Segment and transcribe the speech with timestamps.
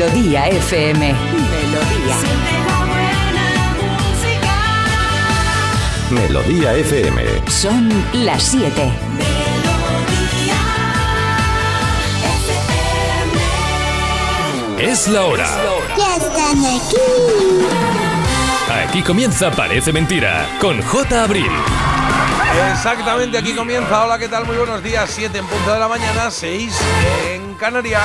[0.00, 1.12] Melodía FM.
[1.12, 2.16] Melodía.
[6.08, 7.22] Melodía FM.
[7.50, 8.92] Son las 7.
[14.78, 15.46] Es la hora.
[15.98, 16.96] Ya están aquí.
[18.88, 21.24] Aquí comienza Parece Mentira con J.
[21.24, 21.52] Abril.
[22.72, 24.06] Exactamente, aquí comienza.
[24.06, 24.46] Hola, ¿qué tal?
[24.46, 25.10] Muy buenos días.
[25.10, 26.74] 7 en punto de la mañana, 6
[27.34, 28.00] en Canarias.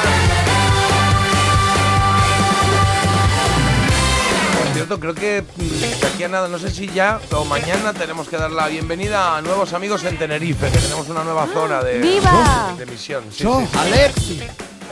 [4.86, 8.30] Cierto, creo que mm, de aquí a nada, no sé si ya o mañana tenemos
[8.30, 12.00] que dar la bienvenida a nuevos amigos en Tenerife, que tenemos una nueva zona de,
[12.00, 12.74] ¡Viva!
[12.78, 13.24] de emisión.
[13.32, 13.78] Sí, Yo, sí, sí.
[13.78, 14.44] Alexi.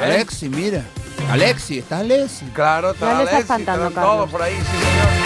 [0.01, 0.83] Alexi, mira.
[1.29, 2.45] Alexi, ¿está Alexi?
[2.53, 5.23] Claro, está Ya le estás Alex y espantando, están todos por ahí, sí, señor.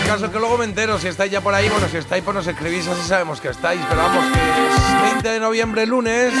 [0.00, 1.68] El caso es que luego me entero si estáis ya por ahí.
[1.68, 3.80] Bueno, si estáis, pues nos escribís, así sabemos que estáis.
[3.88, 6.32] Pero vamos, que es 20 de noviembre, lunes.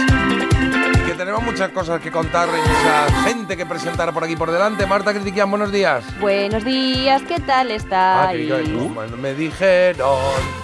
[1.22, 4.84] Que tenemos muchas cosas que contar y mucha gente que presentar por aquí por delante.
[4.88, 6.02] Marta Critiquian, buenos días.
[6.20, 8.50] Buenos días, ¿qué tal Ah, que- estáis?
[8.66, 10.18] que- me dijeron.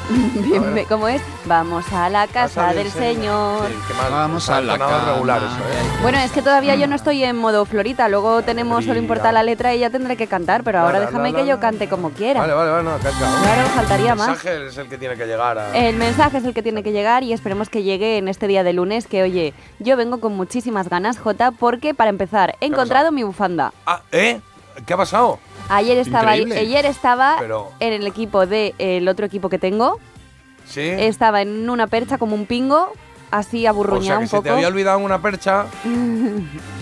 [0.34, 1.23] Bien, ¿Cómo es?
[1.45, 3.69] Vamos a la casa, del Señor.
[3.69, 4.11] Sí, qué mal.
[4.11, 5.12] Vamos a la cama.
[5.12, 5.98] regular eso, ¿eh?
[6.03, 9.43] Bueno, es que todavía yo no estoy en modo florita, luego tenemos solo importa la
[9.45, 11.55] letra y ya tendré que cantar, pero ahora La, la, déjame la, que la, yo
[11.56, 11.61] la.
[11.61, 12.41] cante como quiera.
[12.41, 12.97] Vale, vale, vale, no.
[12.98, 14.28] Claro, faltaría El más.
[14.28, 15.77] mensaje es el que tiene que llegar a.
[15.77, 18.65] El mensaje es el que tiene que llegar y esperemos que llegue en este día
[18.65, 23.12] de lunes, que oye, yo vengo con muchísimas ganas, Jota, porque para empezar, he encontrado
[23.12, 23.74] mi bufanda.
[23.86, 24.41] Ah, ¿eh?
[24.86, 25.38] ¿Qué ha pasado?
[25.68, 26.58] Ayer estaba, Increíble.
[26.60, 29.98] ayer estaba Pero- en el equipo del otro equipo que tengo,
[30.66, 30.80] Sí.
[30.80, 32.91] estaba en una percha como un pingo,
[33.30, 34.44] así O sea aburruñado que un se poco.
[34.44, 35.66] te había olvidado una percha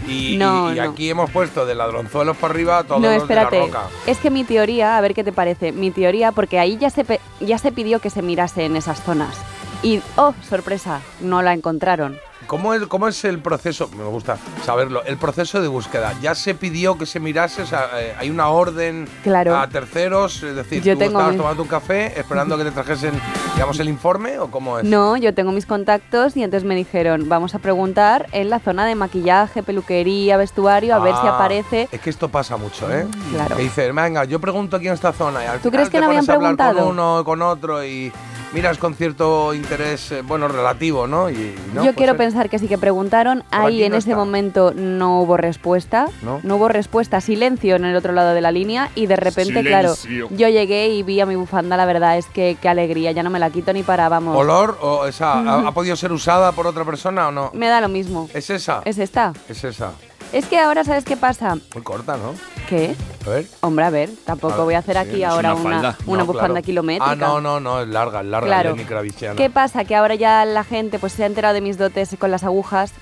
[0.06, 0.82] y, No, y no.
[0.90, 3.56] aquí hemos puesto de ladronzuelos para arriba todos No, los espérate.
[3.56, 3.82] de la roca.
[4.06, 7.04] Es que mi teoría, a ver qué te parece, mi teoría, porque ahí ya se,
[7.04, 9.34] pe- ya se pidió que se mirase en esas zonas.
[9.82, 12.16] Y, oh, sorpresa, no la encontraron.
[12.46, 13.88] ¿Cómo es, ¿Cómo es el proceso?
[13.96, 15.02] Me gusta saberlo.
[15.04, 16.14] El proceso de búsqueda.
[16.22, 17.62] ¿Ya se pidió que se mirase?
[17.62, 19.56] O sea, eh, ¿Hay una orden Claro.
[19.56, 20.42] a terceros?
[20.42, 23.20] Es decir, Yo ¿tú tengo estabas tomando un café esperando que te trajesen,
[23.54, 24.84] digamos, el informe o cómo es?
[24.84, 28.86] No, yo tengo mis contactos y entonces me dijeron, vamos a preguntar en la zona
[28.86, 31.88] de maquillaje, peluquería, vestuario, a ver si Ah, aparece.
[31.90, 33.06] Es que esto pasa mucho, ¿eh?
[33.32, 33.56] Claro.
[33.56, 35.42] Que dices, venga, yo pregunto aquí en esta zona.
[35.42, 36.78] Y al ¿Tú final crees que te no habían preguntado?
[36.78, 38.12] con uno, con otro y
[38.56, 41.28] miras con cierto interés, eh, bueno, relativo, ¿no?
[41.28, 43.44] Y, no, Yo pues quiero es- pensar que sí que preguntaron.
[43.50, 44.16] Ahí en no ese está.
[44.18, 46.06] momento no hubo respuesta.
[46.22, 46.40] ¿No?
[46.56, 47.20] hubo respuesta.
[47.20, 48.88] Silencio en el otro lado de la línea.
[48.94, 49.70] Y de repente, Silencio.
[49.70, 49.94] claro,
[50.36, 51.76] yo llegué y vi a mi bufanda.
[51.76, 53.12] La verdad es que qué alegría.
[53.12, 54.34] Ya no me la quito ni para, vamos.
[54.34, 57.50] ¿Olor o esa ha, ha podido ser usada por otra persona o no?
[57.52, 58.30] Me da lo mismo.
[58.32, 58.80] ¿Es esa?
[58.86, 59.34] Es esta.
[59.50, 59.92] Es esa.
[60.32, 61.56] Es que ahora, ¿sabes qué pasa?
[61.74, 62.34] Muy corta, ¿no?
[62.68, 62.94] ¿Qué?
[63.26, 63.46] A ver.
[63.60, 65.98] Hombre, a ver, tampoco A ver, voy a hacer sí, aquí ahora una una, falda.
[66.06, 66.62] una No, bufanda claro.
[66.64, 67.10] kilométrica.
[67.12, 68.76] Ah, no, no, no, es larga, es larga, Claro.
[68.76, 69.36] Lenny.
[69.36, 69.84] ¿Qué pasa?
[69.84, 72.92] Que ahora ya la gente pues se ha enterado de mis dotes con las agujas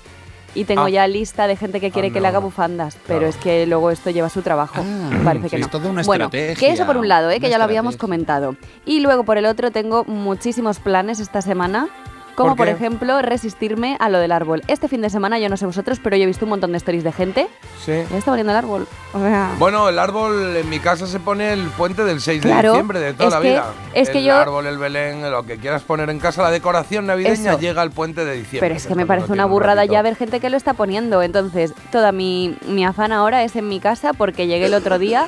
[0.53, 0.89] y tengo Ah.
[0.89, 3.91] ya lista de gente que quiere Ah, que le haga bufandas, pero es que luego
[3.91, 4.81] esto lleva su trabajo.
[4.85, 5.65] Ah, Parece que sí, no.
[5.65, 7.39] es toda una bueno, estrategia, que eso por un lado, ¿eh?
[7.39, 8.25] que una ya lo habíamos estrategia.
[8.25, 8.55] comentado.
[8.85, 11.89] Y luego por el otro tengo muchísimos planes esta semana.
[12.35, 14.61] Como ¿Por por, ejemplo resistirme a lo del árbol.
[14.67, 16.77] Este fin de semana, yo no sé vosotros, pero yo he visto un montón de
[16.77, 17.47] stories de gente.
[17.83, 17.93] Sí.
[18.11, 18.87] Ya está poniendo el árbol.
[19.13, 22.49] O sea, Bueno, el árbol en mi casa se pone el puente del 6 de
[22.49, 23.65] Claro, diciembre de toda es la que- vida.
[23.93, 27.05] es que el yo- árbol, el belén, lo que quieras poner en casa, la decoración
[27.05, 27.59] navideña Eso.
[27.59, 28.59] llega al puente de diciembre.
[28.59, 29.93] Pero es que me parece una un burrada ratito.
[29.93, 31.21] ya ver gente que lo está poniendo.
[31.23, 35.27] Entonces, toda mi, mi afán ahora es en mi casa porque llegué el otro día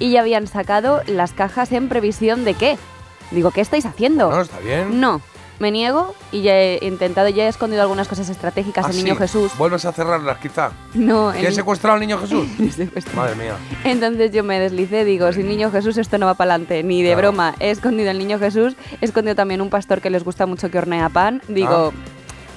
[0.00, 2.76] y ya habían sacado las cajas en previsión de qué.
[3.30, 4.28] Digo, ¿qué estáis haciendo?
[4.32, 5.00] No, está bien.
[5.00, 5.20] No,
[5.60, 9.14] me niego y ya he intentado, ya he escondido algunas cosas estratégicas Ah, en Niño
[9.14, 9.18] sí.
[9.20, 9.52] Jesús.
[9.56, 10.72] Vuelves a cerrarlas, quizá.
[10.94, 12.48] No, ¿Quién en- secuestrado al niño Jesús?
[13.14, 13.54] Madre mía.
[13.84, 17.10] Entonces yo me deslicé, digo, sin Niño Jesús esto no va para adelante, ni de
[17.12, 17.28] Claro.
[17.28, 17.54] broma.
[17.60, 20.78] He escondido el Niño Jesús, he escondido también un pastor que les gusta mucho que
[20.78, 21.42] hornea pan.
[21.46, 21.92] Digo,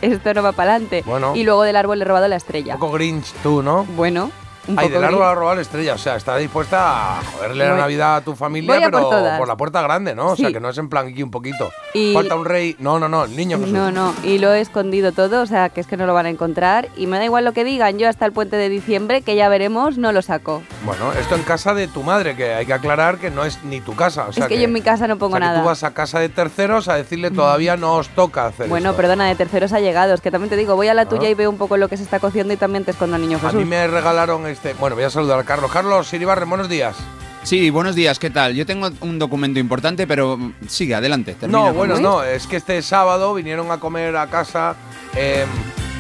[0.02, 1.02] esto no va para adelante.
[1.06, 1.09] Ah.
[1.09, 1.36] Bueno.
[1.36, 2.75] Y luego del árbol le he robado la estrella.
[2.75, 3.84] Un poco Grinch tú, ¿no?
[3.96, 4.31] Bueno,
[4.68, 5.94] un Ay, poco del árbol a robar la estrella.
[5.94, 9.47] O sea, está dispuesta a joderle la Navidad a tu familia, por pero todas.
[9.47, 10.28] la puerta grande, ¿no?
[10.31, 11.72] O sea, que no es en plan aquí un poquito.
[11.94, 12.75] Y- Falta un rey.
[12.79, 13.74] No, no, no, el niño Jesús.
[13.74, 16.25] No, no, y lo he escondido todo, o sea, que es que no lo van
[16.25, 16.88] a encontrar.
[16.95, 19.50] Y me da igual lo que digan, yo hasta el puente de diciembre, que ya
[19.50, 20.62] veremos, no lo saco.
[20.86, 23.81] Bueno, esto en casa de tu madre, que hay que aclarar que no es ni
[23.81, 24.27] tu casa.
[24.30, 25.62] O sea es que, yo en mi casa no pongo o sea, que nada.
[25.62, 28.98] tú vas a casa de terceros a decirle todavía no os toca hacer Bueno, esto.
[29.01, 31.10] perdona, de terceros allegados, que también te digo, voy a la Ah.
[31.10, 33.21] tuya y veo un poco lo que se está cociendo y también te escondo al
[33.21, 34.73] niño A mí me regalaron este.
[34.75, 35.71] Bueno, voy a saludar a Carlos.
[35.71, 36.95] Carlos Siribarren, buenos días.
[37.44, 38.55] Sí, buenos días, ¿qué tal?
[38.55, 41.33] Yo tengo un documento importante, pero sigue, adelante.
[41.33, 44.75] termina No, bueno, ¿Cómo no, es que este sábado vinieron a comer a casa.
[45.15, 45.45] eh,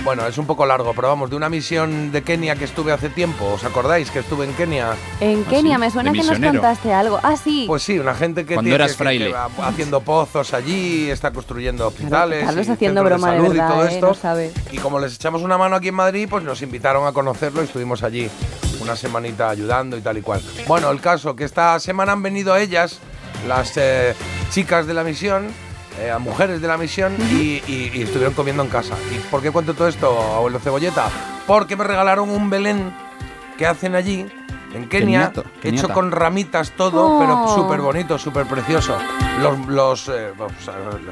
[0.03, 3.09] bueno, es un poco largo, pero vamos, de una misión de Kenia que estuve hace
[3.09, 3.45] tiempo.
[3.53, 4.95] ¿Os acordáis que estuve en Kenia?
[5.21, 7.19] En Kenia, me suena de que nos contaste algo.
[7.23, 7.63] Ah, sí.
[7.67, 9.31] Pues sí, una gente que Cuando tiene eras que- que fraile.
[9.31, 12.43] va haciendo pozos allí, está construyendo hospitales.
[12.45, 13.93] Carlos haciendo broma de salud y verdad, todo ¿eh?
[13.93, 14.07] esto.
[14.07, 14.51] No sabe.
[14.73, 17.65] Y como les echamos una mano aquí en Madrid, pues nos invitaron a conocerlo y
[17.65, 18.29] estuvimos allí
[18.81, 20.41] una semanita ayudando y tal y cual.
[20.67, 22.99] Bueno, el caso que esta semana han venido ellas,
[23.47, 24.13] las eh,
[24.51, 25.47] chicas de la misión,
[25.99, 28.95] eh, a mujeres de la misión y, y- y estuvieron comiendo en casa.
[29.13, 31.09] ¿Y por qué cuento todo esto, abuelo Cebolleta?
[31.47, 32.93] Porque me regalaron un Belén
[33.57, 34.25] que hacen allí,
[34.73, 37.19] en Kenia, Keniato, hecho con ramitas todo, Oh.
[37.19, 38.97] pero súper bonito, súper precioso.
[39.39, 40.51] Los, los eh, pues,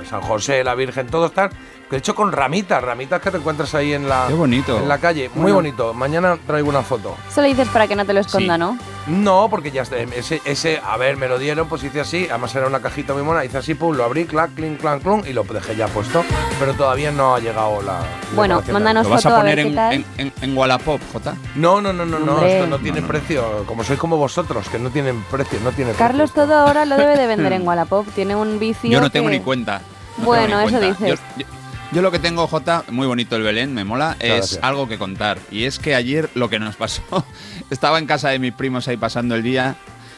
[0.10, 1.52] San José, la Virgen, todo están
[1.98, 4.78] hecho con ramitas, ramitas que te encuentras ahí en la, Qué bonito.
[4.78, 5.30] en la calle.
[5.34, 5.56] Muy Bueno.
[5.56, 5.94] bonito.
[5.94, 7.16] Mañana traigo una foto.
[7.34, 8.60] Solo dices para que no te lo esconda, Sí.
[8.60, 8.78] ¿no?
[9.08, 9.98] No, porque ya está.
[9.98, 12.28] Ese, ese, a ver, me lo dieron, pues hice así.
[12.30, 13.44] Además era una cajita muy mona.
[13.44, 16.24] Hice así, pum, lo abrí, clac, clink, clan, clun, y lo dejé ya puesto.
[16.60, 17.94] Pero todavía no ha llegado la.
[18.00, 18.06] la
[18.36, 18.74] Bueno, decoración.
[18.76, 19.94] mándanos ¿Lo vas a foto a ver poner qué en, tal.
[19.94, 21.36] en, en, en Wallapop, Jota?
[21.56, 22.34] No, no, no, no, no.
[22.36, 22.54] Hombre.
[22.58, 23.12] Esto no tiene No, no.
[23.12, 23.64] precio.
[23.66, 26.48] Como sois como vosotros, que no tienen precio, no tiene Carlos precio.
[26.50, 28.08] todo ahora lo debe de vender en Wallapop.
[28.14, 29.82] Tiene un vicio Yo no tengo que- ni cuenta.
[30.20, 31.06] No Bueno, tengo ni eso cuenta.
[31.06, 31.20] dices.
[31.38, 31.61] Yo, yo-
[31.92, 34.64] yo lo que tengo, Jota, muy bonito el Belén, me mola, es gracias.
[34.64, 35.40] algo que contar.
[35.52, 37.02] Y es que ayer lo que nos pasó,
[37.70, 39.76] estaba en casa de mis primos ahí pasando el día,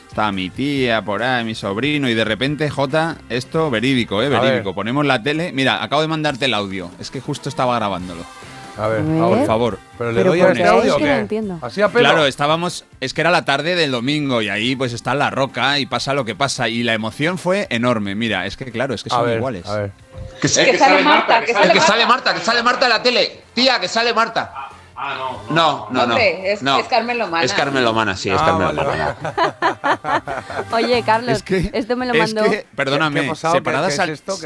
[0.08, 4.30] estaba mi tía por ahí, mi sobrino, y de repente, Jota, esto verídico, ¿eh?
[4.30, 4.70] Verídico.
[4.70, 4.76] ver.
[4.76, 5.52] Ponemos la tele.
[5.52, 6.92] Mira, acabo de mandarte el audio.
[7.00, 8.24] Es que justo estaba grabándolo.
[8.78, 9.22] A ver, A ver.
[9.22, 9.80] a Por favor.
[9.98, 10.70] Pero le Pero doy ¿por a este qué?
[10.70, 11.10] audio Es o que qué?
[11.10, 11.60] no entiendo.
[11.62, 12.10] Así a pelo.
[12.10, 15.78] Claro, estábamos, es que era la tarde del domingo y ahí pues está la roca
[15.80, 18.16] y pasa lo que pasa y la emoción fue enorme.
[18.16, 19.66] Mira, es que claro, es que a son ver, iguales.
[19.68, 19.92] A ver.
[20.42, 22.34] Que, sale Marta, que sale, Marta.
[22.34, 23.42] que sale Marta en la tele.
[23.54, 24.52] Tía, que sale Marta.
[24.96, 25.54] Ah, no.
[25.56, 26.14] No, no, no.
[26.14, 26.78] Hombre, es- No.
[26.80, 27.44] es Carmen Lomana.
[27.44, 29.16] Es Carmen Lomana, sí, es Ah, Carmen vale, Lomana.
[30.72, 32.50] Oye, Carlos, Es que, esto me lo es mandó.
[32.50, 33.54] que, perdóname, ¿Qué ha pasado?
[33.54, 34.38] ¿Qué- separadas, qué es al, esto?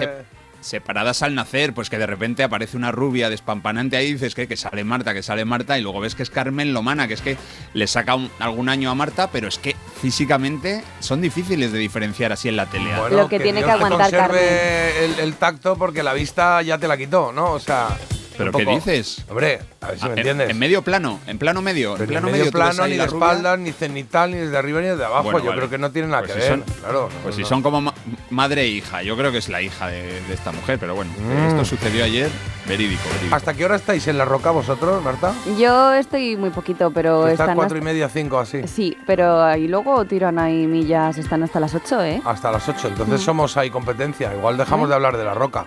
[0.62, 4.48] Separadas al nacer, pues que de repente aparece una rubia despampanante ahí y dices que,
[4.48, 7.22] que sale Marta, que sale Marta, y luego ves que es Carmen Lomana, que es
[7.22, 7.38] que
[7.74, 12.32] le saca un- algún año a Marta, pero es que físicamente son difíciles de diferenciar
[12.32, 12.90] así en la tele.
[13.12, 16.78] Lo que tiene que Dios te aguantar conserve el, el tacto porque la vista ya
[16.78, 17.52] te la quitó, ¿no?
[17.52, 17.90] O sea.
[18.38, 19.24] ¿Pero qué dices?
[19.30, 20.50] Hombre, a ver si Ah, me en- entiendes.
[20.50, 23.72] En, medio plano, en plano medio, Pero en plano medio plano, ni de espaldas, ni
[23.72, 25.24] cenital, ni desde arriba, ni desde abajo.
[25.24, 25.60] Bueno, Yo vale.
[25.60, 26.60] creo que no tiene nada Pues que si ver.
[26.66, 27.10] son- claro.
[27.24, 27.48] Pues si no.
[27.48, 27.94] son como ma-
[28.30, 31.12] madre e hija, yo creo que es la hija de, de esta mujer, pero bueno,
[31.20, 31.48] Mm.
[31.50, 32.30] esto sucedió ayer,
[32.68, 33.36] verídico, verídico.
[33.36, 35.34] ¿Hasta qué hora estáis en la roca vosotros, Marta?
[35.60, 38.68] Yo estoy muy poquito, pero Está están cuatro y media, cinco, así.
[38.68, 42.22] Sí, pero ahí luego tiran ahí millas, están hasta las 8, ¿eh?
[42.26, 42.88] Hasta las 8.
[42.90, 44.34] Entonces somos ahí competencia.
[44.34, 44.90] Igual dejamos ¿Eh?
[44.90, 45.66] de hablar de la roca.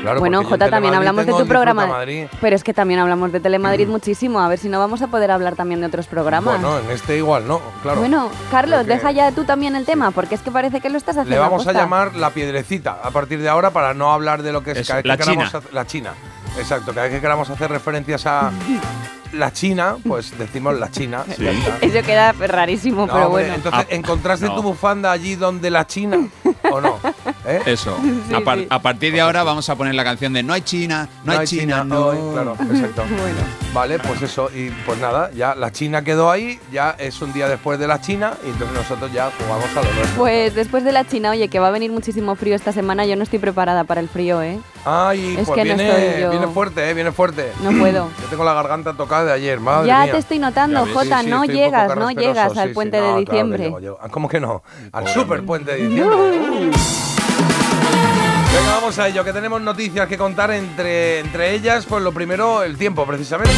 [0.00, 1.86] Claro, bueno, Jota, también hablamos de tu programa.
[1.86, 2.26] Madrid.
[2.40, 4.40] Pero es que también hablamos de Telemadrid muchísimo.
[4.40, 6.60] A ver si no vamos a poder hablar también de otros programas.
[6.60, 7.60] Bueno, en este igual, ¿no?
[7.82, 8.00] Claro.
[8.00, 10.98] Bueno, Carlos, Porque deja ya tú también el tema, porque es que parece que lo
[10.98, 11.30] estás haciendo.
[11.34, 14.62] Le vamos a llamar la piedrecita a partir de ahora para no hablar de lo
[14.62, 15.62] que es Eso, cada vez que la queramos China.
[15.72, 16.10] la China.
[16.58, 18.50] Exacto, cada vez que queramos hacer referencias a
[19.32, 21.24] la China, pues decimos la China.
[21.36, 21.46] Sí.
[21.82, 23.54] Eso queda rarísimo, No, pero hombre, bueno.
[23.54, 24.54] Entonces, Ah, ¿encontraste no.
[24.56, 26.28] tu bufanda allí donde la China
[26.70, 26.98] o no?
[27.46, 27.60] ¿Eh?
[27.66, 27.96] Eso.
[28.28, 28.66] Sí, a, par- sí.
[28.70, 31.46] a partir de ahora vamos a poner la canción de No hay China, no, hay
[31.46, 32.10] China, no.
[32.32, 33.02] claro, exacto.
[33.10, 33.38] Bueno.
[33.72, 37.46] Vale, pues eso, y pues nada, ya la China quedó ahí, ya es un día
[37.48, 40.16] después de la China, y entonces nosotros ya jugamos a lo nuestro.
[40.16, 43.16] Pues después de la China, oye, que va a venir muchísimo frío esta semana, yo
[43.16, 44.58] no estoy preparada para el frío, ¿eh?
[44.86, 47.52] Ay, Es pues que no viene, estoy yo- viene fuerte, eh, viene fuerte.
[47.62, 48.08] No puedo.
[48.22, 50.12] Yo tengo la garganta tocada de ayer, madre ya mía.
[50.12, 50.86] te estoy notando.
[50.92, 52.74] Jota, Sí, sí, no llegas, no llegas al sí.
[52.74, 53.64] puente No, de claro que diciembre.
[53.64, 53.98] llego, llego.
[54.02, 54.62] Ah, ¿Cómo que no?
[54.92, 56.16] Al Pobre super puente de diciembre.
[56.16, 56.70] Uh.
[58.52, 61.84] Venga, vamos a ello, que tenemos noticias que contar entre, entre ellas.
[61.86, 63.52] Pues lo primero, el tiempo, precisamente.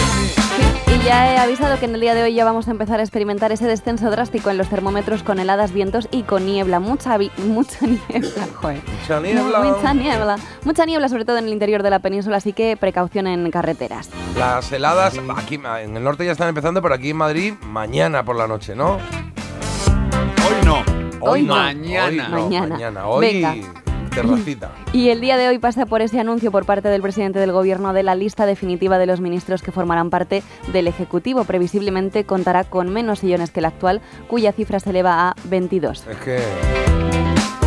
[1.09, 3.51] Ya he avisado que en el día de hoy ya vamos a empezar a experimentar
[3.51, 6.81] ese descenso drástico en los termómetros con heladas, vientos y con niebla.
[6.81, 8.83] Mucha, mucha niebla, joder.
[9.01, 9.61] Mucha niebla.
[9.61, 10.37] Mucha niebla.
[10.65, 14.11] Mucha niebla, sobre todo en el interior de la península, así que precaución en carreteras.
[14.37, 18.37] Las heladas, aquí en el norte ya están empezando, pero aquí en Madrid, mañana por
[18.37, 18.97] la noche, ¿no?
[20.47, 20.83] Hoy no.
[21.21, 21.55] Hoy no.
[21.55, 22.07] mañana.
[22.07, 22.67] Hoy no, Mañana.
[22.69, 23.07] mañana.
[23.07, 23.55] Hoy, Venga.
[24.23, 24.71] Terracita.
[24.93, 27.93] Y el día de hoy pasa por ese anuncio por parte del presidente del gobierno
[27.93, 31.45] de la lista definitiva de los ministros que formarán parte del Ejecutivo.
[31.45, 36.07] Previsiblemente contará con menos sillones que el actual, cuya cifra se eleva a 22.
[36.07, 36.39] Es que.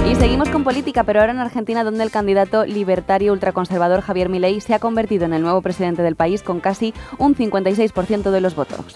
[0.09, 4.59] Y seguimos con política, pero ahora en Argentina, donde el candidato libertario ultraconservador Javier Milei
[4.59, 8.55] se ha convertido en el nuevo presidente del país con casi un 56% de los
[8.55, 8.95] votos.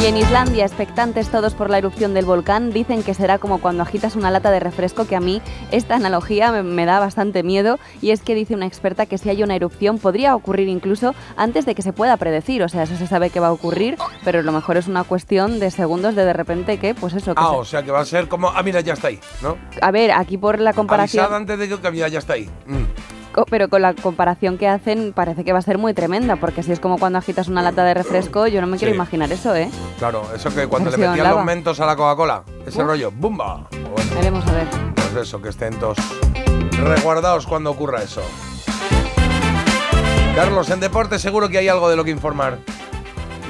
[0.00, 3.82] Y en Islandia, expectantes todos por la erupción del volcán, dicen que será como cuando
[3.82, 7.80] agitas una lata de refresco, que a mí esta analogía me, me da bastante miedo,
[8.00, 11.66] y es que dice una experta que si hay una erupción podría ocurrir incluso antes
[11.66, 14.42] de que se pueda predecir, o sea, eso se sabe que va a ocurrir, pero
[14.42, 17.48] lo mejor es una cuestión de segundos de de repente que, pues eso, que Ah,
[17.50, 18.50] se- o sea que va a ser como.
[18.50, 19.56] Ah, mira, ya está ahí, ¿no?
[19.82, 21.24] a ver, aquí por la comparación...
[21.24, 22.48] Avisad antes de que que mira, ya está ahí.
[22.66, 23.17] Mm.
[23.50, 26.72] Pero con la comparación que hacen parece que va a ser muy tremenda, porque si
[26.72, 28.96] es como cuando agitas una lata de refresco, yo no me quiero Sí.
[28.96, 29.70] imaginar eso, ¿eh?
[29.98, 31.36] Claro, eso que cuando le metían lava.
[31.36, 33.68] los mentos a la Coca-Cola, ese rollo, ¡bumba!
[33.70, 34.66] Bueno, Veremos a ver.
[34.94, 35.98] pues eso, que estén todos
[36.82, 38.22] resguardados cuando ocurra eso.
[40.34, 42.58] Carlos, en deporte seguro que hay algo de lo que informar.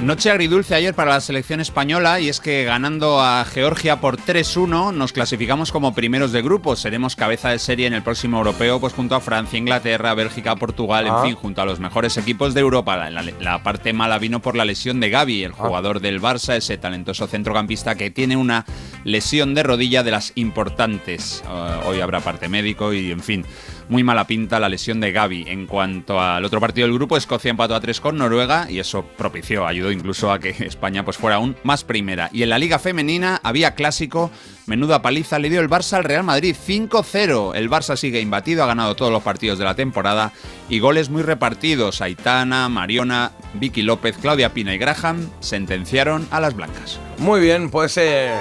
[0.01, 4.93] Noche agridulce ayer para la selección española y es que ganando a Georgia por 3-1
[4.93, 6.77] nos clasificamos como primeros de grupo.
[6.77, 11.05] Seremos cabeza de serie en el próximo europeo pues junto a Francia, Inglaterra, Bélgica, Portugal,
[11.05, 11.21] en Ah.
[11.25, 12.95] fin, junto a los mejores equipos de Europa.
[12.95, 16.55] La, la- la parte mala vino por la lesión de Gaby, el jugador del Barça,
[16.55, 18.65] ese talentoso centrocampista que tiene una
[19.03, 21.43] lesión de rodilla de las importantes.
[21.45, 23.45] Uh, hoy habrá parte médico y en fin.
[23.89, 25.45] Muy mala pinta la lesión de Gaby.
[25.47, 29.03] En cuanto al otro partido del grupo, Escocia empató a 3 con Noruega y eso
[29.17, 32.29] propició, ayudó incluso a que España pues fuera aún más primera.
[32.31, 34.29] Y en la Liga Femenina había clásico,
[34.67, 37.55] menuda paliza le dio el Barça al Real Madrid 5-0.
[37.55, 40.33] El Barça sigue imbatido, ha ganado todos los partidos de la temporada
[40.69, 42.01] y goles muy repartidos.
[42.01, 46.99] Aitana, Mariona, Vicky López, Claudia Pina y Graham sentenciaron a las blancas.
[47.17, 48.35] Muy bien, pues eh,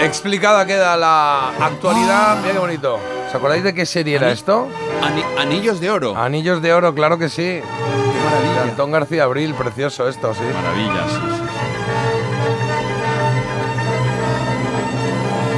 [0.00, 2.38] explicada queda la actualidad.
[2.40, 3.17] Mira qué bonito.
[3.28, 4.68] ¿Os acordáis de qué serie era esto?
[5.02, 6.16] Ani- anillos de oro.
[6.16, 7.42] Anillos de oro, claro que sí.
[7.42, 8.62] Qué De maravilla.
[8.62, 10.40] Antón García Abril, precioso esto, sí.
[10.54, 11.10] Maravillas.
[11.10, 11.47] sí, sí,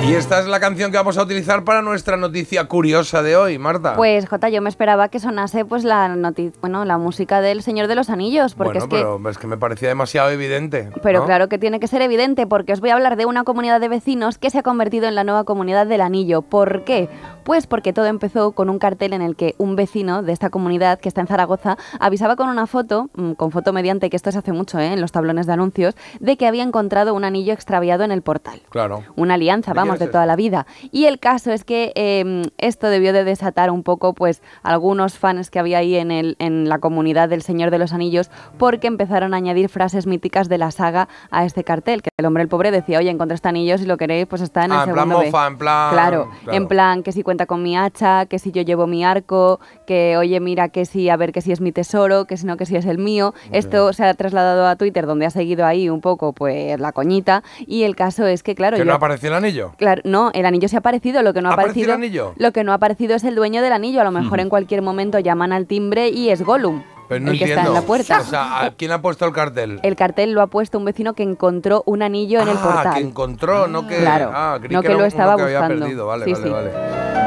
[0.03, 3.59] Y esta es la canción que vamos a utilizar para nuestra noticia curiosa de hoy,
[3.59, 3.97] Marta.
[3.97, 6.17] Pues Jota, yo me esperaba que sonase pues la
[6.63, 9.47] bueno, la música del Señor de los Anillos, porque bueno, es que pero es que
[9.47, 10.89] me parecía demasiado evidente.
[11.03, 11.27] Pero ¿no?
[11.27, 13.89] claro que tiene que ser evidente porque os voy a hablar de una comunidad de
[13.89, 16.41] vecinos que se ha convertido en la nueva comunidad del anillo.
[16.41, 17.11] ¿Por qué?
[17.45, 20.99] Pues porque todo empezó con un cartel en el que un vecino de esta comunidad
[20.99, 24.39] que está en Zaragoza avisaba con una foto, mm, con foto mediante, que esto se
[24.39, 24.93] hace mucho ¿eh?
[24.95, 28.63] en los tablones de anuncios, de que había encontrado un anillo extraviado en el portal.
[28.71, 29.03] Claro.
[29.17, 30.67] Una alianza, ¿De vamos, de toda la vida.
[30.93, 35.51] Y el caso es que eh, esto debió de desatar un poco, pues, algunos fans
[35.51, 39.35] que había ahí en, el, en la comunidad del Señor de los Anillos, porque empezaron
[39.35, 42.03] a añadir frases míticas de la saga a este cartel.
[42.03, 44.65] Que el hombre, el pobre, decía, oye, encontré este anillo, si lo queréis, pues está
[44.65, 45.27] en el Ah, en plan segundo B".
[45.27, 46.57] mofa, en plan- Claro, claro.
[46.57, 50.17] en plan que si cuenta con mi hacha, que si yo llevo mi arco, que
[50.17, 52.67] oye, mira, que si, a ver, que si es mi tesoro, que si no, que
[52.67, 53.35] si es el mío.
[53.53, 57.43] Esto se ha trasladado a Twitter, donde ha seguido ahí un poco, pues, la coñita.
[57.67, 59.73] Y el caso es que, claro, ¿Que yo- no apareció el anillo?
[59.81, 62.21] Claro, no, el anillo se ha aparecido, lo que no ha ¿Ha aparecido aparecido.
[62.21, 62.35] el anillo?
[62.37, 64.01] Lo que no ha aparecido es el dueño del anillo.
[64.03, 67.39] A lo mejor en cualquier momento llaman al timbre y es Gollum, Pero no el
[67.39, 67.61] que entiendo.
[67.63, 68.21] está en la puerta.
[68.21, 69.81] O sea, ¿a ¿quién ha puesto el cartel?
[69.83, 72.95] El cartel lo ha puesto un vecino que encontró un anillo en el ah, portal.
[72.95, 73.97] que encontró, no que.
[73.97, 75.85] Claro, ah, creí no que era lo estaba que había buscando.
[75.87, 76.07] perdido.
[76.07, 76.51] Vale, Sí, vale, sí.
[76.51, 76.71] vale.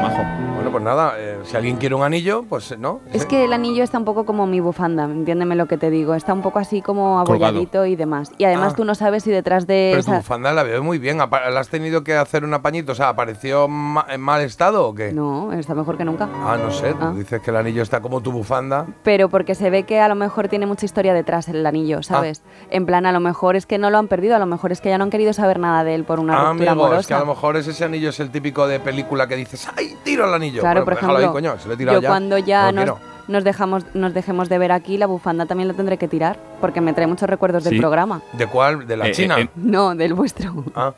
[0.02, 0.53] Majo.
[0.74, 2.98] Pues nada, eh, si alguien quiere un anillo, pues no.
[3.12, 6.16] Es que el anillo está un poco como mi bufanda, entiéndeme lo que te digo.
[6.16, 7.46] Está un poco así como Colgado.
[7.46, 8.32] abolladito y demás.
[8.38, 8.76] Y además Ah.
[8.76, 11.18] tú no sabes si detrás de Pero tu bufanda la veo muy bien.
[11.18, 12.90] ¿La has tenido que hacer un apañito?
[12.90, 15.12] O sea, ¿apareció ma- en mal estado o qué?
[15.12, 16.28] No, está mejor que nunca.
[16.44, 16.90] Ah, no sé.
[16.94, 17.12] Tú Ah.
[17.16, 18.84] dices que el anillo está como tu bufanda.
[19.04, 22.42] Pero porque se ve que a lo mejor tiene mucha historia detrás el anillo, ¿sabes?
[22.70, 24.80] En plan, a lo mejor es que no lo han perdido, a lo mejor es
[24.80, 27.00] que ya no han querido saber nada de él por una Ah, ruptura amigo, amorosa.
[27.02, 29.68] es que a lo mejor es ese anillo es el típico de película que dices,
[29.76, 30.63] ¡ay, tiro el anillo!
[30.64, 32.08] Claro, Bueno, por déjalo ejemplo, ahí, coño, se lo he tirado yo ya.
[32.08, 35.74] cuando ya No nos, nos dejamos, nos dejemos de ver aquí, la bufanda también la
[35.74, 38.20] tendré que tirar, porque me trae muchos recuerdos del programa.
[38.32, 38.86] ¿De cuál?
[38.86, 39.38] ¿De la Eh, China?
[39.38, 40.64] eh, eh, No, del vuestro.
[40.74, 40.92] Ah,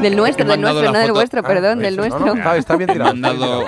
[0.00, 1.86] Del nuestro, He del nuestro, no del vuestro, Ah, perdón, ¿ves?
[1.86, 2.54] del No, no, nuestro.
[2.54, 3.12] está, bien He tirado.
[3.12, 3.64] bien mandado,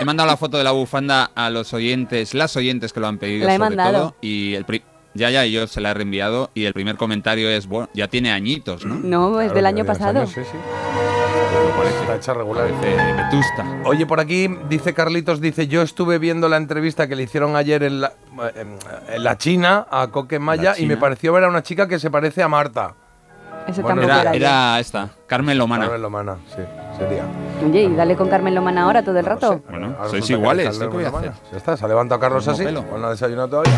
[0.00, 3.18] he mandado la foto de la bufanda a los oyentes, las oyentes que lo han
[3.18, 3.98] pedido La he sobre mandado.
[3.98, 4.14] todo.
[4.20, 4.82] Y el pri-
[5.14, 6.50] ya, ya, y yo se la he reenviado.
[6.54, 8.94] Y el primer comentario es, bueno, ya tiene añitos, ¿no?
[8.96, 10.18] No, es Claro, del de año 10 pasado.
[10.20, 10.56] años, sí, sí.
[12.00, 12.66] Está hecha regular.
[12.80, 13.64] Vetusta.
[13.84, 17.82] Oye, por aquí dice Carlitos, dice, yo estuve viendo la entrevista que le hicieron ayer
[17.82, 18.12] en la,
[18.54, 18.78] en-
[19.14, 22.10] en la China a Coque Maya y me pareció ver a una chica que se
[22.10, 22.94] parece a Marta.
[23.66, 25.84] Ese Bueno, tampoco Era, esta, Carmen Lomana.
[25.84, 26.62] Carmen Lomana, sí,
[26.98, 27.22] sería.
[27.64, 29.52] Oye, y dale con Carmen Lomana ahora todo el No rato.
[29.52, 29.62] sé.
[29.70, 31.30] Bueno, Ahora sois iguales, está ¿qué voy a Carmen hacer?
[31.36, 31.50] Lomana.
[31.52, 32.82] Ya está, se ha levantado Carlos así, pelo.
[32.82, 33.72] pues no ha desayunado todavía.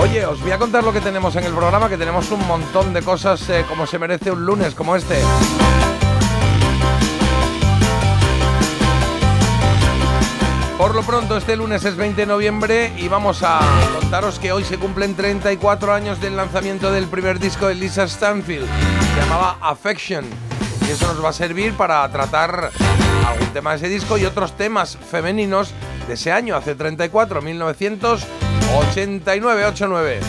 [0.00, 2.92] Oye, os voy a contar lo que tenemos en el programa, que tenemos un montón
[2.92, 5.16] de cosas eh, como se merece un lunes como este.
[10.76, 13.60] Por lo pronto, este lunes es 20 de noviembre y vamos a
[13.98, 18.66] contaros que hoy se cumplen 34 años del lanzamiento del primer disco de Lisa Stanfield.
[18.66, 20.55] Se llamaba Affection.
[20.86, 22.70] Y eso nos va a servir para tratar
[23.26, 25.72] algún tema de ese disco y otros temas femeninos
[26.06, 30.20] de ese año, hace 34, 1989, 89.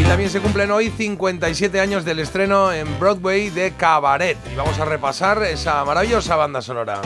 [0.00, 4.36] Y también se cumplen hoy 57 años del estreno en Broadway de Cabaret.
[4.52, 7.00] Y vamos a repasar esa maravillosa banda sonora.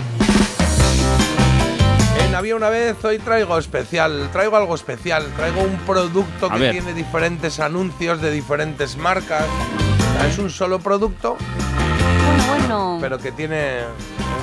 [2.25, 6.61] En Había una vez, hoy traigo especial, traigo algo especial, traigo un producto A que
[6.61, 6.73] ver.
[6.73, 9.45] tiene diferentes anuncios de diferentes marcas.
[10.19, 11.37] Sea, Es un solo producto,
[12.27, 12.99] Bueno, bueno.
[13.01, 13.81] pero que tiene,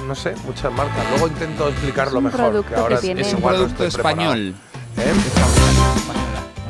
[0.07, 1.05] no sé, muchas marcas.
[1.11, 2.39] Luego intento explicarlo un mejor.
[2.39, 4.33] producto que ahora tiene- Es un igual no producto estoy preparado.
[4.33, 4.55] español.
[4.97, 5.13] ¿Eh?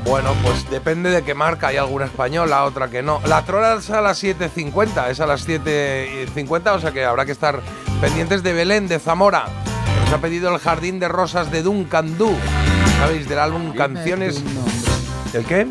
[0.05, 1.67] Bueno, pues depende de qué marca.
[1.67, 3.21] Hay alguna española, otra que no.
[3.27, 7.31] La Trola es a las 7.50, es a las 7.50, o sea que habrá que
[7.31, 7.59] estar
[8.01, 9.45] pendientes de Belén, de Zamora.
[9.45, 12.31] que Nos ha pedido el Jardín de Rosas de Duncan Du.
[12.99, 13.27] ¿Sabéis?
[13.29, 14.43] Del álbum Canciones
[15.33, 15.67] ¿El qué?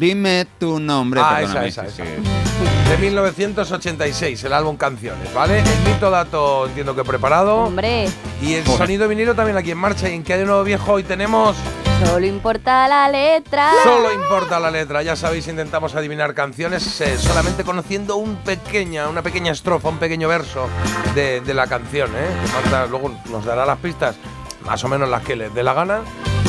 [0.00, 1.20] Dime tu nombre.
[1.22, 2.02] Ah, esa, esa, esa.
[2.04, 5.58] De 1986, el álbum Canciones, ¿vale?
[5.58, 7.56] El mito dato entiendo que preparado.
[7.58, 8.08] Hombre,
[8.40, 10.08] Y el sonido vinilo también aquí en marcha.
[10.08, 11.54] Y en que hay de nuevo viejo hoy tenemos.
[12.02, 13.72] solo importa la letra.
[13.84, 15.02] Solo importa la letra.
[15.02, 20.28] Ya sabéis, intentamos adivinar canciones eh, solamente conociendo un pequeña, una pequeña estrofa, un pequeño
[20.28, 20.66] verso
[21.14, 22.26] de, de la canción, ¿eh?
[22.46, 24.16] Que Marta luego nos dará las pistas,
[24.64, 26.00] más o menos las que le dé la gana.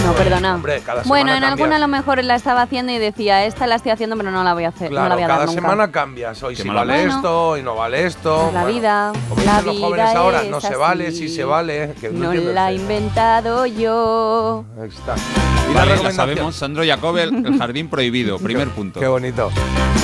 [0.04, 0.56] No, perdona.
[0.56, 3.76] Hombre, cada bueno, en alguna a lo mejor la estaba haciendo y decía, esta la
[3.76, 4.90] estoy haciendo, pero no la voy a hacer.
[4.92, 5.62] no la Claro, voy a dar cada nunca.
[5.62, 6.42] semana cambias.
[6.44, 7.16] Hoy Qué sí vale Bueno.
[7.16, 8.48] esto, hoy no vale esto.
[8.48, 11.30] Es la Bueno, vida, Como la dicen los jóvenes vida ahora, no se vale, sí
[11.30, 11.94] se vale.
[12.02, 14.66] Que No la he inventado yo.
[14.82, 15.16] Ahí está.
[15.16, 16.14] Y la Vale, la recomendación.
[16.14, 16.56] sabemos.
[16.56, 18.40] Sandro Jacobel, El Jardín Prohibido.
[18.40, 19.00] Primer punto.
[19.00, 19.52] Qué bonito.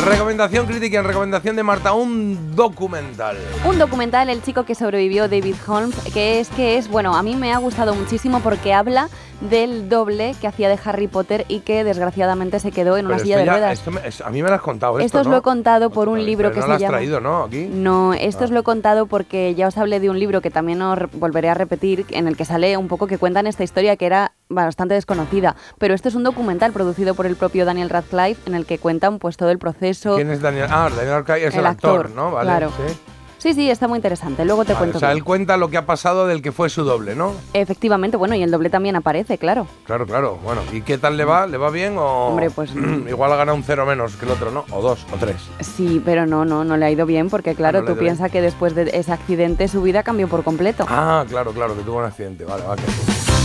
[0.06, 3.36] Recomendación crítica, recomendación de Marta, un documental.
[3.66, 7.36] Un documental, El chico que sobrevivió, David Holmes, que es que es, bueno, a mí
[7.36, 9.10] me ha gustado muchísimo porque habla
[9.42, 13.24] del doble que hacía de Harry Potter y que desgraciadamente se quedó en una Pero
[13.26, 13.74] silla de ya- ruedas.
[13.80, 14.94] esto me- es- a mí me lo has contado.
[15.00, 15.32] Esto, Esto os ¿no?
[15.34, 17.44] lo he contado por un Pero libro que no se lo has llama- traído, ¿no?
[17.44, 17.70] Aquí.
[17.72, 18.46] No, esto Ah.
[18.46, 21.50] os lo he contado porque ya os hablé de un libro que también os volveré
[21.50, 24.94] a repetir, en el que sale un poco que cuentan esta historia que era bastante
[24.96, 25.56] desconocida.
[25.78, 29.20] Pero esto es un documental producido por el propio Daniel Radcliffe en el que cuentan
[29.20, 30.16] pues todo el proceso.
[30.16, 30.68] ¿Quién es Daniel?
[30.70, 32.32] Ah, Daniel Arcay es el, actor, ¿no?
[32.32, 32.72] Vale, claro.
[32.88, 32.98] sí.
[33.48, 34.44] Sí, sí, está muy interesante.
[34.44, 34.98] Luego te Vale, cuento.
[34.98, 35.20] o sea, bien.
[35.20, 37.32] él cuenta lo que ha pasado del que fue su doble, ¿no?
[37.54, 39.68] Efectivamente, bueno, y el doble también aparece, claro.
[39.86, 40.38] Claro, claro.
[40.44, 41.48] Bueno, ¿y qué tal le va?
[41.48, 42.28] ¿Le va bien o...?
[42.28, 42.72] Hombre, pues-
[43.10, 44.66] Igual ha ganado un cero menos que el otro, ¿no?
[44.72, 45.38] O dos, o tres.
[45.62, 48.00] Sí, pero no, no, no le ha ido bien porque claro, no le ha tú
[48.02, 50.86] piensas que después de ese accidente su vida cambió por completo.
[50.90, 52.44] Ah, claro, claro, que tuvo un accidente.
[52.44, 52.82] Vale, vale.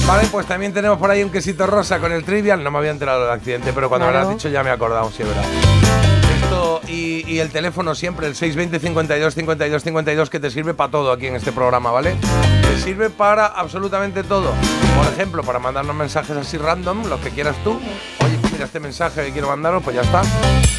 [0.08, 2.64] Vale, pues también tenemos por ahí un quesito rosa con el trivial.
[2.64, 4.30] No me había enterado del accidente, pero cuando me lo Claro.
[4.30, 5.44] has dicho ya me he acordado, sí, es verdad.
[6.88, 11.12] Y, y el teléfono siempre, el 620 52 52 52, que te sirve para todo
[11.12, 12.16] aquí en este programa, ¿vale?
[12.62, 14.52] Te sirve para absolutamente todo.
[14.96, 17.80] Por ejemplo, para mandarnos mensajes así random, los que quieras tú.
[18.24, 20.22] Oye, mira este mensaje que quiero mandaros, pues ya está.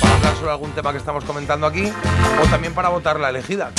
[0.02, 1.92] Para hablar sobre algún tema que estamos comentando aquí.
[2.42, 3.72] O también para votar la elegida.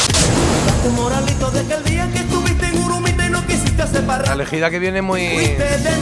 [4.27, 5.57] La elegida que viene muy,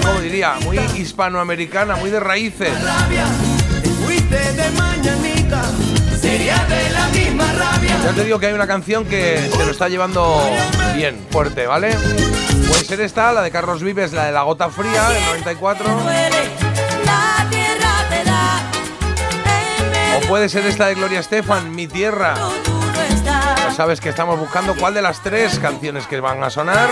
[0.05, 0.55] ¿cómo diría?
[0.65, 2.71] Muy hispanoamericana, muy de raíces.
[6.23, 7.99] Sería de la misma rabia.
[8.05, 10.41] Ya te digo que hay una canción que se lo está llevando
[10.95, 11.97] bien, fuerte, ¿vale?
[12.69, 15.87] Puede ser esta, la de Carlos Vives, la de La Gota Fría, del 94.
[17.05, 18.61] La tierra te da,
[20.17, 22.35] O puede ser esta de Gloria Estefan, Mi Tierra.
[23.25, 26.89] Ya sabes que estamos buscando cuál de las tres canciones que van a sonar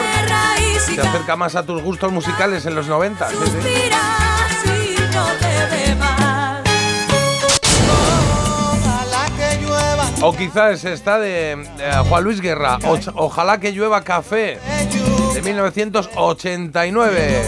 [0.81, 3.29] se acerca más a tus gustos musicales en los 90.
[3.29, 4.20] Sí, sí.
[10.23, 11.57] O quizás esta de eh,
[12.09, 12.79] Juan Luis Guerra,
[13.15, 14.59] Ojalá que llueva café,
[15.33, 17.43] de 1989.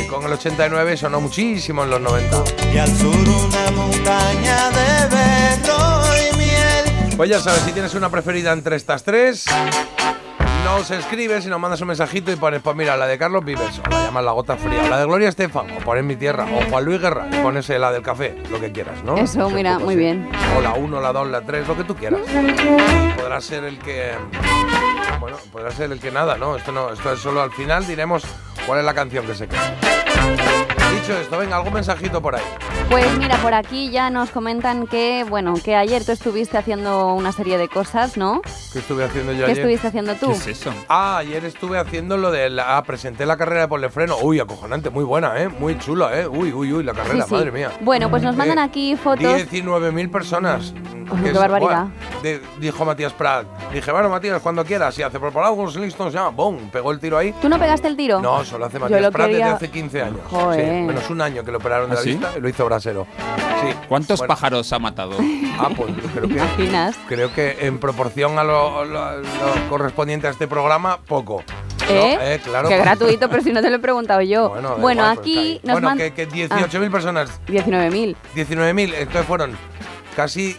[0.00, 2.42] Y con el 89 sonó muchísimo en los 90.
[2.72, 7.14] y al sur una montaña de berro y miel.
[7.16, 9.44] Pues ya sabes, si tienes una preferida entre estas tres,
[10.64, 13.80] nos escribes y nos mandas un mensajito y pones, pues mira, la de Carlos Vives,
[13.86, 16.44] o la llamas La Gota Fría, o la de Gloria Estefan, o pones Mi Tierra,
[16.44, 19.16] o Juan Luis Guerra, y pones eh, la del café, lo que quieras, ¿no?
[19.16, 19.96] Eso, mira, muy así.
[19.96, 20.28] bien.
[20.56, 22.20] O la 1, la 2, la 3, lo que tú quieras.
[22.32, 24.12] Y podrá ser el que...
[25.20, 26.56] Bueno, podrá ser el que nada, ¿no?
[26.56, 28.24] Esto no, esto es solo al final diremos
[28.66, 30.03] cuál es la canción que se queda.
[31.00, 32.42] Dicho esto, venga, algún mensajito por ahí.
[32.88, 37.30] Pues mira, por aquí ya nos comentan que, bueno, que ayer tú estuviste haciendo una
[37.32, 38.40] serie de cosas, ¿no?
[38.72, 39.58] ¿Qué estuve haciendo yo ¿Qué ayer?
[39.58, 40.28] estuviste haciendo tú?
[40.28, 40.72] ¿Qué es eso?
[40.88, 42.78] Ah, ayer estuve haciendo lo de la.
[42.78, 44.16] ah, presenté la carrera de Polefreno.
[44.22, 45.48] Uy, acojonante, muy buena, ¿eh?
[45.48, 46.26] Muy chula, ¿eh?
[46.26, 47.34] Uy, uy, uy, la Sí, carrera, sí.
[47.34, 47.70] madre mía.
[47.80, 49.24] Bueno, pues nos mandan Eh, aquí fotos.
[49.50, 50.72] 19.000 personas.
[51.16, 51.86] Que qué es- barbaridad.
[52.22, 53.46] de- dijo Matías Prat.
[53.74, 54.98] Dije, bueno, Matías, cuando quieras.
[54.98, 56.28] Y hace por algunos listos ya.
[56.28, 56.70] ¡Bum!
[56.70, 57.34] Pegó el tiro ahí.
[57.42, 58.20] ¿Tú no pegaste el tiro?
[58.22, 60.13] No, solo hace Matías lo Prat quería- desde hace 15 años.
[60.30, 60.64] Joder.
[60.64, 62.10] Sí, menos un año que lo operaron de ¿Ah, la sí?
[62.10, 63.06] vista y lo hizo Brasero.
[63.62, 63.74] Sí.
[63.88, 65.16] ¿Cuántos Bueno, pájaros ha matado?
[65.56, 66.40] Ah, pues creo ¿Te que.
[66.40, 66.96] imaginas?
[67.06, 69.24] Creo que en proporción a lo, lo- lo
[69.68, 71.44] correspondiente a este programa, poco.
[71.88, 72.16] ¿Eh?
[72.18, 72.68] No, eh, claro.
[72.68, 74.48] Qué gratuito, pero si no te lo he preguntado yo.
[74.54, 75.60] Bueno, Bueno, igual, pues aquí ahí.
[75.62, 78.16] nos Bueno, que, que 18.000 personas, 19.000.
[78.34, 79.56] 19.000, entonces fueron
[80.16, 80.56] casi,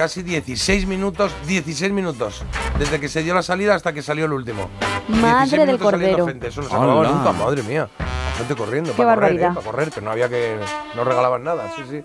[0.00, 2.42] casi 16 minutos, 16 minutos,
[2.78, 4.70] desde que se dio la salida hasta que salió el último.
[5.08, 6.48] Madre 16 del minutos saliendo cordero.
[6.48, 7.86] Eso no se acababa nunca, madre mía.
[7.98, 10.56] La gente corriendo, Qué para correr, eh, para correr, que no había que,
[10.96, 12.02] no regalaban nada, sí, sí.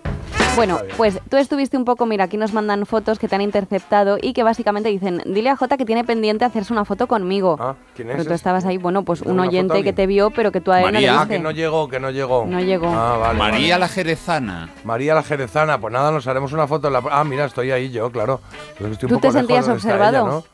[0.56, 4.16] Bueno, pues tú estuviste un poco, mira, aquí nos mandan fotos que te han interceptado
[4.20, 7.58] y que básicamente dicen, dile a Jota que tiene pendiente hacerse una foto conmigo.
[7.60, 10.30] Ah, ¿quién es Pero tú estabas ahí, bueno, pues ¿Tengo un oyente que te vio,
[10.30, 11.12] pero que tú a él no María.
[11.12, 11.34] le viste.
[11.34, 12.46] que no llegó, que no llegó.
[12.46, 12.88] No llegó.
[12.88, 13.38] Ah, vale.
[13.38, 13.80] María vale.
[13.80, 14.70] la Jerezana.
[14.84, 17.02] María la Jerezana, pues nada, nos haremos una foto en la...
[17.10, 18.40] Ah, mira, estoy ahí yo, claro.
[18.78, 20.18] Pues estoy un ¿Tú poco te sentías observado?
[20.18, 20.44] ella, ¿no?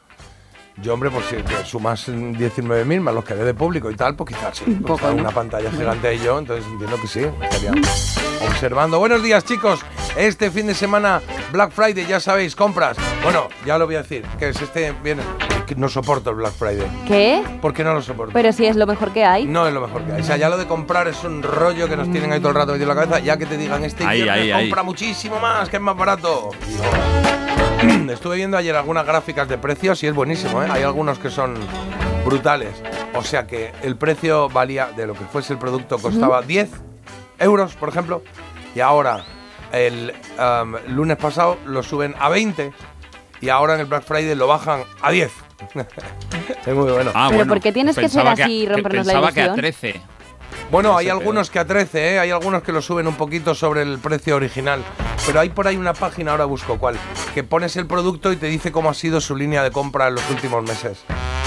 [0.80, 4.16] Yo, hombre, pues si te sumas 19.000 más los que haré de público y tal,
[4.16, 4.64] pues quizás sí.
[4.66, 5.20] Un Pues poco, está ¿no?
[5.22, 7.20] una pantalla gigante ahí yo, entonces entiendo que sí.
[7.42, 7.72] Estaría
[8.48, 8.98] observando.
[8.98, 9.80] Buenos días, chicos.
[10.16, 11.20] Este fin de semana,
[11.52, 12.96] Black Friday, ya sabéis, compras.
[13.22, 15.22] Bueno, ya lo voy a decir, que es este viene.
[15.66, 16.86] que No soporto el Black Friday.
[17.06, 17.42] ¿Qué?
[17.60, 18.32] ¿Por qué no lo soporto?
[18.32, 19.44] Pero si es lo mejor que hay.
[19.46, 20.20] No es lo mejor que hay.
[20.22, 22.56] O sea, ya lo de comprar es un rollo que nos tienen ahí todo el
[22.56, 23.22] rato metido en la cabeza.
[23.22, 24.50] Ya que te digan, este ahí, ahí.
[24.50, 26.48] compra muchísimo más, que es más barato.
[26.78, 27.71] No.
[28.10, 30.68] Estuve viendo ayer algunas gráficas de precios y es buenísimo, ¿eh?
[30.70, 31.54] Hay algunos que son
[32.24, 32.70] brutales.
[33.14, 36.70] O sea que el precio valía, de lo que fuese el producto, costaba 10
[37.38, 38.22] euros, por ejemplo.
[38.74, 39.24] Y ahora,
[39.72, 42.72] el am, lunes pasado, lo suben a 20.
[43.40, 45.32] Y ahora en el Black Friday lo bajan a 10.
[46.66, 47.10] es muy bueno.
[47.14, 49.44] Ah, Pero bueno, ¿por qué tienes que ser así y rompernos la pensaba que a
[49.46, 49.56] ilusión?
[49.56, 50.00] 13.
[50.72, 52.18] Bueno, hay algunos que a 13, ¿eh?
[52.18, 54.80] hay algunos que lo suben un poquito sobre el precio original.
[55.26, 56.96] Pero hay por ahí una página, ahora busco cuál,
[57.34, 60.14] que pones el producto y te dice cómo ha sido su línea de compra en
[60.14, 61.04] los últimos meses.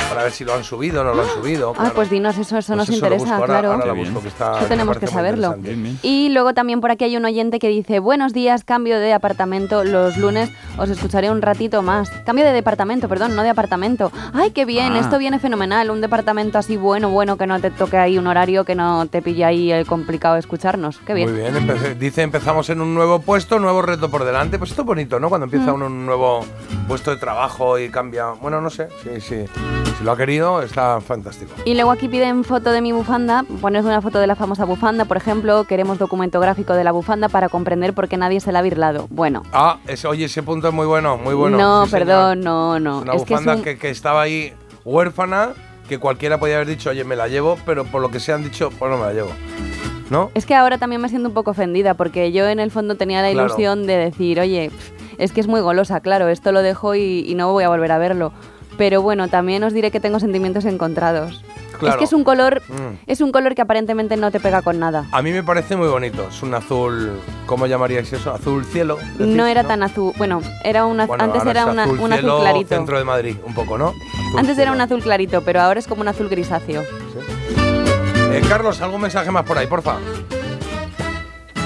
[0.07, 1.71] Para ver si lo han subido o no lo han subido.
[1.71, 1.95] Ah, claro.
[1.95, 3.71] pues dinos, eso, eso Pues nos lo interesa, busco, ahora- claro.
[3.73, 4.05] ahora bien.
[4.05, 5.47] busco, que está- Eso tenemos que saberlo.
[5.47, 5.69] interesante.
[5.71, 5.99] Bien, bien.
[6.03, 9.83] Y luego también por aquí hay un oyente que dice, buenos días, cambio de apartamento
[9.83, 12.11] los lunes, os escucharé un ratito más.
[12.23, 14.11] Cambio de departamento, perdón, no de apartamento.
[14.33, 14.99] Ay, qué bien, Ah.
[14.99, 18.63] esto viene fenomenal, un departamento así bueno, bueno, que no te toque ahí un horario,
[18.63, 20.97] que no te pille ahí el complicado escucharnos.
[21.05, 21.31] Qué bien.
[21.31, 24.57] Muy bien, empecé- dice empezamos en un nuevo puesto, nuevo reto por delante.
[24.57, 25.29] Pues esto es bonito, ¿no?
[25.29, 25.49] Cuando Mm.
[25.53, 26.45] empieza uno en un nuevo
[26.87, 28.31] puesto de trabajo y cambia.
[28.41, 29.45] Bueno, no sé, sí, sí.
[29.97, 31.51] Si lo ha querido, está fantástico.
[31.63, 35.05] Y luego aquí piden foto de mi bufanda, pones una foto de la famosa bufanda,
[35.05, 38.59] por ejemplo, queremos documento gráfico de la bufanda para comprender por qué nadie se la
[38.59, 39.07] ha birlado.
[39.09, 41.57] Bueno, Ah, oye, ese punto es muy bueno, muy bueno.
[41.57, 42.07] no, sí, señor.
[42.07, 42.99] perdón, no, no.
[42.99, 45.49] Una es que es bufanda un- que, que estaba ahí huérfana,
[45.87, 48.43] que cualquiera podía haber dicho, oye, me la llevo, pero por lo que se han
[48.43, 49.31] dicho, pues no me la llevo.
[50.09, 50.29] ¿No?
[50.35, 53.21] Es que ahora también me siento un poco ofendida porque yo en el fondo tenía
[53.23, 53.47] la Claro.
[53.47, 54.69] ilusión de decir, oye,
[55.17, 57.91] es que es muy golosa, claro, esto lo dejo y, y no voy a volver
[57.91, 58.31] a verlo.
[58.77, 61.43] Pero bueno, también os diré que tengo sentimientos encontrados.
[61.81, 62.97] Es que es un color, Mm.
[63.07, 65.05] es un color que aparentemente no te pega con nada.
[65.11, 66.27] A mí me parece muy bonito.
[66.29, 67.11] Es un azul,
[67.45, 68.33] ¿cómo llamaríais eso?
[68.33, 68.97] Azul cielo.
[69.17, 72.39] decís, No era tan azul, bueno, era una, Bueno, antes era una- azul un azul
[72.41, 72.69] clarito.
[72.75, 73.87] Centro de Madrid, un poco, ¿no?
[73.89, 76.81] Azul Antes era un azul clarito, pero ahora es como un azul grisáceo.
[78.31, 79.95] Eh, Carlos, algún mensaje más por ahí, porfa.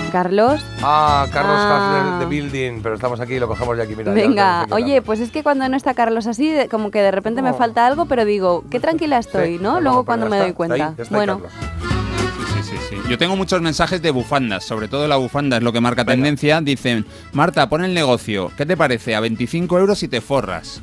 [0.09, 2.17] Carlos, Ah, Carlos Ah.
[2.19, 4.11] De Building, pero estamos aquí, lo cogemos ya aquí, mira.
[4.13, 7.53] venga, oye, pues es que cuando no está Carlos así, como que de repente me
[7.53, 9.79] falta algo, pero digo, qué tranquila estoy, Sí, ¿no?
[9.81, 10.77] Luego cuando me está, doy está ahí, cuenta.
[10.77, 11.51] ya está ahí, bueno, Carlos.
[12.55, 12.95] Sí, sí, sí.
[13.09, 16.15] Yo tengo muchos mensajes de bufandas, sobre todo la bufanda es lo que marca Venga.
[16.15, 16.61] tendencia.
[16.61, 18.51] Dicen, Marta, pon el negocio.
[18.57, 19.15] ¿Qué te parece?
[19.15, 20.81] A 25 euros y te forras.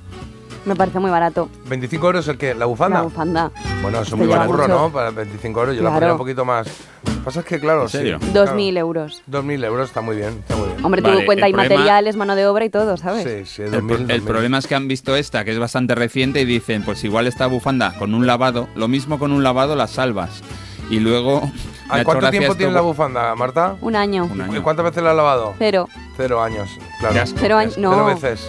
[0.67, 2.99] Me parece muy barato 25 euros el que, la bufanda.
[2.99, 3.51] la bufanda.
[3.83, 4.69] Bueno, eso es muy mucho.
[4.69, 4.91] ¿no?
[4.91, 6.67] Para 25 euros yo la pondría un poquito más.
[7.07, 8.19] Lo que pasa es que, claro, ¿En serio?
[8.21, 8.31] sí.
[8.33, 9.23] 2.000 euros.
[9.31, 10.85] 2.000 euros está muy bien, está muy bien.
[10.85, 13.25] Hombre, Vale, tú cuenta el y problema- materiales, mano de obra y todo, ¿sabes?
[13.47, 13.87] Sí, sí, El, 2.000.
[13.87, 14.25] pro- el 2.000.
[14.25, 17.47] problema es que han visto esta, que es bastante reciente, y dicen, pues igual esta
[17.47, 20.43] bufanda con un lavado, lo mismo con un lavado la salvas.
[20.91, 21.43] Y luego...
[21.89, 23.77] Ay, hecho ¿Cuánto tiempo esto tiene la bufanda, Marta?
[23.81, 24.25] Un año.
[24.25, 24.63] Un ¿Y año.
[24.65, 25.55] cuántas veces la has lavado?
[25.59, 25.89] Cero.
[26.17, 27.15] Cero años, claro.
[27.15, 27.33] Qué.
[27.39, 27.79] Cero años.
[27.79, 27.93] No.
[27.93, 28.49] Cero veces.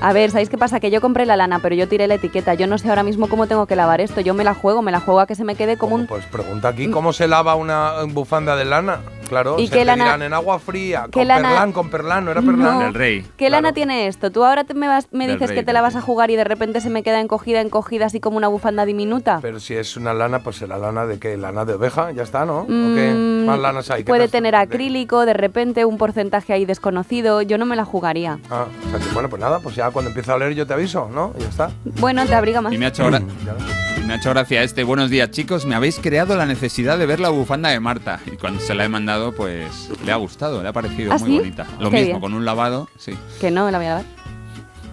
[0.00, 0.78] A ver, ¿sabéis qué pasa?
[0.78, 2.54] Que yo compré la lana, pero yo tiré la etiqueta.
[2.54, 4.20] Yo no sé ahora mismo cómo tengo que lavar esto.
[4.20, 6.06] Yo me la juego, me la juego a que se me quede como un...
[6.06, 9.00] Pues pregunta aquí, ¿cómo se lava una bufanda de lana?
[9.28, 11.90] Claro, ¿Y se qué te lana- dirán en agua fría, qué con lana- perlán, con
[11.90, 12.78] perlán, no era perlán.
[12.78, 12.80] No.
[12.84, 13.22] Del rey.
[13.36, 13.62] ¿Qué Claro.
[13.62, 14.30] lana tiene esto?
[14.30, 16.36] Tú ahora te me, vas, me dices rey, que te la vas a jugar y
[16.36, 19.40] de repente se me queda encogida, encogida, así como una bufanda diminuta.
[19.42, 21.36] Pero si es una lana, pues será lana de qué?
[21.36, 22.60] Lana de oveja, ya está, ¿no?
[22.60, 24.04] ¿O qué Mm, más lanas hay?
[24.04, 27.42] ¿Qué Puede tener acrílico, de repente un porcentaje ahí desconocido.
[27.42, 28.38] Yo no me la jugaría.
[28.48, 30.74] Ah, o sea que, bueno, pues nada, pues ya cuando empiece a oler yo te
[30.74, 31.32] aviso, ¿no?
[31.38, 31.70] Y ya está.
[32.00, 32.72] Bueno, te abriga más.
[32.72, 34.06] Y me ha hecho, Ya ves.
[34.06, 34.84] me ha hecho gracia este.
[34.84, 35.66] Buenos días, chicos.
[35.66, 38.20] Me habéis creado la necesidad de ver la bufanda de Marta.
[38.26, 41.28] Y cuando se la he mandado, pues le ha gustado, le ha parecido ¿Ah, muy
[41.30, 41.38] sí?
[41.38, 41.66] bonita.
[41.80, 42.20] Lo Qué mismo, bien.
[42.20, 43.16] con un lavado, sí.
[43.40, 44.04] Que no, la voy a lavar.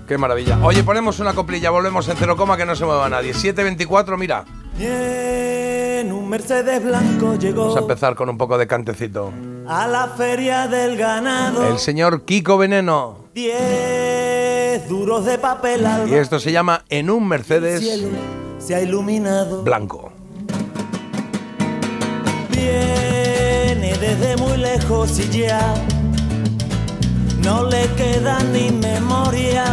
[0.07, 0.59] Qué maravilla.
[0.61, 3.33] Oye, ponemos una coplilla, volvemos en cero coma que no se mueva nadie.
[3.33, 4.45] 7.24, mira.
[4.77, 9.31] Y en un Mercedes blanco llegó Vamos a empezar con un poco de cantecito.
[9.67, 11.67] a la feria del ganado.
[11.67, 13.24] El señor Kiko Veneno.
[13.35, 18.07] Diez duros de papel al Y esto se llama En un Mercedes cielo
[18.59, 19.61] se ha iluminado.
[19.61, 20.13] Blanco.
[22.49, 25.73] Viene desde muy lejos y ya
[27.43, 29.65] no le queda ni memoria.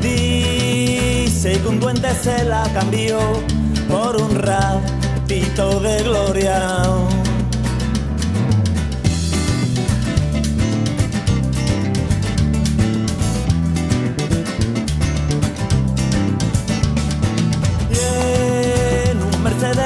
[0.00, 3.18] Dice que un duende se la cambió
[3.88, 6.78] por un ratito de gloria.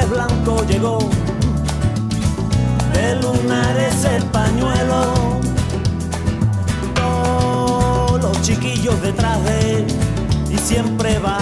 [0.07, 0.99] Blanco llegó
[2.93, 5.41] de lunares el pañuelo.
[6.95, 9.87] Todos los chiquillos detrás de él
[10.51, 11.39] y siempre va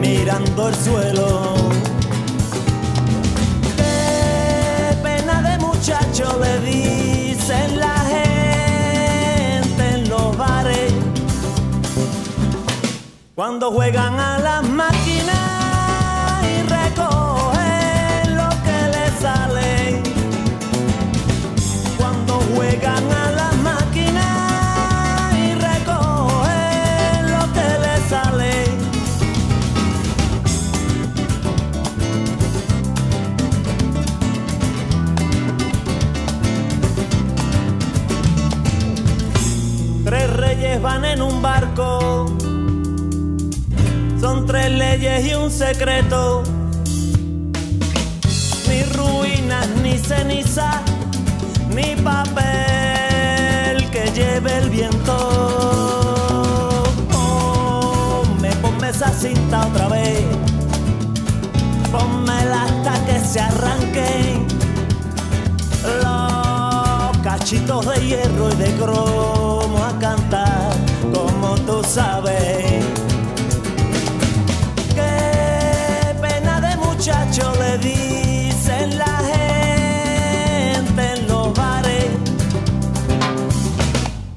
[0.00, 1.54] mirando el suelo.
[3.76, 10.92] Qué pena de muchacho le dicen la gente en los bares
[13.34, 15.53] cuando juegan a las máquinas
[40.82, 42.26] Van en un barco.
[44.20, 46.42] Son tres leyes y un secreto.
[48.68, 50.82] Ni ruinas, ni ceniza,
[51.74, 55.16] ni papel que lleve el viento.
[57.12, 60.24] Ponme, ponme esa cinta otra vez.
[61.92, 64.46] Pónmela hasta que se arranquen
[66.02, 70.63] los cachitos de hierro y de cromo a cantar
[71.14, 72.84] como tú sabes.
[74.94, 82.10] Qué pena de muchacho le dicen la gente en los bares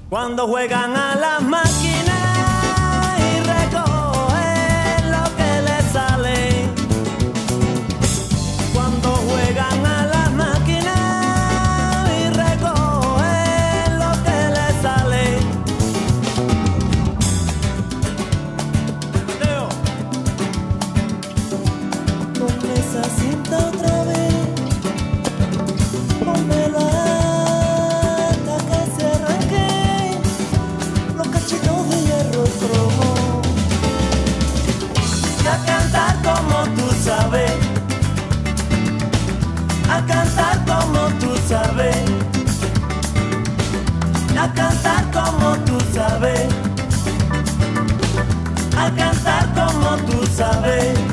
[0.09, 1.86] cuando juegan a las máquinas
[48.77, 51.06] A cantar como tú sabes.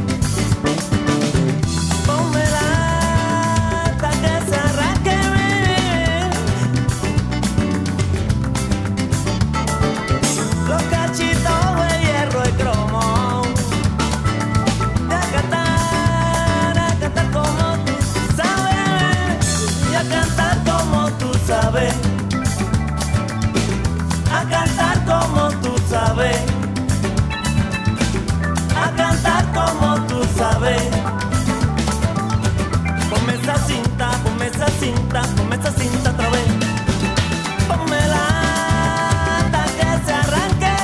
[34.85, 36.47] Cinta, ponme esa cinta otra vez.
[37.69, 40.75] Pónmela hasta que se arranque.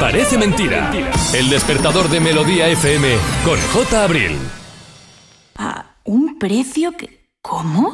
[0.00, 0.90] Parece mentira.
[1.32, 4.04] El despertador de Melodía FM con J.
[4.04, 4.38] Abril.
[5.56, 7.24] ¿A un precio que...
[7.40, 7.93] ¿Cómo?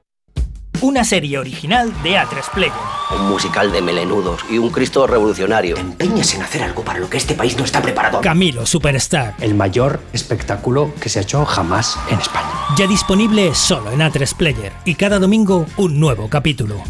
[0.81, 2.73] Una serie original de A3 Player.
[3.15, 5.75] Un musical de melenudos y un Cristo revolucionario.
[5.75, 8.19] Te empeñas en hacer algo para lo que este país no está preparado.
[8.21, 9.35] Camilo Superstar.
[9.39, 12.49] El mayor espectáculo que se ha hecho jamás en España.
[12.75, 14.73] Ya disponible solo en A3 Player.
[14.83, 16.81] Y cada domingo un nuevo capítulo.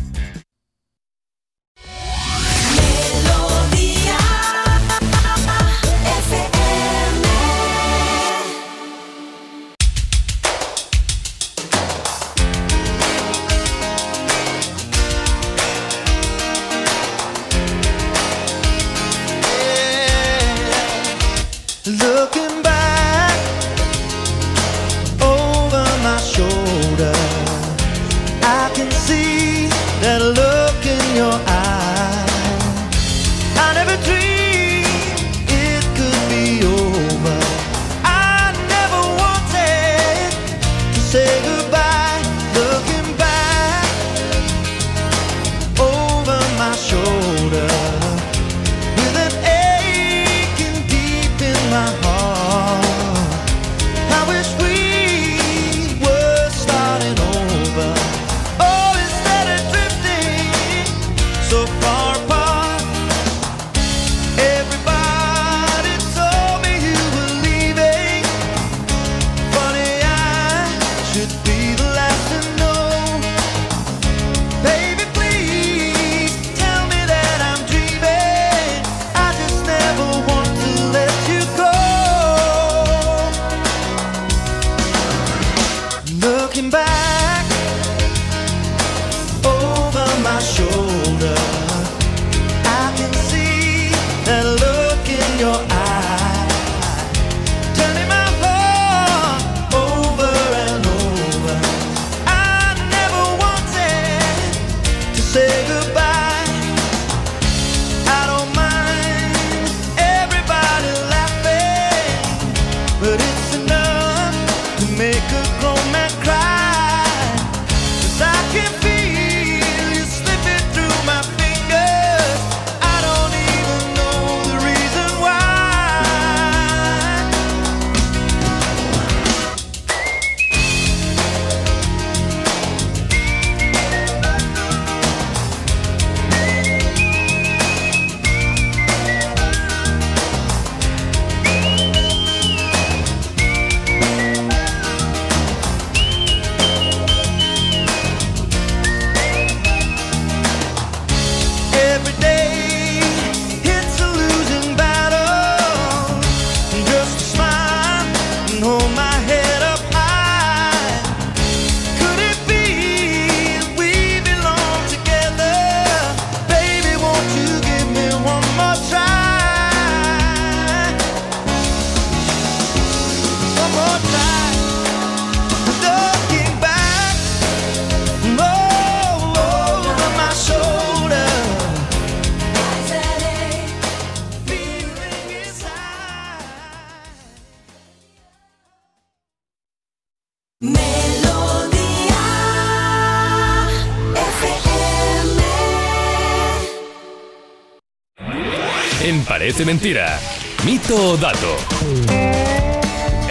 [199.65, 200.19] Mentira.
[200.65, 201.56] Mito o dato.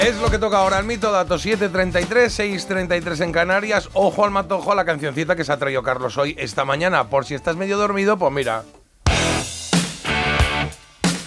[0.01, 3.89] Es lo que toca ahora el mito, dato 733, 633 en Canarias.
[3.95, 7.09] Ojo al matojo a la cancioncita que se ha traído Carlos hoy, esta mañana.
[7.09, 8.63] Por si estás medio dormido, pues mira.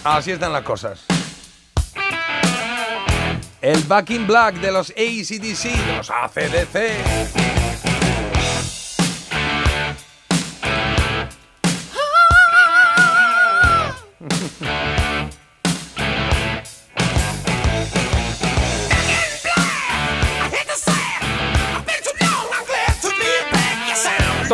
[0.04, 1.02] Así están las cosas.
[3.62, 7.43] El Back in Black de los ACDC, de los ACDC.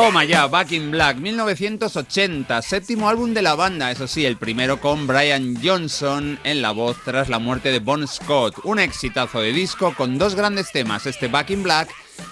[0.09, 4.81] Toma ya, Back in Black, 1980, séptimo álbum de la banda, eso sí, el primero
[4.81, 8.55] con Brian Johnson en la voz tras la muerte de Bon Scott.
[8.63, 11.89] Un exitazo de disco con dos grandes temas, este Back in Black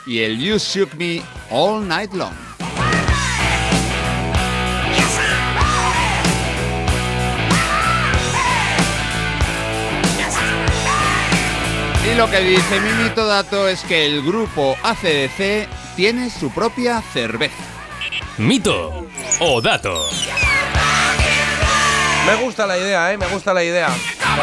[0.08, 2.34] y el You Shook Me All Night Long.
[12.12, 17.02] Y lo que dice mi mito dato es que el grupo ACDC tiene su propia
[17.02, 17.56] cerveza.
[18.38, 19.08] Mito
[19.40, 20.08] o dato.
[22.28, 23.18] Me gusta la idea, ¿eh?
[23.18, 23.90] Me gusta la idea.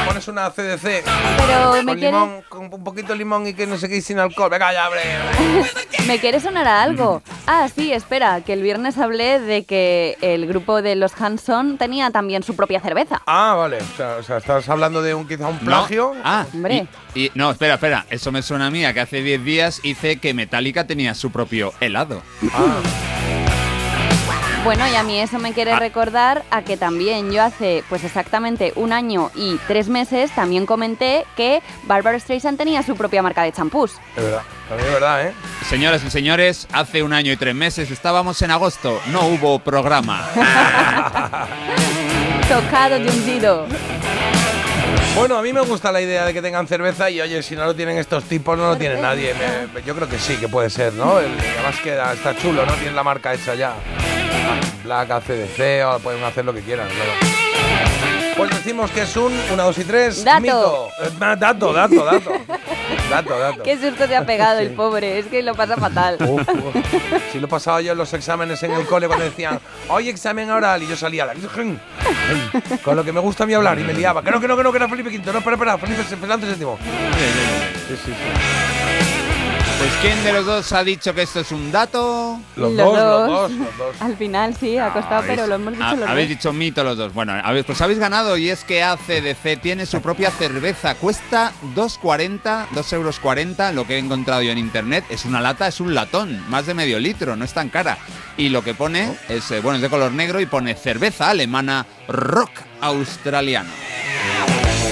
[0.01, 1.05] Le pones una CDC
[1.47, 3.97] Pero me con quiere- limón, con un poquito de limón y que no sé qué
[3.97, 4.51] y sin alcohol.
[4.51, 5.03] Venga ya, hombre.
[6.07, 7.23] Me quiere sonar a algo.
[7.47, 12.11] Ah, sí, espera, que el viernes hablé de que el grupo de los Hanson tenía
[12.11, 13.23] también su propia cerveza.
[13.27, 13.79] Ah, vale.
[13.79, 16.13] O sea, o sea, estás hablando de un quizá un plagio.
[16.15, 16.21] No.
[16.25, 16.87] Ah, Hombre.
[17.15, 18.05] Y, y- no, espera, espera.
[18.11, 21.31] Eso me suena a mí, a que hace 10 días hice que Metallica tenía su
[21.31, 22.23] propio helado.
[22.53, 22.81] Ah.
[24.65, 28.73] Bueno, y a mí eso me quiere recordar a que también yo hace pues exactamente
[28.77, 33.53] un año y tres meses también comenté que Barbara Streisand tenía su propia marca de
[33.53, 33.99] champús.
[34.17, 35.35] Es verdad, también es verdad, ¿eh?
[35.69, 40.27] Señoras y señores, hace un año y tres meses estábamos en agosto, no hubo programa.
[42.49, 43.67] Tocado de hundido.
[45.17, 47.65] Bueno, a mí me gusta la idea de que tengan cerveza y oye, si no
[47.65, 49.33] lo tienen estos tipos, no lo tiene nadie.
[49.35, 51.19] Me- yo creo que sí, que puede ser, ¿no?
[51.21, 52.73] El- además queda, está chulo, ¿no?
[52.75, 53.75] Tiene la marca hecha ya.
[54.83, 58.14] Black ACDC, o pueden hacer lo que quieran, claro.
[58.37, 60.25] Pues decimos que es un 1, 2 y 3.
[60.25, 60.41] Dato.
[60.41, 60.89] Mito.
[61.03, 62.33] Eh, Dato, dato, dato.
[63.11, 63.63] Dato, dato.
[63.63, 66.17] Qué susto se ha pegado el pobre, es que lo pasa fatal.
[66.21, 66.77] Uf, uf.
[67.33, 70.83] Si lo pasaba yo en los exámenes en el cole cuando decían, hoy examen oral,
[70.83, 71.35] y yo salía, la-
[72.83, 74.23] con lo que me gusta a mí hablar, y me liaba.
[74.23, 76.49] Que no, que no, que no, que era Felipe Quinto, no, espera, espera, Felipe Fernández
[76.51, 76.79] séptimo.
[77.89, 78.13] Sí, sí, sí.
[79.79, 82.41] Pues ¿quién de los dos ha dicho que esto es un dato?
[82.57, 83.51] Los, Los dos, los dos.
[83.53, 83.97] los dos.
[84.01, 86.37] Al final sí, ha costado, Habéis- pero lo hemos dicho ha- los Habéis dos.
[86.39, 87.13] dicho mito los dos.
[87.13, 87.35] Bueno,
[87.67, 90.95] pues habéis ganado y es que ACDC tiene su propia cerveza.
[90.95, 93.73] Cuesta 2,40, 2 euros 40.
[93.73, 96.73] Lo que he encontrado yo en internet es una lata, es un latón, más de
[96.75, 97.99] medio litro, no es tan cara.
[98.39, 101.85] Y lo que pone es, eh, bueno, es de color negro y pone cerveza alemana
[102.09, 102.51] rock
[102.81, 103.71] australiano.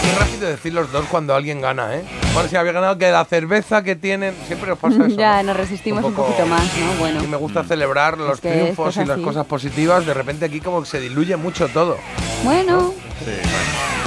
[0.02, 2.02] Qué rápido decir los dos cuando alguien gana, ¿eh?
[2.34, 5.16] Bueno, si había ganado que la cerveza que tienen, siempre os pasa eso.
[5.16, 5.48] ya, ¿no?
[5.48, 6.92] nos resistimos un, poco- poquito más, ¿no?
[6.98, 7.22] Bueno.
[7.22, 9.22] Y me gusta celebrar los que triunfos y las así.
[9.22, 10.04] cosas positivas.
[10.06, 11.96] De repente aquí como que se diluye mucho todo.
[12.44, 12.92] Bueno,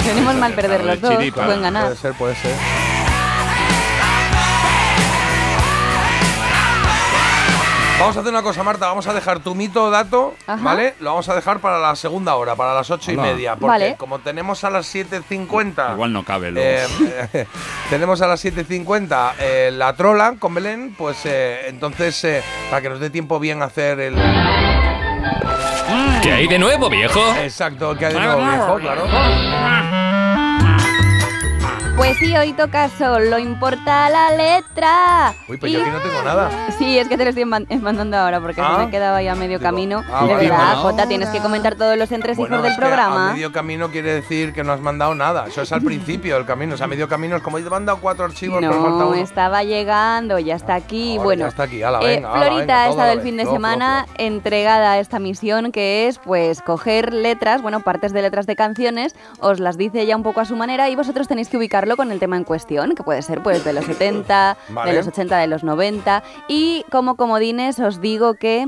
[0.04, 1.84] tenemos mal perder los dos, pueden ganar.
[1.84, 2.52] Puede ser, puede ser.
[8.06, 8.86] Vamos a hacer una cosa, Marta.
[8.86, 10.62] Vamos a dejar tu mito dato, Ajá.
[10.62, 10.94] ¿vale?
[11.00, 13.56] Lo vamos a dejar para la segunda hora, para las ocho y media.
[13.56, 13.96] Porque Vale.
[13.96, 15.94] como tenemos a las 7.50...
[15.94, 16.88] Igual no cabe luego.
[17.00, 17.46] Eh,
[17.90, 22.90] tenemos a las 7.50 eh, la trola con Belén, pues eh, entonces, eh, para que
[22.90, 24.14] nos dé tiempo bien hacer el...
[26.22, 27.20] ¿Qué hay de nuevo, viejo?
[27.42, 30.15] Exacto, que hay de nuevo viejo, claro.
[31.96, 35.34] Pues sí, hoy toca solo importa la letra.
[35.48, 36.50] Uy, pues yo aquí no tengo nada.
[36.76, 38.76] Sí, es que te lo estoy man- mandando ahora porque Ah.
[38.78, 40.02] se me quedaba ya medio camino.
[40.12, 40.80] ah, de vale, verdad, vale.
[40.82, 43.32] Jota, tienes que comentar todos los entresijos Bueno, del es que A programa.
[43.32, 45.46] medio camino quiere decir que no has mandado nada.
[45.46, 46.74] Eso es al principio del camino.
[46.74, 49.14] O sea, medio camino es como he mandado cuatro archivos, pero falta No, uno.
[49.14, 51.12] estaba llegando, ya está aquí.
[51.12, 53.36] Ahora bueno, ya está aquí, ala, eh, venga, ala, Florita venga, ha estado el fin
[53.38, 58.46] de semana entregada a esta misión que es pues coger letras, bueno, partes de letras
[58.46, 61.56] de canciones, os las dice ella un poco a su manera y vosotros tenéis que
[61.94, 64.90] con el tema en cuestión, que puede ser pues de los 70, Vale.
[64.90, 68.64] de los 80, de los 90 y como comodines os digo que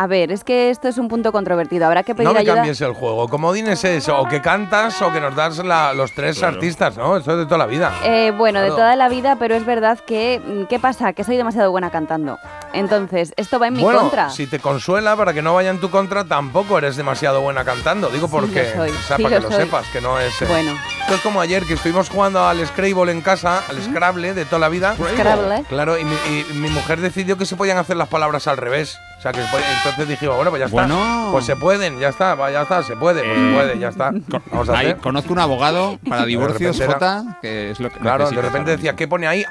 [0.00, 2.54] a ver, es que esto es un punto controvertido, habrá que pedir No me ayuda.
[2.54, 3.28] cambies el juego.
[3.28, 7.16] Comodín es eso, o que cantas o que nos das la- los tres artistas, ¿no?
[7.16, 7.92] Eso es de toda la vida.
[8.04, 11.12] Eh, bueno, de toda la vida, pero es verdad que, mm, ¿qué pasa?
[11.14, 12.38] Que soy demasiado buena cantando.
[12.72, 14.30] Entonces, esto va en mi bueno, contra.
[14.30, 18.08] si te consuela para que no vaya en tu contra, tampoco eres demasiado buena cantando.
[18.10, 19.64] Digo porque, lo soy, o sea, sí para que lo lo soy.
[19.64, 20.42] sepas, que no es.
[20.42, 20.72] eh, Bueno.
[21.00, 24.58] Esto es como ayer que estuvimos jugando al Scrabble en casa, al Scrabble de toda
[24.60, 24.94] la vida.
[25.14, 25.64] Scrabble.
[25.68, 29.00] Claro, y mi, y mi mujer decidió que se podían hacer las palabras al revés.
[29.18, 30.76] O sea, que entonces dijimos, bueno, pues ya está.
[30.86, 31.28] Bueno.
[31.32, 33.88] Pues se pueden, ya está, va, ya está, se puede, pues se Eh, puede, ya
[33.88, 34.12] está.
[34.52, 34.98] Vamos a Ahí, hacer.
[34.98, 39.08] conozco un abogado para divorcios, Jota, que es lo que Claro, de repente decía, ¿qué
[39.08, 39.44] pone ahí?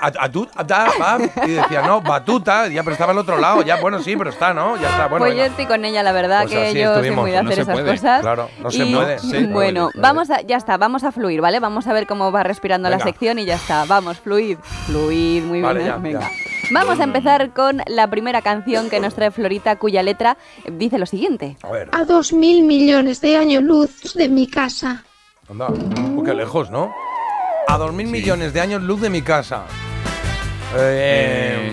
[1.46, 4.54] Y decía, no, batuta, ya, pero estaba al otro lado, ya, bueno, sí, pero está,
[4.54, 4.78] ¿no?
[4.78, 5.26] Ya está, bueno.
[5.26, 7.60] pues yo estoy con ella, la verdad, Pues que yo soy muy de no hacer
[7.64, 8.22] esas puede, cosas.
[8.22, 9.20] claro, no se Y, puede.
[9.20, 11.60] Sí, bueno, puede, vamos a, ya está, vamos a fluir, ¿vale?
[11.60, 13.86] Vamos a ver cómo va respirando la sección y ya está.
[13.86, 15.92] Vamos, fluid, fluid, muy Vale, bien.
[15.92, 16.20] ya, venga.
[16.22, 16.30] ya.
[16.72, 19.32] Vamos a empezar con la primera canción que nos trae
[19.78, 20.38] Cuya letra
[20.72, 21.58] dice lo siguiente.
[21.64, 25.04] A ver, A dos mil millones de años luz de mi casa.
[25.50, 26.94] anda, un poco lejos, ¿no?
[27.68, 29.64] A dos mil millones de años luz de mi casa.
[30.78, 31.72] Eh,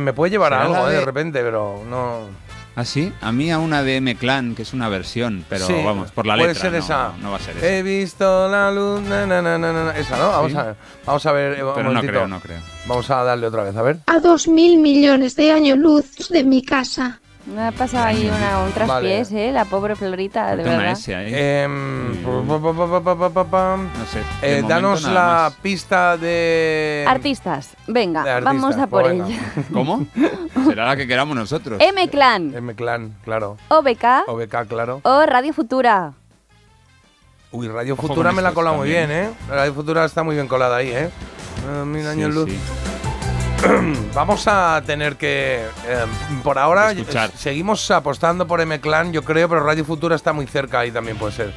[0.00, 2.47] me puede llevar a ¿será algo eh, de de- repente, pero no.
[2.80, 3.12] ¿Ah, sí?
[3.20, 6.36] A mí a una de M-Clan, que es una versión, pero Sí, vamos, por la
[6.36, 6.62] puede letra.
[6.62, 7.12] ser no, esa.
[7.20, 7.66] No, va a ser esa.
[7.66, 10.28] He visto la luz, na, na, na, na, na, esa, ¿no?
[10.28, 10.58] Vamos Sí.
[10.58, 12.12] a ver, vamos a ver, eh, un pero no momentito.
[12.12, 12.60] creo, no creo.
[12.86, 13.98] Vamos a darle otra vez, a ver.
[14.06, 17.20] A dos mil millones de años luz de mi casa.
[17.54, 19.48] Me ha pasado ahí una, un traspiés, Vale.
[19.48, 19.52] ¿eh?
[19.52, 20.92] La pobre Florita, de una verdad.
[20.92, 21.32] S ahí.
[23.98, 24.20] No sé.
[24.42, 25.54] Eh, danos la más.
[25.54, 27.04] pista de.
[27.08, 29.26] Artistas, venga, de artistas, vamos a pues por venga.
[29.28, 29.40] ella.
[29.72, 30.06] ¿Cómo?
[30.66, 31.80] Será la que queramos nosotros.
[31.80, 33.56] M-Clan, M-Clan, claro.
[33.68, 35.00] OBK OBK, claro.
[35.04, 36.12] o Radio Futura.
[37.50, 39.10] Uy, Radio Ojo Futura me la colado muy bien.
[39.10, 39.30] ¿eh?
[39.48, 41.08] Radio Futura está muy bien colada ahí, ¿eh?
[41.08, 42.50] Eh, mil Sí, años luz.
[42.50, 42.58] sí.
[44.14, 45.64] Vamos a tener que.
[45.86, 46.04] eh,
[46.44, 47.30] por ahora Escuchar.
[47.32, 51.32] seguimos apostando por M-Clan, yo creo, pero Radio Futura está muy cerca ahí también puede
[51.32, 51.52] ser.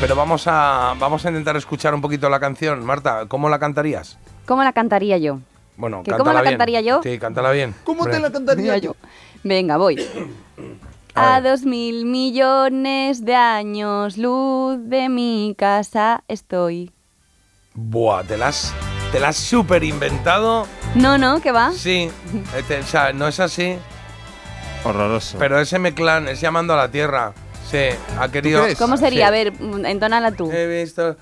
[0.00, 2.84] Pero vamos a, vamos a intentar escuchar un poquito la canción.
[2.84, 4.18] Marta, ¿cómo la cantarías?
[4.46, 5.38] ¿Cómo la cantaría yo?
[5.76, 6.52] Bueno, ¿Que cántala cómo la bien.
[6.52, 7.00] cantaría yo?
[7.02, 7.74] Sí, cántala bien.
[7.84, 8.96] ¿Cómo te la cantaría yo?
[9.44, 10.04] Venga, voy.
[11.14, 16.90] A A dos mil millones de años luz de mi casa estoy.
[17.74, 18.72] Buah, te la has,
[19.14, 20.66] te la has super inventado.
[20.96, 21.70] No, no, ¿qué va?
[21.70, 22.10] Sí,
[22.56, 23.78] eh, te- o sea, no es así,
[24.82, 25.38] Horroroso.
[25.38, 27.32] pero es M-Clan, es llamando a la tierra.
[27.70, 27.88] Sí,
[28.18, 28.62] ha querido.
[28.78, 29.26] ¿Cómo sería?
[29.26, 29.28] Sí.
[29.28, 29.52] A ver,
[29.86, 30.50] entónala tú.
[30.50, 31.16] He visto.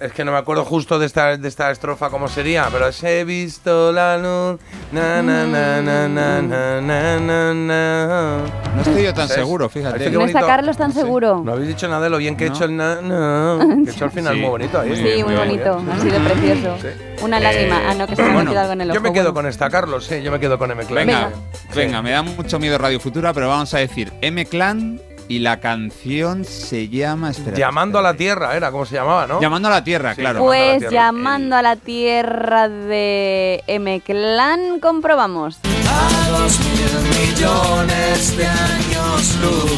[0.00, 3.24] Es que no me acuerdo justo de esta, de esta estrofa cómo sería, pero he
[3.24, 4.60] visto la luz.
[4.90, 8.38] Na, na, na, na, na, na, na, na.
[8.74, 10.10] No estoy yo tan seguro, fíjate.
[10.10, 11.42] No está Carlos tan seguro.
[11.44, 12.52] No habéis dicho nada de lo bien que no.
[12.52, 13.58] he hecho el na, na.
[13.84, 14.40] Que he hecho al final sí.
[14.40, 14.90] muy bonito ¿eh?
[14.90, 14.96] ahí.
[14.96, 15.76] Sí, muy, muy bonito.
[15.76, 15.90] Bien.
[15.90, 16.76] Ha sido precioso.
[17.22, 17.76] Una lágrima.
[17.76, 18.94] Eh, ah, no, que se me ha metido algo en el ojo.
[18.96, 19.34] Yo me quedo bueno.
[19.34, 20.06] con esta, Carlos.
[20.06, 21.06] Sí, yo me quedo con M-Clan.
[21.06, 21.30] Venga,
[21.74, 25.00] venga, me da mucho miedo Radio Futura, pero vamos a decir M-Clan
[25.32, 27.30] y la canción se llama.
[27.30, 29.40] espérate, Llamando a la tierra, era como se llamaba, ¿no?
[29.40, 30.40] Llamando a la tierra, Sí, claro.
[30.40, 30.92] Llamando a la Pues tierra.
[31.06, 35.58] llamando a la tierra de M-Clan, comprobamos.
[35.62, 39.70] dos mil millones de años luz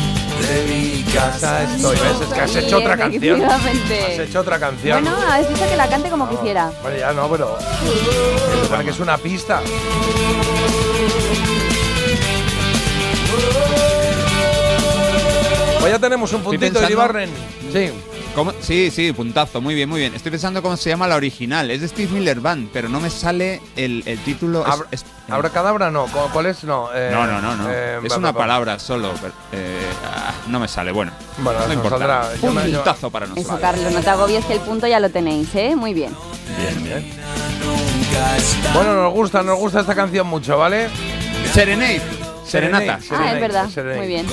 [0.49, 1.97] de mi casa estoy.
[1.97, 2.21] ¿Ves?
[2.29, 3.41] Es que has hecho otra canción.
[3.41, 4.01] Efectivamente.
[4.13, 5.03] Has hecho otra canción.
[5.05, 6.71] Bueno, has dicho que la cante como quisiera.
[6.83, 7.57] Bueno, ya no, pero.
[7.61, 9.61] Se supone que es una pista.
[15.85, 17.29] Pues ya tenemos un puntito de Ibarren.
[17.71, 17.91] Sí.
[18.35, 18.53] ¿Cómo?
[18.63, 20.15] Sí, sí, puntazo, muy bien, muy bien.
[20.15, 21.71] Estoy pensando cómo se llama la original.
[21.71, 24.63] Es de Steve Miller Band, pero no me sale el, el título.
[24.67, 26.07] Es- Abra- es- Abracadabra no.
[26.07, 26.65] ¿Cu- ¿Cuál es?
[26.65, 26.89] No.
[26.95, 27.71] eh, no, no, no, no.
[27.71, 28.39] eh, es va, una va, va.
[28.39, 29.13] palabra solo.
[29.21, 29.77] pero, eh,
[30.07, 30.91] ah, no me sale.
[30.91, 32.31] Bueno, Bueno, no nos importa.
[32.35, 33.47] yo- Puntazo para nosotros.
[33.53, 35.77] Eso, Carlos, no te agobies que el punto ya lo tenéis, ¿eh?
[35.77, 36.17] Muy bien.
[36.59, 37.13] Bien, bien.
[38.73, 40.89] Bueno, nos gusta, nos gusta esta canción mucho, ¿vale?
[41.53, 42.01] Serenade.
[42.47, 42.99] Serenata.
[43.11, 43.69] Ah, es verdad.
[43.69, 43.99] Serenade.
[43.99, 44.27] Muy bien.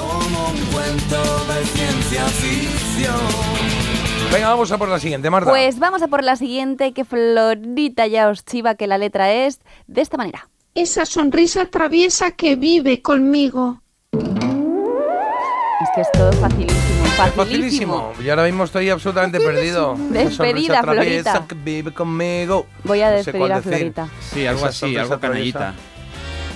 [4.31, 5.49] Venga, vamos a por la siguiente, Marta.
[5.49, 9.59] Pues vamos a por la siguiente, que Florita ya os chiva que la letra es
[9.87, 10.47] de esta manera.
[10.73, 13.81] Esa sonrisa traviesa que vive conmigo.
[14.13, 17.33] Es que es todo facilísimo, Es facilísimo.
[17.35, 18.13] facilísimo.
[18.23, 19.95] Y ahora mismo estoy absolutamente perdido.
[19.97, 21.45] Despedida, Florita.
[21.47, 22.67] que vive conmigo.
[22.85, 23.71] Voy a No sé despedir a decir.
[23.73, 24.07] Florita.
[24.21, 25.73] Sí, algo Esa así, algo canallita.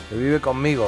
[0.10, 0.88] Que vive conmigo.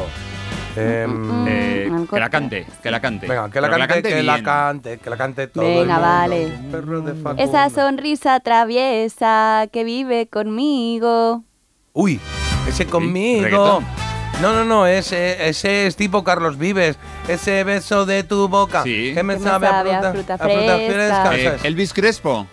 [0.77, 3.27] Em, Eh, Mm, que la cante, que la cante.
[3.27, 4.45] Venga, que la cante, que la bien.
[4.45, 5.63] cante, que la cante todo.
[5.65, 6.07] el Venga, mundo.
[6.09, 6.51] vale.
[6.71, 7.43] Perro de Facundo.
[7.43, 11.43] Esa sonrisa traviesa que vive conmigo.
[11.93, 12.19] Uy,
[12.67, 13.43] ese conmigo.
[13.43, 13.85] reggaetón.
[14.41, 16.97] No, no, no, ese, ese es tipo Carlos Vives.
[17.27, 18.83] Ese beso de tu boca.
[18.83, 19.13] Sí.
[19.15, 21.31] Que me Que me sabe, sabe a a fruta, a fruta fresca.
[21.31, 21.55] fresca.
[21.55, 21.59] Eh.
[21.63, 22.45] Elvis Crespo.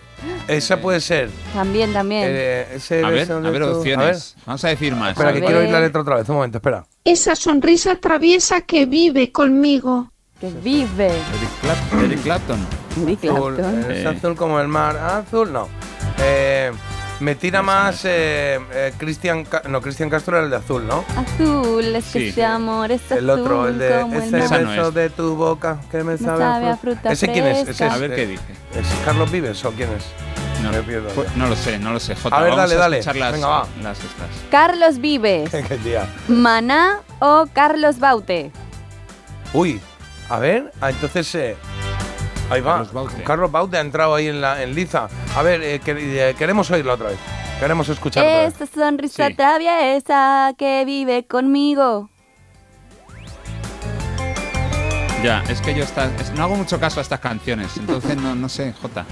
[0.47, 1.29] Esa puede ser.
[1.53, 2.23] También, también.
[2.25, 4.35] Eh, ese A ver, beso a de ver tu- opciones.
[4.45, 5.11] Vamos a decir más.
[5.11, 5.45] Espera, A que ver.
[5.47, 6.27] quiero oír la letra otra vez.
[6.29, 6.85] Un momento, espera.
[7.05, 10.11] Esa sonrisa traviesa que vive conmigo.
[10.39, 11.05] Que vive.
[11.09, 12.59] Eric, Clap- Eric Clapton.
[13.03, 13.91] Eric Azul, Clapton.
[13.91, 14.97] eh, es azul como el mar.
[14.97, 15.67] Azul, no.
[16.19, 16.71] Eh,
[17.19, 19.45] me tira más eh, eh, Cristian.
[19.45, 21.03] Ca- no, Cristian Castro era el de azul, ¿no?
[21.15, 22.27] Azul, es que Sí.
[22.29, 24.41] ese amor es El azul otro, el de como el ese mar.
[24.45, 24.93] Esa no beso es.
[24.95, 27.11] de tu boca que me Me sabe, sabe a a fruta.
[27.11, 27.57] ¿Ese quién es?
[27.59, 27.93] Ese fresca.
[27.93, 28.43] A ver eh, qué dice.
[28.75, 30.03] ¿Es Carlos Vives o quién es?
[30.61, 31.35] No, Me pierdo pues, ya.
[31.37, 32.15] no lo sé, no lo sé.
[32.15, 32.97] Jota, A ver, vamos dale, a dale.
[32.99, 33.67] escuchar las, Venga, va.
[33.83, 34.27] las estas.
[34.49, 36.07] Carlos Vives, Qué tía.
[36.27, 38.51] Maná o Carlos Baute.
[39.53, 39.79] Uy,
[40.29, 41.33] a ver, ah, entonces.
[41.35, 41.55] eh,
[42.49, 42.73] ahí va.
[42.77, 43.23] Carlos Baute.
[43.23, 45.07] Carlos Baute ha entrado ahí en, la, en Liza.
[45.35, 47.17] A ver, eh, que- eh, queremos oírlo otra vez.
[47.59, 48.53] Queremos escuchar otra vez.
[48.61, 49.33] Esa sonrisa Sí.
[49.33, 52.09] traviesa que vive conmigo.
[55.23, 58.35] Ya, es que yo esta- es- no hago mucho caso a estas canciones, entonces no,
[58.35, 59.05] no sé, Jota.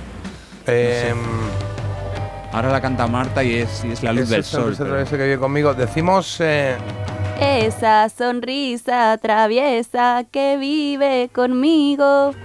[0.67, 1.13] Eh,
[2.51, 4.61] Ahora la canta Marta y es, y es la luz del sol.
[4.75, 5.73] sonrisa pero- traviesa que vive conmigo.
[5.73, 6.37] Decimos.
[6.39, 6.75] eh,
[7.39, 12.35] Esa sonrisa traviesa que vive conmigo.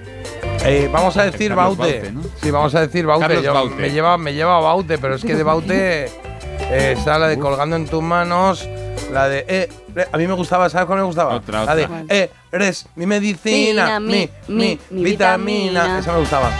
[0.65, 1.93] Eh, vamos a decir Carlos Baute.
[2.01, 2.23] Baute, ¿no?
[2.43, 3.27] Sí, vamos a decir Baute.
[3.27, 3.75] Carlos Yo- Baute.
[3.77, 6.05] Me lleva, me lleva a Baute, pero es que de Baute
[6.71, 8.69] eh, está la de colgando en tus manos,
[9.13, 9.69] la de eh,
[10.13, 11.37] a mí me gustaba, ¿sabes cuál me gustaba?
[11.37, 12.03] Otra, la de otra.
[12.09, 15.71] eh, eres mi medicina, mi, mi- mi, mi vitamina.
[15.83, 15.99] vitamina.
[16.01, 16.51] Esa me gustaba.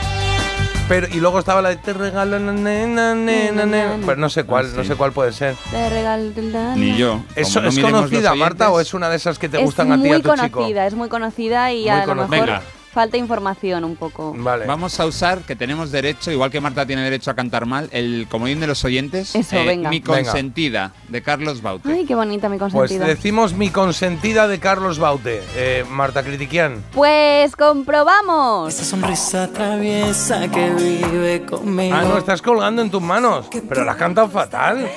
[0.87, 3.97] Pero y luego estaba la de te regalo na, na, na, na, na, na.
[4.03, 4.77] pero no sé cuál, Ah, sí.
[4.77, 5.55] no sé cuál puede ser.
[5.69, 6.31] Te regalo
[6.75, 7.21] Ni yo.
[7.35, 9.91] ¿Eso no es miremos conocida, Marta, o es una de esas que te es gustan
[9.91, 10.51] a ti muy a tu chico?
[10.57, 12.27] conocida, es muy conocida y Muy a lo conocida.
[12.31, 12.61] mejor Venga.
[12.91, 14.33] Falta información un poco.
[14.37, 14.65] Vale.
[14.65, 18.27] Vamos a usar, que tenemos derecho, igual que Marta tiene derecho a cantar mal, el
[18.29, 19.35] comodín de los oyentes.
[19.35, 19.89] Eso, venga.
[19.89, 20.13] Mi Venga.
[20.15, 21.91] consentida, de Carlos Baute.
[21.91, 23.05] Ay, qué bonita mi Pues consentida.
[23.05, 26.83] decimos mi consentida de Carlos Baute, eh, Marta Critiquian.
[26.93, 28.73] Pues comprobamos.
[28.73, 31.95] Esa sonrisa traviesa que vive conmigo.
[31.95, 33.47] Ah, no, estás colgando en tus manos.
[33.67, 34.89] Pero la has cantado fatal.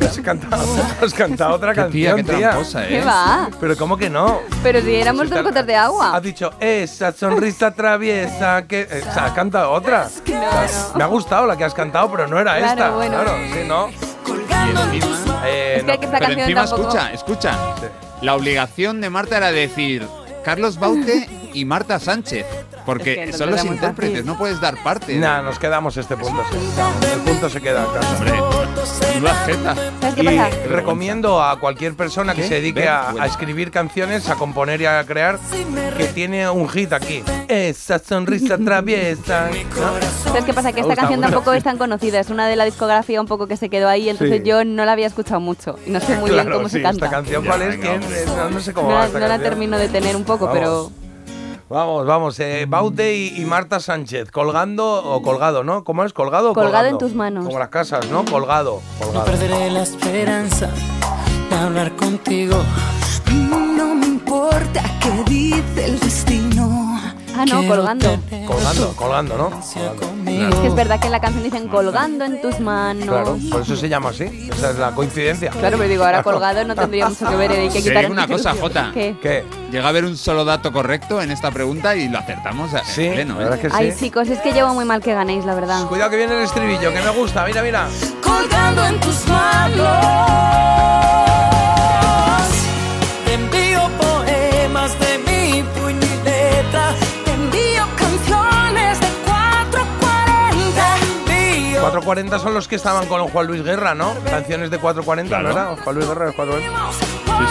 [0.00, 0.64] Has cantado,
[1.02, 2.50] has cantado otra Qué tía, canción, qué tía.
[2.50, 3.04] tramposa, ¿Qué ¿eh?
[3.04, 3.50] va?
[3.60, 4.40] Pero ¿cómo que no?
[4.62, 6.16] Pero si éramos dos gotas de agua.
[6.16, 7.27] Has dicho, esa sonrisa
[7.70, 8.82] traviesa que...
[8.82, 10.08] eh, o sea, has cantado otra.
[10.96, 12.90] Me ha gustado la que has cantado, pero no era Claro, esta.
[12.90, 13.14] bueno.
[13.22, 13.88] Claro, sí, ¿no?
[13.88, 15.98] Y encima, Eh, Es que no.
[16.00, 16.82] que esta pero encima tampoco.
[16.88, 17.58] escucha, escucha.
[18.22, 20.06] La obligación de Marta era decir
[20.44, 22.46] Carlos Baute y Marta Sánchez.
[22.86, 25.14] Porque Es que son los intérpretes, no puedes dar parte.
[25.16, 26.42] Nah, nos quedamos este punto.
[26.50, 26.56] sí.
[27.12, 28.00] El punto se queda acá.
[29.14, 29.74] Menuda jeta.
[30.00, 30.48] ¿Sabes qué Y pasa?
[30.68, 33.22] recomiendo a cualquier persona que se dedique Ven, a, bueno.
[33.22, 35.38] a escribir canciones, a componer y a crear,
[35.96, 37.22] que tiene un hit aquí.
[37.48, 39.50] Esa sonrisa traviesa.
[39.50, 40.30] ¿no?
[40.30, 40.72] ¿Sabes qué pasa?
[40.72, 41.32] Que esta gusta canción mucho.
[41.32, 42.20] tampoco es tan conocida.
[42.20, 44.48] Es una de la discografía un poco que se quedó ahí, entonces Sí.
[44.48, 45.78] yo no la había escuchado mucho.
[45.86, 47.06] Y no sé muy bien cómo sí, se canta.
[47.06, 47.76] Esta canción, ¿cuál es?
[47.78, 48.00] ¿Quién?
[48.36, 49.50] No, no sé cómo No, va la- esta no la canción.
[49.50, 50.58] termino de tener un poco, Vamos.
[50.58, 50.92] pero
[51.68, 52.40] Vamos, vamos.
[52.40, 55.84] Eh, Baute y, y Marta Sánchez, colgando o colgado, ¿no?
[55.84, 56.12] ¿Cómo es?
[56.14, 57.04] ¿Colgado o Colgado colgando?
[57.04, 57.44] en tus manos.
[57.44, 58.24] Como las casas, ¿no?
[58.24, 58.80] Colgado.
[59.00, 59.26] No colgado.
[59.26, 60.70] perderé la esperanza
[61.50, 62.56] de hablar contigo.
[63.30, 66.87] No me importa qué dice el destino.
[67.40, 68.18] Ah, no, colgando.
[68.46, 69.50] Colgando, colgando, ¿no?
[69.50, 70.48] Colgando.
[70.48, 73.06] Es que es verdad que en la canción dicen colgando en tus manos.
[73.06, 74.24] Claro, por eso se llama así.
[74.52, 75.50] Esa es la coincidencia.
[75.50, 77.50] Claro, pero digo, ahora colgado no tendría mucho que ver.
[77.52, 78.54] Hay que quitar una cosa.
[78.60, 78.90] Jota.
[78.92, 79.16] ¿Qué?
[79.22, 79.44] ¿Qué?
[79.70, 83.04] Llega a haber un solo dato correcto en esta pregunta y lo acertamos a- Sí,
[83.06, 83.34] en pleno.
[83.34, 83.66] la verdad ¿eh?
[83.66, 83.98] es que Ay, sí.
[84.06, 85.86] chicos, es que llevo muy mal que ganéis, la verdad.
[85.86, 87.44] Cuidado que viene el estribillo, que me gusta.
[87.44, 87.86] Mira, mira.
[88.22, 91.07] Colgando en tus manos.
[102.08, 104.14] 440 son los que estaban con Juan Luis Guerra, ¿no?
[104.30, 105.72] Canciones de 440, ¿no Claro.
[105.74, 105.82] era?
[105.82, 106.92] Juan Luis Guerra de 440.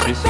[0.05, 0.29] Sí, sí, sí.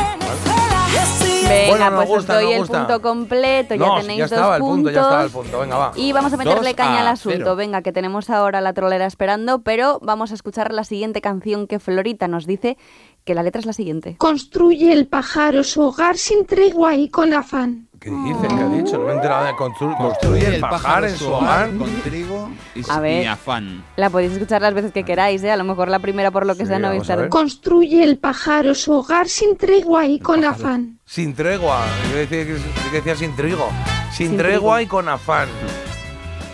[1.47, 3.75] Venga, Bueno, me pues gusta, os doy el punto completo.
[3.77, 4.75] No, ya tenéis ya estaba dos el puntos.
[4.75, 5.59] punto, ya estaba el punto.
[5.59, 5.91] Venga, va.
[5.95, 7.37] Y vamos a meterle Dos caña al asunto.
[7.37, 7.55] cero.
[7.55, 11.79] Venga, que tenemos ahora la trolera esperando, pero vamos a escuchar la siguiente canción que
[11.79, 12.77] Florita nos dice
[13.23, 14.17] que la letra es la siguiente.
[14.17, 17.86] Construye el pájaro su hogar sin tregua y con afán.
[17.99, 18.47] ¿Qué dice?
[18.47, 18.97] ¿Qué ha dicho?
[18.97, 21.75] No me he enterado de constru- construye el pajar en su hogar.
[21.77, 23.23] con trigo y, A ver.
[23.23, 23.83] y afán.
[23.95, 25.51] La podéis escuchar las veces que queráis, ¿eh?
[25.51, 27.27] A lo mejor la primera, por lo que Sí, sea, no vais a.
[27.29, 30.99] Construye el pájaro su hogar sin tregua y con afán.
[31.05, 31.81] Sin tregua.
[32.11, 32.55] Yo decía que,
[32.91, 33.69] que decía sin trigo.
[34.11, 34.81] Sin, Sin tregua trigo.
[34.81, 35.49] y con afán.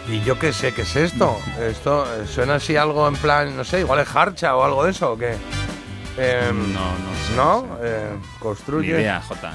[0.10, 1.38] Y yo qué sé, ¿qué es esto?
[1.62, 4.92] Esto eh, suena así algo en plan, no sé, igual es harcha o algo de
[4.92, 5.36] eso, ¿o qué?
[6.18, 7.36] Em, No, no sé.
[7.36, 7.78] ¿No?
[7.82, 8.90] Eh, Ni construye.
[8.90, 9.54] idea, Jota.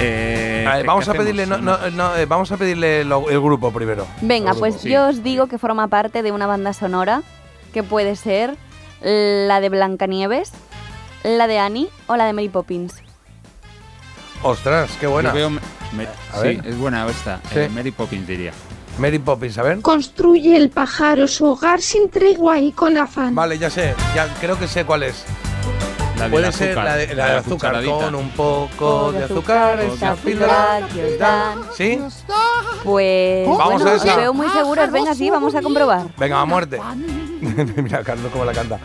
[0.00, 1.80] Eh, A ver, ¿qué- vamos a pedirle, no, hacemos?
[1.80, 4.06] no, no, eh, vamos a pedirle lo- el grupo primero.
[4.20, 4.82] Venga, El pues grupo.
[4.84, 4.90] sí.
[4.90, 7.22] yo os digo que forma parte de una banda sonora
[7.72, 8.56] que puede ser
[9.00, 10.52] la de Blancanieves,
[11.24, 12.94] la de Annie o la de Mary Poppins.
[14.42, 15.30] Ostras, qué buena.
[15.30, 15.60] Yo veo me-
[15.92, 16.66] me- A sí, ver.
[16.66, 17.40] es buena esta.
[17.52, 17.58] Sí.
[17.60, 18.52] Eh, Mary Poppins diría.
[18.98, 19.80] Mary Poppins, a ver.
[19.80, 23.34] Construye el pájaro su hogar sin tregua y con afán.
[23.34, 25.24] Vale, ya sé, ya creo que sé cuál es.
[26.18, 30.14] La Puede ser azúcar, la de, la de azúcar con un poco de azúcar, esa
[30.16, 30.80] píldora.
[31.76, 32.00] ¿Sí?
[32.82, 34.16] Pues Vamos bueno, a os esa.
[34.16, 34.90] veo muy seguros.
[34.90, 36.06] Venga, sí, vamos a comprobar.
[36.16, 36.80] Venga, a muerte.
[37.76, 38.80] Mira, Carlos, cómo la canta.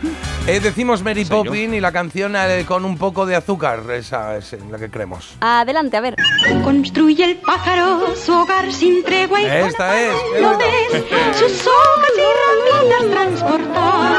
[0.45, 1.25] Eh, decimos Mary.
[1.25, 3.81] Poppins y la canción eh, con un poco de azúcar.
[3.91, 5.35] Esa es la que creemos.
[5.41, 6.15] Adelante, a ver.
[6.63, 10.13] Construye el pájaro su hogar sin tregua y Esta es.
[10.39, 11.03] ¿Lo ves?
[11.37, 14.13] Sus hojas y ramitas transportar.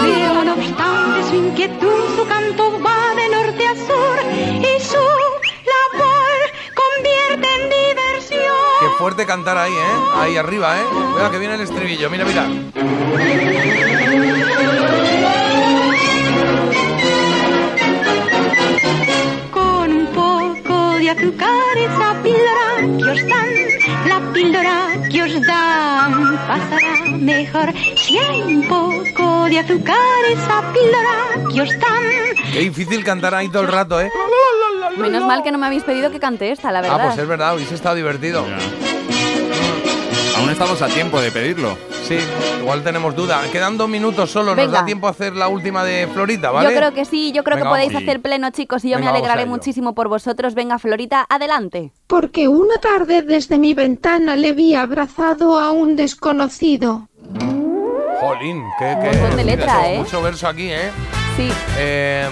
[0.00, 4.96] Pero no obstante su inquietud, su canto va de norte a sur y su
[5.70, 6.40] labor
[6.74, 8.54] convierte en diversión.
[8.80, 10.16] Qué fuerte cantar ahí, ¿eh?
[10.16, 10.84] Ahí arriba, ¿eh?
[11.14, 12.10] Mira que viene el estribillo.
[12.10, 13.97] Mira, mira.
[21.08, 23.48] De azúcar esa píldora que os dan,
[24.08, 24.76] la píldora
[25.10, 27.72] que os dan pasará mejor.
[27.96, 29.96] Si hay un poco de azúcar
[30.30, 32.04] esa píldora que os dan,
[32.52, 34.10] Qué difícil cantar ahí todo el rato, ¿eh?
[34.98, 37.06] Menos mal que no me habéis pedido que cante esta, la Ah, verdad.
[37.06, 38.44] pues es verdad, hubiese estado divertido.
[40.48, 41.76] Aún estamos a tiempo de pedirlo.
[42.04, 42.16] Sí,
[42.62, 43.42] igual tenemos duda.
[43.52, 44.56] Quedan dos minutos solo.
[44.56, 44.78] Nos Venga.
[44.78, 46.70] da tiempo a hacer la última de Florita, ¿vale?
[46.70, 49.12] Yo creo que sí, yo creo Venga, que podéis hacer pleno, chicos, y yo Venga,
[49.12, 50.54] me alegraré muchísimo por vosotros.
[50.54, 51.92] Venga, Florita, adelante.
[52.06, 57.10] Porque una tarde desde mi ventana le vi abrazado a un desconocido.
[58.18, 59.98] Jolín, qué, qué montón de letra, ¿eh?
[59.98, 60.90] mucho verso aquí, ¿eh?
[61.36, 61.50] Sí.
[61.76, 62.26] Eh,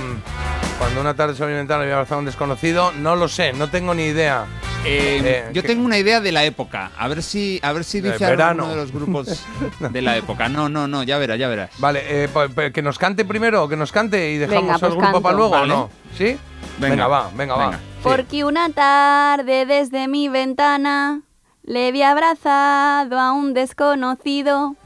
[0.78, 3.52] Cuando una tarde sobre mi ventana le había abrazado a un desconocido, no lo sé,
[3.54, 4.44] no tengo ni idea.
[4.84, 6.90] Eh, Eh, yo tengo una idea de la época.
[6.98, 9.42] A ver si, a ver si dice alguno de los grupos
[9.80, 10.48] de la época.
[10.50, 11.70] No, no, no, ya verás, ya verás.
[11.78, 14.82] Vale, eh, pa- pa- que nos cante primero, que nos cante y dejamos Venga, pues
[14.82, 15.22] el grupo canto.
[15.22, 15.68] para luego, ¿o Vale.
[15.68, 15.90] no?
[16.16, 16.36] ¿Sí?
[16.78, 17.72] Venga, va, venga, va.
[17.72, 17.78] Sí.
[18.02, 21.22] Porque una tarde desde mi ventana
[21.64, 24.76] le vi abrazado a un desconocido.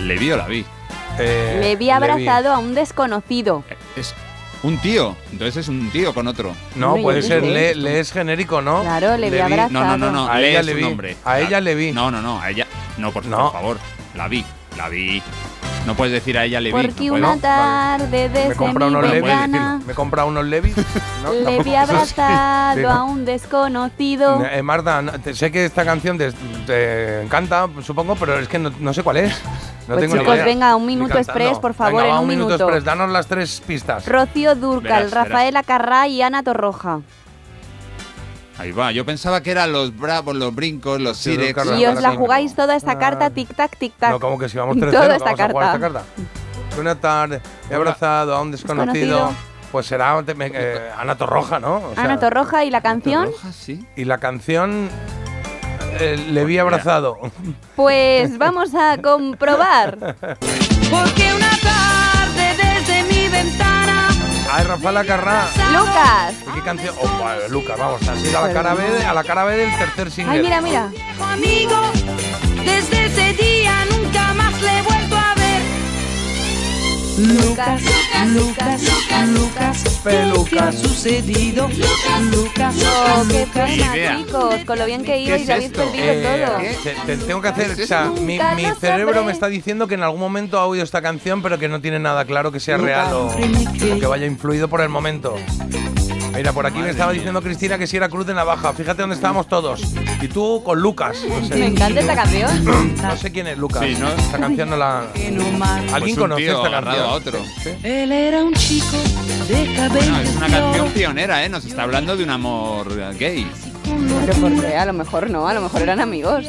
[0.00, 0.66] Le vi o la vi.
[1.18, 3.64] Eh, le vi abrazado a un desconocido.
[3.96, 4.14] Es
[4.62, 5.16] un tío.
[5.32, 6.54] Entonces es un tío con otro.
[6.76, 8.82] No, Hombre, puede yo ser, le, le es genérico, ¿no?
[8.82, 9.70] Claro, le vi abrazado.
[9.70, 10.28] No, no, no, no.
[10.32, 10.82] A ella le vi.
[10.82, 11.16] nombre.
[11.24, 11.92] A ella le vi.
[11.92, 12.66] No, no, no, a ella.
[12.98, 13.38] No, por, No.
[13.38, 13.78] por favor.
[14.14, 14.44] La vi,
[14.76, 15.22] la vi.
[15.86, 16.72] No puedes decir a ella Levi.
[16.80, 17.42] Porque no una puedes.
[17.42, 19.22] tarde Me desde compra mi unos Levis.
[19.22, 20.76] ventana Me compra unos Levis.
[21.24, 21.32] ¿no?
[21.50, 24.44] le vi abrazado Sí, a un desconocido.
[24.44, 26.32] Eh, Marta, no- te- sé que esta canción te,
[26.66, 29.32] te encanta, supongo, pero es que no, no sé cuál es.
[29.88, 30.44] No Pues tengo ni chicos, idea.
[30.44, 32.54] venga, un minuto express, por favor, Venga, en va, un minuto.
[32.54, 34.06] express, danos las tres pistas.
[34.06, 35.28] Rocío Durcal, Verás, verás.
[35.28, 37.00] Rafaela Carrá y Ana Torroja.
[38.58, 38.92] Ahí va.
[38.92, 41.54] Yo pensaba que eran los bravos, los brincos, los Sí, sirex.
[41.54, 44.10] Carla, Y os la jugáis toda esta carta, tic-tac, tic-tac.
[44.10, 46.02] No, como que si vamos 3-0, Toda que esta vamos a jugar esta carta.
[46.78, 47.40] Una tarde
[47.70, 48.92] he abrazado a un desconocido.
[49.16, 49.52] Desconocido.
[49.72, 51.76] Pues será eh, Ana Torroja, ¿no?
[51.76, 53.86] O sea, Ana Torroja y la canción, sí.
[53.96, 54.90] Y la canción
[55.98, 57.18] eh, Le vi abrazado.
[57.74, 59.96] pues vamos a comprobar.
[60.90, 61.50] Porque una
[64.54, 65.48] Ay, Rafaela Carrá.
[65.72, 66.34] Lucas.
[66.46, 66.94] ¿Y qué canción?
[67.00, 68.14] Oh, vale, Lucas, vamos, a
[68.46, 70.34] la cara B, de- a la cara B del tercer single.
[70.34, 70.90] Ay, mira, mira.
[71.32, 71.80] amigo,
[72.64, 73.61] desde ese día
[77.18, 77.82] Lucas,
[78.28, 78.82] Lucas,
[79.28, 81.68] Lucas, ¿qué te ha sucedido?
[81.68, 83.70] Lucas, Oh, qué Lucas.
[83.70, 86.82] pena, chicos, con lo bien que iba y lo habéis perdido Eh, todo.
[86.82, 89.26] te- te tengo que hacer, o sea, mi, Nunca mi lo cerebro sabré.
[89.26, 91.98] me está diciendo que en algún momento ha oído esta canción, pero que no tiene
[91.98, 93.36] nada claro que sea real o, o
[94.00, 95.36] que vaya influido por el momento.
[96.34, 98.72] Mira, por aquí me estaba diciendo Cristina que si era Cruz de Navaja.
[98.72, 99.82] Fíjate dónde estábamos todos.
[100.20, 101.18] Y tú con Lucas.
[101.28, 102.64] No sé, Me encanta esta canción.
[102.96, 103.82] no sé quién es Lucas.
[103.84, 104.08] Sí, ¿no?
[104.08, 105.04] Esta canción no la.
[105.12, 107.36] Pues ¿Alguien un conoce tío esta agarrado canción?
[107.36, 107.78] a otro.
[107.82, 108.96] Él era un chico
[109.48, 110.10] de cabello.
[110.12, 111.48] Bueno, es una canción pionera, ¿eh?
[111.48, 113.46] Nos está hablando de un amor gay.
[114.26, 116.46] Pero por qué, a lo mejor no, a lo mejor eran amigos.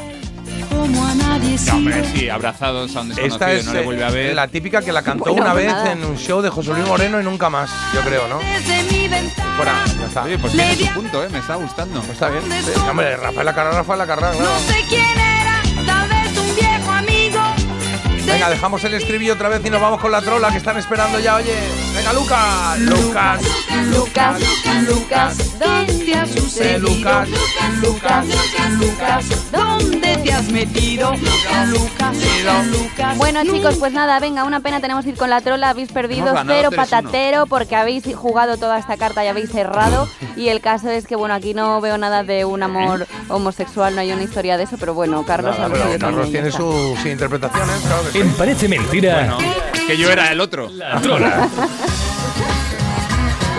[0.70, 1.06] como
[1.44, 4.36] No, hombre, sí, abrazados a un desconocido Esta es no le eh, vuelve a ver.
[4.36, 5.91] la típica que la cantó Bueno, una pues vez nada.
[5.91, 8.39] en un show de José Luis Moreno y nunca más, yo creo, ¿no?
[8.39, 9.54] desde mi ventana.
[9.56, 10.24] Fuera, ya está.
[10.24, 11.30] Oye, pues tiene su punto, ¿eh?
[11.30, 12.02] Me está gustando.
[12.12, 12.44] Está bien.
[12.64, 14.39] Sí, hombre, Rafael Carrá, Rafael Carrá, claro.
[14.39, 15.33] No sé quién era,
[18.34, 21.20] Venga, dejamos el estribillo otra vez y nos vamos con la trola que están esperando
[21.20, 21.54] ya, oye.
[21.96, 22.80] Venga, Lucas.
[22.80, 23.42] Lucas.
[23.92, 24.42] Lucas,
[24.88, 26.80] Lucas, ¿dónde te has sucedido?
[26.80, 27.30] Lucas,
[27.82, 28.26] Lucas,
[28.80, 31.12] Lucas, ¿Dónde te has metido?
[31.12, 33.18] Lucas, Lucas.
[33.18, 36.34] Bueno chicos, pues nada, venga, una pena tenemos que ir con la trola, habéis perdido
[36.46, 36.76] cero 3-1.
[36.76, 41.16] patatero porque habéis jugado toda esta carta y habéis cerrado y el caso es que
[41.16, 44.78] bueno, aquí no veo nada de un amor homosexual, no hay una historia de eso,
[44.80, 48.23] pero bueno, Carlos Nada, habla pero de Carlos tiene sus interpretaciones, claro que sí.
[48.24, 49.38] En Parece Mentira, Bueno,
[49.86, 50.70] que yo era el otro.
[50.70, 51.50] la trola.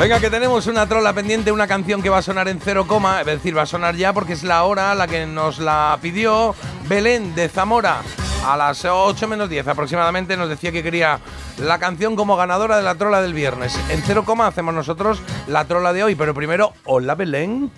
[0.01, 3.21] Venga, que tenemos una trola pendiente, una canción que va a sonar en cero coma,
[3.21, 5.99] es decir, va a sonar ya porque es la hora a la que nos la
[6.01, 6.55] pidió
[6.89, 8.01] Belén de Zamora.
[8.47, 11.19] A las 8 menos 10 aproximadamente nos decía que quería
[11.59, 13.79] la canción como ganadora de la trola del viernes.
[13.91, 17.71] En cero coma hacemos nosotros la trola de hoy, pero primero, hola Belén.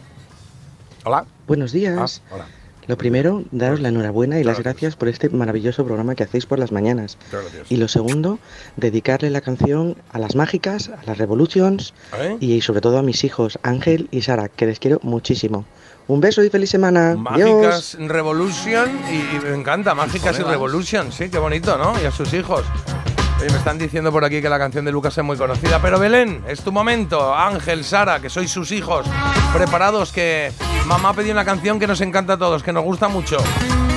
[1.05, 1.25] Hola.
[1.49, 2.23] Buenos días.
[2.31, 2.47] Ah, hola.
[2.89, 6.59] Lo primero, daros la enhorabuena y las gracias por este maravilloso programa que hacéis por
[6.59, 7.19] las mañanas.
[7.33, 7.71] Gracias.
[7.71, 8.39] Y lo segundo,
[8.77, 12.37] dedicarle la canción a las mágicas, a las revolutions ¿Eh?
[12.41, 15.65] y sobre todo a mis hijos Ángel y Sara, que les quiero muchísimo.
[16.09, 17.17] Un beso y feliz semana.
[17.31, 17.97] Adiós.
[17.97, 22.01] Mágicas Revolution y, y me encanta, Mágicas y Revolution, sí, qué bonito, ¿no?
[22.01, 22.65] Y a sus hijos.
[23.39, 26.43] Me están diciendo por aquí que la canción de Lucas es muy conocida, pero Belén,
[26.49, 27.35] es tu momento.
[27.35, 29.07] Ángel, Sara, que sois sus hijos,
[29.53, 30.53] preparados que
[30.87, 33.37] mamá ha pedido una canción que nos encanta a todos, que nos gusta mucho.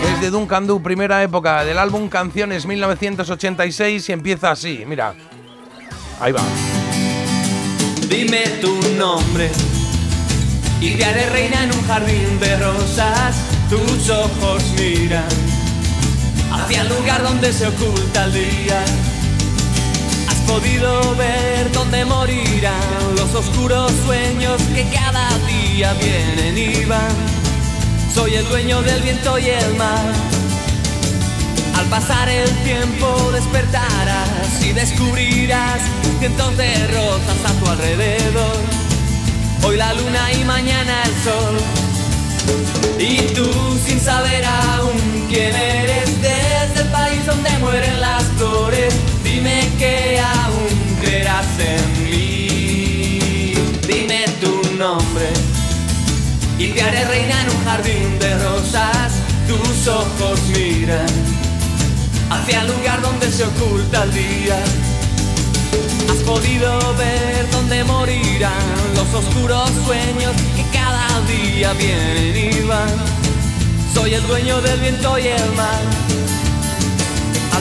[0.03, 5.15] Es de Duncan Du, primera época, del álbum Canciones 1986 y empieza así, mira.
[6.19, 6.41] Ahí va.
[8.07, 9.49] Dime tu nombre
[10.81, 13.35] y te haré reina en un jardín de rosas.
[13.69, 15.23] Tus ojos miran
[16.51, 18.83] hacia el lugar donde se oculta el día.
[20.49, 27.15] Podido ver dónde morirán los oscuros sueños que cada día vienen y van.
[28.13, 30.11] Soy el dueño del viento y el mar.
[31.75, 35.81] Al pasar el tiempo despertarás y descubrirás
[36.17, 38.57] cientos de rosas a tu alrededor.
[39.63, 41.57] Hoy la luna y mañana el sol.
[42.97, 43.47] Y tú
[43.85, 48.95] sin saber aún quién eres desde el país donde mueren las flores.
[49.23, 50.38] Dime que aún
[51.29, 53.53] en mí.
[53.87, 55.29] Dime tu nombre
[56.57, 59.13] y te haré reina en un jardín de rosas.
[59.47, 61.07] Tus ojos miran
[62.31, 64.57] hacia el lugar donde se oculta el día.
[66.09, 72.95] Has podido ver dónde morirán los oscuros sueños que cada día vienen y van.
[73.93, 76.18] Soy el dueño del viento y el mar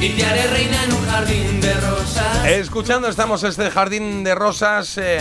[0.00, 2.46] y te haré reina en un jardín de rosas.
[2.46, 4.96] Escuchando estamos este jardín de rosas.
[4.98, 5.20] eh,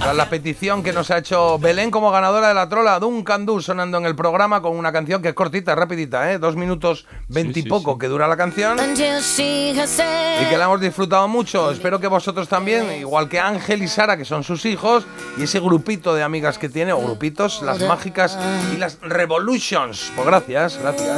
[0.00, 3.60] a la petición que nos ha hecho Belén como ganadora de la trola, Duncan Du
[3.60, 6.38] sonando en el programa con una canción que es cortita, rapidita, ¿eh?
[6.38, 11.70] dos minutos veintipoco que dura la canción y que la hemos disfrutado mucho.
[11.70, 15.04] Espero que vosotros también, igual que Ángel y Sara, que son sus hijos,
[15.36, 18.38] y ese grupito de amigas que tiene, o grupitos, las mágicas
[18.72, 20.12] y las Revolutions.
[20.16, 21.10] Pues gracias, gracias.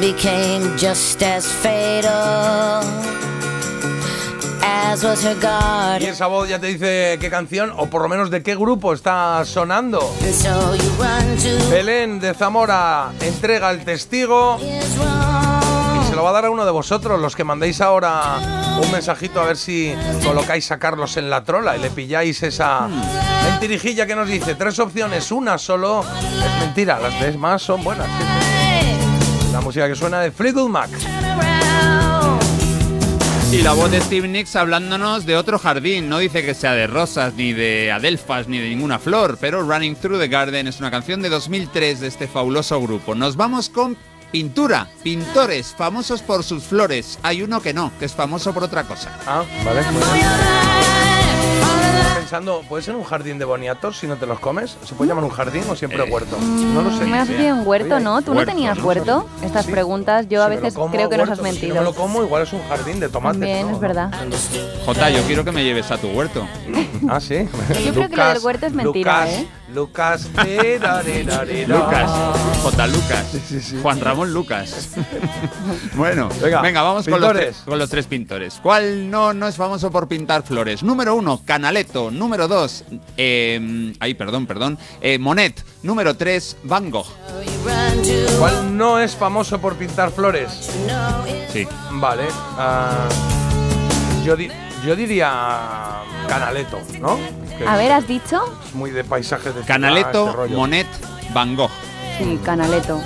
[0.00, 2.82] Became just as fatal
[4.62, 5.36] as was her
[6.00, 8.92] Y esa voz ya te dice qué canción, o por lo menos de qué grupo
[8.92, 10.00] está sonando.
[10.22, 16.46] And so to Belén de Zamora entrega el testigo y se lo va a dar
[16.46, 18.38] a uno de vosotros, los que mandéis ahora
[18.82, 19.94] un mensajito a ver si
[20.24, 22.88] colocáis a Carlos en la trola y le pilláis esa
[23.50, 24.54] mentirijilla que nos dice.
[24.54, 28.06] Tres opciones, una solo es mentira, las tres más son buenas.
[28.06, 28.55] sí.
[29.52, 30.90] La música que suena de Fleetwood Mac.
[33.52, 36.08] Y la voz de Steve Nicks hablándonos de otro jardín.
[36.08, 39.94] No dice que sea de rosas, ni de adelfas, ni de ninguna flor, pero Running
[39.96, 43.14] Through the Garden es una canción de 2003 de este fabuloso grupo.
[43.14, 43.96] Nos vamos con
[44.32, 47.18] pintura, pintores famosos por sus flores.
[47.22, 49.16] Hay uno que no, que es famoso por otra cosa.
[49.26, 49.82] Ah, vale.
[52.26, 54.76] Pensando, ¿puede ser un jardín de boniatos si no te los comes?
[54.82, 56.36] ¿Se puede llamar un jardín o siempre huerto?
[56.40, 57.04] No lo sé.
[57.04, 58.20] Me has dicho un huerto, ¿no?
[58.20, 59.28] ¿Tú no huerto, tenías no huerto?
[59.44, 61.74] Estas preguntas yo a Si veces como, creo que nos has huerto, Si mentido.
[61.76, 63.64] no me lo como, igual es un jardín de tomates.
[63.64, 63.70] ¿no?
[63.70, 64.10] es verdad.
[64.84, 66.44] Jota, yo quiero que me lleves a tu huerto.
[67.08, 67.48] Ah, sí.
[67.84, 69.48] Yo creo que lo del huerto es mentira, Lucas, ¿eh?
[69.74, 70.28] Lucas.
[71.66, 72.10] Lucas,
[72.62, 72.86] J.
[72.86, 73.26] Lucas,
[73.82, 74.90] Juan Ramón Lucas.
[75.94, 78.58] bueno, Venga, venga, vamos con los, tres, con los tres pintores.
[78.62, 80.82] ¿Cuál no, no es famoso por pintar flores?
[80.82, 82.10] Número uno, Canaletto.
[82.10, 82.84] Número dos,
[83.16, 85.64] eh, ay, perdón, perdón, eh, Monet.
[85.82, 87.06] Número tres, Van Gogh.
[88.38, 90.70] ¿Cuál no es famoso por pintar flores?
[91.52, 91.66] Sí.
[91.92, 92.24] Vale.
[92.58, 93.08] ah,
[94.24, 94.50] yo, di-
[94.86, 97.18] yo diría Canaletto, ¿no?
[97.58, 98.42] Que A ver, ¿has dicho?
[98.66, 100.56] Es muy de paisajes de ciudad, Canaletto, este rollo.
[100.56, 100.86] Monet,
[101.34, 101.70] Van Gogh.
[102.18, 103.00] Sí, Canaleto.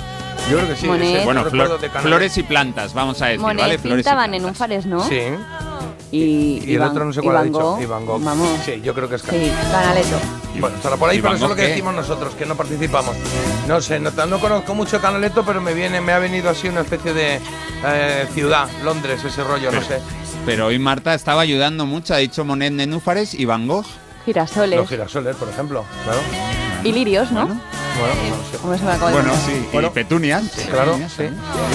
[0.49, 0.87] Yo creo que sí.
[0.87, 1.15] Monet.
[1.17, 1.99] ese Bueno, flor- de Canaletto.
[2.01, 3.77] flores y plantas, vamos a decir, Monet ¿vale?
[3.77, 5.03] Flores y pintaban en un fares, ¿no?
[5.03, 5.19] Sí.
[6.13, 7.59] Y, Y el Van- otro no sé y cuál ha dicho.
[7.59, 7.81] Gogh.
[7.81, 8.21] Y Van Gogh.
[8.23, 8.49] Vamos.
[8.65, 9.71] Sí, yo creo que es Sí, Canaletto.
[9.71, 10.17] Canaleto.
[10.59, 11.69] Bueno, estará por ahí, ¿Y pero Van eso es lo Gogh que qué?
[11.69, 13.15] decimos nosotros, que no participamos.
[13.67, 16.81] No sé, no, no conozco mucho Canaletto, pero me viene, me ha venido así una
[16.81, 17.39] especie de
[17.85, 20.01] eh, ciudad, Londres, ese rollo, no sé.
[20.45, 23.85] Pero hoy Marta estaba ayudando mucho, ha dicho Monet Nenúfares y Van Gogh.
[24.25, 24.77] Girasoles.
[24.79, 26.19] Los girasoles, por ejemplo, claro.
[26.83, 27.45] Y lirios, ¿no?
[27.47, 28.57] Bueno, no sé.
[28.61, 29.55] ¿Cómo se me acaba de Bueno, ocurrir?
[29.61, 29.87] sí, Bueno.
[29.87, 30.43] y petunias.
[30.69, 31.23] Claro, petunias, sí.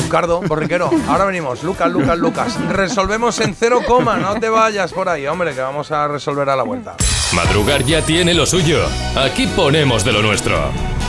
[0.03, 0.91] Ricardo, borriquero.
[1.09, 1.63] Ahora venimos.
[1.63, 2.59] Lucas, Lucas, Lucas.
[2.71, 4.17] Resolvemos en cero coma.
[4.17, 6.97] No te vayas por ahí, hombre, que vamos a resolver a la vuelta.
[7.33, 8.81] Madrugar ya tiene lo suyo.
[9.17, 10.59] Aquí ponemos de lo nuestro.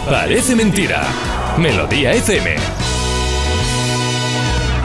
[0.10, 1.03] Parece mentira.
[1.58, 2.55] Melodía FM.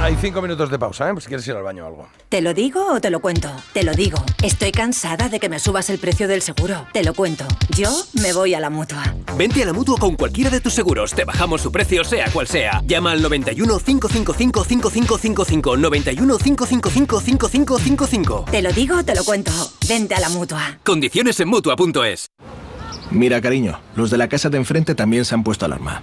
[0.02, 1.12] Hay cinco minutos de pausa, ¿eh?
[1.12, 2.08] Pues si quieres ir al baño o algo.
[2.28, 3.48] ¿Te lo digo o te lo cuento?
[3.72, 4.18] Te lo digo.
[4.42, 6.88] Estoy cansada de que me subas el precio del seguro.
[6.92, 7.46] Te lo cuento.
[7.76, 7.88] Yo
[8.20, 9.14] me voy a la mutua.
[9.38, 11.12] Vente a la mutua con cualquiera de tus seguros.
[11.12, 12.82] Te bajamos su precio, sea cual sea.
[12.84, 15.76] Llama al 91 555 5555.
[15.76, 18.46] 91 555 5555.
[18.50, 19.52] Te lo digo o te lo cuento.
[19.88, 20.80] Vente a la mutua.
[20.82, 22.26] Condiciones en mutua.es.
[23.12, 26.02] Mira, cariño, los de la casa de enfrente también se han puesto alarma.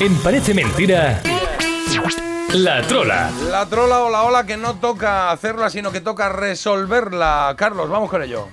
[0.00, 1.20] En Parece Mentira,
[2.54, 3.32] La Trola.
[3.50, 7.52] La trola o la ola que no toca hacerla, sino que toca resolverla.
[7.58, 8.46] Carlos, vamos con ello.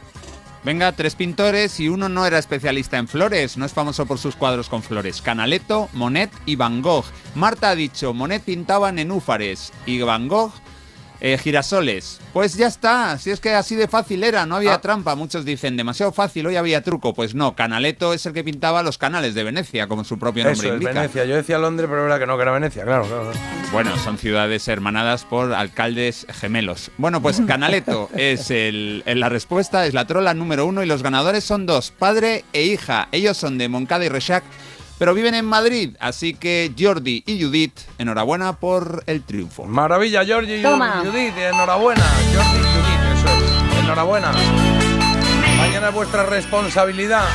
[0.64, 4.36] Venga, tres pintores y uno no era especialista en flores, no es famoso por sus
[4.36, 5.22] cuadros con flores.
[5.22, 7.06] Canaletto, Monet y Van Gogh.
[7.36, 10.52] Marta ha dicho, Monet pintaba nenúfares y Van Gogh
[11.26, 12.20] eh, girasoles.
[12.34, 14.82] Pues ya está, si es que así de fácil era, no había Ah.
[14.82, 15.16] trampa.
[15.16, 17.14] Muchos dicen, demasiado fácil, hoy había truco.
[17.16, 20.68] Pues no, Canaletto es el que pintaba los canales de Venecia, como su propio nombre
[20.68, 20.84] Eso es.
[20.84, 21.26] Venecia.
[21.26, 23.32] Yo decía Londres, pero era que no, que era Venecia, claro, claro.
[23.32, 23.40] claro.
[23.72, 26.92] Bueno, son ciudades hermanadas por alcaldes gemelos.
[26.98, 31.02] Bueno, pues Canaletto es el, en la respuesta, es la trola número uno y los
[31.02, 33.08] ganadores son dos, padre e hija.
[33.12, 34.44] Ellos son de Moncada y Rechac,
[34.98, 39.66] pero viven en Madrid, así que Jordi y Judith, enhorabuena por el triunfo.
[39.66, 41.04] Maravilla, Jordi y Toma.
[41.04, 42.04] Judith, enhorabuena.
[42.34, 43.84] Jordi y Judith, eso es.
[43.84, 44.32] Enhorabuena.
[45.58, 47.26] Mañana es vuestra responsabilidad.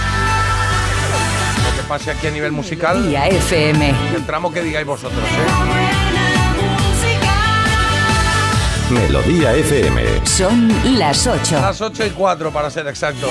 [1.64, 3.06] Lo que pase aquí a nivel musical.
[3.08, 3.94] Día FM.
[4.14, 5.90] El tramo que digáis vosotros, ¿eh?
[8.90, 10.26] Melodía FM.
[10.26, 11.60] Son las 8.
[11.60, 13.28] Las 8 y 4 para ser exacto.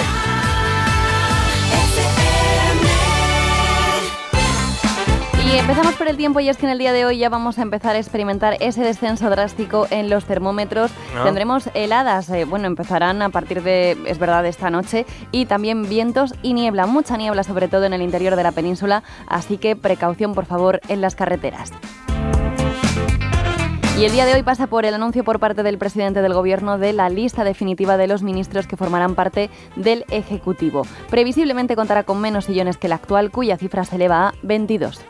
[5.50, 7.58] Y empezamos por el tiempo y es que en el día de hoy ya vamos
[7.58, 10.92] a empezar a experimentar ese descenso drástico en los termómetros.
[11.18, 11.24] Ah.
[11.24, 15.90] Tendremos heladas, eh, bueno, empezarán a partir de, es verdad, de esta noche y también
[15.90, 19.76] vientos y niebla, mucha niebla sobre todo en el interior de la península, así que
[19.76, 21.72] precaución por favor en las carreteras.
[23.98, 26.78] Y el día de hoy pasa por el anuncio por parte del presidente del Gobierno
[26.78, 30.84] de la lista definitiva de los ministros que formarán parte del Ejecutivo.
[31.10, 35.02] Previsiblemente contará con menos sillones que el actual, cuya cifra se eleva a 22.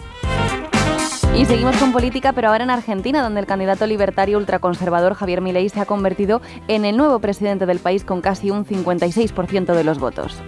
[1.36, 5.70] Y seguimos con política, pero ahora en Argentina, donde el candidato libertario ultraconservador Javier Milei
[5.70, 10.00] se ha convertido en el nuevo presidente del país con casi un 56% de los
[10.00, 10.42] votos.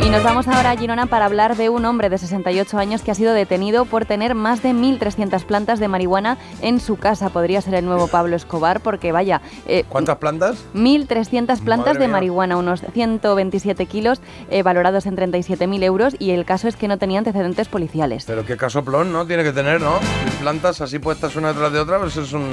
[0.00, 3.10] Y nos vamos ahora a Girona para hablar de un hombre de 68 años que
[3.10, 7.28] ha sido detenido por tener más de 1.300 plantas de marihuana en su casa.
[7.28, 9.42] Podría ser el nuevo Pablo Escobar porque vaya...
[9.66, 10.64] eh, ¿Cuántas plantas?
[10.74, 12.12] 1.300 plantas Madre de mía.
[12.12, 16.96] marihuana, unos 127 kilos eh, valorados en 37.000 euros y el caso es que no
[16.96, 18.24] tenía antecedentes policiales.
[18.26, 19.26] Pero qué casoplón, ¿no?
[19.26, 19.94] Tiene que tener, ¿no?
[20.40, 22.48] Plantas así puestas una detrás de otra, pues es un...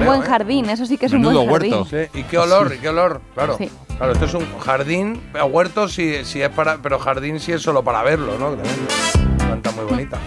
[0.00, 1.84] Un buen jardín, eso sí que es un buen jardín.
[1.88, 3.56] Sí, y qué olor, y qué olor, claro.
[3.58, 3.70] Sí.
[3.96, 7.60] Claro, esto es un jardín, eh, huerto si, si es para, pero jardín si es
[7.62, 8.50] solo para verlo, ¿no?
[8.56, 8.86] Que también
[9.38, 10.18] planta muy bonita.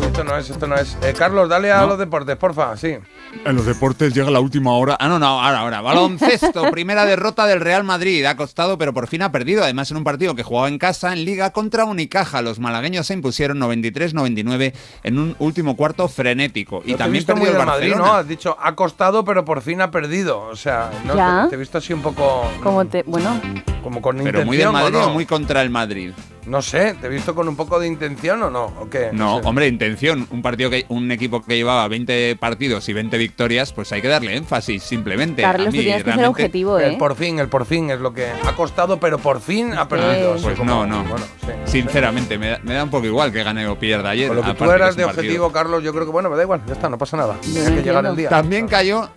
[0.00, 0.96] Uy, esto no es, esto no es.
[1.02, 1.88] Eh, Carlos, dale a No.
[1.88, 2.96] los deportes, porfa, sí.
[3.44, 4.96] En los deportes llega la última hora.
[4.98, 5.80] Ah, no, no, ahora, ahora.
[5.80, 8.24] Baloncesto, primera derrota del Real Madrid.
[8.24, 9.62] Ha costado, pero por fin ha perdido.
[9.62, 12.42] Además, en un partido que jugaba en casa, en Liga, contra Unicaja.
[12.42, 14.72] Los malagueños se impusieron 93-99
[15.02, 16.82] en un último cuarto frenético.
[16.84, 17.94] Y No también perdió el Madrid.
[17.96, 18.14] ¿no?
[18.14, 20.40] Has dicho, ha costado, pero por fin ha perdido.
[20.40, 21.14] O sea, ¿no?
[21.14, 21.42] Ya.
[21.44, 22.44] Te, te he visto así un poco...
[22.62, 23.40] Como te, bueno,
[23.82, 25.06] Como con Pero muy del intención, ¿o Madrid no?
[25.06, 26.12] o muy contra el Madrid.
[26.46, 28.72] No sé, ¿te he visto con un poco de intención o no?
[28.80, 29.10] ¿O qué?
[29.12, 29.46] No, sé.
[29.46, 30.26] hombre, intención.
[30.30, 33.27] Un partido que un equipo que llevaba 20 partidos y 20 victorias,
[33.74, 35.42] pues hay que darle énfasis simplemente.
[35.42, 36.96] Carlos, A tú mí, tienes que ser realmente- objetivo, El ¿eh?
[36.98, 40.36] por fin, el por fin es lo que ha costado, pero por fin ha perdido.
[40.42, 41.04] Pues como- no, no.
[41.04, 41.52] Bueno, sí.
[41.80, 44.28] Sinceramente, me da, me da un poco igual que gane o pierda ayer.
[44.28, 45.20] Con lo que tú eras de partido.
[45.22, 47.36] objetivo, Carlos, yo creo que bueno, me da igual, ya está, no pasa nada.
[47.40, 48.28] Tiene que llegar el día.
[48.28, 49.08] También cayó,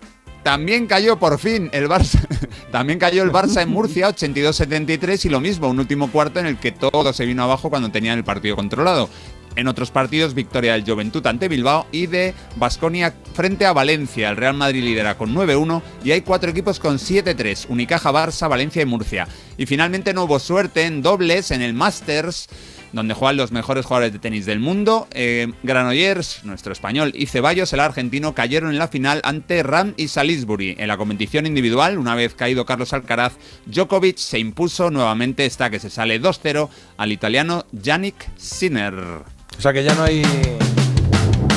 [0.42, 2.20] también cayó por fin el Barça.
[2.72, 6.58] también cayó el Barça en Murcia 82-73 y lo mismo, un último cuarto en el
[6.58, 9.08] que todo se vino abajo cuando tenían el partido controlado.
[9.56, 14.30] En otros partidos, victoria del Juventud ante Bilbao y de Basconia frente a Valencia.
[14.30, 18.82] El Real Madrid lidera con 9-1 y hay cuatro equipos con 7-3, Unicaja, Barça, Valencia
[18.82, 19.28] y Murcia.
[19.58, 22.48] Y finalmente no hubo suerte en dobles en el Masters
[22.92, 25.08] donde juegan los mejores jugadores de tenis del mundo.
[25.12, 30.08] Eh, Granollers, nuestro español, y Ceballos, el argentino, cayeron en la final ante Ram y
[30.08, 30.76] Salisbury.
[30.78, 33.34] En la competición individual, una vez caído Carlos Alcaraz,
[33.66, 39.41] Djokovic se impuso nuevamente, está que se sale 2-0 al italiano Yannick Sinner.
[39.62, 40.24] O sea que ya no hay.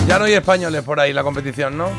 [0.08, 1.89] Ya no hay españoles por ahí en la competición, ¿no?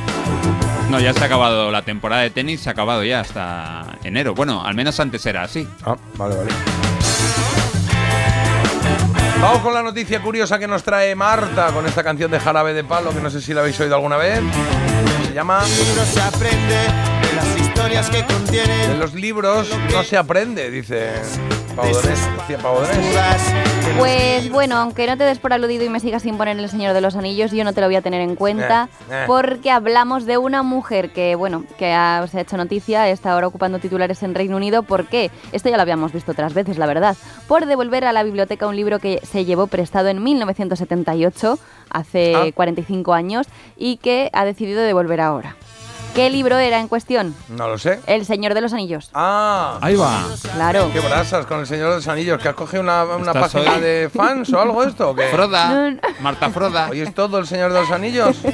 [0.88, 4.32] No, ya se ha acabado la temporada de tenis, se ha acabado ya hasta enero.
[4.32, 5.66] Bueno, al menos antes era así.
[5.84, 6.50] Ah, vale, vale.
[9.42, 12.84] Vamos con la noticia curiosa que nos trae Marta con esta canción de Jarabe de
[12.84, 14.38] Palo, que no sé si la habéis oído alguna vez.
[15.26, 15.58] Se llama.
[15.96, 18.90] No se aprende de las historias que contienen.
[18.90, 21.14] De los libros no se aprende, dice
[23.98, 26.92] Pues bueno, aunque no te des por aludido y me sigas sin poner El Señor
[26.94, 29.24] de los Anillos, yo no te lo voy a tener en cuenta Eh, eh.
[29.26, 33.46] porque hablamos de una mujer que, bueno, que ha, se ha hecho noticia, está ahora
[33.46, 34.82] ocupando titulares en Reino Unido.
[34.82, 35.30] ¿Por qué?
[35.52, 37.16] Esto ya lo habíamos visto otras veces, la verdad.
[37.48, 41.58] Por devolver a la biblioteca un libro que se llevó prestado en 1978,
[41.90, 42.44] hace Ah.
[42.54, 43.46] 45 años,
[43.76, 45.56] y que ha decidido devolver ahora.
[46.16, 47.34] ¿Qué libro era en cuestión?
[47.50, 48.00] No lo sé.
[48.06, 49.10] El Señor de los Anillos.
[49.12, 49.78] Ah.
[49.82, 50.24] Ahí va.
[50.54, 50.88] Claro.
[50.90, 52.40] Qué brasas con el Señor de los Anillos.
[52.40, 53.80] ¿Que has cogido una, una ¿Estás página hoy?
[53.82, 55.10] de fans o algo esto?
[55.10, 55.24] o qué?
[55.26, 56.88] Froda, Marta Froda.
[56.90, 58.38] ¿Hoy es todo el Señor de los Anillos?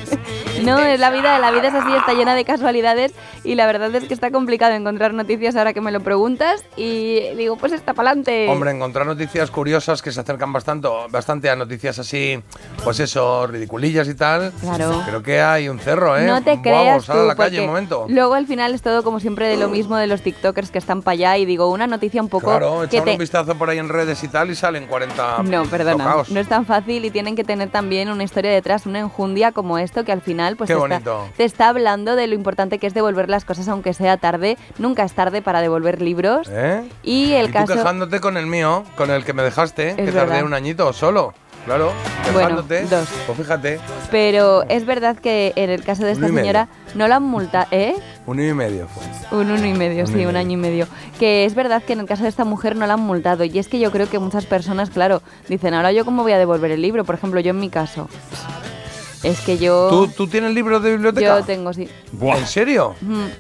[0.62, 3.12] No, es la vida, la vida es así, está llena de casualidades
[3.43, 7.34] y la verdad es que está complicado encontrar noticias ahora que me lo preguntas y
[7.36, 8.48] digo, pues está para adelante.
[8.48, 12.40] Hombre, encontrar noticias curiosas que se acercan bastante, bastante a noticias así,
[12.84, 14.52] pues eso, ridiculillas y tal.
[14.60, 15.02] Claro.
[15.05, 16.26] Creo que hay un cerro, ¿eh?
[16.26, 18.06] No te Guau, creas a la calle porque un momento.
[18.08, 21.02] luego al final es todo como siempre de lo mismo de los tiktokers que están
[21.02, 23.12] para allá y digo, una noticia un poco Claro, que te...
[23.12, 26.30] un vistazo por ahí en redes y tal y salen 40 No, perdona, tocaos.
[26.30, 29.78] no es tan fácil y tienen que tener también una historia detrás, una enjundia como
[29.78, 31.24] esto que al final pues Qué te bonito.
[31.24, 34.56] está, te está hablando de lo importante que es devolver las cosas aunque sea tarde.
[34.78, 36.48] Nunca es tarde para devolver libros.
[36.50, 36.82] ¿Eh?
[37.02, 37.74] Y el y tú caso...
[37.74, 41.34] quejándote con el mío, con el que me dejaste, que tardé un añito solo.
[41.64, 41.93] Claro,
[42.32, 43.09] Bueno, dos.
[43.26, 43.78] Pues fíjate,
[44.10, 46.44] Pero es verdad que en el caso de esta Uno medio.
[46.47, 47.94] señora no la han multado, ¿eh?
[48.26, 49.39] un año y medio fue.
[49.39, 50.86] Un uno y medio, Un sí, y un año y medio.
[51.20, 53.44] Que es verdad que en el caso de esta mujer no la han multado.
[53.44, 56.39] Y es que yo creo que muchas personas, claro, dicen, ahora yo cómo voy a
[56.39, 57.05] devolver el libro.
[57.05, 58.09] Por ejemplo, yo en mi caso.
[59.23, 59.89] Es que yo...
[59.89, 61.39] ¿Tú, ¿Tú tienes libros de biblioteca?
[61.39, 61.89] Yo tengo, sí.
[62.20, 62.94] ¿En serio?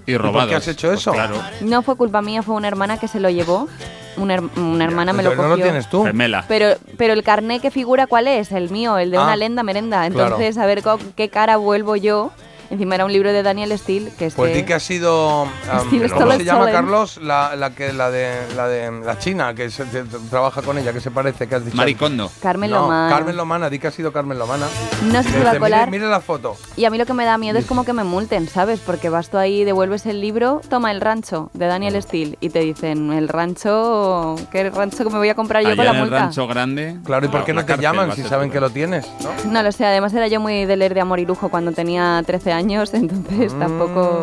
[0.06, 0.48] Y por robados.
[0.50, 1.12] qué has hecho Pues eso?
[1.12, 1.34] claro.
[1.60, 3.68] No fue culpa mía, fue una hermana que se lo llevó.
[4.16, 5.42] una, her- una hermana me lo cogió.
[5.42, 6.04] no lo tienes tú.
[6.04, 6.44] Gemela.
[6.46, 8.52] Pero, pero el carné que figura, ¿cuál es?
[8.52, 10.08] El mío, el de Ah, una lenda merenda.
[10.10, 10.36] claro.
[10.36, 12.30] Entonces, a ver con qué cara vuelvo yo.
[12.70, 15.46] Encima era un libro de Daniel Steele, que es Pues di que ha sido.
[15.88, 17.18] Steve ¿Cómo se llama Carlos?
[17.22, 20.92] La, la que la de la de la China, que se- te- trabaja con ella,
[20.92, 21.76] que se parece, que has dicho.
[21.76, 22.30] Maricondo.
[22.40, 23.14] Carmen No, Lomana.
[23.14, 24.66] Carmen Lomana, di que ha sido Carmen Lomana.
[25.04, 25.90] No sé si va a "Mire- colar.
[25.90, 26.56] Mire, la foto.
[26.76, 28.80] Y a mí lo que me da miedo es como que me multen, ¿sabes?
[28.80, 32.60] Porque vas tú ahí, devuelves el libro, toma el rancho de Daniel Steele y te
[32.60, 35.96] dicen, el rancho, ¿qué rancho que me voy a comprar yo Allá con la en
[35.96, 36.18] el multa?
[36.18, 36.96] rancho grande.
[37.04, 39.06] Claro, ¿y por qué no te llaman si saben que lo tienes?
[39.44, 39.52] ¿no?
[39.52, 42.22] No lo sé, además era yo muy de leer de amor y lujo cuando tenía
[42.26, 42.61] 13 años,
[42.94, 43.58] entonces Mm.
[43.60, 44.22] tampoco...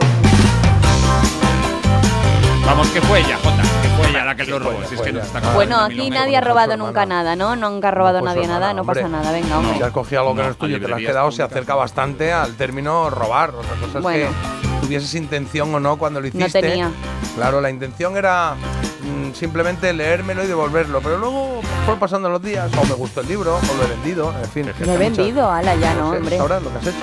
[2.66, 3.64] Vamos, que fue ella, Jota.
[3.82, 4.78] Que fue ella la que lo robó.
[4.88, 7.56] Si es que nos está Bueno, contando aquí nadie ha robado nunca nada, ¿no?
[7.56, 9.78] Nunca ha robado No, pues nadie nada, no pasa nada, venga, hombre.
[9.78, 11.74] Si has cogido algo que no, No, es tuyo te lo has quedado, se acerca
[11.74, 13.50] bastante al término robar.
[13.56, 14.30] Otra cosa es Bueno.
[14.62, 16.62] que tuvieses intención o no cuando lo No hiciste.
[16.62, 16.92] tenía.
[17.36, 21.02] Claro, la intención era mm, simplemente leérmelo y devolverlo.
[21.02, 24.32] Pero luego fue pasando los días, o me gustó el libro, o lo he vendido,
[24.44, 24.72] en fin.
[24.86, 26.38] Lo he vendido, ala, ya no, sé, hombre.
[26.38, 26.98] sabrás lo que has hecho.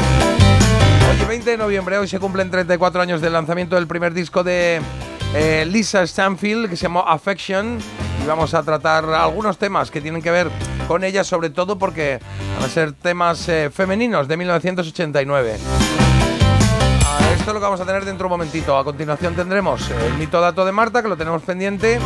[1.10, 4.80] Oye, 20 de noviembre, hoy se cumplen 34 años del lanzamiento del primer disco de
[5.34, 7.78] eh, Lisa Stanfield, que se llamó Affection.
[8.22, 10.48] Y vamos a tratar algunos temas que tienen que ver
[10.88, 12.18] con ella, sobre todo porque
[12.56, 15.56] van a ser temas eh, femeninos de 1989.
[17.04, 18.76] Ah, Esto es lo que vamos a tener dentro de un momentito.
[18.76, 21.98] A continuación tendremos el mito dato de Marta, que lo tenemos pendiente.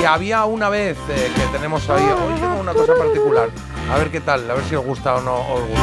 [0.00, 2.02] Y había una vez eh, que tenemos ahí.
[2.04, 3.50] Hoy tengo una cosa particular.
[3.92, 5.82] A ver qué tal, a ver si os gusta o no os gusta.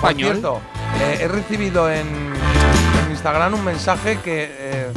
[0.00, 0.30] Por Español.
[0.30, 0.60] cierto,
[0.98, 2.06] eh, he recibido en,
[3.10, 4.92] Instagram un mensaje que eh,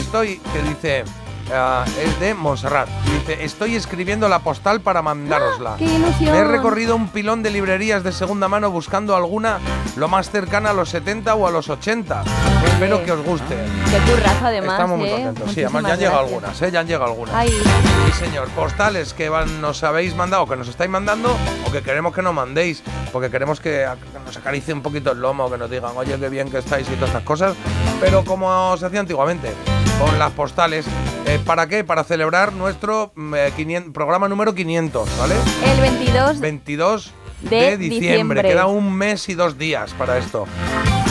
[0.00, 1.21] estoy que dice.
[1.54, 2.88] Ah, es de Montserrat.
[3.04, 5.76] Dice, estoy escribiendo la postal para mandárosla.
[5.78, 6.32] ¡Qué ilusión!
[6.32, 9.58] Me he recorrido un pilón de librerías de segunda mano buscando alguna
[9.96, 12.22] lo más cercana a los 70 o a los 80.
[12.66, 13.56] Espero que os guste.
[13.90, 15.12] Qué currazo además, Estamos muy ¿eh?
[15.12, 15.52] contentos.
[15.52, 16.70] Sí, además ya han llegado algunas, ¿eh?
[16.72, 17.34] Ya han llegado algunas.
[17.34, 17.50] Ay.
[17.50, 18.48] Sí, señor.
[18.48, 22.34] Postales que van- nos habéis mandado, que nos estáis mandando, o que queremos que nos
[22.34, 23.86] mandéis, porque queremos que
[24.26, 26.92] nos acaricie un poquito el lomo, que nos digan, oye, qué bien que estáis y
[26.94, 27.54] todas estas cosas.
[28.00, 29.52] Pero como se hacía antiguamente,
[30.00, 30.86] con las postales.
[31.26, 31.84] Eh, ¿Para qué?
[31.84, 35.34] Para celebrar nuestro mm, eh, 500 programa número 500, ¿vale?
[35.72, 37.12] El 22 22
[37.42, 38.00] de de, diciembre.
[38.00, 38.42] diciembre.
[38.42, 40.46] Queda un mes y dos días para esto.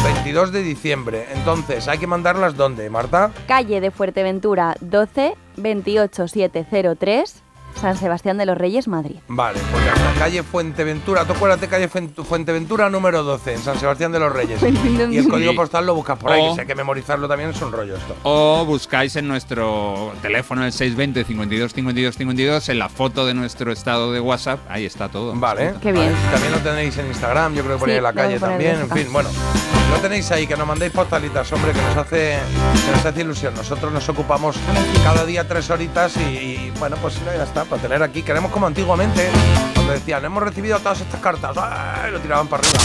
[0.03, 1.27] 22 de diciembre.
[1.33, 3.31] Entonces, hay que mandarlas ¿dónde, Marta?
[3.47, 7.43] calle de Fuerteventura 12 28703,
[7.81, 9.15] San Sebastián de los Reyes, Madrid.
[9.27, 10.13] Vale, pues está.
[10.19, 11.25] Calle Fuenteventura.
[11.25, 14.61] Tú acuérdate, calle Fuen- Fuenteventura número 12, en San Sebastián de los Reyes.
[14.61, 17.61] Y el código postal lo buscas por ahí, O- que sé que memorizarlo también es
[17.61, 18.15] un rollo esto.
[18.23, 23.71] O buscáis en nuestro teléfono el 620 52 52 52 en la foto de nuestro
[23.71, 24.59] estado de WhatsApp.
[24.69, 25.33] Ahí está todo.
[25.35, 25.73] Vale.
[25.81, 26.05] Qué bien.
[26.13, 26.31] Vale.
[26.31, 28.79] También lo tenéis en Instagram, yo creo que por ahí Sí, en la calle también.
[28.81, 29.29] En fin, bueno,
[29.91, 32.37] lo tenéis ahí, que nos mandéis postalitas, hombre, que nos hace,
[32.85, 33.53] que nos hace ilusión.
[33.55, 34.55] Nosotros nos ocupamos
[35.03, 38.21] cada día tres horitas y, y, bueno, pues no, ya está, para tener aquí.
[38.21, 39.29] Queremos como antiguamente,
[39.73, 42.11] cuando decían, hemos recibido todas estas cartas, ¡ay!
[42.11, 42.79] lo tiraban para arriba.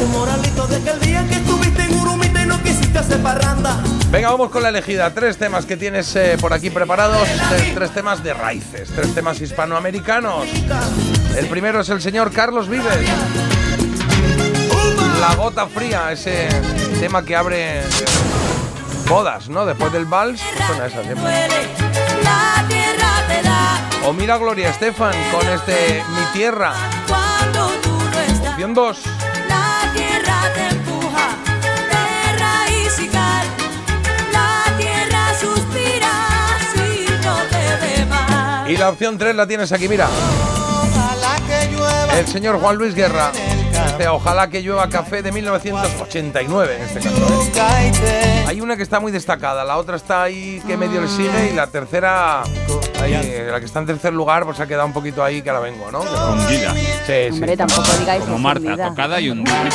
[0.00, 3.82] Un moralito de que el día que estuviste en Urumita y no quisiste hacer parranda.
[4.12, 5.12] Venga, vamos con la elegida.
[5.12, 7.26] Tres temas que tienes eh, por aquí preparados.
[7.48, 10.46] Tres, tres temas de raíces, tres temas hispanoamericanos.
[11.36, 13.08] El primero es el señor Carlos Vives.
[15.20, 16.48] La gota fría, ese
[17.00, 17.82] tema que abre
[19.08, 19.66] bodas, ¿no?
[19.66, 21.32] Después del vals, suena esa siempre.
[24.04, 26.72] O mira Gloria Estefan con este Mi Tierra.
[27.06, 28.50] cuando tú no estás.
[28.50, 28.98] Opción 2.
[29.48, 31.28] La tierra te empuja
[31.88, 33.46] de raíz y cal.
[34.32, 36.12] La tierra suspira
[36.74, 38.70] si no te ve mal.
[38.70, 40.08] Y la opción 3 la tienes aquí, mira.
[40.08, 42.18] Ojalá que llueva.
[42.18, 43.30] El señor Juan Luis Guerra.
[43.92, 47.14] Este Ojalá que llueva café de 1989 en este caso.
[48.06, 48.44] ¿eh?
[48.46, 51.54] Hay una que está muy destacada, la otra está ahí que medio le sigue y
[51.54, 52.42] la tercera,
[53.02, 53.12] ahí,
[53.50, 55.90] la que está en tercer lugar, pues ha quedado un poquito ahí que ahora vengo,
[55.92, 56.00] ¿no?
[56.00, 56.72] Hundida.
[56.72, 57.32] Sí, sí.
[57.32, 59.68] Hombre, tampoco digáis Como Marta, tocada y hundida.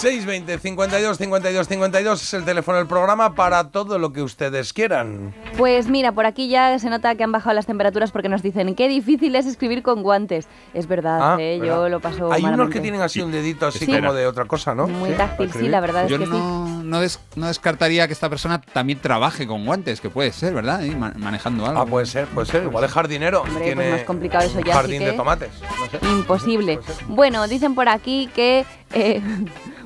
[0.00, 5.34] 620 52 52 52 es el teléfono del programa para todo lo que ustedes quieran.
[5.56, 8.74] Pues mira, por aquí ya se nota que han bajado las temperaturas porque nos dicen
[8.74, 10.46] qué difícil es escribir con guantes.
[10.74, 11.58] Es verdad, Ah, ¿eh?
[11.60, 11.74] ¿verdad?
[11.76, 12.74] yo lo paso Hay unos malamente.
[12.74, 13.92] que tienen así un dedito así Sí.
[13.92, 14.86] como de otra cosa, ¿no?
[14.86, 16.30] Muy Sí, táctil, sí, la verdad es Yo que sí.
[16.30, 20.54] no, no, des- no descartaría que esta persona también trabaje con guantes, que puede ser,
[20.54, 20.82] ¿verdad?
[20.82, 21.80] Y ma- manejando algo.
[21.80, 22.64] Ah, puede ser, puede ser.
[22.64, 23.42] Igual es jardinero.
[23.42, 25.50] Hombre, tiene pues más complicado eso un ya, sí Jardín que- de tomates.
[25.60, 26.06] No sé.
[26.10, 26.78] Imposible.
[27.08, 29.20] Bueno, dicen por aquí que, eh,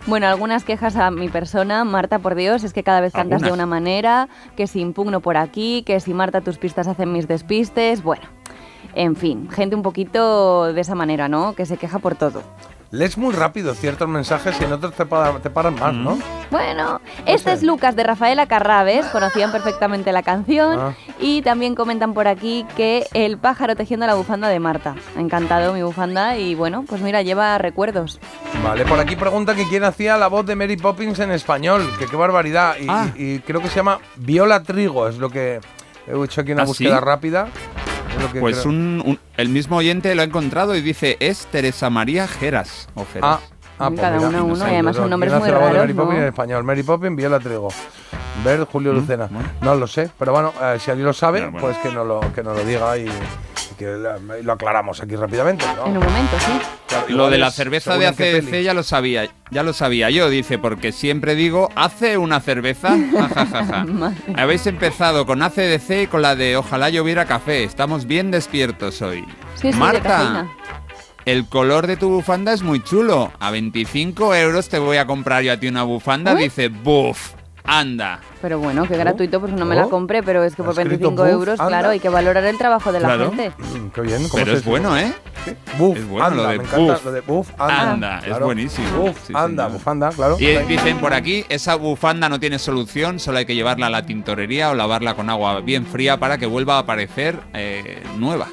[0.07, 3.53] bueno, algunas quejas a mi persona, Marta, por Dios, es que cada vez cantas de
[3.53, 8.03] una manera, que si impugno por aquí, que si Marta tus pistas hacen mis despistes,
[8.03, 8.25] bueno,
[8.95, 11.55] en fin, gente un poquito de esa manera, ¿no?
[11.55, 12.43] Que se queja por todo.
[12.93, 16.19] Lees muy rápido ciertos mensajes y en otros te, pa- te paran más, ¿no?
[16.51, 20.95] Bueno, este es Lucas de Rafaela Carrabes, conocían perfectamente la canción Ah.
[21.19, 24.95] y también comentan por aquí que el pájaro tejiendo la bufanda de Marta.
[25.17, 28.21] Encantado mi bufanda y bueno, pues mira, lleva recuerdos.
[28.63, 32.07] Vale, por aquí pregunta que quién hacía la voz de Mary Poppins en español, que
[32.07, 32.77] qué barbaridad.
[32.79, 33.07] Y, Ah.
[33.17, 35.61] y- y creo que se llama Viola Trigo, es lo que
[36.07, 37.05] he hecho aquí una ¿Ah, búsqueda sí?
[37.05, 37.49] rápida.
[38.41, 38.69] Pues creo.
[38.71, 42.89] un, un- el mismo oyente lo ha encontrado y dice, es Teresa María Geras.
[42.95, 43.41] O Geras.
[43.41, 43.41] Ah,
[43.79, 45.77] ah, pues Cada mira, uno uno, no sé, y además ¿quién son nombres muy raros,
[45.77, 46.23] Mary Poppins ¿no?
[46.23, 46.65] en español.
[46.65, 47.69] Mary Poppins, Viola Trigo.
[48.45, 49.29] Ver Julio Mm, Lucena.
[49.61, 52.43] No lo sé, pero bueno, eh, si alguien lo sabe, pues que nos lo, que
[52.43, 53.07] nos lo diga y
[53.83, 55.65] que lo aclaramos aquí rápidamente.
[55.77, 55.87] ¿no?
[55.87, 56.53] En un momento, sí.
[56.89, 60.59] Claro, Lo de la cerveza de ACDC ya lo sabía, ya lo sabía yo, dice,
[60.59, 62.97] porque siempre digo, ¿hace una cerveza?
[63.13, 63.87] Ja, ja, ja, ja.
[64.37, 67.65] Habéis empezado con ACDC y con la de Ojalá lloviera café.
[67.65, 69.25] Estamos bien despiertos hoy.
[69.55, 70.49] Sí, sí, de Marta,
[71.25, 73.33] el color de tu bufanda es muy chulo.
[73.39, 76.35] A 25 euros te voy a comprar yo a ti una bufanda.
[76.35, 77.33] Dice, buf,
[77.65, 78.21] anda.
[78.41, 79.91] Pero bueno, que gratuito, pues no me la Oh.
[79.91, 81.33] compré, pero es que por ¿Ha escrito 25 buf?
[81.33, 81.69] euros, Anda.
[81.69, 83.29] claro, hay que valorar el trabajo de la Claro.
[83.33, 83.51] gente.
[83.59, 84.29] Mm, qué bien.
[84.29, 85.13] ¿cómo Pero es bueno, ¿eh?
[85.79, 87.05] Buf, Es bueno anda, lo de me encanta buf.
[87.05, 87.91] lo de buf, anda.
[87.93, 88.47] Anda, es Claro.
[88.47, 88.89] buenísimo.
[88.99, 89.79] Buf, Sí, anda, señor.
[89.79, 90.37] bufanda, claro.
[90.39, 94.05] Y dicen por aquí, esa bufanda no tiene solución, solo hay que llevarla a la
[94.07, 98.49] tintorería o lavarla con agua bien fría para que vuelva a parecer eh, nueva.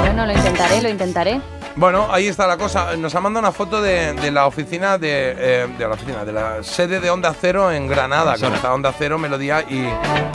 [0.00, 1.40] Bueno, lo intentaré, lo intentaré.
[1.76, 2.94] Bueno, ahí está la cosa.
[2.96, 6.32] Nos ha mandado una foto de, de la oficina de, eh, de la oficina, de
[6.32, 9.78] la sede de Onda Cero en Granada, que está Onda Cero, Melodía y,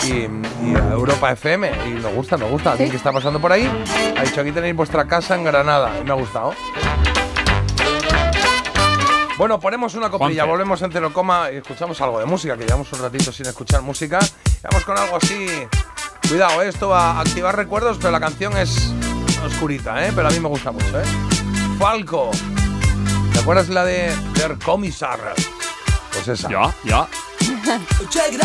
[0.05, 0.29] y-
[0.63, 1.71] y Europa FM.
[1.87, 2.71] Y nos gusta, nos gusta.
[2.73, 3.69] Alguien que está pasando por ahí
[4.17, 5.91] ha dicho aquí tenéis vuestra casa en Granada.
[6.01, 6.53] Y me ha gustado.
[9.37, 10.51] Bueno, ponemos una coprilla, Juanfe.
[10.51, 13.81] volvemos en cero coma y escuchamos algo de música, que llevamos un ratito sin escuchar
[13.81, 14.19] música.
[14.63, 15.47] Vamos con algo así.
[16.27, 18.93] Cuidado, eh, esto va a activar recuerdos, pero la canción es
[19.45, 20.11] oscurita, ¿eh?
[20.13, 21.05] Pero a mí me gusta mucho, ¿eh?
[21.77, 22.31] Falco.
[23.33, 25.19] ¿Te acuerdas la de Der Kommissar?
[26.13, 26.49] Pues esa.
[26.49, 27.07] Ya, ya.
[28.09, 28.39] Check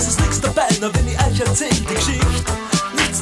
[0.00, 2.59] es ist nix dabei, na wenn ich euch erzähl die Geschichte.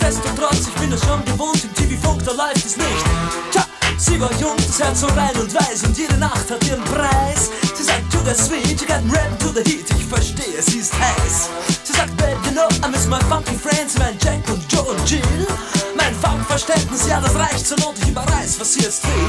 [0.08, 3.04] Nichtsdestotrotz, ich bin es schon gewohnt, im TV-Funk, da läuft es nicht.
[3.52, 3.62] Tja,
[3.98, 7.50] sie war jung, das Herz so rein und weiß und jede Nacht hat ihren Preis.
[7.76, 10.94] Sie sagt, to the sweet, you got rap to the heat, ich verstehe, sie ist
[10.98, 11.50] heiß.
[11.84, 15.10] Sie sagt, babe, you know, I miss my funky friends, mein Jack und Joe und
[15.10, 15.46] Jill.
[15.94, 19.28] Mein Funkverständnis, ja, das reicht zur Not, ich überreiß, was sie jetzt will.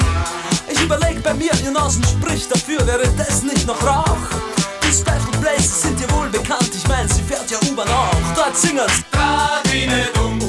[0.72, 4.15] Ich überleg bei mir, ihr Nasen spricht dafür, wäre das nicht noch Rauch?
[4.81, 8.34] Die Special Places sind dir wohl bekannt, ich mein, sie fährt ja U-Bahn auch.
[8.34, 9.03] Dort singen's.
[9.11, 10.48] Radine dumm.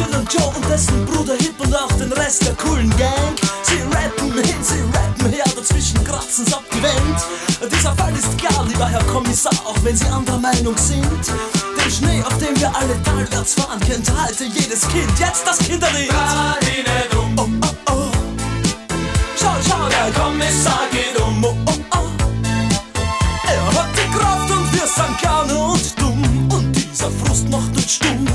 [0.00, 3.34] Und Joe und dessen Bruder Hip und auch den Rest der coolen Gang.
[3.62, 7.72] Sie rappen hin, sie rappen her, dazwischen kratzen's ab die Wand.
[7.72, 11.02] Dieser Fall ist klar, lieber Herr Kommissar, auch wenn Sie anderer Meinung sind.
[11.76, 15.10] Den Schnee, auf dem wir alle talwärts fahren, kennt heute jedes Kind.
[15.18, 16.10] Jetzt das Kinderlied.
[16.12, 17.48] Oh, oh,
[17.90, 18.10] oh.
[19.36, 21.44] Schau, schau, der Kommissar geht um.
[21.44, 22.06] Oh, oh, oh.
[23.48, 26.48] Er hat die Kraft und wir sind gerne und dumm.
[26.52, 28.26] Und dieser Frust macht uns stumm.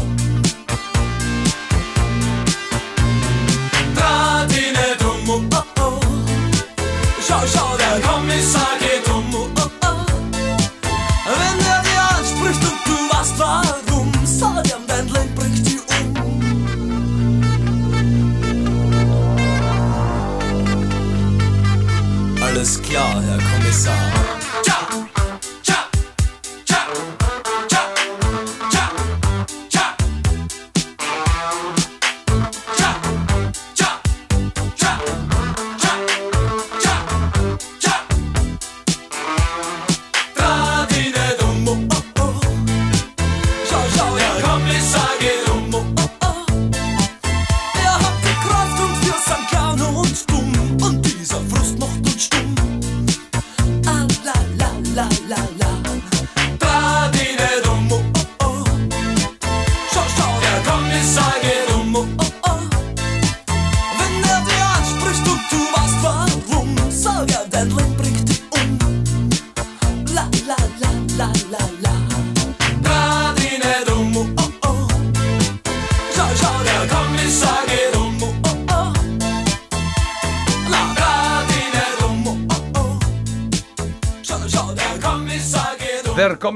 [7.46, 9.24] Schau, der Kommissar geht um.
[11.26, 16.14] Wenn er dir anspricht und du weißt warum, sag ihm, dein Leben bringt dich um.
[22.42, 24.23] Alles klar, Herr Kommissar.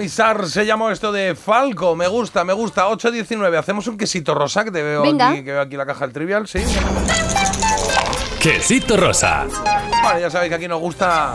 [0.08, 1.96] Se llamó esto de Falco.
[1.96, 2.88] Me gusta, me gusta.
[2.88, 3.58] 8.19.
[3.58, 5.30] Hacemos un quesito rosa que te veo Venga.
[5.30, 6.60] aquí, que veo aquí la caja del trivial, sí.
[8.42, 9.46] Quesito rosa.
[10.04, 11.34] Bueno, ya sabéis que aquí nos gusta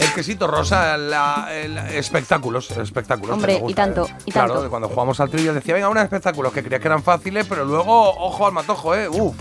[0.00, 3.34] el quesito rosa, la- el- espectáculos, espectáculos.
[3.34, 4.14] Hombre, y gusta, tanto, ¿eh?
[4.26, 4.62] y claro, tanto.
[4.64, 7.64] de cuando jugamos al trivial decía, venga, unos espectáculos que creía que eran fáciles, pero
[7.64, 9.08] luego, ojo al matojo, ¿eh?
[9.08, 9.36] Uf,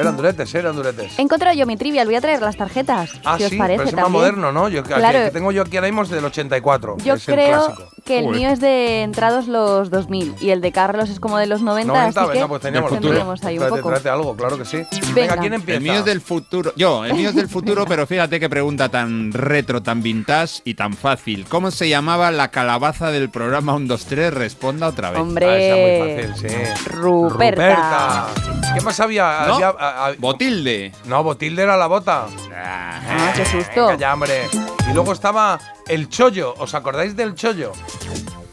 [0.00, 1.18] eran duretes, eran duretes.
[1.18, 3.10] He encontrado yo mi trivial, voy a traer las tarjetas.
[3.24, 4.20] Ah, si os sí, parece pero es más también.
[4.22, 4.68] moderno, ¿no?
[4.68, 5.18] Yo, que- Claro.
[5.24, 6.96] que tengo yo aquí ahora mismo es del 84.
[7.04, 7.88] Yo creo clásico.
[8.04, 11.46] que el mío es de entrados los 2000 y el de Carlos es como de
[11.46, 13.88] los 90, 90, así venga, que pues teníamos tendríamos ahí un poco.
[13.88, 14.78] tráete algo, claro que sí.
[14.78, 15.36] Venga, Venga.
[15.38, 15.76] ¿quién empieza?
[15.78, 16.72] El mío es del futuro.
[16.76, 20.74] Yo, el mío es del futuro, pero fíjate qué pregunta tan retro, tan vintage y
[20.74, 21.46] tan fácil.
[21.48, 24.34] ¿Cómo se llamaba la calabaza del programa 1, 2, 3?
[24.34, 25.20] Responda otra vez.
[25.20, 25.46] Hombre.
[25.46, 26.84] Ah, esa es muy fácil, sí.
[26.90, 28.26] Ruperta.
[28.74, 29.44] ¿Qué más había?
[29.46, 29.54] ¿No?
[29.54, 30.92] Había- a- a- Botilde.
[31.06, 32.26] No, Botilde era la bota.
[32.54, 33.86] Ah, qué susto.
[33.88, 34.48] Venga ya, hombre.
[34.90, 36.54] Y luego estaba el chollo.
[36.58, 37.72] ¿Os acordáis del chollo?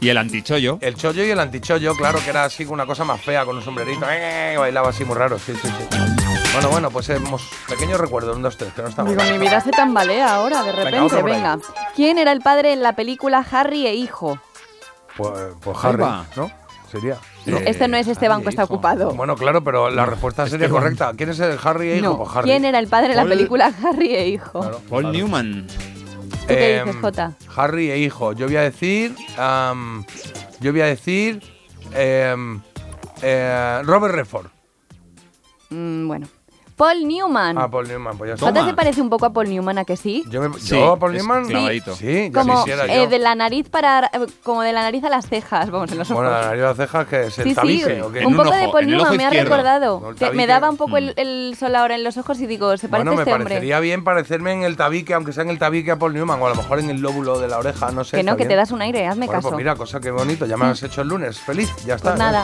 [0.00, 0.78] Y el antichollo.
[0.82, 3.62] El chollo y el antichollo, claro, que era así una cosa más fea, con un
[3.62, 4.06] sombrerito.
[4.10, 4.54] ¡eh!
[4.58, 5.98] bailaba así muy raro, sí, sí, sí.
[6.52, 7.42] Bueno, bueno, pues hemos.
[7.68, 10.72] Pequeño recuerdo, un, dos, tres, que no está Digo, mi vida se tambalea ahora, de
[10.72, 11.22] Venga, repente, ahí.
[11.22, 11.58] venga.
[11.94, 14.38] ¿Quién era el padre en la película Harry e Hijo?
[15.16, 15.32] Pues,
[15.62, 16.04] pues Harry.
[16.36, 16.50] ¿no?
[16.90, 17.16] Sería.
[17.66, 19.12] este no es este banco, está ocupado.
[19.14, 20.82] Bueno, claro, pero la respuesta sería Esteban.
[20.82, 21.12] correcta.
[21.16, 22.04] ¿Quién es el Harry e hijo?
[22.06, 22.50] No, Pues Harry.
[22.50, 24.60] ¿quién era el padre en la Paul- película Harry e Hijo?
[24.60, 25.12] Claro, Paul claro.
[25.18, 25.66] Newman.
[25.66, 27.32] ¿Tú qué dices, Em, Jota?
[27.56, 28.32] Harry e hijo.
[28.32, 29.14] Yo voy a decir.
[30.60, 31.42] yo voy a decir.
[31.92, 32.60] em,
[33.22, 34.46] eh, Robert Redford.
[35.70, 36.28] Mm, bueno.
[36.76, 37.56] Paul Newman.
[37.56, 38.46] Ah, Paul Newman, pues ya está.
[38.46, 38.70] ¿Jota Toma.
[38.70, 40.22] se parece un poco a Paul Newman, a que sí?
[40.28, 41.46] Yo, me, Sí, yo a Paul Newman.
[41.46, 41.96] clavadito.
[41.96, 43.08] Sí, ya Como quisiera eh, yo.
[43.08, 46.10] de la nariz para eh, como de la nariz a las cejas, vamos, en los
[46.10, 46.22] ojos.
[46.24, 48.20] Bueno, la nariz de las cejas, que es el sí, sí, tabique, ¿o qué?
[48.20, 50.14] Un un poco de Paul Newman me ha recordado.
[50.18, 50.96] Que me daba un poco Mm.
[50.98, 53.32] el, el sol ahora en los ojos y digo, se parece Bueno, a me este
[53.32, 53.44] hombre.
[53.54, 56.46] parecería bien parecerme en el tabique, aunque sea en el tabique a Paul Newman, o
[56.46, 58.18] a lo mejor en el lóbulo de la oreja, no sé.
[58.18, 59.48] Que no, está que te das un aire, hazme Bueno, caso.
[59.48, 61.40] pues mira, cosa que bonito, ya me has hecho el lunes.
[61.40, 62.10] Feliz, ya está.
[62.10, 62.42] Pues ya nada.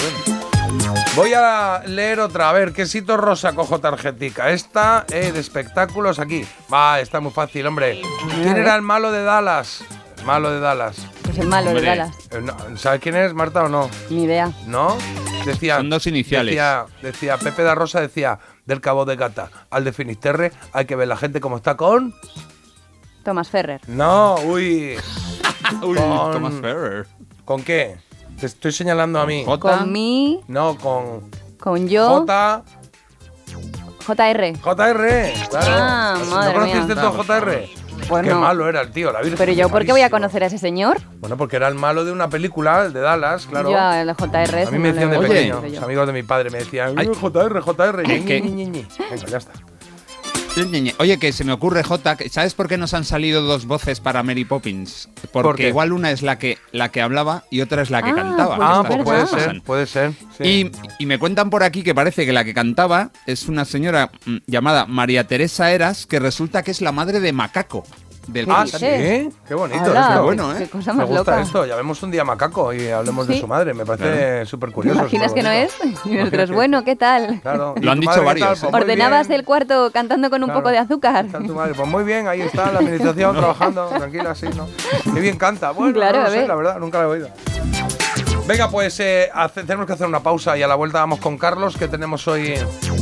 [1.15, 2.49] Voy a leer otra.
[2.51, 4.51] A ver, quesito rosa cojo tarjetica.
[4.51, 6.45] Esta eh, de espectáculos aquí.
[6.73, 8.01] Va, está muy fácil, hombre.
[8.43, 9.85] ¿Quién era el malo de Dallas?
[10.19, 10.97] El malo de Dallas.
[11.23, 11.83] Pues el malo Hombre.
[11.83, 12.17] de Dallas.
[12.31, 13.91] Eh, no, ¿Sabes quién es, Marta, o no?
[14.11, 14.53] Ni idea.
[14.67, 14.97] ¿No?
[15.45, 16.53] Decía, Son dos iniciales.
[16.55, 20.95] Decía, decía Pepe da Rosa, decía, del Cabo de Gata al de Finisterre, hay que
[20.97, 22.15] ver la gente cómo está con...
[23.25, 23.81] Thomas Ferrer.
[23.89, 24.97] No, uy.
[25.83, 27.07] Uy, Con- Thomas Ferrer.
[27.45, 27.97] ¿Con qué?
[28.43, 29.45] Te estoy señalando a mí.
[29.47, 29.79] Jota.
[29.79, 32.65] Con mí, No, con con yo, J...
[34.05, 34.59] JR.
[34.61, 35.67] JR, claro.
[35.71, 37.03] Ah, ¿No conociste mía.
[37.03, 37.69] tú a JR?
[38.09, 38.41] Pues Qué no.
[38.41, 39.39] malo era el tío, la Virgen.
[39.39, 41.01] Pero yo, ¿por qué voy a conocer a ese señor?
[41.21, 43.71] Bueno, porque era el malo de una película, el de Dallas, claro.
[43.71, 44.67] Yo a la JR.
[44.67, 47.07] a mí me decían de pequeño, los amigos de mi padre me decían, Ay.
[47.15, 48.41] JR, JR, ñi, ¿Qué?
[48.41, 48.87] ñi, ñi, ñi.
[49.09, 49.53] Venga, ya está.
[50.99, 54.23] Oye, que se me ocurre, Jota, ¿sabes por qué nos han salido dos voces para
[54.23, 55.09] Mary Poppins?
[55.33, 55.69] ¿Por Porque qué?
[55.71, 58.59] igual una es la que, la que hablaba y otra es la que Ah, cantaba.
[58.61, 60.13] Ah, pues puede ser, puede ser.
[60.37, 60.45] sí.
[60.45, 60.71] Y,
[61.03, 64.37] y me cuentan por aquí que parece que la que cantaba es una señora mm,
[64.47, 67.85] llamada María Teresa Eras, que resulta que es la madre de Macaco.
[68.29, 69.29] Del Ah, cantante.
[69.31, 69.85] sí, qué bonito.
[69.85, 70.13] Esto.
[70.15, 70.57] qué bueno, ¿eh?
[70.59, 71.41] Qué cosa Me más gusta loca.
[71.43, 71.67] esto.
[71.67, 73.75] Ya vemos un día macaco y hablemos de su madre.
[73.75, 74.47] Me parece Claro.
[74.47, 75.01] súper ¿Te curioso.
[75.01, 75.73] imaginas que no es?
[76.05, 77.41] Y nosotros, bueno, ¿qué tal?
[77.43, 77.75] Claro.
[77.77, 78.61] ¿Y Lo han dicho madre qué varios.
[78.61, 79.41] Pues Ordenabas bien.
[79.41, 80.61] el cuarto cantando con un Claro.
[80.61, 81.27] poco de azúcar.
[81.27, 81.75] Tu madre.
[81.75, 84.69] Pues muy bien, ahí está la administración trabajando, tranquila, sí, ¿no?
[85.13, 85.73] Qué bien canta.
[85.73, 86.49] Bueno, Claro, no lo a sé, ver.
[86.49, 87.29] la verdad, nunca lo he oído.
[88.53, 91.39] Venga, pues eh, hace- tenemos que hacer una pausa y a la vuelta vamos con
[91.39, 92.53] Carlos, que tenemos hoy.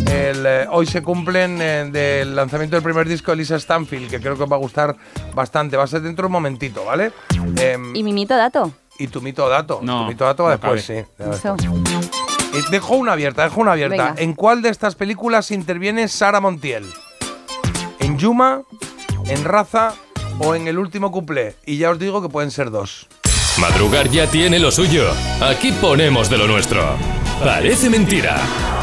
[0.07, 4.21] El, eh, hoy se cumplen eh, del lanzamiento del primer disco de Lisa Stanfield, que
[4.21, 4.95] creo que os va a gustar
[5.35, 5.77] bastante.
[5.77, 7.11] Va a ser dentro de un momentito, ¿vale?
[7.57, 8.73] Em, Y mi mito dato.
[8.99, 9.81] y tu mito dato.
[9.83, 11.07] No, tu mito dato va no después, cabe.
[11.19, 11.39] sí.
[11.39, 11.57] Eso.
[12.71, 13.97] Dejo una abierta, dejo una abierta.
[14.11, 14.23] Venga.
[14.23, 16.85] ¿En cuál de estas películas interviene Sara Montiel?
[17.99, 18.63] ¿En Yuma,
[19.27, 19.95] en Raza
[20.39, 21.57] o en el último cuplé?
[21.67, 23.09] Y ya os digo que pueden ser dos.
[23.61, 25.05] Madrugar ya tiene lo suyo.
[25.43, 26.97] Aquí ponemos de lo nuestro.
[27.45, 28.41] Parece mentira.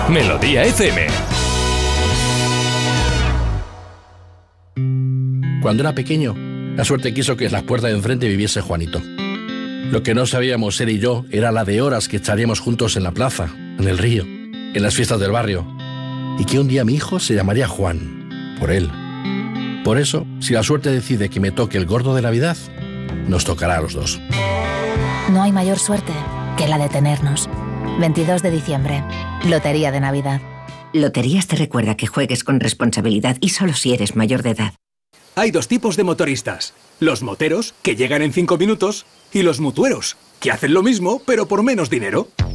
[0.08, 1.08] Melodía FM.
[5.64, 6.36] Cuando era pequeño,
[6.76, 9.02] la suerte quiso que en las puertas de enfrente viviese Juanito.
[9.92, 13.04] Lo que no sabíamos él y yo era la de horas que echaríamos juntos en
[13.04, 13.50] la plaza,
[13.80, 15.66] en el río, en las fiestas del barrio.
[16.38, 18.92] Y que un día mi hijo se llamaría Juan, por él.
[19.84, 22.58] Por eso, si la suerte decide que me toque el gordo de Navidad,
[23.28, 24.20] nos tocará a los dos.
[25.30, 26.14] No hay mayor suerte
[26.58, 27.50] que la de tenernos.
[28.00, 29.04] 22 de diciembre,
[29.46, 30.42] Lotería de Navidad.
[30.94, 34.74] Loterías te recuerda que juegues con responsabilidad y solo si eres mayor de edad.
[35.36, 36.74] Hay dos tipos de motoristas.
[37.00, 41.48] Los moteros, que llegan en 5 minutos, y los mutueros, que hacen lo mismo, pero
[41.48, 42.30] por menos dinero.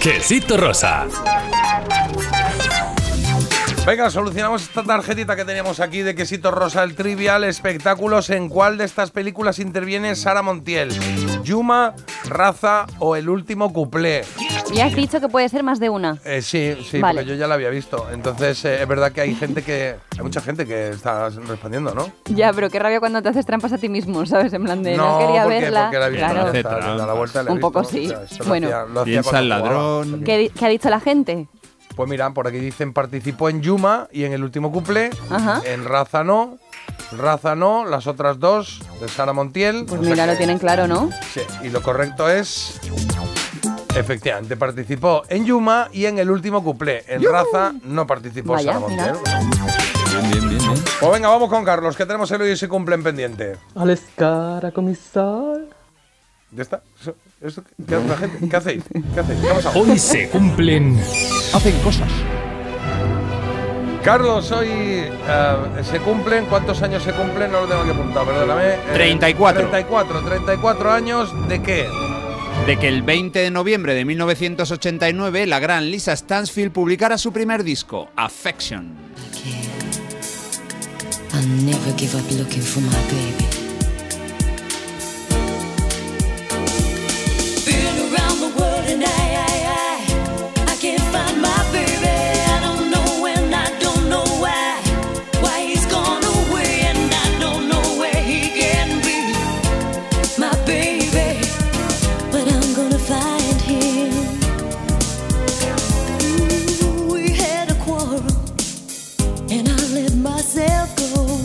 [0.00, 1.29] Quesito rosa.
[3.90, 8.30] Venga, solucionamos esta tarjetita que teníamos aquí de quesito rosa el trivial espectáculos.
[8.30, 10.90] ¿En cuál de estas películas interviene Sara Montiel?
[11.42, 11.94] ¿Yuma,
[12.28, 14.22] Raza o El último cuplé?
[14.72, 16.18] Ya has dicho que puede ser más de una.
[16.24, 17.22] Eh, sí, sí, Vale.
[17.22, 18.06] porque yo ya la había visto.
[18.12, 19.96] Entonces, eh, es verdad que hay gente que.
[20.16, 22.12] Hay mucha gente que está respondiendo, ¿no?
[22.26, 24.52] Ya, pero qué rabia cuando te haces trampas a ti mismo, ¿sabes?
[24.52, 25.82] En plan de no, quería porque, verla.
[25.86, 26.52] porque la he visto, claro.
[26.52, 28.06] está, la vuelta, la he Un poco sí.
[28.06, 28.66] o sea, esto lo Bueno.
[28.68, 30.22] hacía- lo hacía Piensa el ladrón.
[30.24, 31.48] ¿Qué, di- qué ha dicho la gente?
[32.00, 35.10] Pues mira, por aquí dicen participó en Yuma y en el último cuplé.
[35.28, 35.60] Ajá.
[35.66, 36.56] En Raza no.
[37.12, 39.84] Raza no, las otras dos de Sara Montiel.
[39.84, 41.10] Pues O mira, lo que- tienen claro, ¿no?
[41.34, 42.80] Sí, y lo correcto es.
[43.94, 47.04] Efectivamente, participó en Yuma y en el último cuplé.
[47.06, 48.80] En Raza no participó Vaya, Sara.
[48.80, 49.16] Montiel.
[50.22, 52.94] Bien, bien, bien, Pues venga, vamos con Carlos, que tenemos el hoy y se cumple
[52.94, 53.56] en pendiente.
[53.74, 55.66] Alles cara, comisar.
[56.50, 56.80] ¿Ya está?
[57.40, 58.48] Eso- ¿Qué hace la gente?
[58.48, 58.84] ¿Qué hacéis?
[59.14, 59.40] ¿Qué hacéis?
[59.40, 59.70] ¿Qué ha?
[59.72, 60.98] Hoy se cumplen.
[61.54, 62.08] Hacen cosas.
[64.04, 65.56] Carlos, hoy eh,
[65.90, 66.46] se cumplen.
[66.46, 67.50] ¿Cuántos años se cumplen?
[67.52, 68.74] No lo tengo aquí apuntado, perdóname.
[68.74, 69.62] Eh, 34.
[69.70, 70.20] 34.
[70.22, 71.86] 34 años de qué?
[72.66, 77.64] De que el 20 de noviembre de 1989 la gran Lisa Stansfield publicara su primer
[77.64, 78.98] disco, Affection.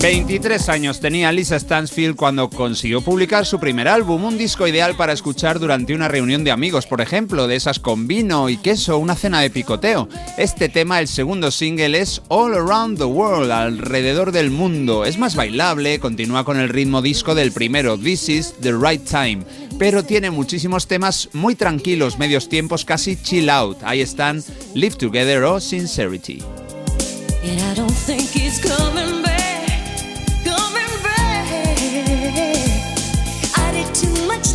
[0.05, 5.13] 23 años tenía Lisa Stansfield cuando consiguió publicar su primer álbum, un disco ideal para
[5.13, 9.15] escuchar durante una reunión de amigos, por ejemplo, de esas con vino y queso, una
[9.15, 10.07] cena de picoteo.
[10.37, 15.05] Este tema, el segundo single, es All Around the World, alrededor del mundo.
[15.05, 19.39] Es más bailable, continúa con el ritmo disco del primero, This is the Right Time,
[19.79, 23.79] pero tiene muchísimos temas muy tranquilos, medios tiempos casi chill out.
[23.83, 24.43] Ahí están
[24.75, 26.43] Live Together o Sincerity.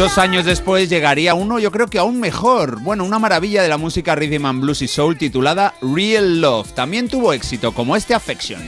[0.00, 2.80] Dos años después llegaría uno, yo creo que aún mejor.
[2.80, 6.72] Bueno, una maravilla de la música rhythm and blues y soul titulada Real Love.
[6.72, 8.62] También tuvo éxito, como este Affection.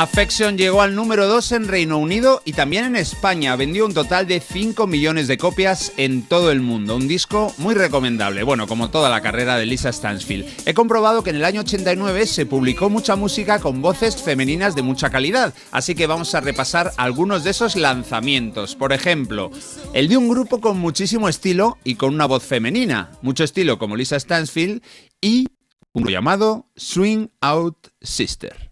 [0.00, 3.56] Affection llegó al número 2 en Reino Unido y también en España.
[3.56, 6.94] Vendió un total de 5 millones de copias en todo el mundo.
[6.94, 10.46] Un disco muy recomendable, bueno, como toda la carrera de Lisa Stansfield.
[10.66, 14.82] He comprobado que en el año 89 se publicó mucha música con voces femeninas de
[14.82, 18.76] mucha calidad, así que vamos a repasar algunos de esos lanzamientos.
[18.76, 19.50] Por ejemplo,
[19.94, 23.10] el de un grupo con muchísimo estilo y con una voz femenina.
[23.20, 24.80] Mucho estilo como Lisa Stansfield
[25.20, 25.48] y
[25.92, 28.67] un llamado Swing Out Sister.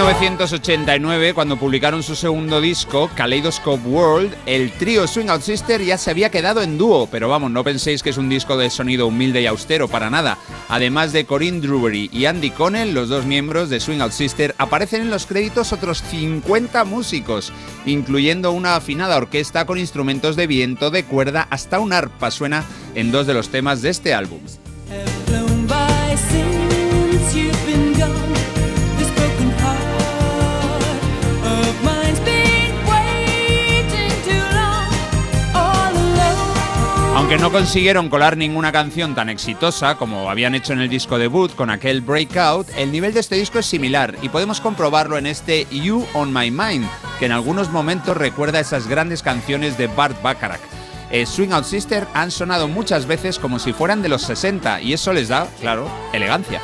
[0.00, 6.10] 1989, cuando publicaron su segundo disco, Kaleidoscope World, el trío Swing Out Sister ya se
[6.10, 9.42] había quedado en dúo, pero vamos, no penséis que es un disco de sonido humilde
[9.42, 10.38] y austero, para nada.
[10.70, 15.02] Además de Corinne Drury y Andy Connell, los dos miembros de Swing Out Sister, aparecen
[15.02, 17.52] en los créditos otros 50 músicos,
[17.84, 22.64] incluyendo una afinada orquesta con instrumentos de viento, de cuerda, hasta un arpa suena
[22.94, 24.40] en dos de los temas de este álbum.
[37.30, 41.54] Aunque no consiguieron colar ninguna canción tan exitosa como habían hecho en el disco debut
[41.54, 45.64] con aquel Breakout, el nivel de este disco es similar y podemos comprobarlo en este
[45.70, 46.88] You on My Mind,
[47.20, 50.58] que en algunos momentos recuerda esas grandes canciones de Bart Bacharach.
[51.12, 54.92] Eh, Swing Out Sister han sonado muchas veces como si fueran de los 60 y
[54.92, 56.60] eso les da, claro, elegancia.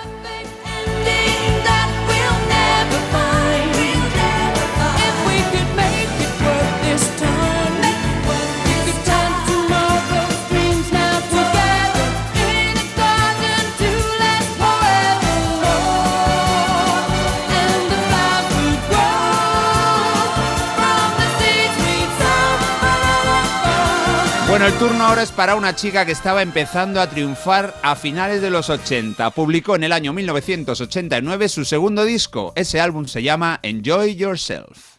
[24.57, 28.41] Bueno, el turno ahora es para una chica que estaba empezando a triunfar a finales
[28.41, 29.29] de los 80.
[29.33, 32.55] Publicó en el año 1989 su segundo disco.
[32.57, 34.97] Ese álbum se llama Enjoy Yourself.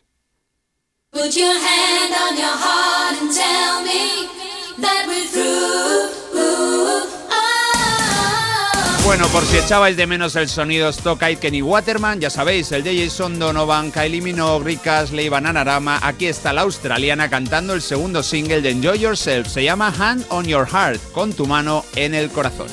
[9.07, 12.84] Bueno, por si echabais de menos el sonido Stock Aitken y Waterman, ya sabéis, el
[12.84, 18.21] de Jason Donovan, Kylie Minogue, Rick Astley, Bananarama, aquí está la australiana cantando el segundo
[18.21, 22.29] single de Enjoy Yourself, se llama Hand on Your Heart, con tu mano en el
[22.29, 22.67] corazón.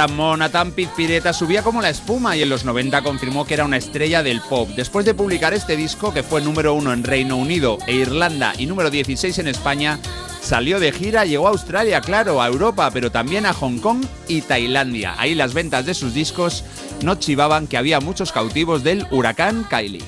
[0.00, 3.66] Tan mona, tan pizpireta, subía como la espuma y en los 90 confirmó que era
[3.66, 4.66] una estrella del pop.
[4.74, 8.64] Después de publicar este disco, que fue número uno en Reino Unido e Irlanda y
[8.64, 9.98] número 16 en España,
[10.40, 14.40] salió de gira, llegó a Australia, claro, a Europa, pero también a Hong Kong y
[14.40, 15.16] Tailandia.
[15.18, 16.64] Ahí las ventas de sus discos
[17.02, 20.02] no chivaban que había muchos cautivos del huracán Kylie.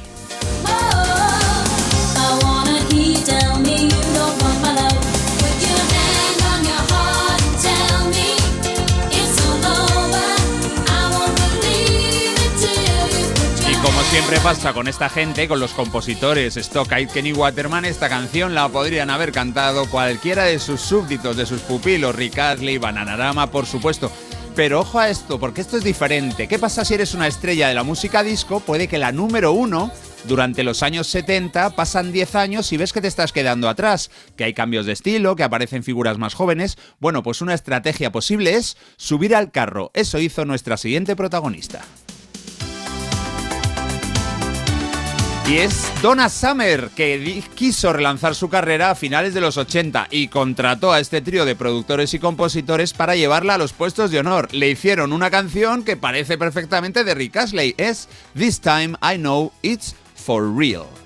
[14.12, 18.68] Siempre pasa con esta gente, con los compositores Stock Aitken y Waterman, esta canción la
[18.68, 22.36] podrían haber cantado cualquiera de sus súbditos, de sus pupilos, Rick
[22.78, 24.12] Bananarama, por supuesto.
[24.54, 26.46] Pero ojo a esto, porque esto es diferente.
[26.46, 28.60] ¿Qué pasa si eres una estrella de la música disco?
[28.60, 29.90] Puede que la número uno
[30.24, 34.44] durante los años 70 pasan 10 años y ves que te estás quedando atrás, que
[34.44, 36.76] hay cambios de estilo, que aparecen figuras más jóvenes.
[37.00, 39.90] Bueno, pues una estrategia posible es subir al carro.
[39.94, 41.82] Eso hizo nuestra siguiente protagonista.
[45.48, 50.28] Y es Donna Summer, que quiso relanzar su carrera a finales de los 80 y
[50.28, 54.48] contrató a este trío de productores y compositores para llevarla a los puestos de honor.
[54.54, 57.74] Le hicieron una canción que parece perfectamente de Rick Astley.
[57.76, 61.01] Es This Time I Know It's For Real.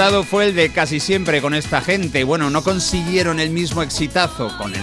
[0.00, 2.24] Resultado fue el de casi siempre con esta gente.
[2.24, 4.82] Bueno, no consiguieron el mismo exitazo con el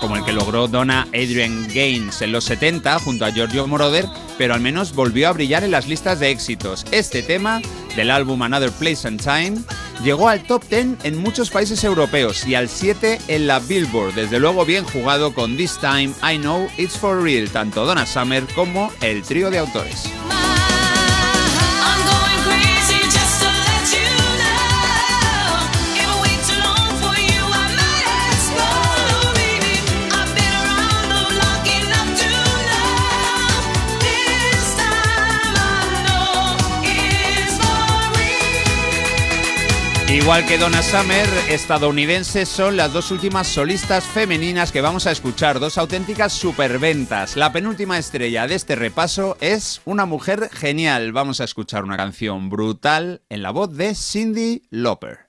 [0.00, 4.06] como el que logró Donna Adrian Gaines en los 70 junto a Giorgio Moroder,
[4.38, 6.84] pero al menos volvió a brillar en las listas de éxitos.
[6.92, 7.60] Este tema,
[7.96, 9.60] del álbum Another Place and Time,
[10.04, 14.14] llegó al top 10 en muchos países europeos y al 7 en la Billboard.
[14.14, 18.44] Desde luego bien jugado con This Time I Know It's For Real, tanto Donna Summer
[18.54, 20.08] como el trío de autores.
[40.12, 45.58] Igual que Donna Summer, estadounidenses son las dos últimas solistas femeninas que vamos a escuchar,
[45.58, 47.34] dos auténticas superventas.
[47.34, 51.12] La penúltima estrella de este repaso es una mujer genial.
[51.12, 55.20] Vamos a escuchar una canción brutal en la voz de Cindy Lauper.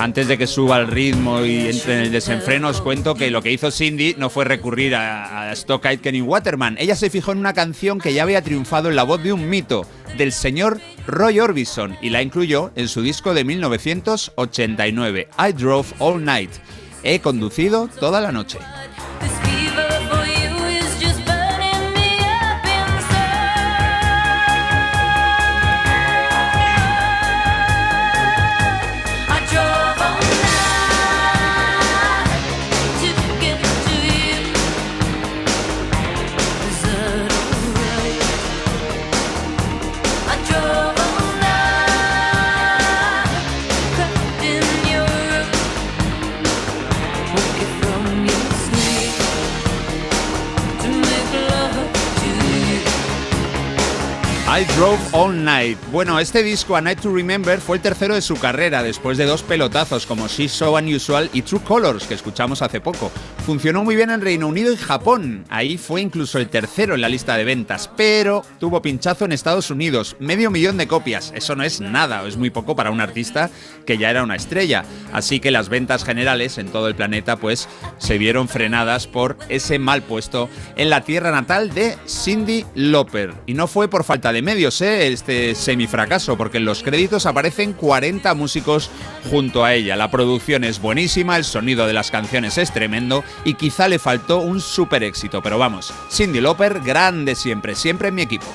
[0.00, 3.42] Antes de que suba el ritmo y entre en el desenfreno, os cuento que lo
[3.42, 6.76] que hizo Cindy no fue recurrir a, a Stock Aitken y Waterman.
[6.78, 9.50] Ella se fijó en una canción que ya había triunfado en la voz de un
[9.50, 9.86] mito,
[10.16, 16.24] del señor Roy Orbison, y la incluyó en su disco de 1989, I Drove All
[16.24, 16.52] Night.
[17.02, 18.58] He conducido toda la noche.
[54.60, 55.78] I Drove All Night.
[55.90, 59.24] Bueno, este disco, A Night to Remember, fue el tercero de su carrera, después de
[59.24, 63.10] dos pelotazos como She's So Unusual y True Colors, que escuchamos hace poco.
[63.46, 65.46] Funcionó muy bien en Reino Unido y Japón.
[65.48, 69.70] Ahí fue incluso el tercero en la lista de ventas, pero tuvo pinchazo en Estados
[69.70, 70.16] Unidos.
[70.20, 71.32] Medio millón de copias.
[71.34, 73.48] Eso no es nada, es muy poco para un artista
[73.86, 74.84] que ya era una estrella.
[75.10, 77.66] Así que las ventas generales en todo el planeta, pues,
[77.96, 83.32] se vieron frenadas por ese mal puesto en la tierra natal de Cindy Lauper.
[83.46, 85.12] Y no fue por falta de medios, ¿eh?
[85.12, 88.90] Este semifracaso, porque en los créditos aparecen 40 músicos
[89.30, 89.94] junto a ella.
[89.94, 94.38] La producción es buenísima, el sonido de las canciones es tremendo y quizá le faltó
[94.38, 95.40] un super éxito.
[95.40, 98.46] Pero vamos, Cindy Lauper, grande siempre, siempre en mi equipo.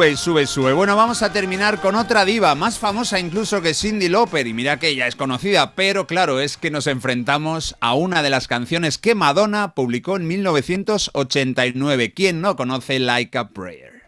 [0.00, 0.72] Sube y sube sube.
[0.72, 4.46] Bueno, vamos a terminar con otra diva, más famosa incluso que Cindy Lauper.
[4.46, 8.30] Y mira que ella es conocida, pero claro, es que nos enfrentamos a una de
[8.30, 12.14] las canciones que Madonna publicó en 1989.
[12.14, 13.99] ¿Quién no conoce Like a Prayer?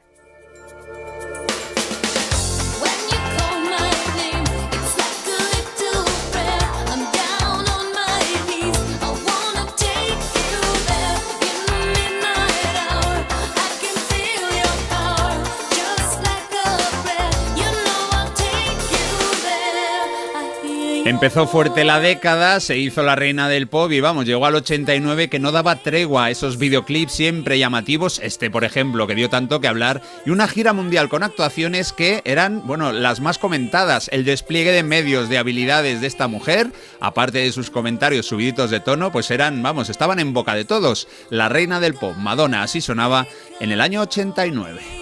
[21.05, 25.29] Empezó fuerte la década, se hizo la reina del pop y vamos, llegó al 89
[25.29, 29.61] que no daba tregua a esos videoclips siempre llamativos, este por ejemplo que dio tanto
[29.61, 34.25] que hablar, y una gira mundial con actuaciones que eran, bueno, las más comentadas, el
[34.25, 36.71] despliegue de medios, de habilidades de esta mujer,
[37.01, 41.09] aparte de sus comentarios subiditos de tono, pues eran, vamos, estaban en boca de todos.
[41.31, 43.27] La reina del pop, Madonna, así sonaba
[43.59, 45.02] en el año 89.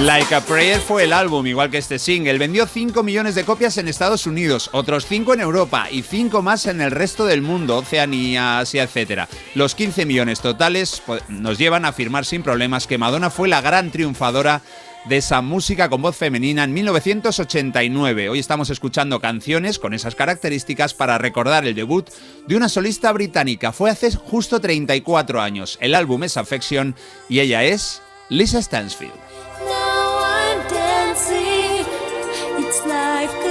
[0.00, 2.38] Like a Prayer fue el álbum, igual que este single.
[2.38, 6.66] Vendió 5 millones de copias en Estados Unidos, otros 5 en Europa y 5 más
[6.66, 9.22] en el resto del mundo, Oceanía, Asia, etc.
[9.56, 13.90] Los 15 millones totales nos llevan a afirmar sin problemas que Madonna fue la gran
[13.90, 14.62] triunfadora
[15.06, 18.28] de esa música con voz femenina en 1989.
[18.28, 22.08] Hoy estamos escuchando canciones con esas características para recordar el debut
[22.46, 23.72] de una solista británica.
[23.72, 25.76] Fue hace justo 34 años.
[25.80, 26.94] El álbum es Affection
[27.28, 29.27] y ella es Lisa Stansfield.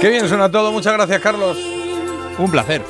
[0.00, 1.58] Qué bien suena todo, muchas gracias Carlos.
[2.38, 2.82] Un placer.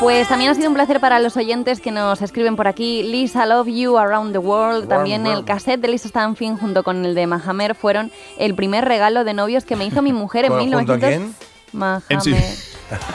[0.00, 3.02] Pues también ha sido un placer para los oyentes que nos escriben por aquí.
[3.02, 4.88] Lisa Love You Around the World.
[4.88, 9.24] También el cassette de Lisa Stanfield junto con el de Mahamer fueron el primer regalo
[9.24, 11.08] de novios que me hizo mi mujer en ¿Junto a 1900.
[11.08, 11.34] quién?
[11.72, 12.44] Mahamer.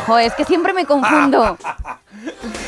[0.07, 1.57] Joder, es que siempre me confundo.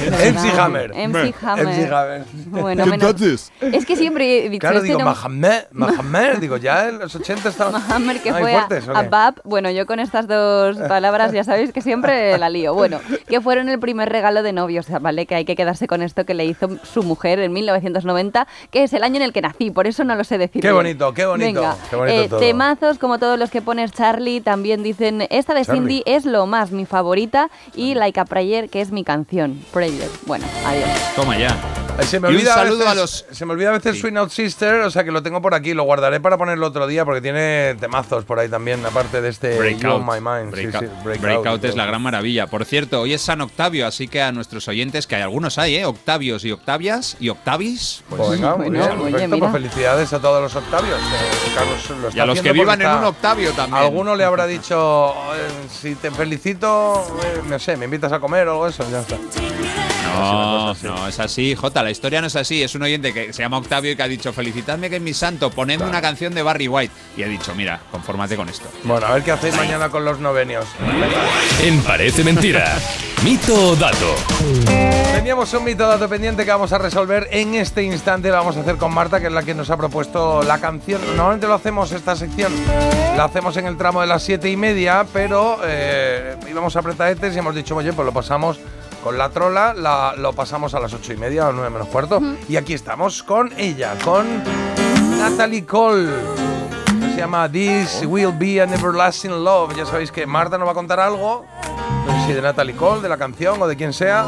[0.01, 0.91] MC Hammer.
[0.95, 1.67] MC Hammer.
[1.67, 2.23] MC Hammer.
[2.47, 7.49] Bueno, menos- Es que siempre he dicho Claro, digo, Mahamer, digo, ya en los 80
[7.49, 7.71] estaba...
[7.79, 9.09] Mahamer que Ay, fue a, fuertes, ¿o a qué?
[9.09, 9.41] Bab.
[9.43, 12.73] Bueno, yo con estas dos palabras ya sabéis que siempre la lío.
[12.73, 15.25] Bueno, que fueron el primer regalo de novios, ¿vale?
[15.25, 18.93] Que hay que quedarse con esto que le hizo su mujer en 1990, que es
[18.93, 20.61] el año en el que nací, por eso no lo sé decir.
[20.61, 22.39] Qué bonito, qué bonito, Venga, qué bonito eh, todo.
[22.39, 25.79] temazos como todos los que pones Charlie, también dicen, esta de Charlie.
[25.81, 29.40] Cindy es lo más, mi favorita, y Like a Prayer, que es mi canción.
[29.71, 30.09] Prayer.
[30.25, 30.89] Bueno, adiós.
[31.15, 31.55] Toma ya.
[31.97, 34.75] Ay, Se me olvida a a veces, Se me olvida a veces Swing Out Sister,
[34.81, 37.75] o sea que lo tengo por aquí, lo guardaré para ponerlo otro día porque tiene
[37.79, 39.99] temazos por ahí también, aparte de este Breakout.
[40.01, 40.55] on My Mind.
[40.55, 42.47] Sí, Breakout, sí, Breakout, Breakout es la gran maravilla.
[42.47, 45.75] Por cierto, hoy es San Octavio, así que a nuestros oyentes, que hay algunos hay,
[45.75, 45.85] ¿eh?
[45.85, 48.03] Octavios y Octavias y Octavis.
[48.09, 50.97] Pues venga, muy bien, perfecto, pues felicidades a todos los Octavios.
[50.97, 53.83] eh, Carlos lo está Y a los que vivan en un Octavio también.
[53.83, 58.47] Alguno le habrá dicho, eh, si te felicito, eh, no sé, me invitas a comer
[58.47, 59.17] o algo eso, ya está.
[60.13, 62.61] No, no, es así, Jota, la historia no es así.
[62.61, 65.13] Es un oyente que se llama Octavio y que ha dicho, felicitadme que es mi
[65.13, 66.93] santo, ponedme una canción de Barry White.
[67.17, 68.69] Y ha dicho, mira, confórmate con esto.
[68.83, 70.65] Bueno, a ver qué hacéis mañana con los novenios.
[71.63, 72.77] En Parece Mentira.
[73.23, 74.15] Mito o dato.
[75.13, 78.29] Teníamos un mito dato pendiente que vamos a resolver en este instante.
[78.29, 80.99] Lo vamos a hacer con Marta, que es la que nos ha propuesto la canción.
[81.15, 82.51] Normalmente lo hacemos, esta sección,
[83.15, 87.35] la hacemos en el tramo de las siete y media, pero eh, íbamos a apretadetes
[87.35, 88.59] y hemos dicho, oye, pues lo pasamos
[89.03, 92.21] con la trola, la- lo pasamos a las ocho y media o nueve menos cuarto.
[92.47, 94.25] Y aquí estamos con ella, con
[95.19, 96.09] Natalie Cole.
[97.13, 99.75] Se llama This Will Be an Everlasting Love.
[99.75, 101.45] Ya sabéis que Marta nos va a contar algo,
[102.07, 104.25] no sé si de Natalie Cole, de la canción o de quien sea.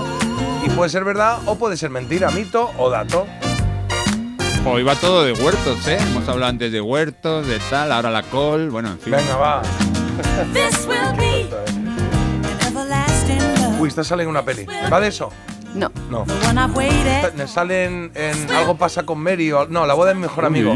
[0.66, 3.26] Y puede ser verdad o puede ser mentira, mito o dato.
[4.66, 5.98] Hoy va todo de huertos, ¿eh?
[6.00, 9.12] Hemos hablado antes de huertos, de tal, ahora la col, bueno, en fin.
[9.12, 9.62] Venga, va.
[13.84, 14.66] Uy, esta sale en una peli.
[14.92, 15.30] ¿Va de eso?
[15.76, 15.92] No.
[16.10, 16.24] No.
[16.24, 17.34] The one I've waited.
[17.34, 19.68] Me sale en, en Algo pasa con Mary o...
[19.68, 20.74] No, la boda mi mejor amigo.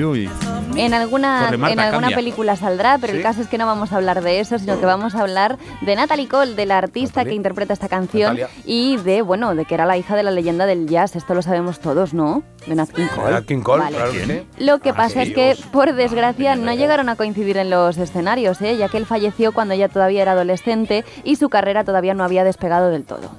[0.76, 2.16] En alguna, Marta, en alguna cambia.
[2.18, 3.18] película saldrá, pero ¿Sí?
[3.18, 5.58] el caso es que no vamos a hablar de eso, sino que vamos a hablar
[5.82, 8.50] de Natalie Cole, de la artista que interpreta esta canción Natalia.
[8.66, 11.16] y de, bueno, de que era la hija de la leyenda del jazz.
[11.16, 12.44] Esto lo sabemos todos, ¿no?
[12.68, 13.32] De Nat King Cole.
[13.32, 13.96] Nat King Cole, Vale.
[13.96, 14.48] claro que sí.
[14.64, 18.78] Lo que pasa es que, por desgracia, no llegaron a coincidir en los escenarios, ¿eh?
[18.78, 22.44] ya que él falleció cuando ella todavía era adolescente y su carrera todavía no había
[22.44, 23.32] despegado del todo.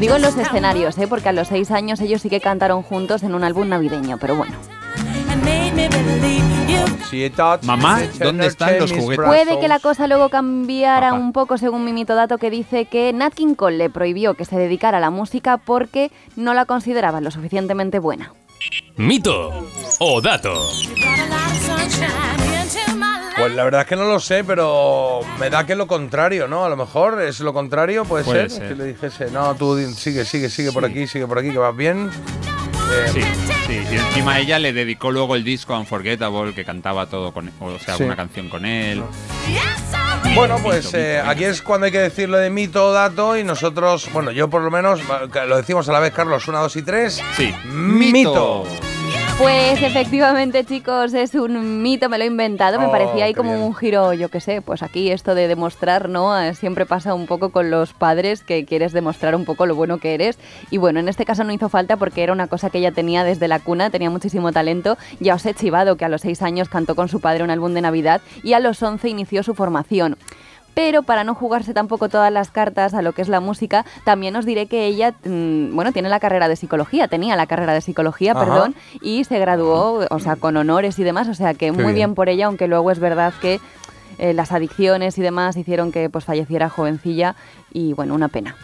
[0.00, 1.06] Digo en los escenarios, ¿eh?
[1.06, 4.34] porque a los seis años ellos sí que cantaron juntos en un álbum navideño, pero
[4.34, 4.54] bueno.
[7.62, 9.26] Mamá, ¿dónde están los juguetes?
[9.26, 11.20] Puede que la cosa luego cambiara Papá.
[11.20, 14.56] un poco según mi mitodato que dice que Nat King Cole le prohibió que se
[14.56, 18.32] dedicara a la música porque no la consideraba lo suficientemente buena.
[18.96, 20.54] Mito o dato.
[23.36, 26.64] Pues la verdad es que no lo sé, pero me da que lo contrario, ¿no?
[26.64, 28.68] A lo mejor es lo contrario, puede, Puede ser, ser.
[28.68, 31.76] Que le dijese, no, tú sigue, sigue, sigue por aquí, sigue por aquí, que vas
[31.76, 32.10] bien.
[32.90, 33.20] Eh, Sí,
[33.66, 33.80] sí.
[33.92, 37.96] Y encima ella le dedicó luego el disco Unforgettable, que cantaba todo con o sea,
[37.96, 38.02] Sí.
[38.02, 39.02] alguna canción con él.
[40.34, 44.08] Bueno, pues eh, aquí es cuando hay que decirlo de mito o dato y nosotros,
[44.12, 45.00] bueno, yo por lo menos,
[45.46, 47.20] lo decimos a la vez, Carlos, una, dos y tres.
[47.36, 47.52] Sí.
[47.64, 48.64] Mito.
[49.42, 52.78] Pues efectivamente, chicos, es un mito, me lo he inventado.
[52.78, 53.64] Me Oh, parecía ahí como bien.
[53.64, 56.38] un giro, yo qué sé, pues aquí esto de demostrar, ¿no?
[56.40, 59.98] Eh, Siempre pasa un poco con los padres que quieres demostrar un poco lo bueno
[59.98, 60.38] que eres.
[60.70, 63.24] Y bueno, en este caso no hizo falta porque era una cosa que ella tenía
[63.24, 64.96] desde la cuna, tenía muchísimo talento.
[65.18, 67.74] Ya os he chivado que a los seis años cantó con su padre un álbum
[67.74, 70.18] de Navidad y a los 11 inició su formación.
[70.74, 74.34] Pero para no jugarse tampoco todas las cartas a lo que es la música, también
[74.36, 77.80] os diré que ella, mm, bueno, tiene la carrera de psicología, tenía la carrera de
[77.80, 78.40] psicología, Ajá.
[78.44, 81.94] perdón, y se graduó, o sea, con honores y demás, o sea que muy bien.
[81.94, 82.14] bien.
[82.14, 83.60] por ella, aunque luego es verdad que
[84.18, 87.34] eh, las adicciones y demás hicieron que pues falleciera jovencilla
[87.72, 88.56] y bueno, una pena.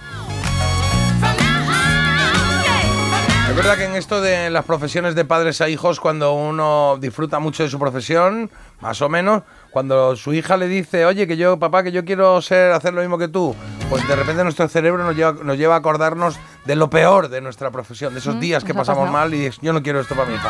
[3.49, 7.39] Es verdad que en esto de las profesiones de padres a hijos, cuando uno disfruta
[7.39, 9.43] mucho de su profesión, más o menos,
[9.79, 13.01] cuando su hija le dice, oye, que yo, papá, que yo quiero ser, hacer lo
[13.01, 13.55] mismo que tú,
[13.89, 17.41] pues de repente nuestro cerebro nos lleva, nos lleva a acordarnos de lo peor de
[17.41, 19.13] nuestra profesión, de esos Mm, días que pasamos pasado.
[19.17, 20.49] mal y dices, yo no quiero esto para mi hija.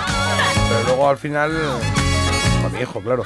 [0.70, 1.52] Pero luego al final,
[2.62, 3.24] para mi hijo, claro.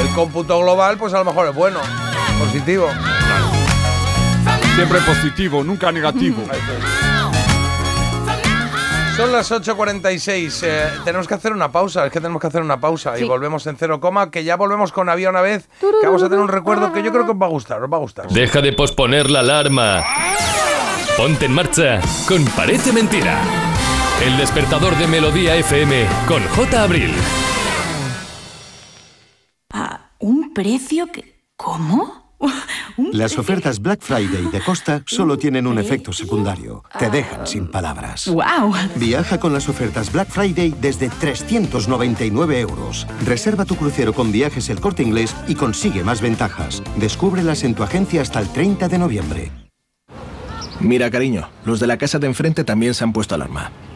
[0.00, 1.80] El cómputo global, pues a lo mejor es bueno,
[2.38, 2.88] positivo.
[4.74, 6.38] Siempre positivo, nunca negativo.
[9.16, 10.60] Son las 8.46.
[10.64, 12.04] eh, tenemos que hacer una pausa.
[12.06, 13.16] Es que tenemos que hacer una pausa.
[13.18, 14.30] Y volvemos en cero coma.
[14.30, 15.68] Que ya volvemos con Había una vez.
[15.80, 17.80] Que vamos a tener un recuerdo que yo creo que os va a gustar.
[17.82, 18.28] Os va a gustar.
[18.28, 20.02] Deja de posponer la alarma.
[21.16, 23.40] Ponte en marcha con Parece Mentira.
[24.24, 26.82] El despertador de Melodía FM con J.
[26.82, 27.14] Abril.
[29.72, 31.34] ¿A un precio que...
[31.56, 32.23] ¿Cómo?
[33.12, 36.84] Las ofertas Black Friday de Costa solo tienen un efecto secundario.
[36.98, 38.28] Te dejan sin palabras.
[38.28, 38.72] ¡Wow!
[38.96, 43.06] Viaja con las ofertas Black Friday desde 399 euros.
[43.24, 46.82] Reserva tu crucero con viajes el corte inglés y consigue más ventajas.
[46.96, 49.52] Descúbrelas en tu agencia hasta el 30 de noviembre.
[50.80, 53.70] Mira, cariño, los de la casa de enfrente también se han puesto alarma.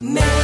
[0.00, 0.37] Me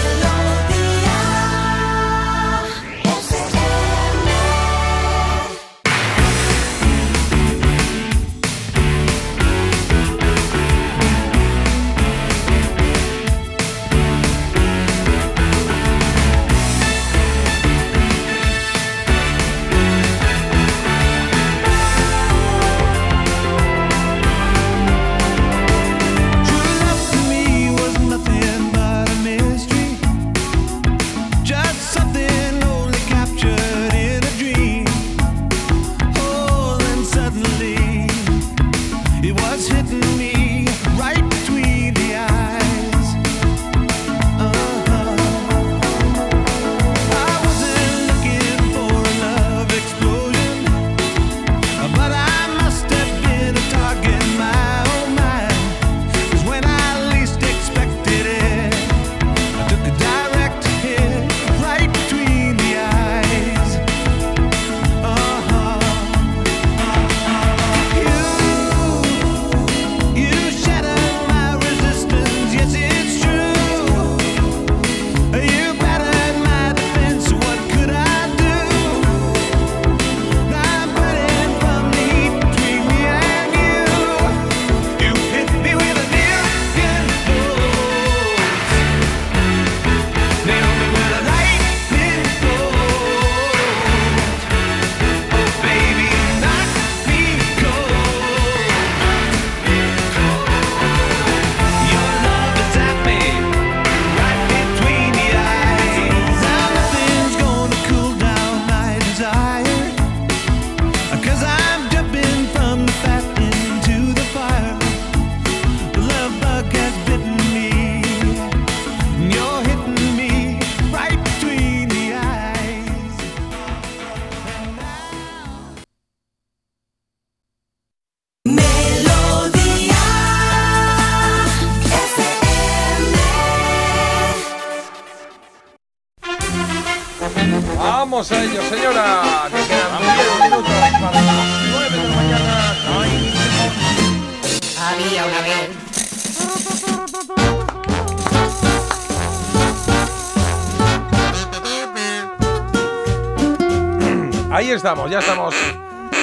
[154.84, 155.54] estamos, ya estamos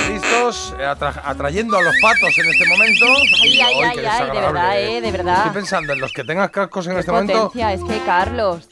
[0.08, 3.06] listos, eh, atra- atrayendo a los patos en este momento.
[3.42, 5.38] Ay, ay, Ay, ay, ay, de verdad, eh, de verdad.
[5.38, 7.48] Estoy pensando en los que tengan cascos en Qué este momento.
[7.48, 8.68] potencia, es que Carlos.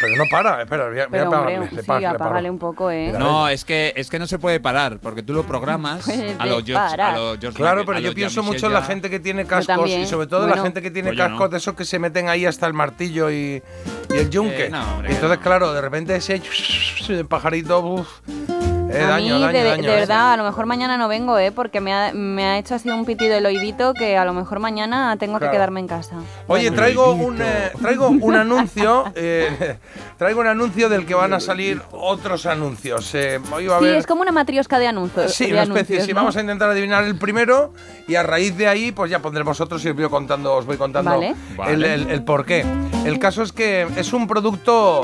[0.00, 2.08] Pero no para, espera, voy a, voy a Pero apagarle, hombre, le sí, le paro.
[2.10, 3.12] apágale un poco, eh.
[3.18, 6.08] No, es que, es que no se puede parar, porque tú lo programas
[6.38, 8.82] a los George, a los George Claro, Michael, pero a yo pienso mucho en la
[8.82, 10.56] gente que tiene cascos y sobre todo Bueno.
[10.56, 11.34] la gente que tiene Pues yo no.
[11.36, 13.62] cascos de esos que se meten ahí hasta el martillo y,
[14.10, 14.66] y el yunque.
[14.66, 16.40] Eh, no, hombre, entonces, claro, de repente ese
[17.28, 19.82] pajarito, uf, eh, a daño, mí, daño, de, daño.
[19.82, 20.00] de eh.
[20.00, 21.52] verdad, a lo mejor mañana no vengo, ¿eh?
[21.52, 24.60] Porque me ha, me ha hecho así un pitido el oídito que a lo mejor
[24.60, 25.50] mañana tengo Claro.
[25.50, 26.16] que quedarme en casa.
[26.46, 26.76] Oye, Bueno.
[26.76, 29.78] traigo un, eh, traigo un anuncio, eh,
[30.18, 33.14] traigo un anuncio del que van a salir otros anuncios.
[33.14, 35.32] Eh, hoy va a Sí, haber- es como una matriosca de anuncios.
[35.34, 35.80] Sí, de una especie.
[35.96, 36.16] anuncios, Sí, ¿no?
[36.20, 37.72] vamos a intentar adivinar el primero
[38.06, 40.76] y a raíz de ahí, pues ya pondremos otros y os voy contando, os voy
[40.76, 41.34] contando Vale.
[41.68, 42.64] El, el- el por qué.
[43.04, 45.02] El caso es que es un producto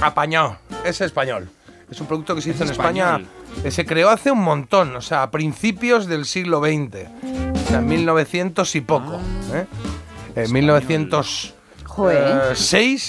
[0.00, 1.48] apañado, es español.
[1.94, 3.28] Es un producto que se hizo en España, español.
[3.62, 7.06] que se creó hace un montón, o sea, a principios del siglo XX,
[7.64, 9.20] o sea, en 1900 y poco.
[9.52, 9.58] Ah.
[9.58, 9.66] ¿eh?
[10.36, 11.54] En 1906
[11.84, 12.54] Joder.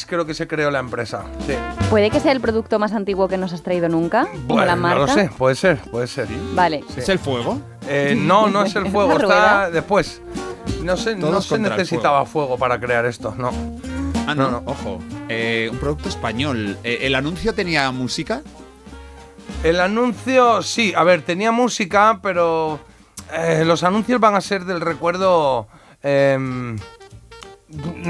[0.07, 1.23] creo que se creó la empresa.
[1.47, 1.53] Sí.
[1.89, 4.27] ¿Puede que sea el producto más antiguo que nos has traído nunca?
[4.27, 4.99] Como Bueno, la marca.
[4.99, 6.27] no lo sé, puede ser, puede ser.
[6.53, 6.83] Vale.
[6.95, 7.59] ¿Es el fuego?
[7.87, 10.21] Eh, no, no es el fuego, ¿La está después.
[10.83, 12.57] No sé, no se necesitaba fuego.
[12.57, 13.49] para crear esto, no.
[14.27, 14.63] Ah, no, No, no.
[14.65, 14.99] ojo.
[15.29, 16.77] Eh, un producto español.
[16.83, 18.41] Eh, ¿El anuncio tenía música?
[19.65, 22.79] El anuncio, sí, a ver, tenía música, pero
[23.33, 25.67] eh, los anuncios van a ser del recuerdo.
[26.03, 26.77] em,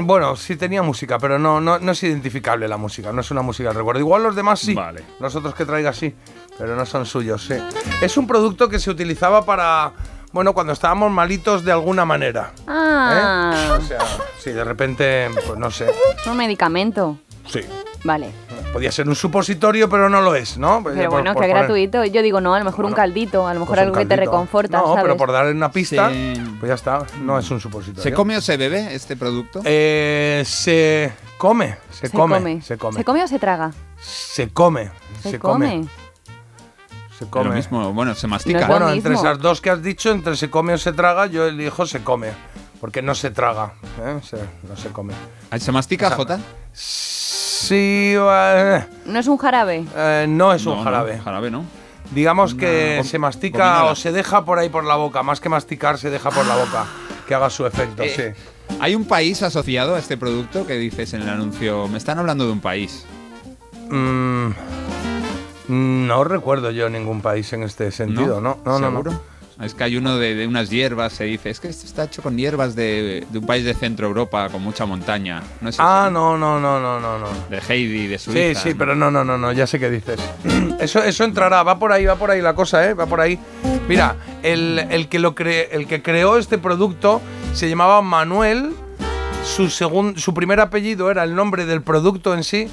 [0.04, 3.40] bueno, sí tenía música, pero no, no, no es identificable la música, no es una
[3.40, 4.00] música del recuerdo.
[4.00, 5.02] Igual los demás sí, Vale.
[5.18, 6.14] los otros que traiga sí,
[6.58, 7.54] pero no son suyos, sí.
[8.02, 9.92] Es un producto que se utilizaba para,
[10.32, 12.52] bueno, cuando estábamos malitos de alguna manera.
[12.58, 12.64] ¿eh?
[12.68, 14.00] Ah, O sea,
[14.38, 15.86] sí, de repente, pues no sé,
[16.18, 17.18] es un medicamento.
[17.46, 17.60] sí.
[18.04, 18.30] Vale.
[18.76, 20.82] Podía ser un supositorio, pero no lo es, ¿no?
[20.84, 22.04] Pero por- bueno, por que poner- gratuito.
[22.04, 24.16] Yo digo, no, a lo mejor un caldito, a lo mejor pues algo que te
[24.16, 25.02] reconforta, No, ¿sabes?
[25.02, 26.34] pero por darle una pista, Sí.
[26.60, 28.02] pues ya está, no es un supositorio.
[28.02, 29.60] ¿Se come o se bebe este producto?
[29.64, 33.72] Eh, se come, se, come, se come, ¿Se come o se traga?
[33.98, 34.90] se come,
[35.22, 35.66] Se, se come.
[35.68, 35.88] come,
[37.18, 37.54] se Lo come.
[37.54, 38.58] mismo, bueno, se mastica.
[38.58, 40.92] No es lo Bueno, entre esas dos que has dicho, entre se come o se
[40.92, 42.28] traga, yo elijo se come,
[42.80, 43.72] porque no se traga,
[44.04, 44.20] ¿eh?
[44.22, 44.36] Se-
[44.68, 45.14] no se come.
[45.50, 46.38] Ah, ¿Se mastica, O sea, Jota?
[47.58, 48.14] Sí,
[49.06, 49.84] ¿No es un jarabe?
[49.96, 51.18] eh, no es un No, no, jarabe.
[51.18, 51.64] jarabe, ¿no?
[52.12, 53.92] Digamos que se mastica gominola.
[53.92, 56.54] o se deja por ahí por la boca, más que masticar, se deja por la
[56.56, 56.84] boca,
[57.26, 58.76] que haga su efecto, Eh, sí.
[58.80, 61.88] ¿Hay un país asociado a este producto que dices en el anuncio?
[61.88, 63.04] Me están hablando de un país.
[63.90, 64.50] Mm,
[65.68, 68.58] no recuerdo yo ningún país en este sentido, ¿no?
[68.64, 69.20] No, no, no.
[69.62, 72.20] Es que hay uno de, de unas hierbas, se dice, es que esto está hecho
[72.22, 75.42] con hierbas de, de un país de Centro Europa con mucha montaña.
[75.62, 77.26] No es Ah, no, no, no, no, no, no.
[77.48, 78.60] De Heidi, de Sí, Suiza.
[78.60, 80.20] sí, pero no, no, no, no, ya sé qué dices.
[80.78, 82.92] Eso, eso entrará, va por ahí, va por ahí la cosa, ¿eh?
[82.92, 83.38] Va por ahí.
[83.88, 87.22] Mira, el, el que, lo cre- el que creó este producto
[87.54, 88.72] se llamaba Manuel,
[89.42, 92.68] su, segun- su primer apellido era el nombre del producto en sí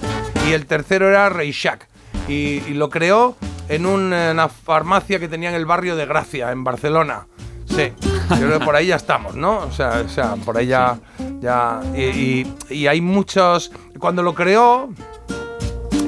[0.49, 1.87] y el tercero era Reixac.
[2.27, 3.37] Y, y lo creó
[3.69, 7.27] en un- una farmacia que tenía en el barrio de Gracia, en Barcelona.
[7.65, 7.91] Sí,
[8.29, 9.59] yo creo que por ahí ya estamos, ¿no?
[9.59, 10.99] O sea, o sea por ahí ya...
[11.39, 13.71] ya y- y hay muchos...
[13.99, 14.89] Cuando lo creó,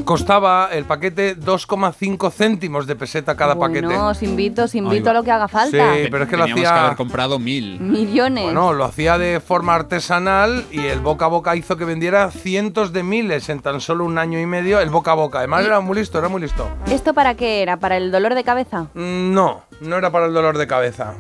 [0.05, 3.87] costaba el paquete 2,5 céntimos de peseta cada paquete.
[3.87, 5.95] No, os invito, os invito a lo que haga falta.
[5.95, 7.79] Sí, pero es que lo hacía- que haber comprado mil.
[7.81, 8.43] Millones.
[8.45, 12.93] Bueno, lo hacía de forma artesanal y el boca a boca hizo que vendiera cientos
[12.93, 14.79] de miles en tan solo un año y medio.
[14.79, 15.39] El boca a boca.
[15.39, 16.67] Además era muy listo, era muy listo.
[16.89, 17.77] ¿Esto para qué era?
[17.77, 18.83] ¿Para el dolor de cabeza?
[18.93, 21.13] Mm, No, no era para el dolor de cabeza.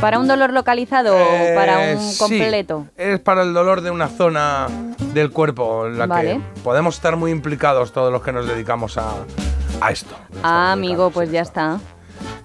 [0.00, 2.86] ¿Para un dolor localizado o para Eh, un sí, completo?
[2.96, 4.66] es para el dolor de una zona
[5.14, 6.34] del cuerpo en la Vale.
[6.54, 9.12] que podemos estar muy implicados todos los que nos dedicamos a,
[9.80, 10.14] a esto.
[10.42, 11.78] Ah, amigo, pues ya está.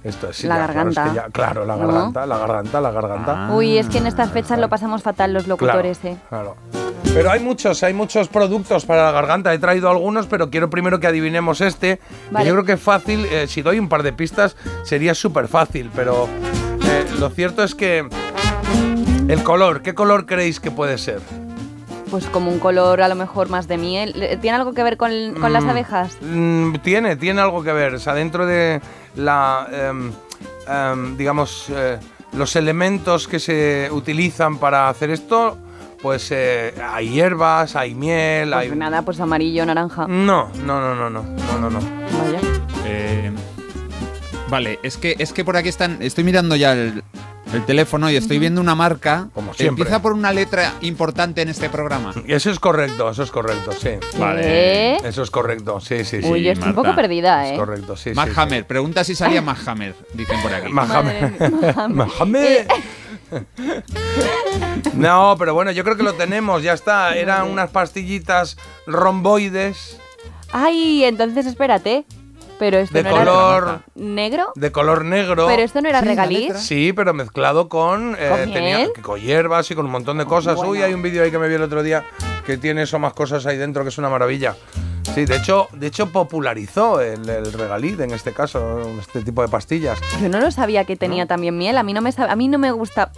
[0.04, 1.24] Esto es sí, La ya, claro, es que garganta.
[1.28, 1.88] ya- Claro, la ¿No?
[1.88, 3.50] garganta, la garganta, la garganta.
[3.54, 6.18] Uy, es que en estas fechas lo pasamos fatal los locutores, ¿eh?
[6.30, 6.56] Claro.
[7.14, 9.54] Pero hay muchos, hay muchos productos para la garganta.
[9.54, 11.98] He traído algunos, pero quiero primero que adivinemos este.
[11.98, 12.46] que Vale.
[12.48, 13.26] yo creo que es fácil.
[13.26, 15.92] eh, si doy un par de pistas, sería súper fácil.
[15.94, 16.28] Pero
[16.92, 18.08] eh, lo cierto es que
[19.28, 21.22] el color, ¿qué color creéis que puede ser?
[22.10, 24.14] Pues como un color a lo mejor más de miel.
[24.18, 26.18] ¿Le- ¿Tiene algo que ver con, con las Mm, abejas?
[26.22, 27.94] mm, tiene, tiene algo que ver.
[27.94, 28.82] O sea, dentro de
[29.16, 30.12] la, em,
[30.68, 31.98] em, digamos, eh,
[32.34, 35.58] los elementos que se utilizan para hacer esto,
[36.02, 38.78] pues eh, hay hierbas, hay miel, Pues hay...
[38.78, 40.08] nada, pues amarillo, naranja.
[40.08, 41.80] No, no, no, no, no, no, no, no.
[41.80, 42.42] Vaya.
[44.52, 46.02] Vale, es que, es que por aquí están.
[46.02, 47.04] Estoy mirando ya el,
[47.54, 49.68] el teléfono y estoy viendo una marca que siempre.
[49.68, 52.14] empieza por una letra importante en este programa.
[52.28, 53.92] Eso es correcto, eso es correcto, sí.
[54.20, 54.98] Vale.
[55.08, 56.30] Eso es correcto, sí, sí, sí.
[56.30, 57.54] Uy, yo estoy un poco perdida, ¿eh?
[57.54, 58.16] Es correcto, sí, sí.
[58.16, 58.34] Mac sí.
[58.36, 60.72] Hammer, pregunta si salía Mac Hammer, dicen por aquí.
[60.72, 61.34] Mahammer.
[61.90, 62.46] Mahammer.
[62.52, 62.68] Eh,
[64.94, 67.16] No, pero bueno, yo creo que lo tenemos, ya está.
[67.16, 69.98] Eran unas pastillitas romboides
[70.52, 72.04] Ay, entonces espérate.
[72.62, 74.52] Pero esto de no era color negro.
[74.54, 75.48] de color negro.
[75.48, 76.54] Pero esto no era regaliz.
[76.60, 80.58] Sí, pero mezclado con, eh, ¿Con tenía- con hierbas y con un montón de cosas.
[80.58, 80.70] Bueno.
[80.70, 82.06] Uy, hay un vídeo ahí que me vi el otro día
[82.46, 84.56] que tiene eso más cosas ahí dentro que es una maravilla.
[85.16, 89.48] Sí, de hecho, de hecho popularizó el, el regaliz en este caso, este tipo de
[89.48, 89.98] pastillas.
[90.22, 91.80] Yo no lo sabía que tenía también miel.
[91.80, 93.12] A mí no me sabe, a mí no me gusta.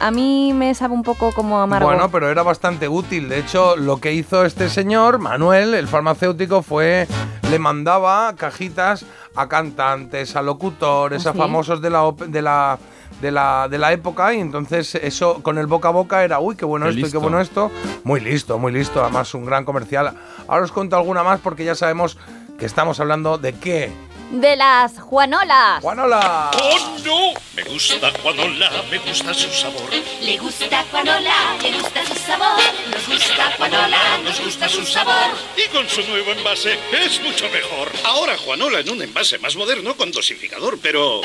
[0.00, 1.88] A mí me sabe un poco como amargo.
[1.88, 3.28] Bueno, pero era bastante útil.
[3.28, 7.08] De hecho, lo que hizo este señor, Manuel, el farmacéutico, fue
[7.50, 9.04] le mandaba cajitas
[9.34, 11.38] a cantantes, a locutores, ¿Ah, a sí?
[11.38, 12.78] famosos de la, de la
[13.20, 16.54] de la, de la época y entonces eso con el boca a boca era uy
[16.54, 17.70] qué bueno Qué esto y qué bueno esto
[18.04, 20.14] muy listo muy listo además un gran comercial
[20.46, 22.16] ahora os cuento alguna más porque ya sabemos
[22.58, 23.90] que estamos hablando de qué
[24.30, 25.80] De las Juanolas.
[25.80, 27.40] Juanola ¡Oh, no!
[27.54, 29.88] Me gusta Juanola, me gusta su sabor.
[30.20, 32.60] Le gusta Juanola, le gusta su sabor.
[32.90, 35.32] Nos gusta Juanola, nos gusta su sabor.
[35.56, 37.90] Y con su nuevo envase es mucho mejor.
[38.04, 41.22] Ahora Juanola en un envase más moderno con dosificador, pero...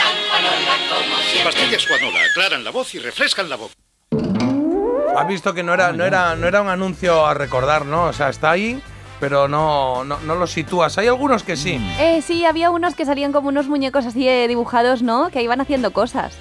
[1.43, 3.73] Pastillas Juanola aclaran la voz y refrescan la boca.
[5.17, 8.13] has visto que no era no era no era un anuncio a recordar no o
[8.13, 8.81] sea está ahí
[9.23, 13.05] pero no no, no lo sitúas hay algunos que sí Eh, sí, había unos que
[13.05, 15.29] salían como unos muñecos así eh, dibujados, ¿no?
[15.29, 16.33] Que iban haciendo cosas.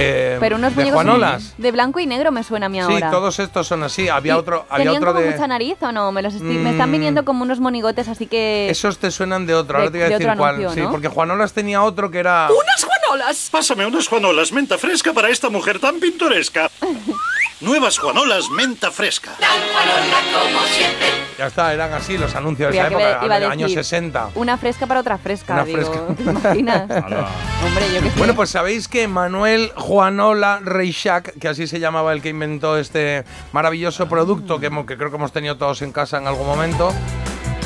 [0.00, 2.92] Eh, Pero unos de muñecos Juanolas de blanco y negro me suena a mí Sí,
[2.94, 3.10] ahora.
[3.10, 4.08] todos estos son así.
[4.08, 5.30] Había ¿Y otro, había ¿Tenían otro como de.
[5.32, 6.12] mucha nariz o no?
[6.12, 6.92] Me, los estoy- me están Mm.
[6.92, 8.68] viniendo como unos monigotes, así que...
[8.70, 9.78] Esos te suenan de otro.
[9.78, 10.54] Ahora de- te voy a de decir cuál.
[10.56, 10.90] anuncio, Sí, ¿no?
[10.92, 12.48] porque Juanolas tenía otro que era.
[12.48, 13.48] ¡Unas Juanolas!
[13.50, 16.70] Pásame unas Juanolas menta fresca para esta mujer tan pintoresca.
[17.60, 19.32] Nuevas Juanolas menta fresca.
[21.36, 23.70] Ya está, eran así los anuncios de Creía esa época, iba a de los años
[23.70, 24.30] decir, 60.
[24.36, 26.14] Una fresca para otra fresca, Una digo, fresca.
[26.14, 26.82] ¿te imaginas?
[27.64, 28.18] Hombre, yo qué sé.
[28.18, 33.24] Bueno, pues sabéis que Manuel Juanola Reixac, que así se llamaba el que inventó este
[33.52, 36.92] maravilloso producto que, hemos- que creo que hemos tenido todos en casa en algún momento,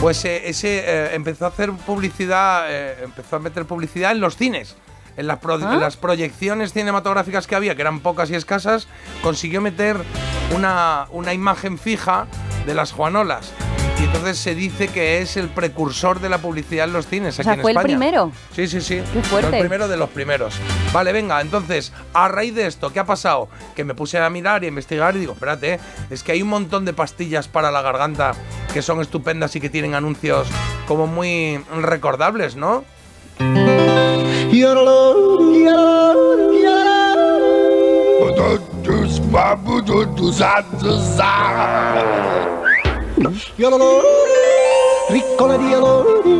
[0.00, 4.36] pues eh, ese eh, empezó a hacer publicidad, eh, empezó a meter publicidad en los
[4.38, 4.74] cines.
[5.16, 5.74] En las, pro- ¿Ah?
[5.74, 8.88] en las proyecciones cinematográficas que había, que eran pocas y escasas,
[9.22, 9.96] consiguió meter
[10.56, 12.26] una, una imagen fija
[12.66, 13.52] de las Juanolas.
[14.00, 17.42] Y entonces se dice que es el precursor de la publicidad en los cines O
[17.42, 18.32] aquí en fue el primero.
[18.52, 19.00] Sí, sí, sí.
[19.12, 19.48] Qué fuerte.
[19.48, 20.54] Fue el primero de los primeros.
[20.92, 23.48] Vale, venga, entonces, a raíz de esto, ¿qué ha pasado?
[23.76, 25.78] Que me puse a mirar y a investigar y digo, espérate,
[26.10, 28.32] es que hay un montón de pastillas para la garganta
[28.74, 30.48] que son estupendas y que tienen anuncios
[30.88, 32.84] como muy recordables, ¿no?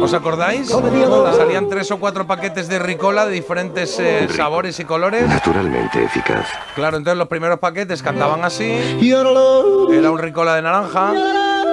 [0.00, 0.68] ¿Os acordáis?
[0.68, 5.28] Salían tres o cuatro paquetes de Ricola de diferentes eh, sabores y colores.
[5.28, 6.46] Naturalmente eficaz.
[6.74, 8.98] Claro, entonces los primeros paquetes cantaban así.
[9.90, 11.12] Era un Ricola de naranja,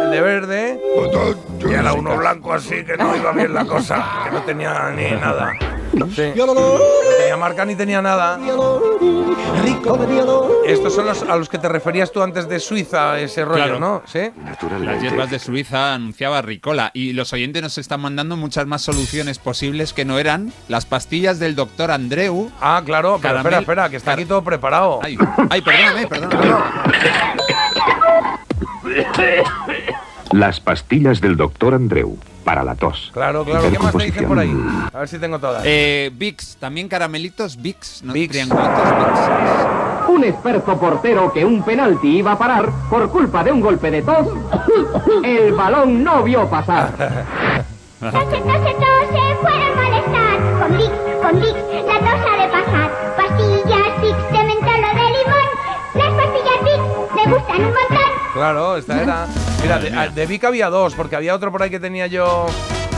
[0.04, 0.82] el de verde.
[1.68, 5.12] Y era uno blanco así que no iba bien la cosa, que no tenía ni
[5.12, 5.54] nada.
[6.16, 6.32] Sí.
[6.36, 6.54] No
[7.18, 8.40] tenía marca ni tenía nada.
[10.66, 13.80] Estos son los a los que te referías tú antes de Suiza, ese rollo, Claro.
[13.80, 14.02] ¿no?
[14.06, 14.32] Sí.
[14.82, 19.40] Las hierbas de Suiza anunciaba Ricola y los oyentes nos están mandando muchas más soluciones
[19.40, 22.52] posibles que no eran las pastillas del doctor Andreu.
[22.62, 25.00] Ah, claro, pero espera, espera, que está aquí todo preparado.
[25.04, 25.18] Ay,
[25.50, 26.54] ay, perdóname, perdóname.
[30.32, 33.12] Las pastillas del doctor Andreu para la tos.
[33.14, 33.72] Claro, claro.
[33.72, 34.56] ¿Qué más te dicen por ahí?
[34.94, 35.64] A ver si tengo todas.
[35.66, 38.14] Eh, Vicks, también caramelitos Vicks, ¿no?
[38.14, 40.10] Triangulitos Vicks.
[40.10, 44.02] Un experto portero que un penalti iba a parar por culpa de un golpe de
[44.02, 44.28] tos,
[45.24, 47.66] el balón no vio pasar.
[48.00, 50.60] Tose, tose, tose, fuera el malestar.
[50.60, 53.16] Con Vicks, con Vicks, la tos ha de pasar.
[53.18, 55.50] Pastillas Vicks de de limón.
[55.96, 57.99] Las pastillas Vicks me gustan un montón.
[58.40, 59.28] Claro, esta era.
[59.62, 62.46] Mira, de, de Vic había dos, porque había otro por ahí que tenía yo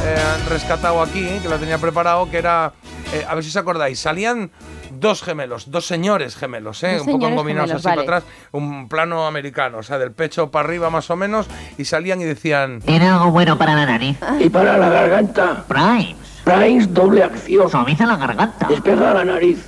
[0.06, 0.16] eh,
[0.48, 2.74] rescatado aquí, que lo tenía preparado, que era.
[3.12, 4.52] eh, a ver si os acordáis, salían
[4.92, 6.98] dos gemelos, dos señores gemelos, ¿eh?
[6.98, 8.04] Dos un poco gemelos, así vale.
[8.04, 11.48] para atrás, un plano americano, o sea, del pecho para arriba más o menos,
[11.80, 12.80] y salían y decían.
[12.82, 14.20] ¿Tiene algo bueno para la nariz?
[14.40, 15.64] Y para la garganta.
[15.68, 16.18] Primes.
[16.44, 17.68] Primes doble acción.
[17.68, 18.68] Suaviza la garganta.
[18.68, 19.66] Despega la nariz.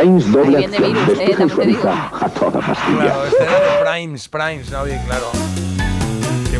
[0.00, 1.82] Primes doble Ahí viene virus, eh, también te digo.
[1.82, 3.00] suaviza a toda pastilla.
[3.02, 4.84] Claro, este era de Primes, Primes, ¿no?
[4.84, 5.26] Bien, claro.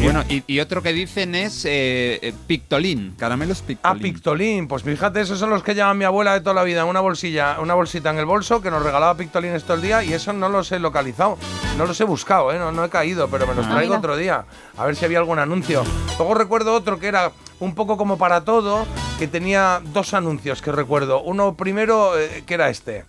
[0.03, 4.03] bueno, y, y otro que dicen es eh, eh, Pictolín, caramelos Ah, Pictolín.
[4.03, 4.69] Pictolín.
[4.69, 6.85] Pues fíjate, esos son los que llama mi abuela de toda la vida.
[6.87, 10.13] Una bolsilla, una bolsita en el bolso que nos regalaba Pictolines todo el día y
[10.15, 11.37] eso no los he localizado.
[11.77, 12.59] No los he buscado, ¿eh?
[12.59, 13.99] no, no he caído, pero me los Ah, traigo mira.
[13.99, 14.45] otro día.
[14.79, 15.83] A ver si había algún anuncio.
[16.19, 18.87] Luego recuerdo otro que era un poco como para todo,
[19.19, 21.21] que tenía dos anuncios que recuerdo.
[21.23, 23.05] Uno primero, eh, que era este.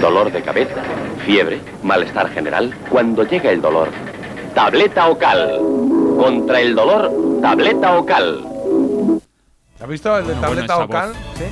[0.00, 0.82] Dolor de cabeza,
[1.24, 2.74] fiebre, malestar general.
[2.88, 3.88] Cuando llega el dolor,
[4.54, 5.58] tableta ocal.
[6.16, 8.44] Contra el dolor, tableta ocal.
[9.80, 11.16] ¿Has visto el de Bueno, tableta voz.
[11.36, 11.44] Sí.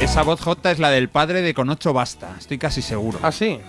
[0.00, 3.18] Esa voz J es la del padre de Con ocho basta, estoy casi seguro.
[3.22, 3.60] Ah, sí.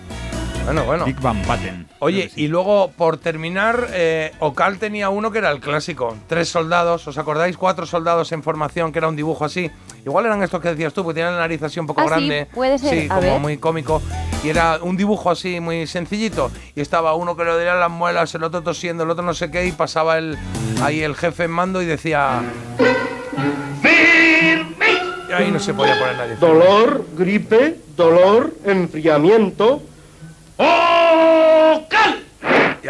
[0.66, 1.04] Bueno, bueno.
[1.04, 1.86] Big Van Patten.
[2.00, 6.16] Oye, y luego, por terminar, eh, Ocal tenía uno que era el clásico.
[6.26, 7.56] Tres soldados, ¿os acordáis?
[7.56, 9.70] Cuatro soldados en formación, que era un dibujo así.
[10.04, 12.10] Igual eran estos que decías tú, porque tenían la nariz así un poco Ah, sí,
[12.10, 12.46] grande.
[12.52, 12.90] puede ser.
[12.90, 13.40] Sí, A como ver.
[13.40, 14.02] muy cómico.
[14.42, 16.50] Y era un dibujo así muy sencillito.
[16.74, 19.50] Y estaba uno que le dolían las muelas, el otro tosiendo, el otro no sé
[19.52, 20.36] qué, y pasaba el,
[20.82, 22.42] ahí el jefe en mando y decía...
[25.28, 26.36] Y ahí no se podía poner nadie.
[26.36, 29.82] Dolor, gripe, dolor, enfriamiento.
[30.56, 32.24] ¡Ocal!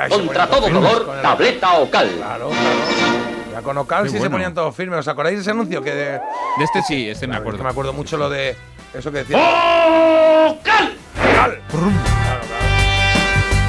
[0.09, 2.11] Contra todo dolor, tableta ocal.
[2.17, 3.53] Claro, claro.
[3.53, 4.99] Ya con Ocal sí se ponían todos firmes.
[5.01, 5.83] ¿Os acordáis de ese anuncio?
[5.83, 7.59] Que de, De este sí, este me Claro, acuerdo.
[7.59, 8.55] que me acuerdo mucho lo de
[8.93, 9.37] eso que decía.
[9.39, 10.95] ¡Ocal!
[11.15, 11.91] Claro, claro.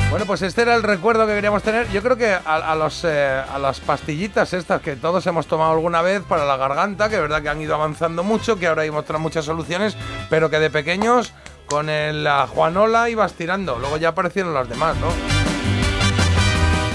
[0.10, 1.88] Bueno, pues este era el recuerdo que queríamos tener.
[1.92, 5.72] Yo creo que a, a los, eh, a las pastillitas estas que todos hemos tomado
[5.74, 8.82] alguna vez para la garganta, que es verdad que han ido avanzando mucho, que ahora
[8.84, 9.96] hay muchas soluciones,
[10.30, 11.34] pero que de pequeños
[11.68, 13.78] con el, la Juanola ibas tirando.
[13.78, 15.08] Luego ya aparecieron los demás, ¿no?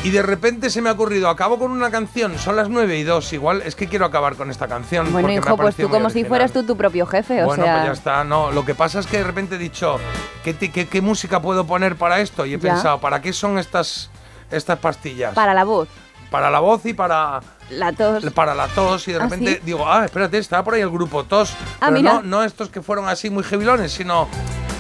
[0.05, 3.05] Y de repente se me ha ocurrido, acabo con una canción, son las 9 y
[3.05, 5.12] 2, igual es que quiero acabar con esta canción.
[5.12, 7.47] Bueno, porque me ha hijo, pues tú como si fueras tú tu propio jefe, o
[7.47, 7.74] Bueno, sea...
[7.74, 8.24] pues ya está.
[8.24, 9.99] No, lo que pasa es que de repente he dicho,
[10.43, 12.44] ¿qué, ti- qué- qué música puedo poner para esto?
[12.47, 12.73] Y he Ya.
[12.73, 14.11] pensado, ¿para qué son estas,
[14.51, 15.35] estas pastillas?
[15.35, 15.86] Para la voz,
[16.32, 17.40] Para la voz y para,
[17.70, 18.24] la tos...
[18.35, 19.07] para la tos.
[19.07, 19.61] Y de ¿Ah, repente sí?
[19.65, 21.53] digo, ah, espérate, estaba por ahí el grupo Tos.
[21.74, 22.12] Ah, Pero mira.
[22.15, 24.27] no, no estos que fueron así muy jevilones, sino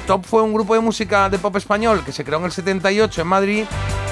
[0.06, 3.20] Top fue un grupo de música de pop español que se creó en el 78
[3.22, 3.64] en Madrid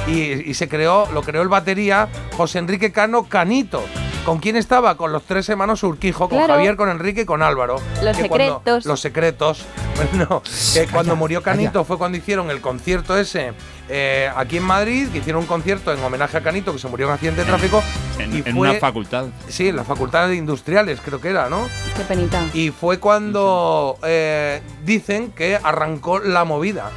[0.06, 3.82] y, y se creó, lo creó el batería José Enrique Cano Canito.
[4.24, 4.96] ¿Con quién estaba?
[4.96, 6.54] Con los tres hermanos Urquijo, con Claro.
[6.54, 7.76] Javier, con Enrique y con Álvaro.
[8.02, 8.86] Los Que cuando- secretos.
[8.86, 9.64] los secretos.
[10.14, 10.42] Bueno,
[10.72, 13.52] que cuando murió Canito fue cuando hicieron el concierto ese
[13.90, 17.06] eh, aquí en Madrid, que hicieron un concierto en homenaje a Canito, que se murió
[17.08, 17.82] en accidente de tráfico.
[18.18, 19.26] En, y en fue- una facultad.
[19.48, 21.68] Sí, en la Facultad de Industriales, creo que era, ¿no?
[21.96, 22.40] Qué penita.
[22.54, 26.90] Y fue cuando eh, dicen que arrancó la movida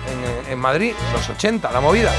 [0.47, 2.11] en, en Madrid, los 80, la movida.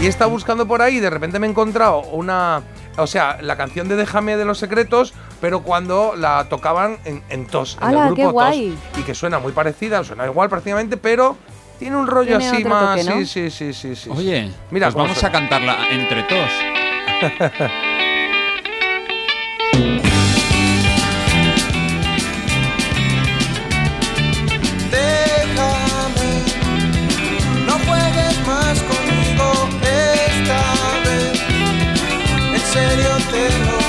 [0.00, 2.62] Y he estado buscando por ahí y de repente me he encontrado una.
[2.98, 7.46] O sea, la canción de Déjame de los secretos, pero cuando la tocaban en, en
[7.46, 8.32] tos, en ¡Hala, el grupo qué tos.
[8.32, 8.78] guay!
[8.98, 11.36] Y que suena muy parecida, suena igual prácticamente, pero
[11.78, 13.00] tiene un rollo Tiene así otro más.
[13.00, 13.16] toque, ¿no?
[13.18, 14.10] Sí, sí, sí, sí, sí.
[14.12, 15.28] Oye, Mira pues cómo vamos suena.
[15.28, 16.50] a cantarla entre todos.
[25.06, 26.30] Déjame,
[27.66, 30.62] no juegues más conmigo esta
[31.04, 31.40] vez.
[32.54, 33.85] En serio te lo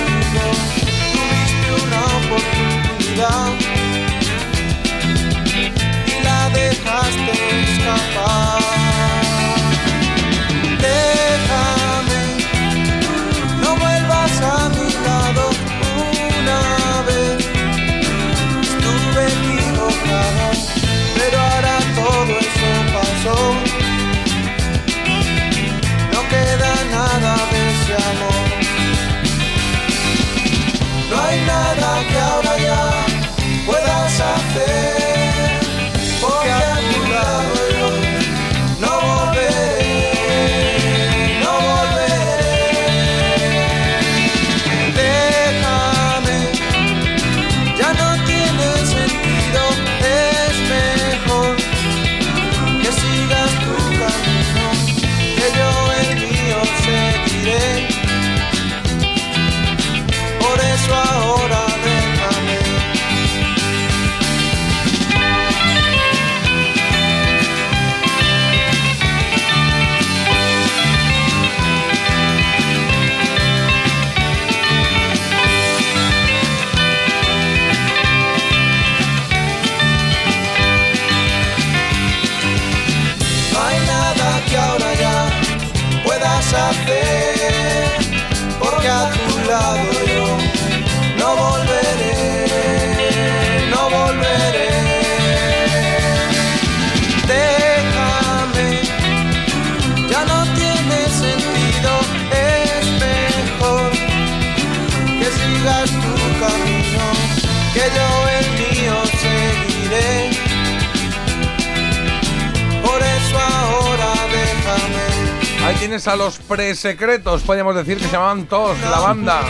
[116.06, 119.42] a los presecretos, podríamos decir que se llamaban todos la banda.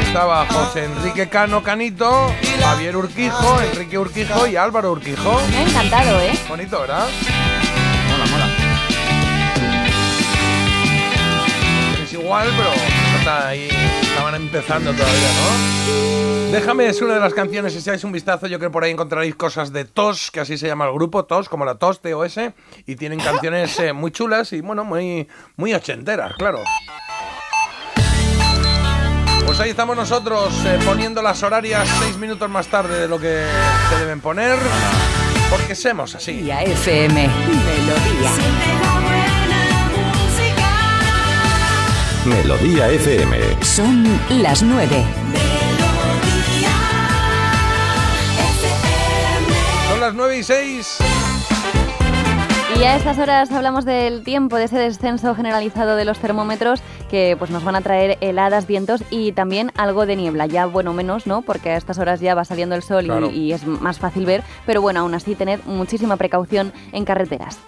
[0.00, 5.38] Estaba José Enrique Cano Canito, Javier Urquijo, Enrique Urquijo y Álvaro Urquijo.
[5.50, 6.32] Me ha encantado, ¿eh?
[6.48, 7.06] Bonito, ¿verdad?
[8.10, 8.46] Mola, mola.
[12.02, 12.70] Es igual, pero
[13.18, 13.77] está ahí, estaban
[14.38, 16.52] empezando todavía, ¿no?
[16.52, 18.90] Déjame es una de las canciones, si echáis un vistazo, yo creo que por ahí
[18.90, 22.54] encontraréis cosas de TOS, que así se llama el grupo, TOS, como la TOS, T-O-S,
[22.86, 26.62] y tienen canciones eh, muy chulas y, bueno, muy, muy ochenteras, claro.
[29.44, 33.44] Pues ahí estamos nosotros eh, poniendo las horarias seis minutos más tarde de lo que
[33.90, 34.58] se deben poner,
[35.50, 36.50] porque somos así.
[36.50, 38.77] FM, Melodía.
[42.28, 43.36] Melodía FM.
[43.62, 44.04] Son
[44.42, 45.04] las nueve.
[49.88, 50.98] Son las 9 y 6.
[52.78, 56.80] Y a estas horas hablamos del tiempo, de ese descenso generalizado de los termómetros
[57.10, 60.46] que pues nos van a traer heladas, vientos y también algo de niebla.
[60.46, 61.42] Ya, bueno, menos, ¿no?
[61.42, 63.30] Porque a estas horas ya va saliendo el sol y- Claro.
[63.30, 67.58] y, es más fácil ver, pero bueno, aún así tened muchísima precaución en carreteras.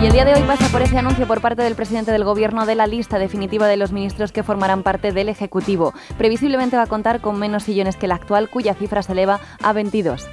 [0.00, 2.66] Y el día de hoy pasa por ese anuncio por parte del presidente del Gobierno
[2.66, 5.92] de la lista definitiva de los ministros que formarán parte del Ejecutivo.
[6.16, 9.72] Previsiblemente va a contar con menos sillones que el actual, cuya cifra se eleva a
[9.72, 10.28] 22.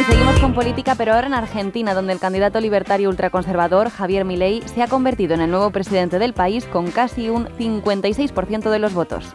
[0.00, 4.62] Y seguimos con política, pero ahora en Argentina, donde el candidato libertario ultraconservador Javier Milei
[4.66, 8.94] se ha convertido en el nuevo presidente del país con casi un 56% de los
[8.94, 9.34] votos.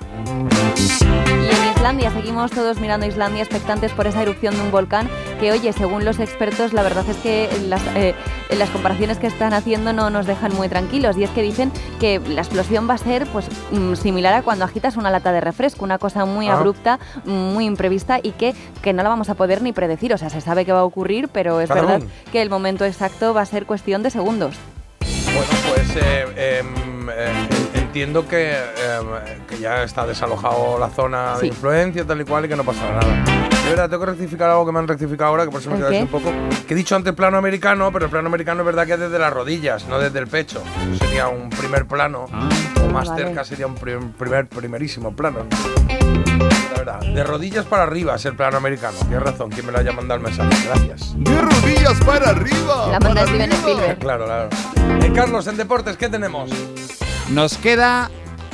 [1.79, 6.03] Islandia, seguimos todos mirando Islandia expectantes por esa erupción de un volcán que, oye, según
[6.03, 8.13] los expertos, la verdad es que las, eh,
[8.57, 11.15] las comparaciones que están haciendo no nos dejan muy tranquilos.
[11.15, 14.65] Y es que dicen que la explosión va a ser pues mm, similar a cuando
[14.65, 16.57] agitas una lata de refresco, una cosa muy Ah.
[16.57, 20.13] abrupta, muy imprevista y que, que no la vamos a poder ni predecir.
[20.13, 22.01] O sea, se sabe que va a ocurrir, pero es verdad
[22.33, 24.55] que el momento exacto va a ser cuestión de segundos.
[24.99, 31.41] Bueno, pues eh, em, eh, entiendo que, em, que ya está desalojado la zona Sí.
[31.41, 33.23] de influencia, tal y cual, y que no pasará nada.
[33.63, 35.77] De verdad, tengo que rectificar algo que me han rectificado ahora, que por eso me
[35.77, 36.31] ¿El quedé un poco.
[36.67, 39.17] Que he dicho antes plano americano, pero el plano americano es verdad que es desde
[39.17, 40.61] las rodillas, no desde el pecho.
[40.99, 43.23] Sería un primer plano, o más vale.
[43.25, 45.45] cerca sería un prim- primer, primerísimo plano.
[45.89, 48.97] La verdad, de rodillas para arriba es el plano americano.
[48.99, 50.49] Tienes razón, quien me lo haya mandado el mensaje.
[50.67, 51.13] Gracias.
[51.17, 52.87] De rodillas para arriba.
[52.91, 53.97] La manda Steven Spielberg.
[53.99, 54.49] Claro, claro.
[55.03, 56.49] Eh, Carlos, en deportes, ¿qué tenemos?
[57.31, 58.09] Nos queda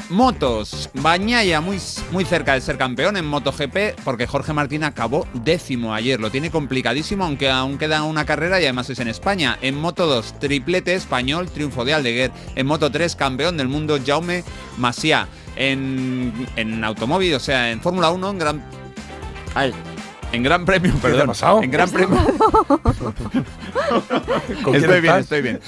[0.10, 0.90] motos.
[0.96, 1.80] Bañaya muy,
[2.12, 6.20] muy cerca de ser campeón en MotoGP porque Jorge Martín acabó décimo ayer.
[6.20, 9.58] Lo tiene complicadísimo, aunque aún queda una carrera y además es en España.
[9.62, 12.32] En Moto 2, triplete español, triunfo de Aldeguer.
[12.56, 14.44] En Moto 3, campeón del mundo Jaume
[14.78, 15.28] Masia.
[15.56, 18.64] En, en automóvil, o sea, en Fórmula 1, en gran...
[19.54, 19.74] Ay,
[20.34, 21.28] en Gran Premio, te ha perdón.
[21.28, 21.64] pasado?
[21.64, 22.18] En Gran Premio.
[24.64, 25.62] ¿Con quién estoy bien, estoy bien.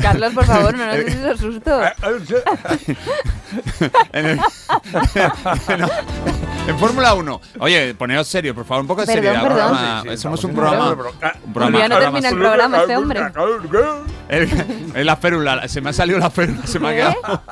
[0.00, 1.84] Carlos, por favor, no nos des esos sustos.
[4.12, 4.40] en, el-
[5.78, 5.88] No,
[6.68, 7.40] en Fórmula 1.
[7.60, 9.42] Oye, poneos serio, por favor, un poco de Perdón, seriedad.
[9.42, 9.68] perdón.
[9.70, 10.90] programa- Sí, sí, Somos estamos un en programa.
[11.44, 13.20] un programa- Ya no termina el programa este hombre.
[14.28, 16.96] El- el- la férula, se me ha salido la férula, se me ha ¿Qué?
[16.98, 17.42] quedado.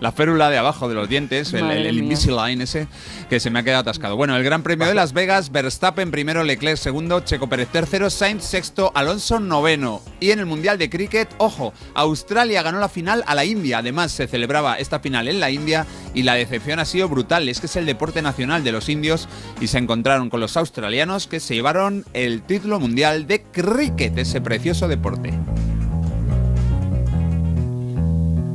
[0.00, 2.02] la férula de abajo de los dientes, el, Madre el, el mía.
[2.04, 2.88] Invisalign ese,
[3.30, 4.16] que se me ha quedado atascado.
[4.16, 8.44] Bueno, el Gran Premio de Las Vegas, Verstappen primero, Leclerc segundo, Checo Pérez tercero, Sainz
[8.44, 10.02] sexto, Alonso noveno.
[10.20, 11.53] Y en el Mundial de Cricket, ojo,
[11.94, 13.78] Australia ganó la final a la India.
[13.78, 17.48] Además, se celebraba esta final en la India y la decepción ha sido brutal.
[17.48, 19.28] Es que es el deporte nacional de los indios
[19.60, 24.40] y se encontraron con los australianos que se llevaron el título mundial de cricket, ese
[24.40, 25.32] precioso deporte.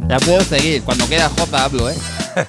[0.08, 0.82] Ya puedo seguir.
[0.82, 1.96] Cuando queda J hablo, ¿eh?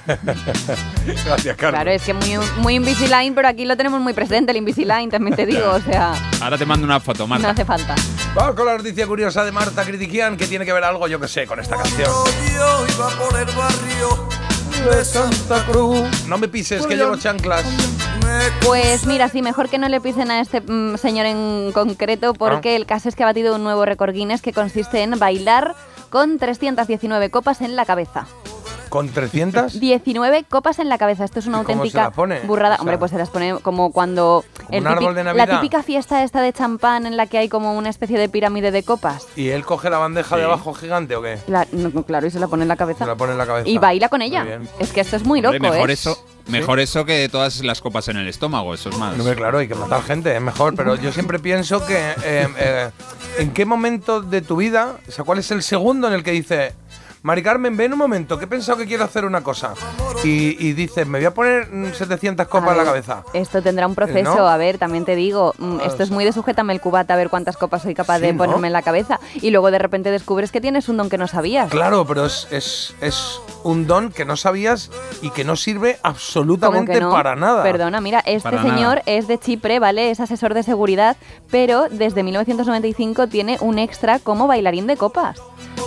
[1.25, 1.57] Gracias, Carlos.
[1.57, 5.35] Claro, es que muy, muy Invisalign, pero aquí lo tenemos muy presente, el Invisalign, también
[5.35, 7.49] te digo, o sea, Ahora te mando una foto, no Marta.
[7.51, 7.95] hace falta.
[8.33, 11.27] Vamos con la noticia curiosa de Marta Critiquian, que tiene que ver algo, yo que
[11.27, 12.09] sé, con esta canción.
[12.09, 14.27] Yo iba por el barrio
[14.89, 16.27] de Santa Cruz.
[16.27, 17.65] No me pises, que llevo chanclas.
[18.65, 22.77] Pues mira, sí, mejor que no le pisen a este mm, señor en concreto, porque
[22.77, 25.75] el caso es que ha batido un nuevo récord Guinness que consiste en bailar
[26.09, 28.27] con 319 copas en la cabeza.
[28.91, 29.79] ¿Con 300?
[29.79, 31.23] 19 copas en la cabeza.
[31.23, 32.39] Esto es una ¿Y cómo se auténtica la pone?
[32.41, 32.75] burrada.
[32.75, 34.43] O sea, Hombre, pues se las pone como cuando...
[34.67, 35.61] Como un árbol de La Navidad.
[35.61, 38.83] típica fiesta esta de champán en la que hay como una especie de pirámide de
[38.83, 39.25] copas.
[39.37, 41.37] ¿Y él coge la bandeja de abajo gigante o qué?
[41.47, 43.05] La- no, claro, y se la pone en la cabeza.
[43.05, 43.69] Se la pone en la cabeza.
[43.69, 44.59] Y baila con ella.
[44.77, 45.93] Es que esto es muy loco, Hombre, mejor ¿eh?
[45.93, 49.15] eso, mejor eso que todas las copas en el estómago, eso es más.
[49.15, 51.95] No, claro, hay que matar gente, es mejor, pero yo siempre pienso que
[52.25, 52.89] eh, eh,
[53.37, 56.31] ¿en qué momento de tu vida, o sea, cuál es el segundo en el que
[56.31, 56.73] dices,
[57.23, 59.75] Mari Carmen, ven un momento, que he pensado que quiero hacer una cosa.
[60.23, 63.23] Y, y dices, me voy a poner mm, 700 copas A en la cabeza.
[63.33, 64.47] Esto tendrá un proceso, ¿No?
[64.47, 67.29] a ver, también te digo, mm, esto es muy de sujétame el cubata a ver
[67.29, 68.39] cuántas copas soy capaz Sí, de ¿no?
[68.43, 69.19] ponerme en la cabeza.
[69.35, 71.69] Y luego de repente descubres que tienes un don que no sabías.
[71.69, 74.89] Claro, pero es, es, es un don que no sabías
[75.21, 77.11] y que no sirve absolutamente no.
[77.11, 77.61] para nada.
[77.61, 79.03] Perdona, mira, este Para señor nada.
[79.05, 80.09] es de Chipre, ¿vale?
[80.09, 81.17] Es asesor de seguridad,
[81.51, 85.39] pero desde 1995 tiene un extra como bailarín de copas.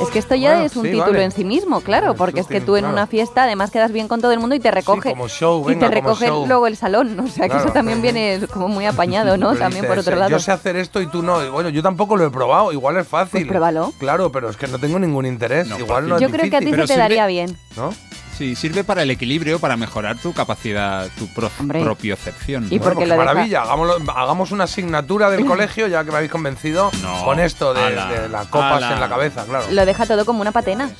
[0.03, 1.25] Es que esto ya Bueno, es un sí, título vale.
[1.25, 2.93] en sí mismo, claro, porque es que tú en claro.
[2.95, 5.11] una fiesta además quedas bien con todo el mundo y te recoge.
[5.11, 6.47] como show, y venga, te como recoge show.
[6.47, 7.65] luego el salón, o sea que Claro.
[7.65, 9.55] eso también viene como muy apañado, ¿no?
[9.57, 10.31] También por otro lado.
[10.31, 11.43] Yo sé hacer esto y tú no.
[11.45, 12.73] Y bueno, yo tampoco lo he probado.
[12.73, 13.31] Igual es fácil.
[13.41, 13.93] Pues pruébalo.
[13.99, 15.69] Claro, pero es que no tengo ningún interés.
[15.79, 17.57] Igual no Yo es creo que a ti se te daría bien.
[17.77, 17.93] ¿No?
[18.37, 21.51] Sí, sirve para el equilibrio, para mejorar tu capacidad, tu pro-
[21.85, 22.65] propiocepción.
[22.65, 26.17] Y Bueno, porque pues lo maravilla, hagámoslo- hagamos una asignatura del colegio, ya que me
[26.17, 27.93] habéis convencido, No, con esto de,
[28.29, 28.95] las copas ala.
[28.95, 29.67] en la cabeza, claro.
[29.71, 30.91] Lo deja todo como una patena.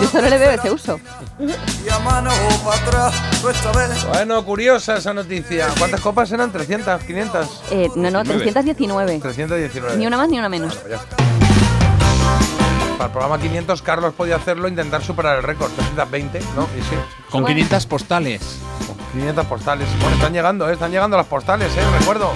[0.00, 1.00] Yo solo le veo ese uso.
[4.08, 5.68] Bueno, curiosa esa noticia.
[5.78, 6.52] ¿Cuántas copas eran?
[6.52, 7.00] ¿300?
[7.00, 7.48] ¿500?
[7.70, 9.18] Eh, no, no, 319.
[9.20, 9.96] 319.
[9.96, 10.78] Ni una más ni una menos.
[10.88, 11.16] Ya está.
[12.94, 15.70] Para el programa 500, Carlos podía hacerlo, intentar superar el récord.
[15.72, 16.68] 320, ¿no?
[16.78, 16.96] Y sí.
[17.30, 18.40] Con 500 postales.
[19.12, 19.88] 500 postales.
[20.00, 20.74] Bueno, están llegando, ¿eh?
[20.74, 21.80] Están llegando las postales, ¿eh?
[21.98, 22.32] Recuerdo.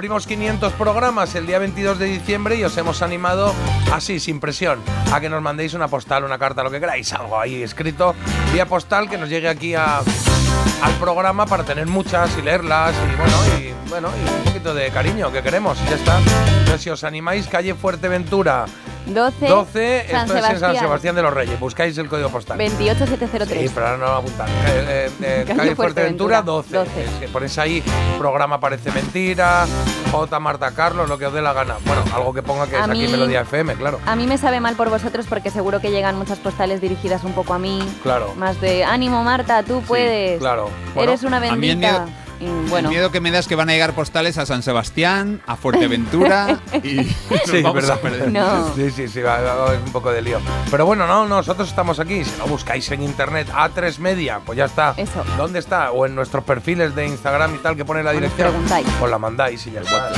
[0.00, 3.52] Cumplimos 500 programas el día 22 de diciembre y os hemos animado,
[3.92, 4.80] así, sin presión,
[5.12, 8.14] a que nos mandéis una postal, una carta, lo que queráis, algo ahí escrito,
[8.50, 13.14] vía postal, que nos llegue aquí a, al programa para tener muchas y leerlas y
[13.14, 16.18] bueno, y bueno, y un poquito de cariño que queremos, ya está.
[16.60, 18.64] Entonces, si os animáis, calle Fuerteventura
[19.06, 19.48] 12.
[19.48, 20.76] 12, San esto es en San Sebastián.
[20.76, 22.58] Sebastián de los Reyes, buscáis el código postal.
[22.58, 23.68] 28703.
[23.68, 24.48] Sí, pero ahora no lo voy a apuntar.
[24.48, 26.76] Eh, eh, eh, Calle calle Fuerteventura Fuerteventura, 12.
[26.76, 27.04] 12.
[27.04, 27.82] Es que ponéis ahí,
[28.18, 29.66] programa parece mentira,
[30.10, 30.40] J.
[30.40, 31.76] Marta Carlos, lo que os dé la gana.
[31.84, 34.00] Bueno, algo que ponga que A es aquí Melodía FM, claro.
[34.06, 37.32] A mí me sabe mal por vosotros porque seguro que llegan muchas postales dirigidas un
[37.32, 37.80] poco a mí.
[38.02, 38.34] Claro.
[38.36, 40.38] Más de ánimo, Marta, tú puedes.
[40.38, 40.70] claro.
[40.94, 42.06] Bueno, Eres una a mí el bendita.
[42.40, 44.46] Miedo- Y bueno, El miedo que me da es que van a llegar postales a
[44.46, 47.06] San Sebastián, a Fuerteventura y nos
[47.46, 47.96] Sí, vamos verdad.
[47.98, 48.32] a perder.
[48.32, 48.74] No.
[48.74, 50.40] Sí, sí, sí, va, va a haber un poco de lío.
[50.70, 52.24] Pero bueno, no, nosotros estamos aquí.
[52.24, 54.94] Si lo buscáis en internet, A3 Media, pues ya está.
[54.96, 55.24] Eso.
[55.36, 55.90] ¿Dónde está?
[55.92, 58.48] O en nuestros perfiles de Instagram y tal que pone la dirección.
[58.50, 58.86] preguntáis.
[59.00, 60.10] Os la mandáis y ya está.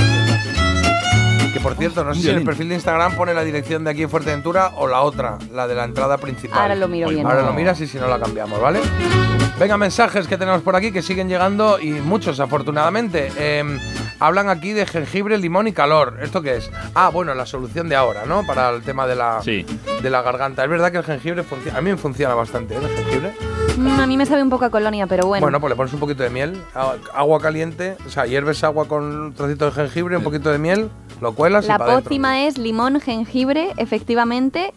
[1.52, 3.90] Que por cierto, no sé si en el perfil de Instagram pone la dirección de
[3.90, 6.58] aquí en Fuerteventura o la otra, la de la entrada principal.
[6.58, 7.26] Ahora lo miro bien.
[7.26, 8.80] Ahora lo miras y si no la cambiamos, ¿vale?
[9.58, 13.30] Venga, mensajes que tenemos por aquí que siguen llegando y muchos afortunadamente.
[13.36, 13.78] Eh,
[14.18, 16.18] hablan aquí de jengibre, limón y calor.
[16.22, 16.70] ¿Esto qué es?
[16.94, 18.46] Ah, bueno, la solución de ahora, ¿no?
[18.46, 20.64] Para el tema de la, de la garganta.
[20.64, 21.78] Es verdad que el jengibre funciona.
[21.78, 22.78] A mí me funciona bastante, ¿eh?
[22.82, 23.34] El jengibre.
[23.76, 25.44] Mm, a mí me sabe un poco a colonia, pero bueno.
[25.44, 28.86] Bueno, pues le pones un poquito de miel, a- agua caliente, o sea, hierves agua
[28.88, 30.90] con un trocito de jengibre, un poquito de miel,
[31.20, 34.72] lo cuelas la para pócima es limón, jengibre, efectivamente,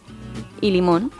[0.60, 1.10] y limón.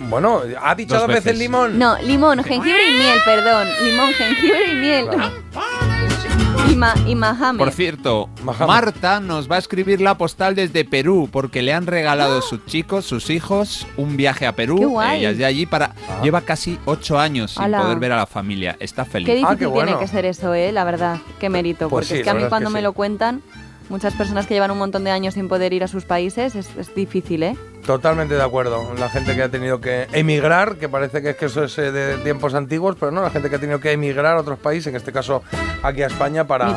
[0.00, 1.36] Bueno, ¿ha dicho dos, veces.
[1.36, 1.76] limón?
[1.78, 3.66] No, limón, jengibre y miel, perdón.
[3.84, 5.08] Limón, jengibre y miel.
[6.66, 7.58] Y, ma y majame.
[7.58, 12.42] Por cierto, Marta nos va a escribir la postal desde Perú porque le han regalado
[12.42, 14.78] sus chicos, sus hijos, un viaje a Perú.
[14.78, 15.18] ¡Qué guay!
[15.20, 15.94] Ella es de allí para.
[16.22, 17.82] Lleva casi ocho años sin Ala.
[17.82, 18.76] poder ver a la familia.
[18.80, 19.26] Está feliz.
[19.26, 20.72] Qué difícil tiene que ser eso, ¿eh?
[20.72, 21.18] La verdad.
[21.38, 21.88] Qué mérito.
[21.88, 22.84] Pues porque sí, es que a mí es cuando que me sí.
[22.84, 23.42] lo cuentan,
[23.90, 26.68] muchas personas que llevan un montón de años sin poder ir a sus países, es,
[26.76, 27.56] es difícil, ¿eh?
[27.86, 28.92] Totalmente de acuerdo.
[28.98, 31.90] La gente que ha tenido que emigrar, que parece que es que eso es eh,
[31.90, 34.88] de tiempos antiguos, pero no, la gente que ha tenido que emigrar a otros países,
[34.88, 35.42] en este caso
[35.82, 36.76] aquí a España, para,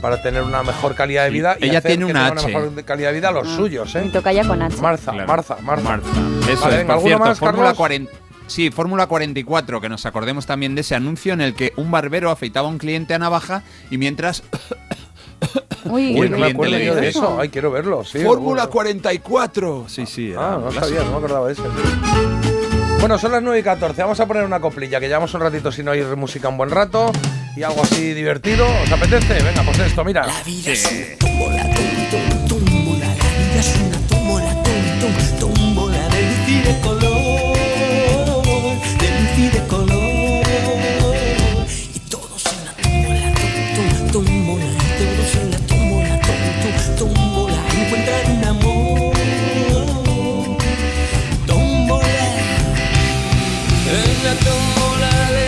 [0.00, 1.34] para tener una mejor calidad de Sí.
[1.34, 1.56] vida.
[1.60, 2.46] y Ella hacer tiene que una H.
[2.46, 3.56] mejor calidad de vida a los Ah.
[3.56, 4.02] suyos, ¿eh?
[4.02, 4.76] Mi tocaya con H.
[4.80, 5.28] Marza, Claro.
[5.28, 5.88] Marza, Marza.
[5.88, 6.08] Marta.
[6.50, 7.76] Eso Vale, es, venga, por ¿alguno cierto, más, Fórmula Carlos?
[7.78, 8.12] 40.
[8.46, 12.30] Sí, Fórmula 44, que nos acordemos también de ese anuncio en el que un barbero
[12.30, 14.42] afeitaba a un cliente a navaja y mientras
[15.84, 17.38] Uy, no me acuerdo le yo de dice eso.
[17.40, 18.18] Ay, quiero verlo, sí.
[18.20, 19.84] Fórmula lo- 44.
[19.88, 20.32] Sí, sí.
[20.36, 20.84] Ah, no clásico.
[20.86, 21.64] sabía, no me acordaba de eso.
[23.00, 24.02] Bueno, son las 9 y 14.
[24.02, 27.12] Vamos a poner una coplilla, que llevamos un ratito sin oír música un buen rato
[27.56, 28.66] y algo así divertido.
[28.82, 29.34] ¿Os apetece?
[29.42, 30.26] Venga, pues esto, mira.
[30.44, 31.62] vida es una tómbola,
[32.48, 33.06] tómbola.
[33.06, 34.62] La vida es una tómbola,
[35.38, 36.08] tómbola
[36.48, 37.17] y de color,
[54.24, 55.47] La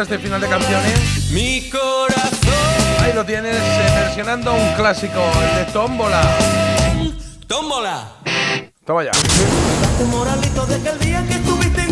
[0.00, 1.30] gusta este final de canciones?
[1.30, 2.30] Mi corazón.
[3.00, 6.22] Ahí lo tienes eh, versionando un clásico, el de Tómbola.
[7.46, 8.08] Tómbola.
[8.84, 9.10] Toma ya.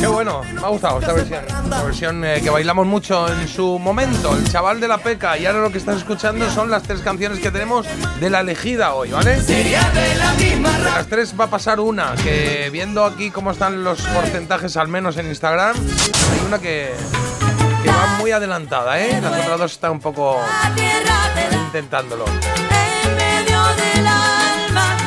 [0.01, 1.45] Qué bueno, me ha gustado esta versión.
[1.67, 5.37] Una versión eh, que bailamos mucho en su momento, el chaval de la peca.
[5.37, 7.87] Y ahora lo que estás escuchando son las tres canciones que tenemos
[8.21, 9.43] de la elegida hoy, ¿vale?
[9.43, 13.51] Sería de la misma De las tres va a pasar una, que viendo aquí cómo
[13.51, 16.95] están los porcentajes, al menos en Instagram, hay una que,
[17.89, 19.21] que va muy adelantada, ¿eh?
[19.21, 20.41] Las otras dos están un poco
[21.67, 22.25] intentándolo.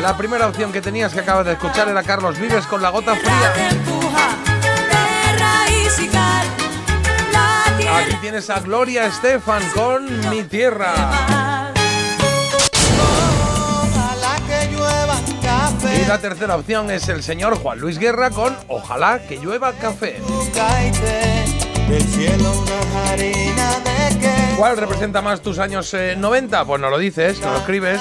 [0.01, 3.15] La primera opción que tenías que acabas de escuchar era Carlos Vives con la gota
[3.15, 3.53] fría.
[7.93, 10.93] Aquí tienes a Gloria Estefan con Mi Tierra.
[15.83, 20.19] Y la tercera opción es el señor Juan Luis Guerra con Ojalá que llueva café.
[24.57, 26.65] ¿Cuál representa más tus años eh, 90?
[26.65, 27.99] Pues no lo dices, no lo escribes.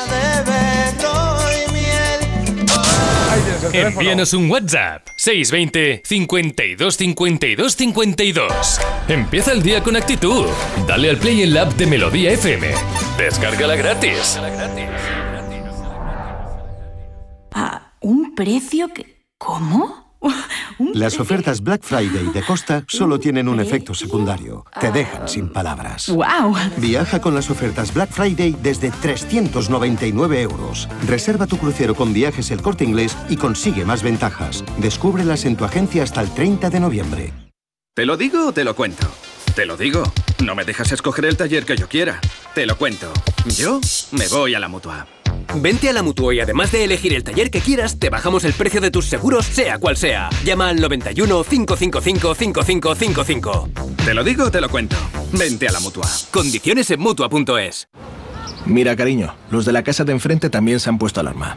[3.70, 4.01] Teléfono.
[4.01, 8.81] Envíanos un WhatsApp 620 52 52 52.
[9.09, 10.47] Empieza el día con actitud.
[10.86, 12.69] Dale al play en la app de Melodía FM.
[13.17, 14.39] Descárgala gratis.
[17.52, 19.25] A un precio que...
[19.39, 20.10] ¿Cómo?
[20.94, 24.65] Las ofertas Black Friday de Costa solo tienen un efecto secundario.
[24.81, 26.08] Te dejan sin palabras.
[26.08, 26.57] ¡Wow!
[26.78, 30.89] Viaja con las ofertas Black Friday desde 399 euros.
[31.07, 34.65] Reserva tu crucero con viajes el corte inglés y consigue más ventajas.
[34.78, 37.32] Descúbrelas en tu agencia hasta el 30 de noviembre.
[37.94, 39.07] ¿Te lo digo o te lo cuento?
[39.55, 40.02] Te lo digo.
[40.44, 42.20] No me dejas escoger el taller que yo quiera.
[42.55, 43.12] Te lo cuento.
[43.47, 43.81] Yo
[44.12, 45.07] me voy a la mutua.
[45.57, 48.53] Vente a la Mutua y además de elegir el taller que quieras, te bajamos el
[48.53, 50.31] precio de tus seguros, sea cual sea.
[50.45, 53.69] Llama al 91 555 5555.
[54.05, 54.97] Te lo digo o te lo cuento.
[55.33, 56.07] Vente a la mutua.
[56.31, 57.89] Condiciones en Mutua.es.
[58.67, 61.57] Mira, cariño, los de la casa de enfrente también se han puesto alarma.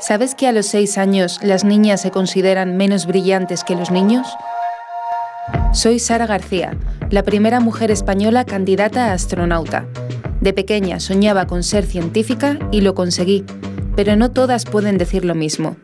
[0.00, 4.26] ¿Sabes que a los 6 años las niñas se consideran menos brillantes que los niños?
[5.74, 6.74] Soy Sara García,
[7.10, 9.86] la primera mujer española candidata a astronauta.
[10.40, 13.44] De pequeña soñaba con ser científica y lo conseguí,
[13.94, 15.76] pero no todas pueden decir lo mismo.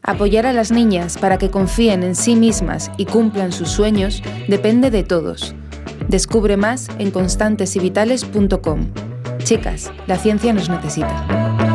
[0.00, 4.92] Apoyar a las niñas para que confíen en sí mismas y cumplan sus sueños depende
[4.92, 5.56] de todos.
[6.06, 8.92] Descubre más en constantesyvitales.com.
[9.42, 11.65] Chicas, la ciencia nos necesita.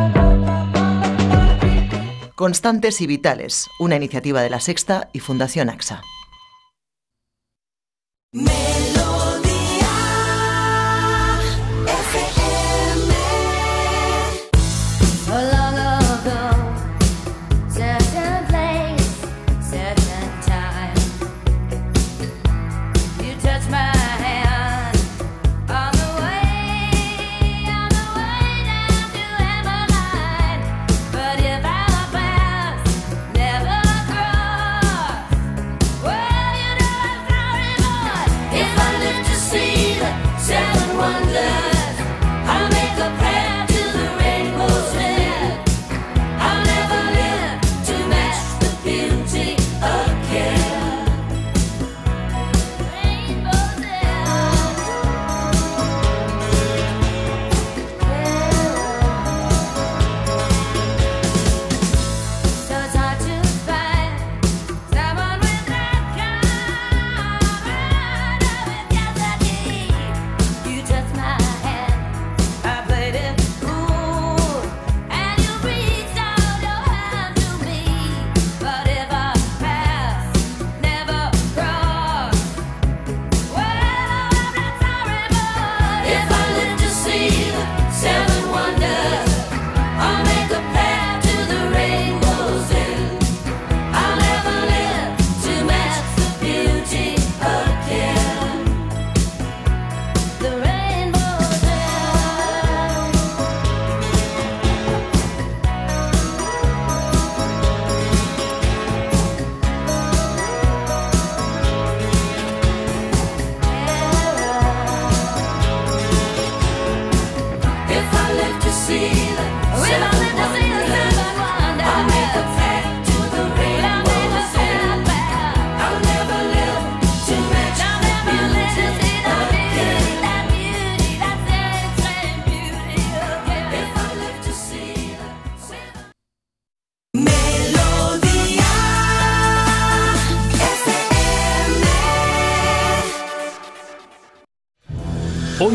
[2.42, 6.02] Constantes y Vitales, una iniciativa de La Sexta y Fundación AXA.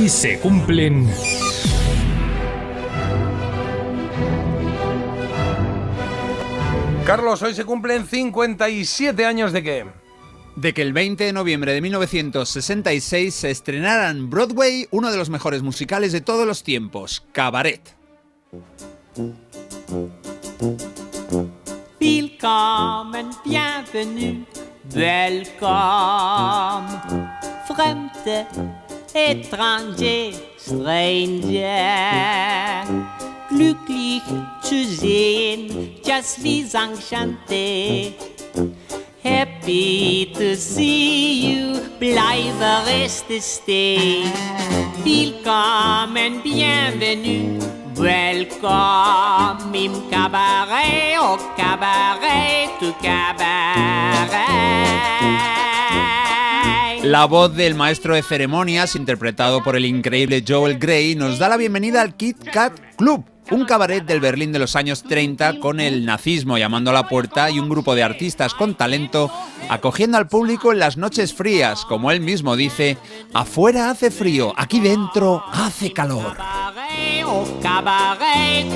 [0.08, 1.06] Hoy se cumplen...
[7.06, 9.86] Carlos, hoy se cumplen 57 años de qué?
[10.56, 15.30] de que el 20 de noviembre de 1966 se estrenara en Broadway uno de los
[15.30, 17.82] mejores musicales de todos los tiempos, Cabaret.
[22.00, 24.46] Willkommen, bienvenue,
[24.96, 25.68] welcome.
[27.68, 28.48] Fremde,
[29.18, 31.66] étranger, stranger.
[33.50, 34.22] Glücklich
[34.62, 38.14] zu sehen, just vis enchanté.
[39.24, 44.24] Happy to see you, bleibe reste stay.
[45.04, 47.60] Willkommen, bienvenue,
[47.96, 54.58] welcome im cabaret, au cabaret, tu cabaret.
[57.04, 61.58] La voz del maestro de ceremonias, interpretado por el increíble Joel Grey, nos da la
[61.58, 66.06] bienvenida al Kit Kat Club, un cabaret del Berlín de los años 30 con el
[66.06, 69.32] nazismo llamando a la puerta y un grupo de artistas con talento
[69.70, 72.98] acogiendo al público en las noches frías, como él mismo dice,
[73.34, 76.36] afuera hace frío, aquí dentro hace calor.
[77.62, 78.68] Cabaret.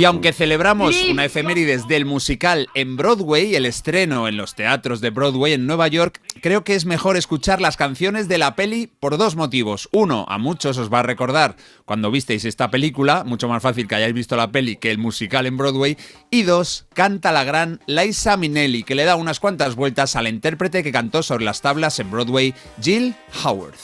[0.00, 5.10] Y aunque celebramos una efemérides del musical en Broadway, el estreno en los teatros de
[5.10, 9.18] Broadway en Nueva York, creo que es mejor escuchar las canciones de la peli por
[9.18, 9.90] dos motivos.
[9.92, 11.54] Uno, a muchos os va a recordar
[11.84, 15.44] cuando visteis esta película, mucho más fácil que hayáis visto la peli que el musical
[15.44, 15.98] en Broadway.
[16.30, 20.82] Y dos, canta la gran Liza Minnelli, que le da unas cuantas vueltas al intérprete
[20.82, 23.14] que cantó sobre las tablas en Broadway, Jill
[23.44, 23.74] Howard.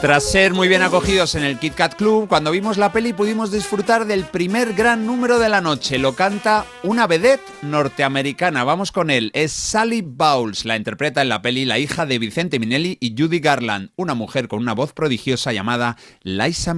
[0.00, 3.50] Tras ser muy bien acogidos en el Kit Kat Club, cuando vimos la peli pudimos
[3.50, 5.98] disfrutar del primer gran número de la noche.
[5.98, 8.62] Lo canta una vedette norteamericana.
[8.62, 9.32] Vamos con él.
[9.34, 10.64] Es Sally Bowles.
[10.64, 14.46] La interpreta en la peli la hija de Vicente Minnelli y Judy Garland, una mujer
[14.46, 16.76] con una voz prodigiosa llamada Liza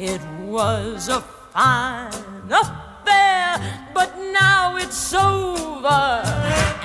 [0.01, 1.21] It was a
[1.53, 2.13] fine
[2.47, 3.59] affair,
[3.93, 6.23] but now it's over.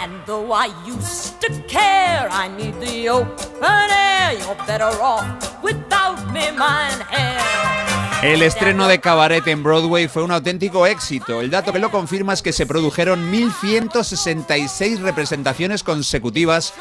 [0.01, 4.33] And though I used to care, I need the open air.
[4.33, 7.83] You're better off without me, mine hair.
[8.23, 11.41] El estreno de Cabaret en Broadway fue un auténtico éxito.
[11.41, 16.73] El dato que lo confirma es que se produjeron 1.166 representaciones consecutivas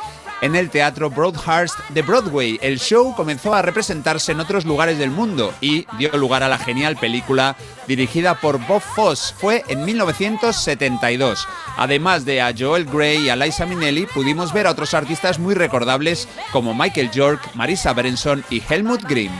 [0.42, 2.58] en el Teatro Broadhurst de Broadway.
[2.60, 6.58] El show comenzó a representarse en otros lugares del mundo y dio lugar a la
[6.58, 7.56] genial película
[7.86, 9.32] dirigida por Bob Fosse.
[9.34, 11.48] Fue en 1972.
[11.78, 15.54] Además de a Joel Grey y a Liza Minnelli, pudimos ver a otros artistas muy
[15.54, 19.32] recordables como Michael York, Marisa Berenson y Helmut Grimm.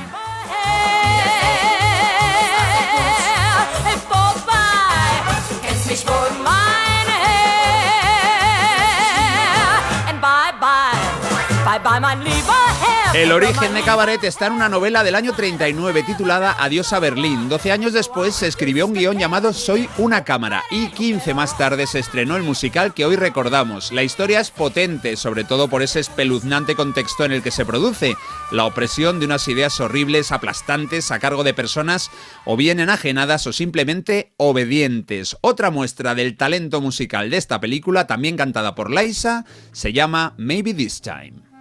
[13.15, 17.51] El origen de Cabaret está en una novela del año 39 titulada Adiós a Berlín.
[17.51, 21.87] 12 años después se escribió un guion llamado Soy una cámara y 15 más tarde
[21.87, 23.93] se estrenó el musical que hoy recordamos.
[23.93, 28.17] La historia es potente, sobre todo por ese espeluznante contexto en el que se produce,
[28.51, 32.11] la opresión de unas ideas horribles, aplastantes, a cargo de personas
[32.47, 35.37] o bien enajenadas o simplemente obedientes.
[35.43, 40.73] Otra muestra del talento musical de esta película, también cantada por Liza, se llama Maybe
[40.73, 41.52] This Time.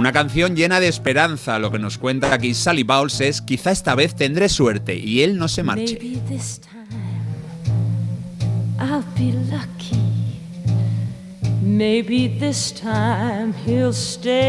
[0.00, 1.58] Una canción llena de esperanza.
[1.58, 5.36] Lo que nos cuenta aquí Sally Bowles es quizá esta vez tendré suerte y él
[5.36, 5.98] no se marche.
[11.62, 14.40] Maybe this time he'll stay.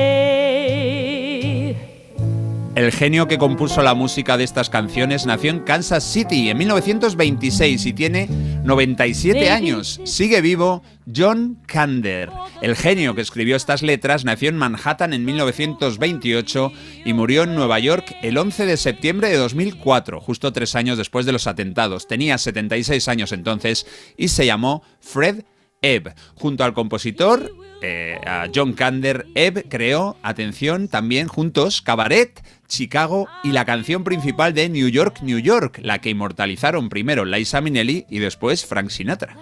[2.73, 7.85] El genio que compuso la música de estas canciones nació en Kansas City en 1926
[7.85, 8.29] y tiene
[8.63, 9.99] 97 años.
[10.05, 10.81] Sigue vivo
[11.13, 12.29] John Kander.
[12.61, 16.71] El genio que escribió estas letras nació en Manhattan en 1928
[17.03, 21.25] y murió en Nueva York el 11 de septiembre de 2004, justo tres años después
[21.25, 22.07] de los atentados.
[22.07, 23.85] Tenía 76 años entonces
[24.15, 25.43] y se llamó Fred
[25.81, 26.13] Ebb.
[26.35, 33.51] Junto al compositor, eh, a John Kander, Ebb creó, atención, también juntos, Cabaret, Chicago y
[33.51, 38.19] la canción principal de New York, New York, la que inmortalizaron primero Liza Minnelli y
[38.19, 39.35] después Frank Sinatra.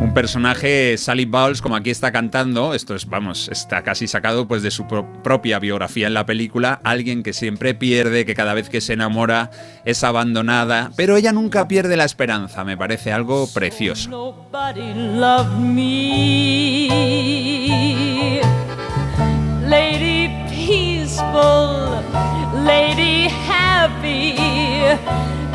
[0.00, 4.62] Un personaje, Sally Bowles, como aquí está cantando, esto es, vamos, está casi sacado pues
[4.62, 8.70] de su pro- propia biografía en la película, alguien que siempre pierde, que cada vez
[8.70, 9.50] que se enamora
[9.84, 14.08] es abandonada, pero ella nunca pierde la esperanza, me parece algo precioso.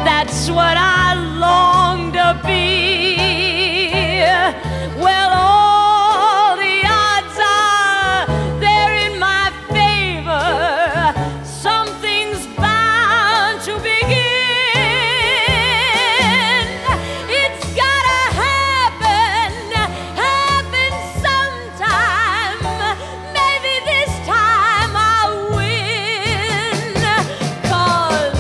[0.06, 3.55] That's what I long to be.
[4.98, 8.26] Well, all the odds are
[8.60, 10.48] they're in my favor.
[11.44, 14.24] Something's bound to begin.
[17.42, 19.52] It's gotta happen,
[20.24, 20.92] happen
[21.26, 22.60] sometime.
[23.40, 26.94] Maybe this time I'll win.
[27.64, 28.40] 'Cause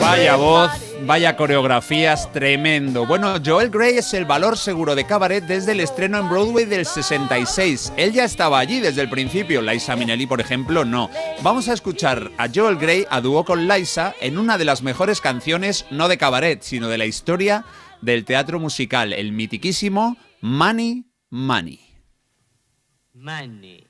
[0.00, 0.70] Vaya voz,
[1.10, 3.04] vaya coreografías, tremendo.
[3.04, 6.86] Bueno, Joel Grey es el valor seguro de cabaret desde el estreno en Broadway del
[6.86, 7.94] 66.
[7.96, 11.10] Él ya estaba allí desde el principio, Liza Minnelli, por ejemplo, no.
[11.42, 15.20] Vamos a escuchar a Joel Grey a dúo con Liza en una de las mejores
[15.20, 17.64] canciones, no de cabaret, sino de la historia
[18.00, 21.80] del teatro musical, el mitiquísimo Money, Money.
[23.14, 23.89] Money.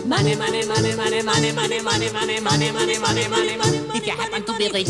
[0.11, 3.81] Money, money, money, money, money, money, money, money, money, money, money, money, money.
[3.93, 4.89] If you happen to be rich,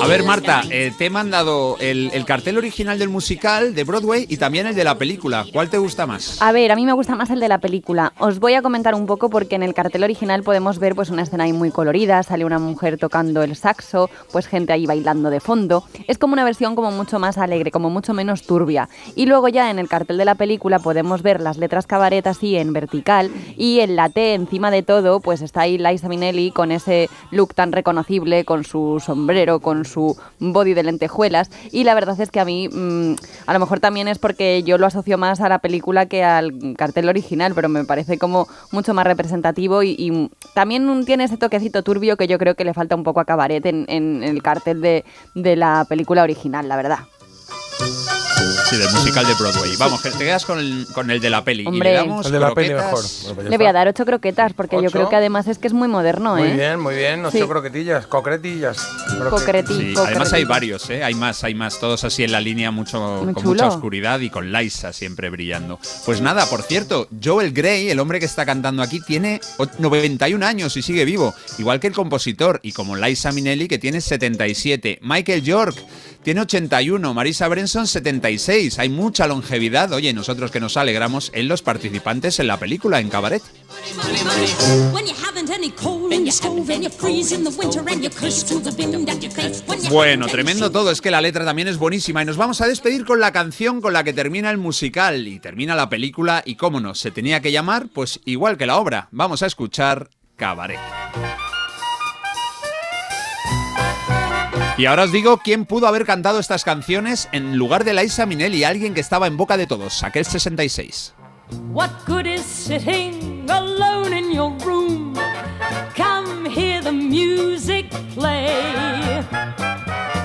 [0.00, 4.26] A ver, Marta, eh, te he mandado el, el cartel original del musical de Broadway
[4.28, 5.44] y también el de la película.
[5.52, 6.40] ¿Cuál te gusta más?
[6.40, 8.12] A ver, a mí me gusta más el de la película.
[8.18, 11.22] Os voy a comentar un poco porque en el cartel original podemos ver pues una
[11.22, 15.40] escena ahí muy colorida, sale una mujer tocando el saxo, pues gente ahí bailando de
[15.40, 15.84] fondo.
[16.06, 18.88] Es como una versión como mucho más alegre, como mucho menos turbia.
[19.16, 22.56] Y luego ya en el cartel de la película podemos ver las letras cabaret así
[22.56, 24.34] en vertical y en la T
[24.70, 29.60] de todo pues está ahí Liza Minnelli con ese look tan reconocible, con su sombrero,
[29.60, 33.14] con su body de lentejuelas y la verdad es que a mí mm,
[33.46, 36.74] a lo mejor también es porque yo lo asocio más a la película que al
[36.76, 42.16] cartel original, pero me parece como mucho más representativo y, también tiene ese toquecito turbio
[42.16, 45.04] que yo creo que le falta un poco a Cabaret en, en el cartel de,
[45.34, 46.98] de la película original, la verdad.
[48.68, 49.76] Sí, del musical de Broadway.
[49.78, 51.66] Vamos, que te quedas con el, con el de la peli.
[51.66, 51.90] Hombre.
[51.90, 53.04] Y le damos El de la peli mejor.
[53.34, 55.72] Bueno, Le voy a dar ocho croquetas porque yo creo que además es que es
[55.72, 56.54] muy moderno, Muy ¿eh?
[56.54, 57.24] bien, muy bien.
[57.26, 57.44] Ocho Sí.
[57.44, 58.78] croquetillas, concretillas.
[58.78, 60.04] Concreti- Sí, concretito.
[60.04, 61.02] además hay varios, ¿eh?
[61.02, 63.54] hay más, hay más, todos así en la línea, mucho, Muy con chulo.
[63.64, 65.78] mucha oscuridad y con Liza siempre brillando.
[66.06, 70.42] Pues nada, por cierto, Joel Grey, el hombre que está cantando aquí, tiene o- 91
[70.44, 74.98] años y sigue vivo, igual que el compositor, y como Liza Minnelli, que tiene 77.
[75.02, 75.76] Michael York
[76.22, 77.86] tiene 81, Marisa Brenson
[78.38, 78.78] 76.
[78.78, 83.08] Hay mucha longevidad, oye, nosotros que nos alegramos en los participantes en la película, en
[83.08, 83.42] Cabaret.
[89.90, 93.04] Bueno, tremendo todo, es que la letra también es buenísima y nos vamos a despedir
[93.04, 96.80] con la canción con la que termina el musical y termina la película y cómo
[96.80, 99.08] no, se tenía que llamar pues igual que la obra.
[99.10, 100.78] Vamos a escuchar Cabaret.
[104.80, 108.64] Y ahora os digo quién pudo haber cantado estas canciones en lugar de Liza Minnelli,
[108.64, 111.12] alguien que estaba en boca de todos, aquel 66.
[111.70, 115.12] What good is sitting alone in your room?
[115.94, 119.22] Come hear the music play.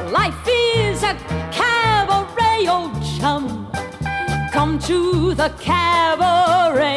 [0.09, 1.17] Life is a
[1.51, 2.65] cabaret,
[3.19, 3.69] chum.
[4.53, 6.95] Come to the cabaret.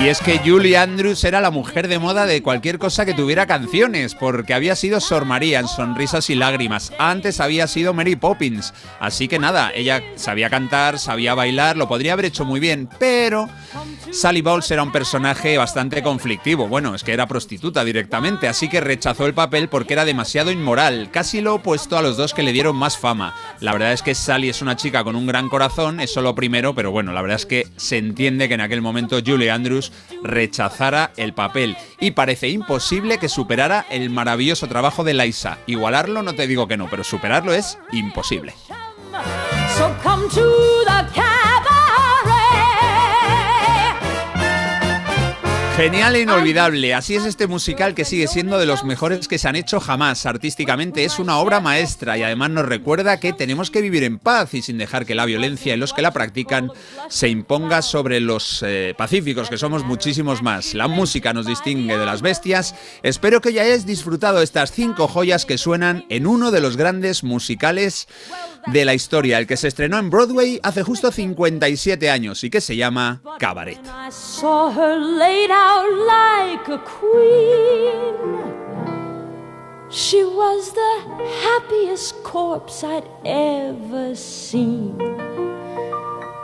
[0.00, 3.46] Y es que Julie Andrews era la mujer de moda de cualquier cosa que tuviera
[3.46, 6.92] canciones, porque había sido Sor María en Sonrisas y Lágrimas.
[7.00, 8.72] Antes había sido Mary Poppins.
[9.00, 13.48] Así que nada, ella sabía cantar, sabía bailar, lo podría haber hecho muy bien, pero
[14.12, 16.68] Sally Bowles era un personaje bastante conflictivo.
[16.68, 21.10] Bueno, es que era prostituta directamente, así que rechazó el papel porque era demasiado inmoral,
[21.10, 23.34] casi lo opuesto a los dos que le dieron más fama.
[23.60, 26.72] La verdad es que Sally es una chica con un gran corazón, eso lo primero,
[26.74, 29.87] pero bueno, la verdad es que se entiende que en aquel momento Julie Andrews
[30.22, 35.58] rechazara el papel y parece imposible que superara el maravilloso trabajo de Liza.
[35.66, 38.54] Igualarlo no te digo que no, pero superarlo es imposible.
[45.78, 46.92] Genial e inolvidable.
[46.92, 50.26] Así es este musical que sigue siendo de los mejores que se han hecho jamás.
[50.26, 54.54] Artísticamente es una obra maestra y además nos recuerda que tenemos que vivir en paz
[54.54, 56.72] y sin dejar que la violencia en los que la practican
[57.08, 60.74] se imponga sobre los eh, pacíficos, que somos muchísimos más.
[60.74, 62.74] La música nos distingue de las bestias.
[63.04, 67.22] Espero que ya hayáis disfrutado estas cinco joyas que suenan en uno de los grandes
[67.22, 68.08] musicales
[68.66, 72.60] de la historia, el que se estrenó en Broadway hace justo 57 años y que
[72.60, 73.78] se llama Cabaret.
[75.70, 78.14] Out like a queen.
[79.90, 80.94] She was the
[81.44, 84.96] happiest corpse I'd ever seen.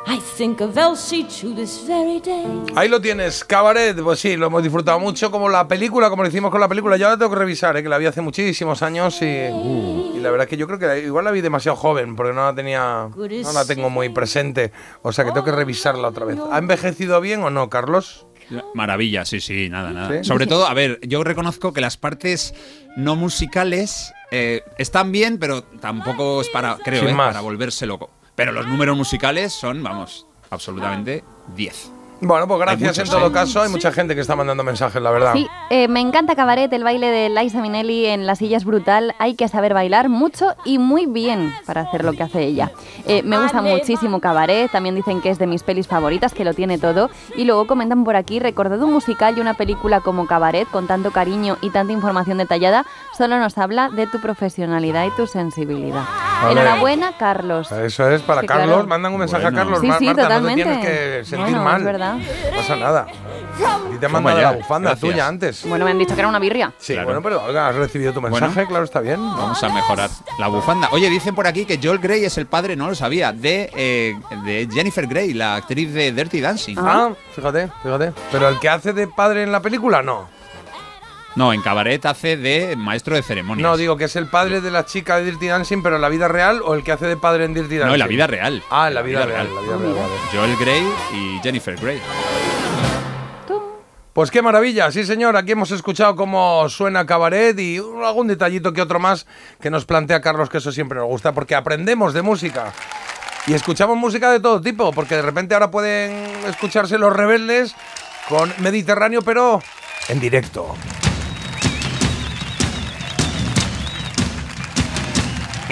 [0.06, 2.44] I think of Elsie to this very day.
[2.74, 3.96] Ahí lo tienes, Cabaret.
[4.02, 6.98] Pues sí, lo hemos disfrutado mucho como la película, como lo hicimos con la película.
[6.98, 7.82] Yo ahora tengo que revisar, ¿eh?
[7.82, 10.98] que la vi hace muchísimos años y, y la verdad es que yo creo que
[11.04, 14.70] igual la vi demasiado joven porque no la tenía, no la tengo muy presente.
[15.00, 16.38] O sea que tengo que revisarla otra vez.
[16.50, 18.26] ¿Ha envejecido bien o no, Carlos?
[18.74, 20.23] Maravilla, sí, sí, nada, nada.
[20.23, 20.24] ¿Sí?
[20.24, 22.55] Sobre todo, a ver, yo reconozco que las partes
[22.97, 27.28] no musicales eh, están bien, pero tampoco es para, creo, eh, más.
[27.28, 28.10] para volverse loco.
[28.34, 31.23] Pero los números musicales son, vamos, absolutamente
[31.56, 31.93] 10.
[32.24, 33.62] Bueno, pues gracias muchos, en todo caso.
[33.62, 35.32] Hay mucha gente que está mandando mensajes, la verdad.
[35.34, 39.14] Sí, eh, me encanta Cabaret, el baile de Liza Minnelli en la silla es brutal.
[39.18, 42.70] Hay que saber bailar mucho y muy bien para hacer lo que hace ella.
[43.06, 46.54] Eh, me gusta muchísimo Cabaret, también dicen que es de mis pelis favoritas, que lo
[46.54, 47.10] tiene todo.
[47.36, 51.10] Y luego comentan por aquí, recordado un musical y una película como Cabaret, con tanto
[51.10, 52.84] cariño y tanta información detallada,
[53.16, 56.02] solo nos habla de tu profesionalidad y tu sensibilidad.
[56.42, 56.60] Vale.
[56.60, 57.70] Enhorabuena, Carlos.
[57.72, 58.66] Eso es para Sí, Carlos.
[58.68, 58.86] claro.
[58.86, 59.58] Mandan un mensaje Bueno.
[59.58, 59.80] a Carlos.
[59.80, 60.64] Sí, Mar- sí, Marta, totalmente.
[60.64, 60.86] no te tienes
[61.20, 61.78] que sentir Bueno, mal.
[61.80, 62.13] es verdad.
[62.18, 63.06] No pasa nada.
[63.94, 65.10] Y te han mandado ya, la bufanda gracias.
[65.12, 65.68] tuya antes.
[65.68, 66.72] Bueno, me han dicho que era una birria.
[66.78, 67.06] Sí, Claro.
[67.06, 68.68] bueno, pero oiga, has recibido tu mensaje, Bueno.
[68.68, 69.20] claro, está bien.
[69.20, 70.88] Vamos a mejorar la bufanda.
[70.92, 74.14] Oye, dicen por aquí que Joel Grey es el padre, no lo sabía, de, eh,
[74.44, 76.76] de Jennifer Grey, la actriz de Dirty Dancing.
[76.78, 78.12] Ah, fíjate, fíjate.
[78.32, 80.28] Pero el que hace de padre en la película, no.
[81.36, 83.68] No, en Cabaret hace de maestro de ceremonias.
[83.68, 86.08] No, digo que es el padre de la chica de Dirty Dancing, pero en la
[86.08, 87.88] vida real o el que hace de padre en Dirty Dancing.
[87.88, 88.62] No, en la vida real.
[88.70, 89.48] Ah, en la vida, real.
[89.52, 90.14] la vida real, vale.
[90.32, 92.00] Joel Grey y Jennifer Grey.
[94.12, 98.80] Pues qué maravilla, sí señor, aquí hemos escuchado cómo suena Cabaret y algún detallito que
[98.80, 99.26] otro más
[99.60, 102.72] que nos plantea Carlos, que eso siempre nos gusta, porque aprendemos de música.
[103.48, 106.12] Y escuchamos música de todo tipo, porque de repente ahora pueden
[106.46, 107.74] escucharse los rebeldes
[108.28, 109.60] con Mediterráneo, pero
[110.08, 110.76] en directo.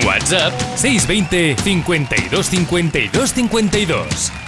[0.05, 4.42] WhatsApp 620 52 52 52.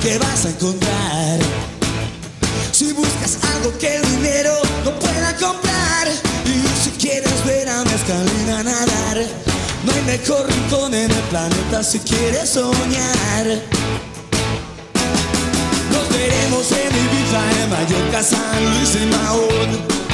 [0.00, 1.38] Que vas a encontrar.
[2.72, 4.52] Si buscas algo que el dinero
[4.84, 6.08] no pueda comprar,
[6.44, 9.22] y si quieres ver a mezcalina nadar,
[9.84, 13.46] no hay mejor rincón en el planeta si quieres soñar.
[15.92, 20.05] Nos veremos en Ibiza, en Mallorca, San Luis y Mahón.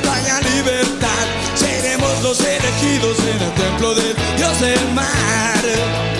[0.00, 1.26] Playa Libertad.
[1.54, 6.11] Seremos los elegidos en el templo del Dios del mar.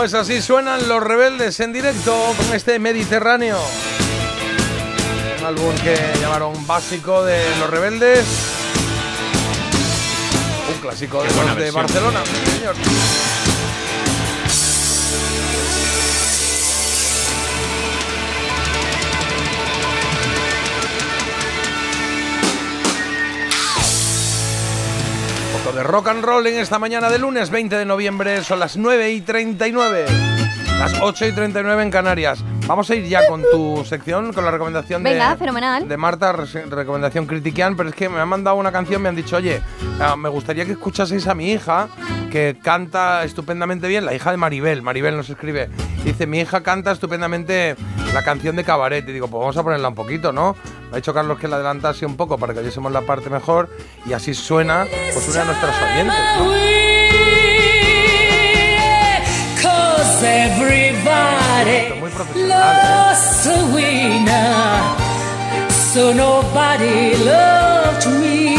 [0.00, 3.58] Pues así suenan los rebeldes en directo con este Mediterráneo.
[5.38, 8.24] Un álbum que llamaron básico de los rebeldes.
[10.74, 11.74] Un clásico de, los.
[11.74, 12.74] Barcelona, señor.
[25.82, 28.42] Rock and roll en esta mañana de lunes 20 de noviembre.
[28.44, 30.06] Son las 9 y 39.
[30.80, 32.42] Las 8 y 39 en Canarias.
[32.66, 35.86] Vamos a ir ya con tu sección, con la recomendación de, fenomenal.
[35.86, 39.36] de Marta, recomendación critiquian, pero es que me han mandado una canción, me han dicho,
[39.36, 39.60] oye,
[40.00, 41.88] ah, me gustaría que escuchaseis a mi hija,
[42.30, 45.68] que canta estupendamente bien, la hija de Maribel, Maribel nos escribe,
[46.02, 47.76] dice, mi hija canta estupendamente
[48.14, 50.56] la canción de Cabaret, y digo, pues vamos a ponerla un poquito, ¿no?
[50.88, 53.68] Me ha dicho Carlos que la adelantase un poco para que oyésemos la parte mejor,
[54.06, 56.99] y así suena, pues una de nuestras oyentes, ¿no?
[60.00, 62.00] Cause everybody
[62.48, 64.96] lost a winner,
[65.68, 68.56] so nobody loved me.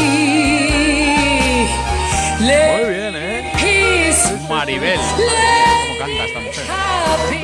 [2.38, 3.52] Muy bien, ¿eh?
[3.58, 5.00] Peace, Maribel.
[5.18, 6.66] let ¿Cómo canta esta mujer?
[6.68, 7.40] happy.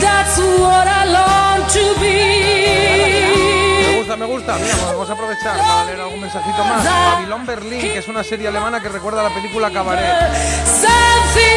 [0.00, 3.31] That's what I long to be.
[4.16, 4.56] Me gusta.
[4.56, 6.84] Mira, pues vamos a aprovechar para leer algún mensajito más.
[6.84, 10.04] Babilón Berlín, que es una serie alemana que recuerda a la película Cabaret.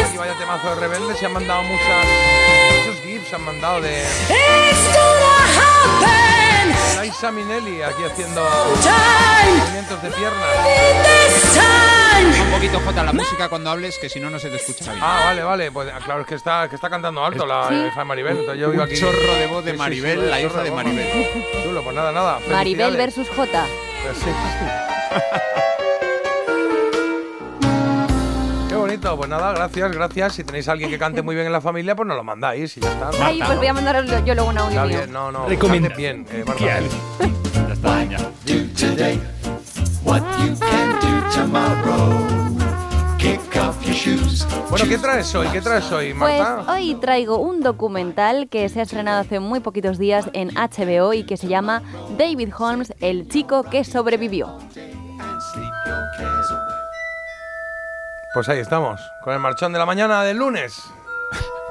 [0.06, 2.06] Aquí vaya temazo de rebeldes, se han mandado muchas,
[2.86, 4.04] muchos gifs, se han mandado de
[7.02, 8.42] Liza Minnelli aquí haciendo
[8.82, 9.58] time.
[9.60, 10.50] movimientos de piernas.
[11.04, 12.42] this time.
[12.46, 15.04] Un poquito Jota la música cuando hables, que si no, no se te escucha bien.
[15.04, 15.72] Ah, vale, vale.
[15.72, 17.76] Pues ah, claro, es que está, que está cantando alto la Sí.
[17.76, 18.38] hija de Maribel.
[18.38, 18.96] Entonces yo vivo aquí.
[18.98, 20.72] chorro de voz de Sí, Maribel, sí, la hija de.
[20.72, 21.28] Maribel.
[21.64, 22.40] Chulo, pues nada, nada.
[22.50, 23.66] Maribel versus J.
[24.04, 24.18] Pues
[28.98, 30.34] bonito, pues nada, gracias, gracias.
[30.36, 32.76] Si tenéis a alguien que cante muy bien en la familia, pues nos lo mandáis
[32.78, 33.10] y ya está.
[33.26, 35.48] Ay, pues voy a mandar yo luego un audio Está bien, no, no.
[35.48, 36.64] Recomienda- cante bien, eh, Marta.
[37.68, 38.18] Ya está, ya.
[38.78, 39.20] today,
[40.04, 42.26] what you can do tomorrow.
[43.18, 44.46] Kick off your shoes.
[44.70, 45.48] Bueno, ¿qué traes hoy?
[45.48, 46.72] ¿Qué traes hoy, Pues Marta?
[46.74, 51.24] hoy traigo un documental que se ha estrenado hace muy poquitos días en HBO y
[51.24, 51.82] que se llama
[52.18, 54.58] David Holmes, el chico que sobrevivió.
[58.36, 60.84] Pues ahí estamos, con el marchón de la mañana del lunes.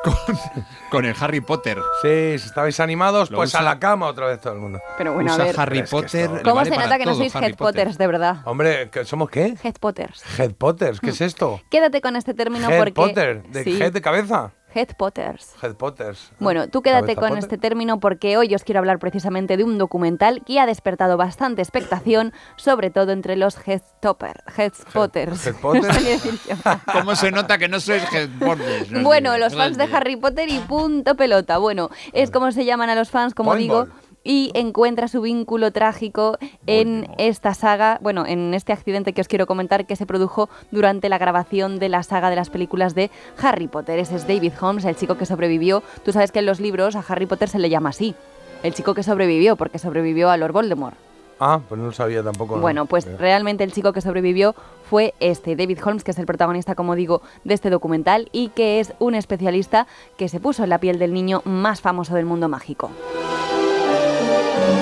[0.91, 1.79] Con el Harry Potter.
[2.03, 4.79] Sí, si estabais animados, Lo pues usa- a la cama otra vez todo el mundo.
[4.99, 5.59] Pero bueno, a Usa ver.
[5.61, 6.31] Harry Es que Potter.
[6.43, 8.37] ¿Cómo vale se nota que no sois Harry Head Potters, de verdad?
[8.45, 9.57] Hombre, ¿que ¿somos qué?
[9.63, 10.23] Head Potters.
[10.39, 11.61] Head Potters, ¿qué es esto?
[11.71, 12.93] Quédate con este término Head porque...
[12.93, 14.53] Potter, de Sí, head de cabeza.
[14.75, 15.55] Head Potters.
[15.63, 16.31] Head Potters.
[16.39, 17.39] Bueno, tú quédate con Potter.
[17.39, 21.63] este término porque hoy os quiero hablar precisamente de un documental que ha despertado bastante
[21.63, 25.47] expectación, sobre todo entre los Head Topper, Head Potters.
[25.47, 25.97] Head Potters.
[26.93, 28.91] ¿Cómo se nota que no sois Head Potters?
[28.91, 31.59] No Bueno, los fans de Harry Potter y punto pelota.
[31.59, 33.93] Bueno, es como se llaman a los fans, como Point digo, ball.
[34.25, 39.47] Y encuentra su vínculo trágico en esta saga, bueno, en este accidente que os quiero
[39.47, 43.69] comentar que se produjo durante la grabación de la saga de las películas de Harry
[43.69, 43.99] Potter.
[43.99, 45.83] Ese es David Holmes, el chico que sobrevivió.
[46.05, 48.15] Tú sabes que en los libros a Harry Potter se le llama así.
[48.63, 50.97] El chico que sobrevivió, porque sobrevivió a Lord Voldemort.
[51.39, 52.57] Ah, pues no lo sabía tampoco.
[52.57, 52.63] ¿no?
[52.63, 54.55] Bueno, pues realmente el chico que sobrevivió
[54.89, 58.81] fue este, David Holmes, que es el protagonista, como digo, de este documental y que
[58.81, 59.87] es un especialista
[60.17, 62.91] que se puso en la piel del niño más famoso del mundo mágico.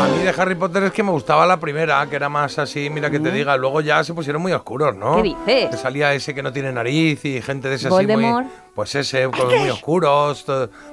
[0.01, 2.91] A mí de Harry Potter es que me gustaba la primera, que era más así,
[2.91, 3.35] mira que te Mm.
[3.35, 3.57] diga.
[3.57, 5.17] Luego ya se pusieron muy oscuros, ¿no?
[5.17, 5.71] ¿Qué dices?
[5.71, 8.25] Que salía ese que no tiene nariz y gente de ese así muy.
[8.75, 10.47] Pues ese, como muy oscuros,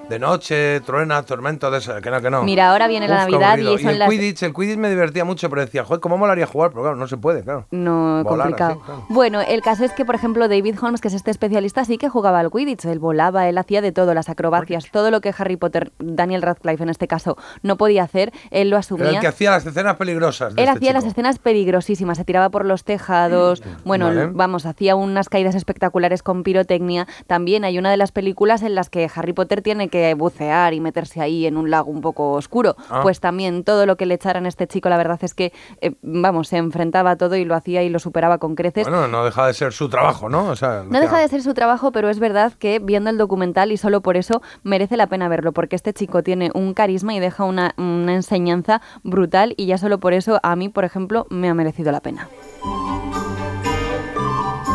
[0.09, 2.43] de noche, truena, tormento, de ese, que no, que no.
[2.43, 5.23] Mira, ahora viene la Uf, Navidad y son el las- Quidditch, el Quidditch me divertía
[5.23, 6.71] mucho, pero decía, joder, ¿cómo molaría jugar?
[6.71, 7.67] Pero claro, no se puede, claro.
[7.71, 8.71] No, Volar complicado.
[8.71, 9.05] así, claro.
[9.07, 12.09] Bueno, el caso es que, por ejemplo, David Holmes, que es este especialista, sí que
[12.09, 12.83] jugaba al Quidditch.
[12.83, 16.83] Él volaba, él hacía de todo, las acrobacias, todo lo que Harry Potter, Daniel Radcliffe
[16.83, 19.05] en este caso, no podía hacer, él lo asumía.
[19.07, 20.53] Era el que hacía las escenas peligrosas.
[20.53, 24.27] de Él este hacía las escenas peligrosísimas, se tiraba por los tejados, bueno, Vale.
[24.33, 27.07] vamos, hacía unas caídas espectaculares con pirotecnia.
[27.27, 30.79] También hay una de las películas en las que Harry Potter tiene que bucear y
[30.79, 32.75] meterse ahí en un lago un poco oscuro.
[32.89, 33.01] Ah.
[33.03, 35.95] Pues también todo lo que le echaran a este chico, la verdad es que, eh,
[36.01, 38.87] vamos, se enfrentaba a todo y lo hacía y lo superaba con creces.
[38.87, 40.47] Bueno, no deja de ser su trabajo, ¿no?
[40.47, 43.71] O sea, No deja de ser su trabajo, pero es verdad que viendo el documental
[43.71, 47.19] y solo por eso merece la pena verlo, porque este chico tiene un carisma y
[47.19, 51.49] deja una, una enseñanza brutal y ya solo por eso a mí, por ejemplo, me
[51.49, 52.27] ha merecido la pena.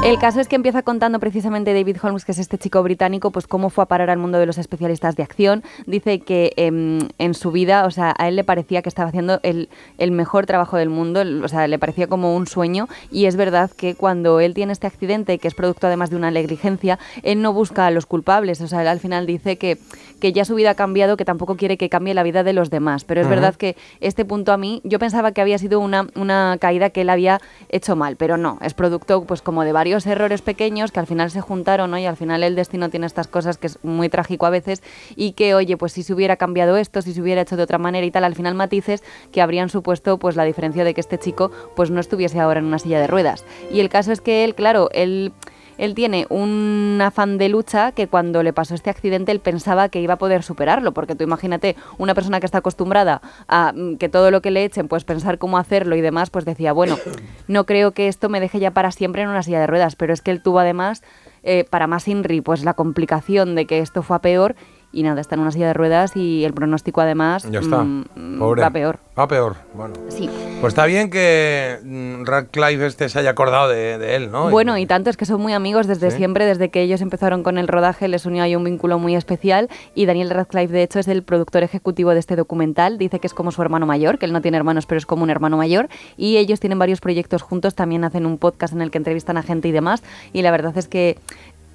[0.05, 3.47] El caso es que empieza contando precisamente David Holmes, que es este chico británico, pues
[3.47, 5.65] cómo fue a parar al mundo de los especialistas de acción.
[5.87, 9.41] Dice que em, en su vida, o sea, a él le parecía que estaba haciendo
[9.43, 12.87] el, el mejor trabajo del mundo, el- o sea, le parecía como un sueño.
[13.11, 16.31] Y es verdad que cuando él tiene este accidente, que es producto además de una
[16.31, 18.61] negligencia, él no busca a los culpables.
[18.61, 19.79] O sea, él al final dice que,
[20.21, 22.69] que ya su vida ha cambiado, que tampoco quiere que cambie la vida de los
[22.69, 23.05] demás.
[23.05, 26.59] Pero es verdad que este punto a mí, yo pensaba que había sido una, una
[26.61, 30.43] caída que él había hecho mal, pero no, es producto pues como de varios errores
[30.43, 31.99] pequeños que al final se juntaron, ¿no?
[31.99, 34.83] Y al final el destino tiene estas cosas que es muy trágico a veces
[35.17, 37.79] y que, oye, pues si se hubiera cambiado esto, si se hubiera hecho de otra
[37.79, 41.19] manera y tal, al final matices que habrían supuesto pues la diferencia de que este
[41.19, 43.45] chico pues no estuviese ahora en una silla de ruedas.
[43.73, 45.33] Y el caso es que él, claro, él...
[45.79, 50.01] Él tiene un afán de lucha que cuando le pasó este accidente él pensaba que
[50.01, 54.09] iba a poder superarlo, porque tú imagínate una persona que está acostumbrada a mm, que
[54.09, 56.99] todo lo que le echen, pues pensar cómo hacerlo y demás, pues decía, bueno,
[57.49, 60.13] no creo que esto me deje ya para siempre en una silla de ruedas, pero
[60.13, 61.03] es que él tuvo además,
[61.43, 64.57] eh, para más Inri, pues la complicación de que esto fue a peor
[64.95, 67.83] y nada, está en una silla de ruedas y el pronóstico además Ya está.
[67.85, 68.63] mm, Pobre.
[68.63, 68.99] va peor.
[69.19, 69.57] Va peor.
[69.75, 69.95] Bueno.
[70.09, 70.29] Sí.
[70.61, 74.51] Pues está bien que mm, Radcliffe este se haya acordado de, de él, ¿no?
[74.51, 76.17] Bueno, y tanto es que son muy amigos desde Sí.
[76.19, 79.69] siempre, desde que ellos empezaron con el rodaje, les unió ahí un vínculo muy especial
[79.95, 83.35] y Daniel Radcliffe de hecho es el productor ejecutivo de este documental, dice que es
[83.35, 85.89] como su hermano mayor, que él no tiene hermanos pero es como un hermano mayor
[86.17, 89.43] y ellos tienen varios proyectos juntos, también hacen un podcast en el que entrevistan a
[89.43, 91.19] gente y demás y la verdad es que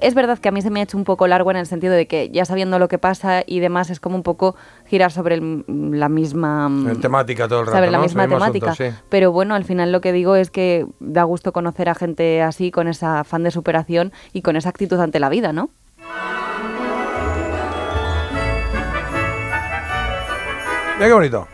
[0.01, 1.93] es verdad que a mí se me ha hecho un poco largo en el sentido
[1.93, 4.55] de que ya sabiendo lo que pasa y demás es como un poco
[4.85, 8.03] girar sobre el- la misma mm, El temática todo el rato, saber la ¿no?
[8.03, 8.71] misma El temática.
[8.71, 8.97] asunto, sí.
[9.09, 12.71] Pero bueno, al final lo que digo es que da gusto conocer a gente así,
[12.71, 15.69] con esa afán de superación y con esa actitud ante la vida, ¿no?
[20.97, 21.47] Mira qué bonito.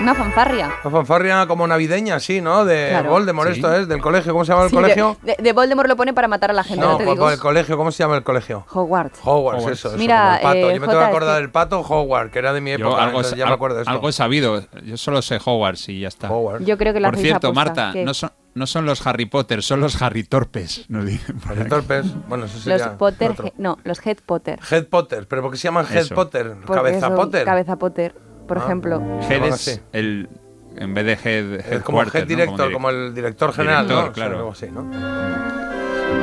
[0.00, 0.72] Una fanfarria.
[0.82, 2.64] Una fanfarria como navideña, sí, ¿no?
[2.64, 3.10] De Claro.
[3.10, 3.56] Voldemort, Sí.
[3.56, 4.32] esto es, del colegio.
[4.32, 5.16] ¿Cómo se llama el Sí, colegio?
[5.22, 7.14] De, de- de Voldemort lo pone para matar a la gente, no, No, te por-
[7.14, 7.24] digo.
[7.26, 8.66] por el colegio, ¿cómo se llama el colegio?
[8.72, 9.20] Hogwarts.
[9.22, 9.78] Hogwarts, Hogwarts.
[9.78, 9.96] eso, eso.
[9.98, 10.56] Mira, como el pato.
[10.56, 13.04] eh, Yo me tengo que acordar del pato Hogwarts, que era de mi Yo época,
[13.04, 13.90] algo, ya al- me acuerdo de esto.
[13.92, 14.62] algo he sabido.
[14.84, 16.28] Yo solo sé Hogwarts y ya está.
[16.60, 18.04] Yo creo que Por cierto, Marta, ¿qué?
[18.04, 20.86] no son, no son los Harry Potter, son los Harry Torpes.
[20.88, 21.68] nos dicen por Harry.
[21.68, 23.46] Torpes, bueno, eso Los sería Potter, otro.
[23.46, 24.58] he- no, los Head Potter.
[24.70, 26.14] Head Potter, pero ¿por qué se llaman Head Eso.
[26.16, 26.54] Potter?
[26.66, 27.44] Porque Cabeza son Potter.
[27.44, 28.14] Cabeza Potter,
[28.46, 28.62] por Ah.
[28.64, 29.02] ejemplo.
[29.28, 30.28] Head es el.
[30.76, 31.72] En vez de head.
[31.72, 32.26] Es como head ¿no?
[32.26, 34.10] director, direc- como el director general, Director, ¿no?
[34.10, 34.38] O sea, claro.
[34.38, 34.84] algo así, ¿no?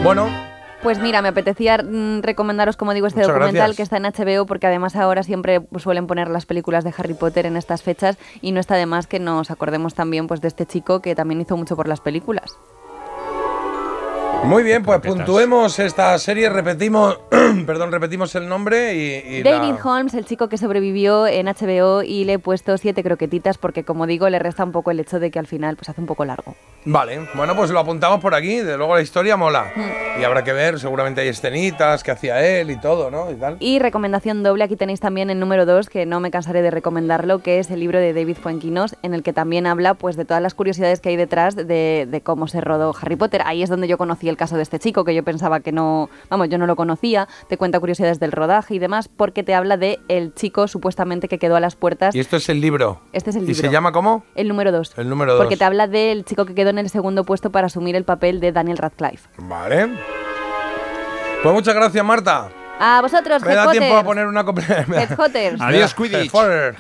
[0.03, 0.27] Bueno,
[0.83, 3.77] Pues mira, me apetecía mm, recomendaros, como digo, este Muchas documental gracias.
[3.77, 7.45] que está en HBO, porque además ahora siempre suelen poner las películas de Harry Potter
[7.45, 10.65] en estas fechas y no está de más que nos acordemos también pues de este
[10.65, 12.57] chico que también hizo mucho por las películas.
[14.43, 17.19] Muy bien, pues puntuemos esta serie, repetimos,
[17.65, 22.01] perdón, repetimos el nombre y, y la- David Holmes, el chico que sobrevivió en HBO
[22.03, 25.19] y le he puesto siete croquetitas porque como digo le resta un poco el hecho
[25.19, 26.55] de que al final pues hace un poco largo.
[26.83, 29.71] Vale, bueno, pues lo apuntamos por aquí, de luego la historia mola.
[29.75, 30.21] Mm.
[30.21, 33.29] Y habrá que ver, seguramente hay escenitas que hacía él y todo, ¿no?
[33.31, 33.57] Y tal.
[33.59, 37.39] Y recomendación doble, aquí tenéis también el número 2, que no me cansaré de recomendarlo,
[37.43, 40.41] que es el libro de David Fuenquinos, en el que también habla pues de todas
[40.41, 43.43] las curiosidades que hay detrás de, de cómo se rodó Harry Potter.
[43.45, 46.09] Ahí es donde yo conocí el caso de este chico, que yo pensaba que no,
[46.29, 49.77] vamos, yo no lo conocía, te cuenta curiosidades del rodaje y demás, porque te habla
[49.77, 52.15] de el chico supuestamente que quedó a las puertas.
[52.15, 53.01] Y esto es el libro.
[53.13, 53.61] Este es el ¿Y libro.
[53.61, 54.23] se llama cómo?
[54.33, 54.97] El número 2.
[54.97, 55.59] El número Porque dos.
[55.59, 58.51] te habla del chico que quedó en el segundo puesto para asumir el papel de
[58.51, 59.29] Daniel Radcliffe.
[59.37, 59.89] Vale.
[61.43, 62.49] Pues muchas gracias, Marta.
[62.83, 64.65] A vosotros, Me da tiempo a poner una copia.
[64.87, 65.61] Head Hotters.
[65.61, 66.33] Adiós, Quidditch.
[66.33, 66.75] Hammer,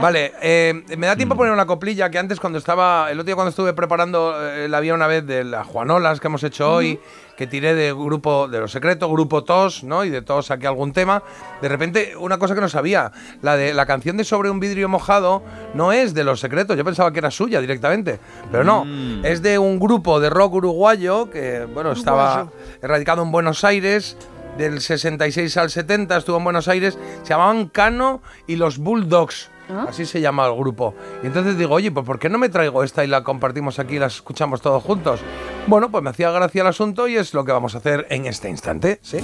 [0.00, 3.26] Vale, eh, me da tiempo a poner una coplilla que antes cuando estaba, el otro
[3.26, 6.72] día cuando estuve preparando eh, la vía una vez de las Juanolas que hemos hecho
[6.72, 6.98] hoy,
[7.38, 10.02] que tiré de grupo de los secretos, grupo TOS, ¿no?
[10.04, 11.22] Y de TOS saqué algún tema.
[11.62, 14.88] De repente, una cosa que no sabía, la de la canción de Sobre un vidrio
[14.88, 18.18] mojado no es de los secretos, yo pensaba que era suya directamente,
[18.50, 19.24] pero no, Mm.
[19.24, 22.52] es de un grupo de rock uruguayo que, bueno, estaba Uruguayo.
[22.82, 24.16] radicado en Buenos Aires.
[24.58, 29.50] Del 66 al 70 estuvo en Buenos Aires, se llamaban Cano y los Bulldogs.
[29.68, 30.94] Así se llama el grupo.
[31.22, 33.96] Y entonces digo, oye, pues ¿por qué no me traigo esta y la compartimos aquí
[33.96, 35.20] y la escuchamos todos juntos?
[35.66, 38.26] Bueno, pues me hacía gracia el asunto y es lo que vamos a hacer en
[38.26, 39.18] este instante, ¿sí?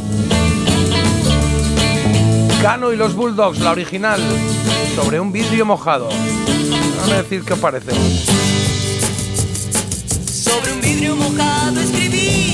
[2.61, 4.21] Cano y los Bulldogs, la original,
[4.95, 6.09] sobre un vidrio mojado.
[6.09, 7.93] Vamos a decir qué os parece.
[10.27, 12.54] Sobre un vidrio mojado escribí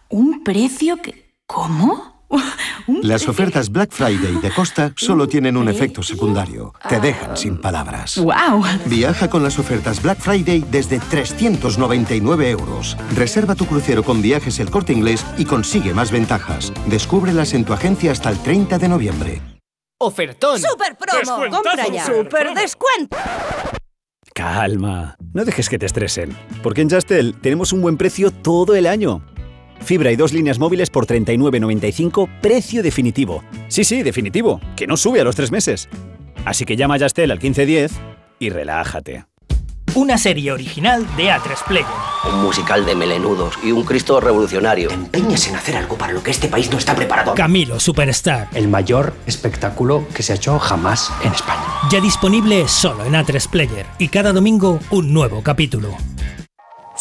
[0.11, 1.31] ¿Un precio que...
[1.47, 2.27] ¿Cómo?
[3.01, 6.73] Las ofertas Black Friday de Costa solo tienen un efecto secundario.
[6.89, 8.17] Te dejan sin palabras.
[8.17, 8.63] ¡Wow!
[8.87, 12.97] Viaja con las ofertas Black Friday desde 399 euros.
[13.15, 16.73] Reserva tu crucero con viajes el corte inglés y consigue más ventajas.
[16.87, 19.41] Descúbrelas en tu agencia hasta el 30 de noviembre.
[19.97, 20.59] Ofertón.
[20.59, 21.49] ¡Super promo!
[21.49, 22.05] ¡Compra ya!
[22.05, 23.15] ¡Super descuento!
[24.33, 28.87] Calma, no dejes que te estresen, porque en Justel tenemos un buen precio todo el
[28.87, 29.21] año.
[29.83, 33.43] Fibra y dos líneas móviles por 39.95, precio definitivo.
[33.67, 35.89] Sí, sí, definitivo, que no sube a los tres meses.
[36.45, 37.91] Así que llama a Justel al 1510
[38.39, 39.25] y relájate.
[39.93, 41.85] Una serie original de A3 Player.
[42.31, 44.87] Un musical de melenudos y un Cristo revolucionario.
[44.87, 47.35] Te empeñes en hacer algo para lo que este país no está preparado.
[47.35, 48.47] Camilo Superstar.
[48.53, 51.61] El mayor espectáculo que se ha hecho jamás en España.
[51.91, 55.97] Ya disponible solo en A3 Player y cada domingo un nuevo capítulo.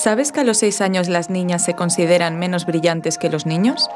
[0.00, 3.86] ¿Sabes que a los 6 años las niñas se consideran menos brillantes que los niños?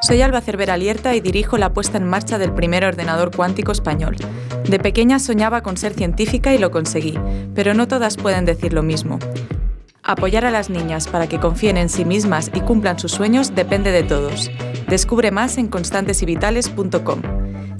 [0.00, 4.14] Soy Alba Cervera Lierta y dirijo la puesta en marcha del primer ordenador cuántico español.
[4.62, 7.18] De pequeña soñaba con ser científica y lo conseguí,
[7.52, 9.18] pero no todas pueden decir lo mismo.
[10.04, 13.90] Apoyar a las niñas para que confíen en sí mismas y cumplan sus sueños depende
[13.90, 14.52] de todos.
[14.86, 17.22] Descubre más en constantesyvitales.com.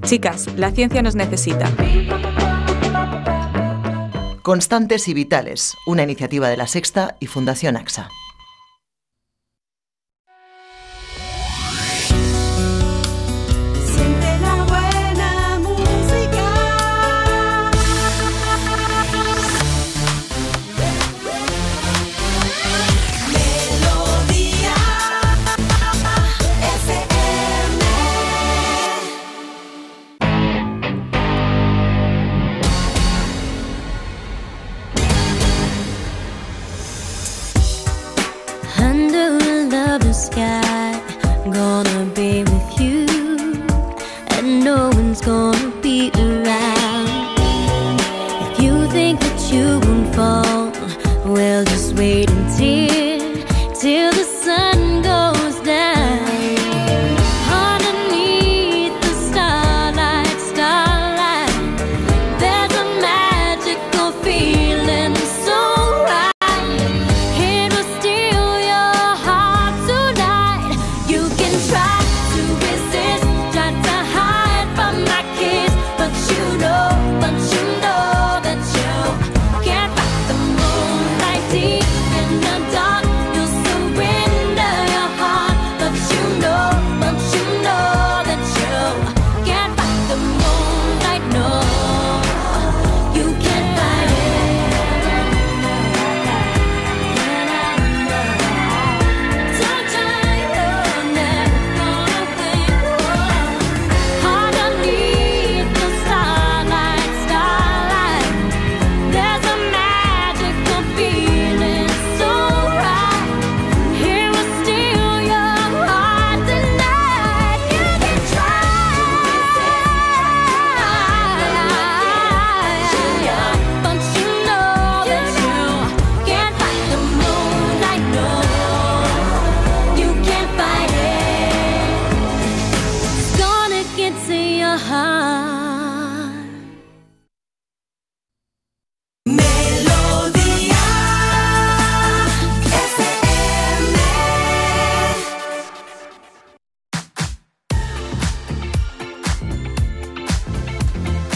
[0.03, 1.71] Chicas, la ciencia nos necesita.
[4.45, 8.11] Constantes y Vitales, una iniciativa de la Sexta y Fundación AXA.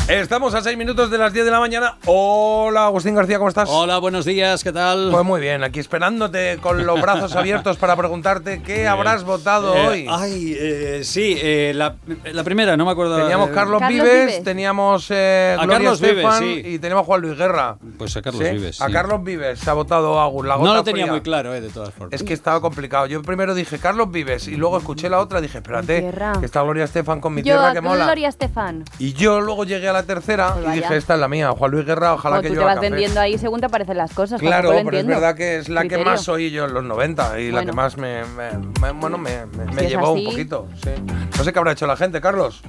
[0.09, 1.99] Estamos a 6 minutos de las 10 de la mañana.
[2.07, 3.69] Hola, Agustín García, ¿cómo estás?
[3.71, 5.11] Hola, buenos días, ¿qué tal?
[5.13, 9.87] Pues muy bien, aquí esperándote con los brazos abiertos para preguntarte qué habrás votado Eh,
[9.87, 10.07] hoy.
[10.11, 11.97] Ay, eh, sí, eh, la,
[12.33, 13.19] la primera, no me acuerdo.
[13.19, 14.45] Teníamos Carlos, Carlos Vives, Vives.
[14.45, 16.63] teníamos eh, A Gloria Carlos Vives, Estefan sí.
[16.65, 17.77] y teníamos Juan Luis Guerra.
[17.99, 18.51] Pues a Carlos ¿Sí?
[18.55, 18.81] Vives.
[18.81, 18.89] A.
[18.89, 21.13] Carlos Vives se ha votado Agus, la No gota lo tenía fría.
[21.13, 22.15] muy claro, eh, de todas formas.
[22.19, 23.05] Es que estaba complicado.
[23.05, 26.63] Yo primero dije Carlos Vives y luego escuché la otra y dije, espérate, que está
[26.63, 28.05] Gloria Estefan con mi Yo, tierra que mola.
[28.07, 28.85] Gloria Estefan.
[28.99, 31.71] Y yo luego llegué a la tercera Pues y dije, esta es la mía, Juan
[31.71, 34.13] Luis Guerra, ojalá O que tú yo te vas vendiendo ahí según te aparecen las
[34.13, 34.41] cosas.
[34.41, 37.51] Claro, pero es verdad que es la que más oí yo en los 90 y
[37.51, 39.45] la que más me, me- me- bueno, me,
[39.79, 40.25] Si llevó así.
[40.27, 40.69] un poquito.
[40.83, 40.91] sí.
[41.37, 42.63] No sé qué habrá hecho la gente, Carlos.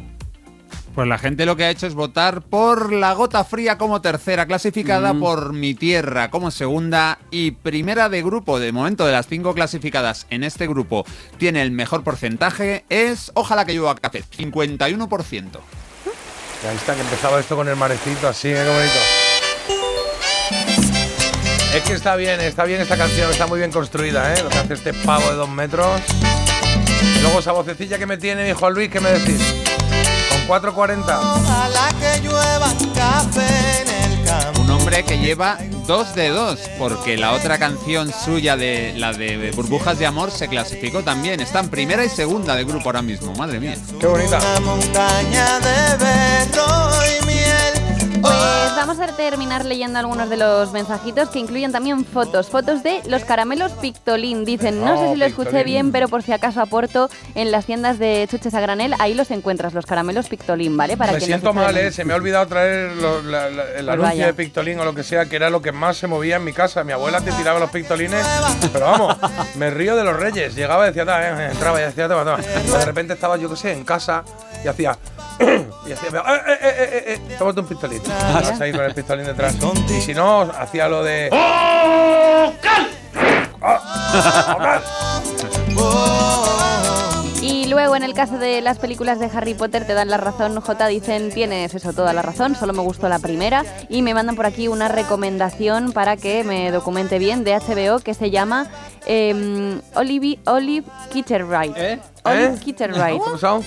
[0.95, 4.47] Pues la gente lo que ha hecho es votar por La Gota Fría como tercera,
[4.47, 5.19] clasificada Mm.
[5.19, 8.59] por Mi Tierra como segunda y primera de grupo.
[8.59, 11.05] De momento, de las cinco clasificadas en este grupo,
[11.37, 15.59] tiene el mejor porcentaje, es Ojalá que llueva café, 51%.
[16.61, 18.63] Y ahí está, que empezaba esto con el marecito, así, ¿eh?
[18.63, 18.99] qué bonito.
[21.73, 24.43] Es que está bien, está bien esta canción, está muy bien construida, ¿eh?
[24.43, 26.01] Lo que hace este pavo de dos metros.
[27.21, 29.41] Luego esa vocecilla que me tiene mi Juan Luis, ¿qué me decís?
[30.47, 31.03] Con 4.40.
[31.03, 33.88] Ojalá que llueva café
[34.89, 39.99] hombre que lleva dos de dos, porque la otra canción suya, de la de Burbujas
[39.99, 41.39] de Amor, se clasificó también.
[41.41, 43.77] Está en primera y segunda de grupo ahora mismo, madre mía.
[43.99, 44.39] Qué bonita.
[44.39, 48.21] Una montaña de berro y miel.
[48.21, 52.47] Pues vamos a terminar leyendo algunos de los mensajitos que incluyen también fotos.
[52.49, 54.45] Fotos de los caramelos Pictolín.
[54.45, 55.65] Dicen, no sé Oh, si lo escuché Pictolín.
[55.65, 59.31] bien, pero por si acaso aporto en las tiendas de chuches a granel, ahí los
[59.31, 60.95] encuentras, los caramelos Pictolín, ¿vale?
[60.97, 61.91] Para me siento mal, ¿eh?
[61.91, 64.25] Se me ha olvidado traer lo- la- la- el Pues anuncio vaya.
[64.27, 66.53] de Pictolín o lo que sea, que era lo que más se movía en mi
[66.53, 66.83] casa.
[66.83, 68.25] Mi abuela te tiraba los Pictolines,
[68.73, 69.17] pero vamos,
[69.55, 70.55] me río de los reyes.
[70.55, 72.37] Llegaba y decía, "Ta, eh", entraba y decía, toma, toma.
[72.37, 74.23] De repente estaba, yo qué sé, en casa
[74.63, 74.97] y hacía...
[75.39, 78.01] y hacía, eh, eh, eh, eh, eh, tómate un pistolín.
[78.69, 79.55] Ahí con el pistolín detrás.
[79.89, 81.29] Y si no, hacía lo de...
[87.41, 90.59] Y luego en el caso de las películas de Harry Potter te dan la razón,
[90.61, 94.35] J dicen tienes eso toda la razón, solo me gustó la primera y me mandan
[94.35, 98.67] por aquí una recomendación para que me documente bien de HBO que se llama
[99.07, 101.75] eh, Olive, Olive Kitterwright.
[102.23, 102.59] Olive ¿Eh?
[102.63, 103.19] Kitterwright.
[103.19, 103.61] ¿Cómo llama?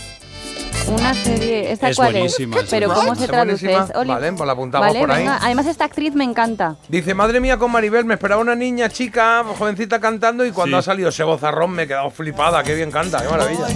[0.88, 2.66] Una serie, ¿esta Es cuál buenísima, es?
[2.68, 2.92] Pero.
[2.92, 3.66] ¿cómo se traduce?
[4.06, 5.18] Vale, pues la apuntamos Vale, por ahí.
[5.20, 5.38] venga.
[5.40, 6.76] Además esta actriz me encanta.
[6.88, 10.80] Dice, madre mía, con Maribel, me esperaba una niña chica, jovencita cantando y cuando Sí.
[10.80, 13.66] ha salido ese vozarrón me he quedado flipada, qué bien canta, qué maravilla.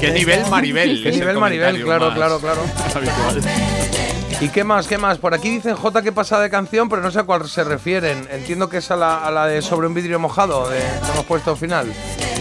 [0.00, 1.02] ¿Qué nivel Maribel?
[1.02, 1.82] ¿Qué el nivel Maribel?
[1.84, 2.60] Claro, más claro, claro.
[4.38, 4.86] ¿Y qué más?
[4.86, 5.16] ¿Qué más?
[5.16, 8.28] Por aquí dicen J que pasa de canción, pero no sé a cuál se refieren.
[8.30, 11.24] Entiendo que es a la, a la de Sobre un vidrio mojado, de, que hemos
[11.24, 11.90] puesto final.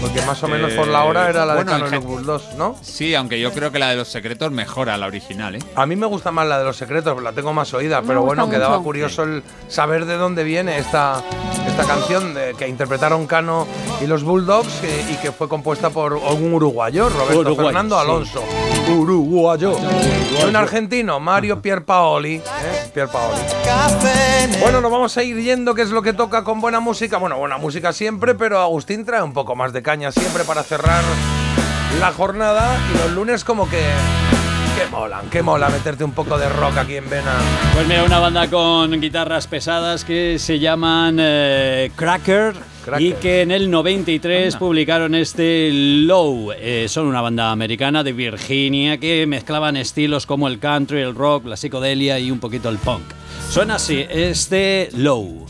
[0.02, 2.22] Porque más o menos por la hora era la Eh, bueno, de Canon gen- Lookbook
[2.26, 2.76] 2, ¿no?
[2.82, 5.60] Sí, aunque yo creo que la de los secretos mejora la original, ¿eh?
[5.76, 8.24] A mí me gusta más la de los secretos, la tengo más oída, Me pero
[8.24, 8.84] bueno, quedaba mucho.
[8.84, 11.24] curioso el saber de dónde viene esta,
[11.66, 13.68] esta canción de- que interpretaron Cano
[14.02, 18.02] y los Bulldogs eh, y que fue compuesta por un uruguayo, Roberto Uruguayo, Fernando sí.
[18.02, 18.44] Alonso.
[18.90, 19.76] Uruguayo.
[20.42, 22.36] Y un argentino, Mario Pierpaoli.
[22.38, 22.92] ¿eh?
[22.94, 23.40] Pierpaoli.
[24.60, 27.18] Bueno, nos vamos a ir yendo, que es lo que toca con buena música.
[27.18, 31.04] Bueno, buena música siempre, pero Agustín trae un poco más de caña siempre para cerrar
[32.00, 32.76] la jornada.
[32.92, 33.84] Y los lunes como que...
[34.76, 37.34] Que molan, que mola meterte un poco de rock aquí en Vena.
[37.74, 42.56] Pues mira, una banda con guitarras pesadas que se llaman eh, Cracker,
[43.00, 46.52] y que en el 93 publicaron este Low.
[46.52, 51.46] Eh, son una banda americana de Virginia que mezclaban estilos como el country, el rock,
[51.46, 53.04] la psicodelia y un poquito el punk.
[53.50, 55.46] Suena así, este Low.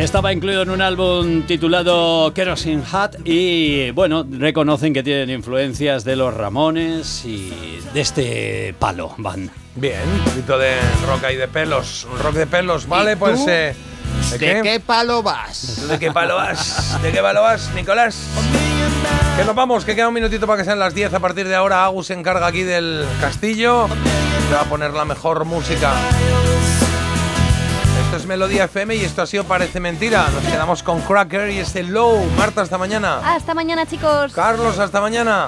[0.00, 6.16] Estaba incluido en un álbum titulado Kerosene Hat y bueno, reconocen que tienen influencias de
[6.16, 9.50] los Ramones y de este palo van.
[9.74, 10.72] Bien, un poquito de
[11.06, 12.08] rock ahí de pelos.
[12.10, 13.18] Un rock de pelos, ¿vale?
[13.18, 13.44] Pues.
[13.44, 13.50] tú?
[13.50, 13.74] eh,
[14.38, 15.86] ¿De qué palo vas?
[15.86, 16.98] ¿De qué palo vas?
[17.02, 18.22] ¿De qué palo vas, Nicolás?
[19.36, 21.12] Que nos vamos, que queda un minutito para que sean las 10.
[21.12, 23.86] A partir de ahora, Agus se encarga aquí del castillo.
[24.48, 25.92] Le va a poner la mejor música.
[28.10, 30.28] Esto es Melodía FM y esto ha sido Parece Mentira.
[30.30, 32.20] Nos quedamos con Cracker y este Low.
[32.36, 33.18] Marta, hasta mañana.
[33.36, 34.32] Hasta mañana, chicos.
[34.32, 35.46] Carlos, hasta mañana.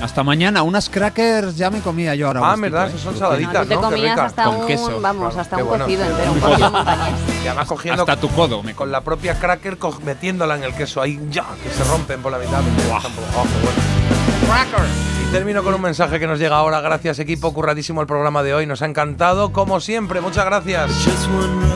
[0.00, 2.42] Hasta mañana, unas crackers ya me comía yo ahora.
[2.44, 2.90] Ah, verdad, ¿eh?
[2.90, 3.80] esas son saladitas, ¿no?
[3.80, 4.24] Comías rica.
[4.24, 5.00] hasta Con un, queso.
[5.00, 5.84] vamos, hasta Qué un bueno.
[5.86, 7.14] cocido entero, un cocido montañés.
[7.42, 11.02] Y además cogiendo Hasta tu codo me con la propia cracker metiéndola en el queso
[11.02, 12.60] ahí ya que se rompen por la mitad.
[12.60, 13.08] Oh, qué
[14.46, 14.86] bueno.
[15.19, 16.80] Y termino con un mensaje que nos llega ahora.
[16.80, 18.66] Gracias equipo, curradísimo el programa de hoy.
[18.66, 20.20] Nos ha encantado como siempre.
[20.20, 20.90] Muchas gracias.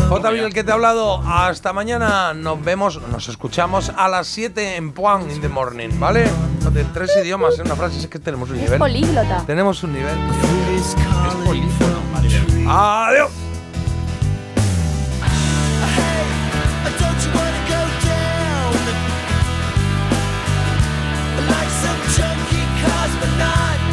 [0.08, 0.28] J.
[0.30, 1.22] el que te ha hablado.
[1.26, 2.34] Hasta mañana.
[2.34, 6.24] Nos vemos, nos escuchamos a las 7 en Point in the morning, ¿vale?
[6.72, 8.78] De tres idiomas en una frase es que tenemos un Es nivel.
[8.78, 9.44] políglota.
[9.46, 10.18] Tenemos un nivel.
[10.76, 10.96] Es
[11.44, 11.94] polífono.
[12.66, 13.30] Adiós.
[23.06, 23.83] was, but not.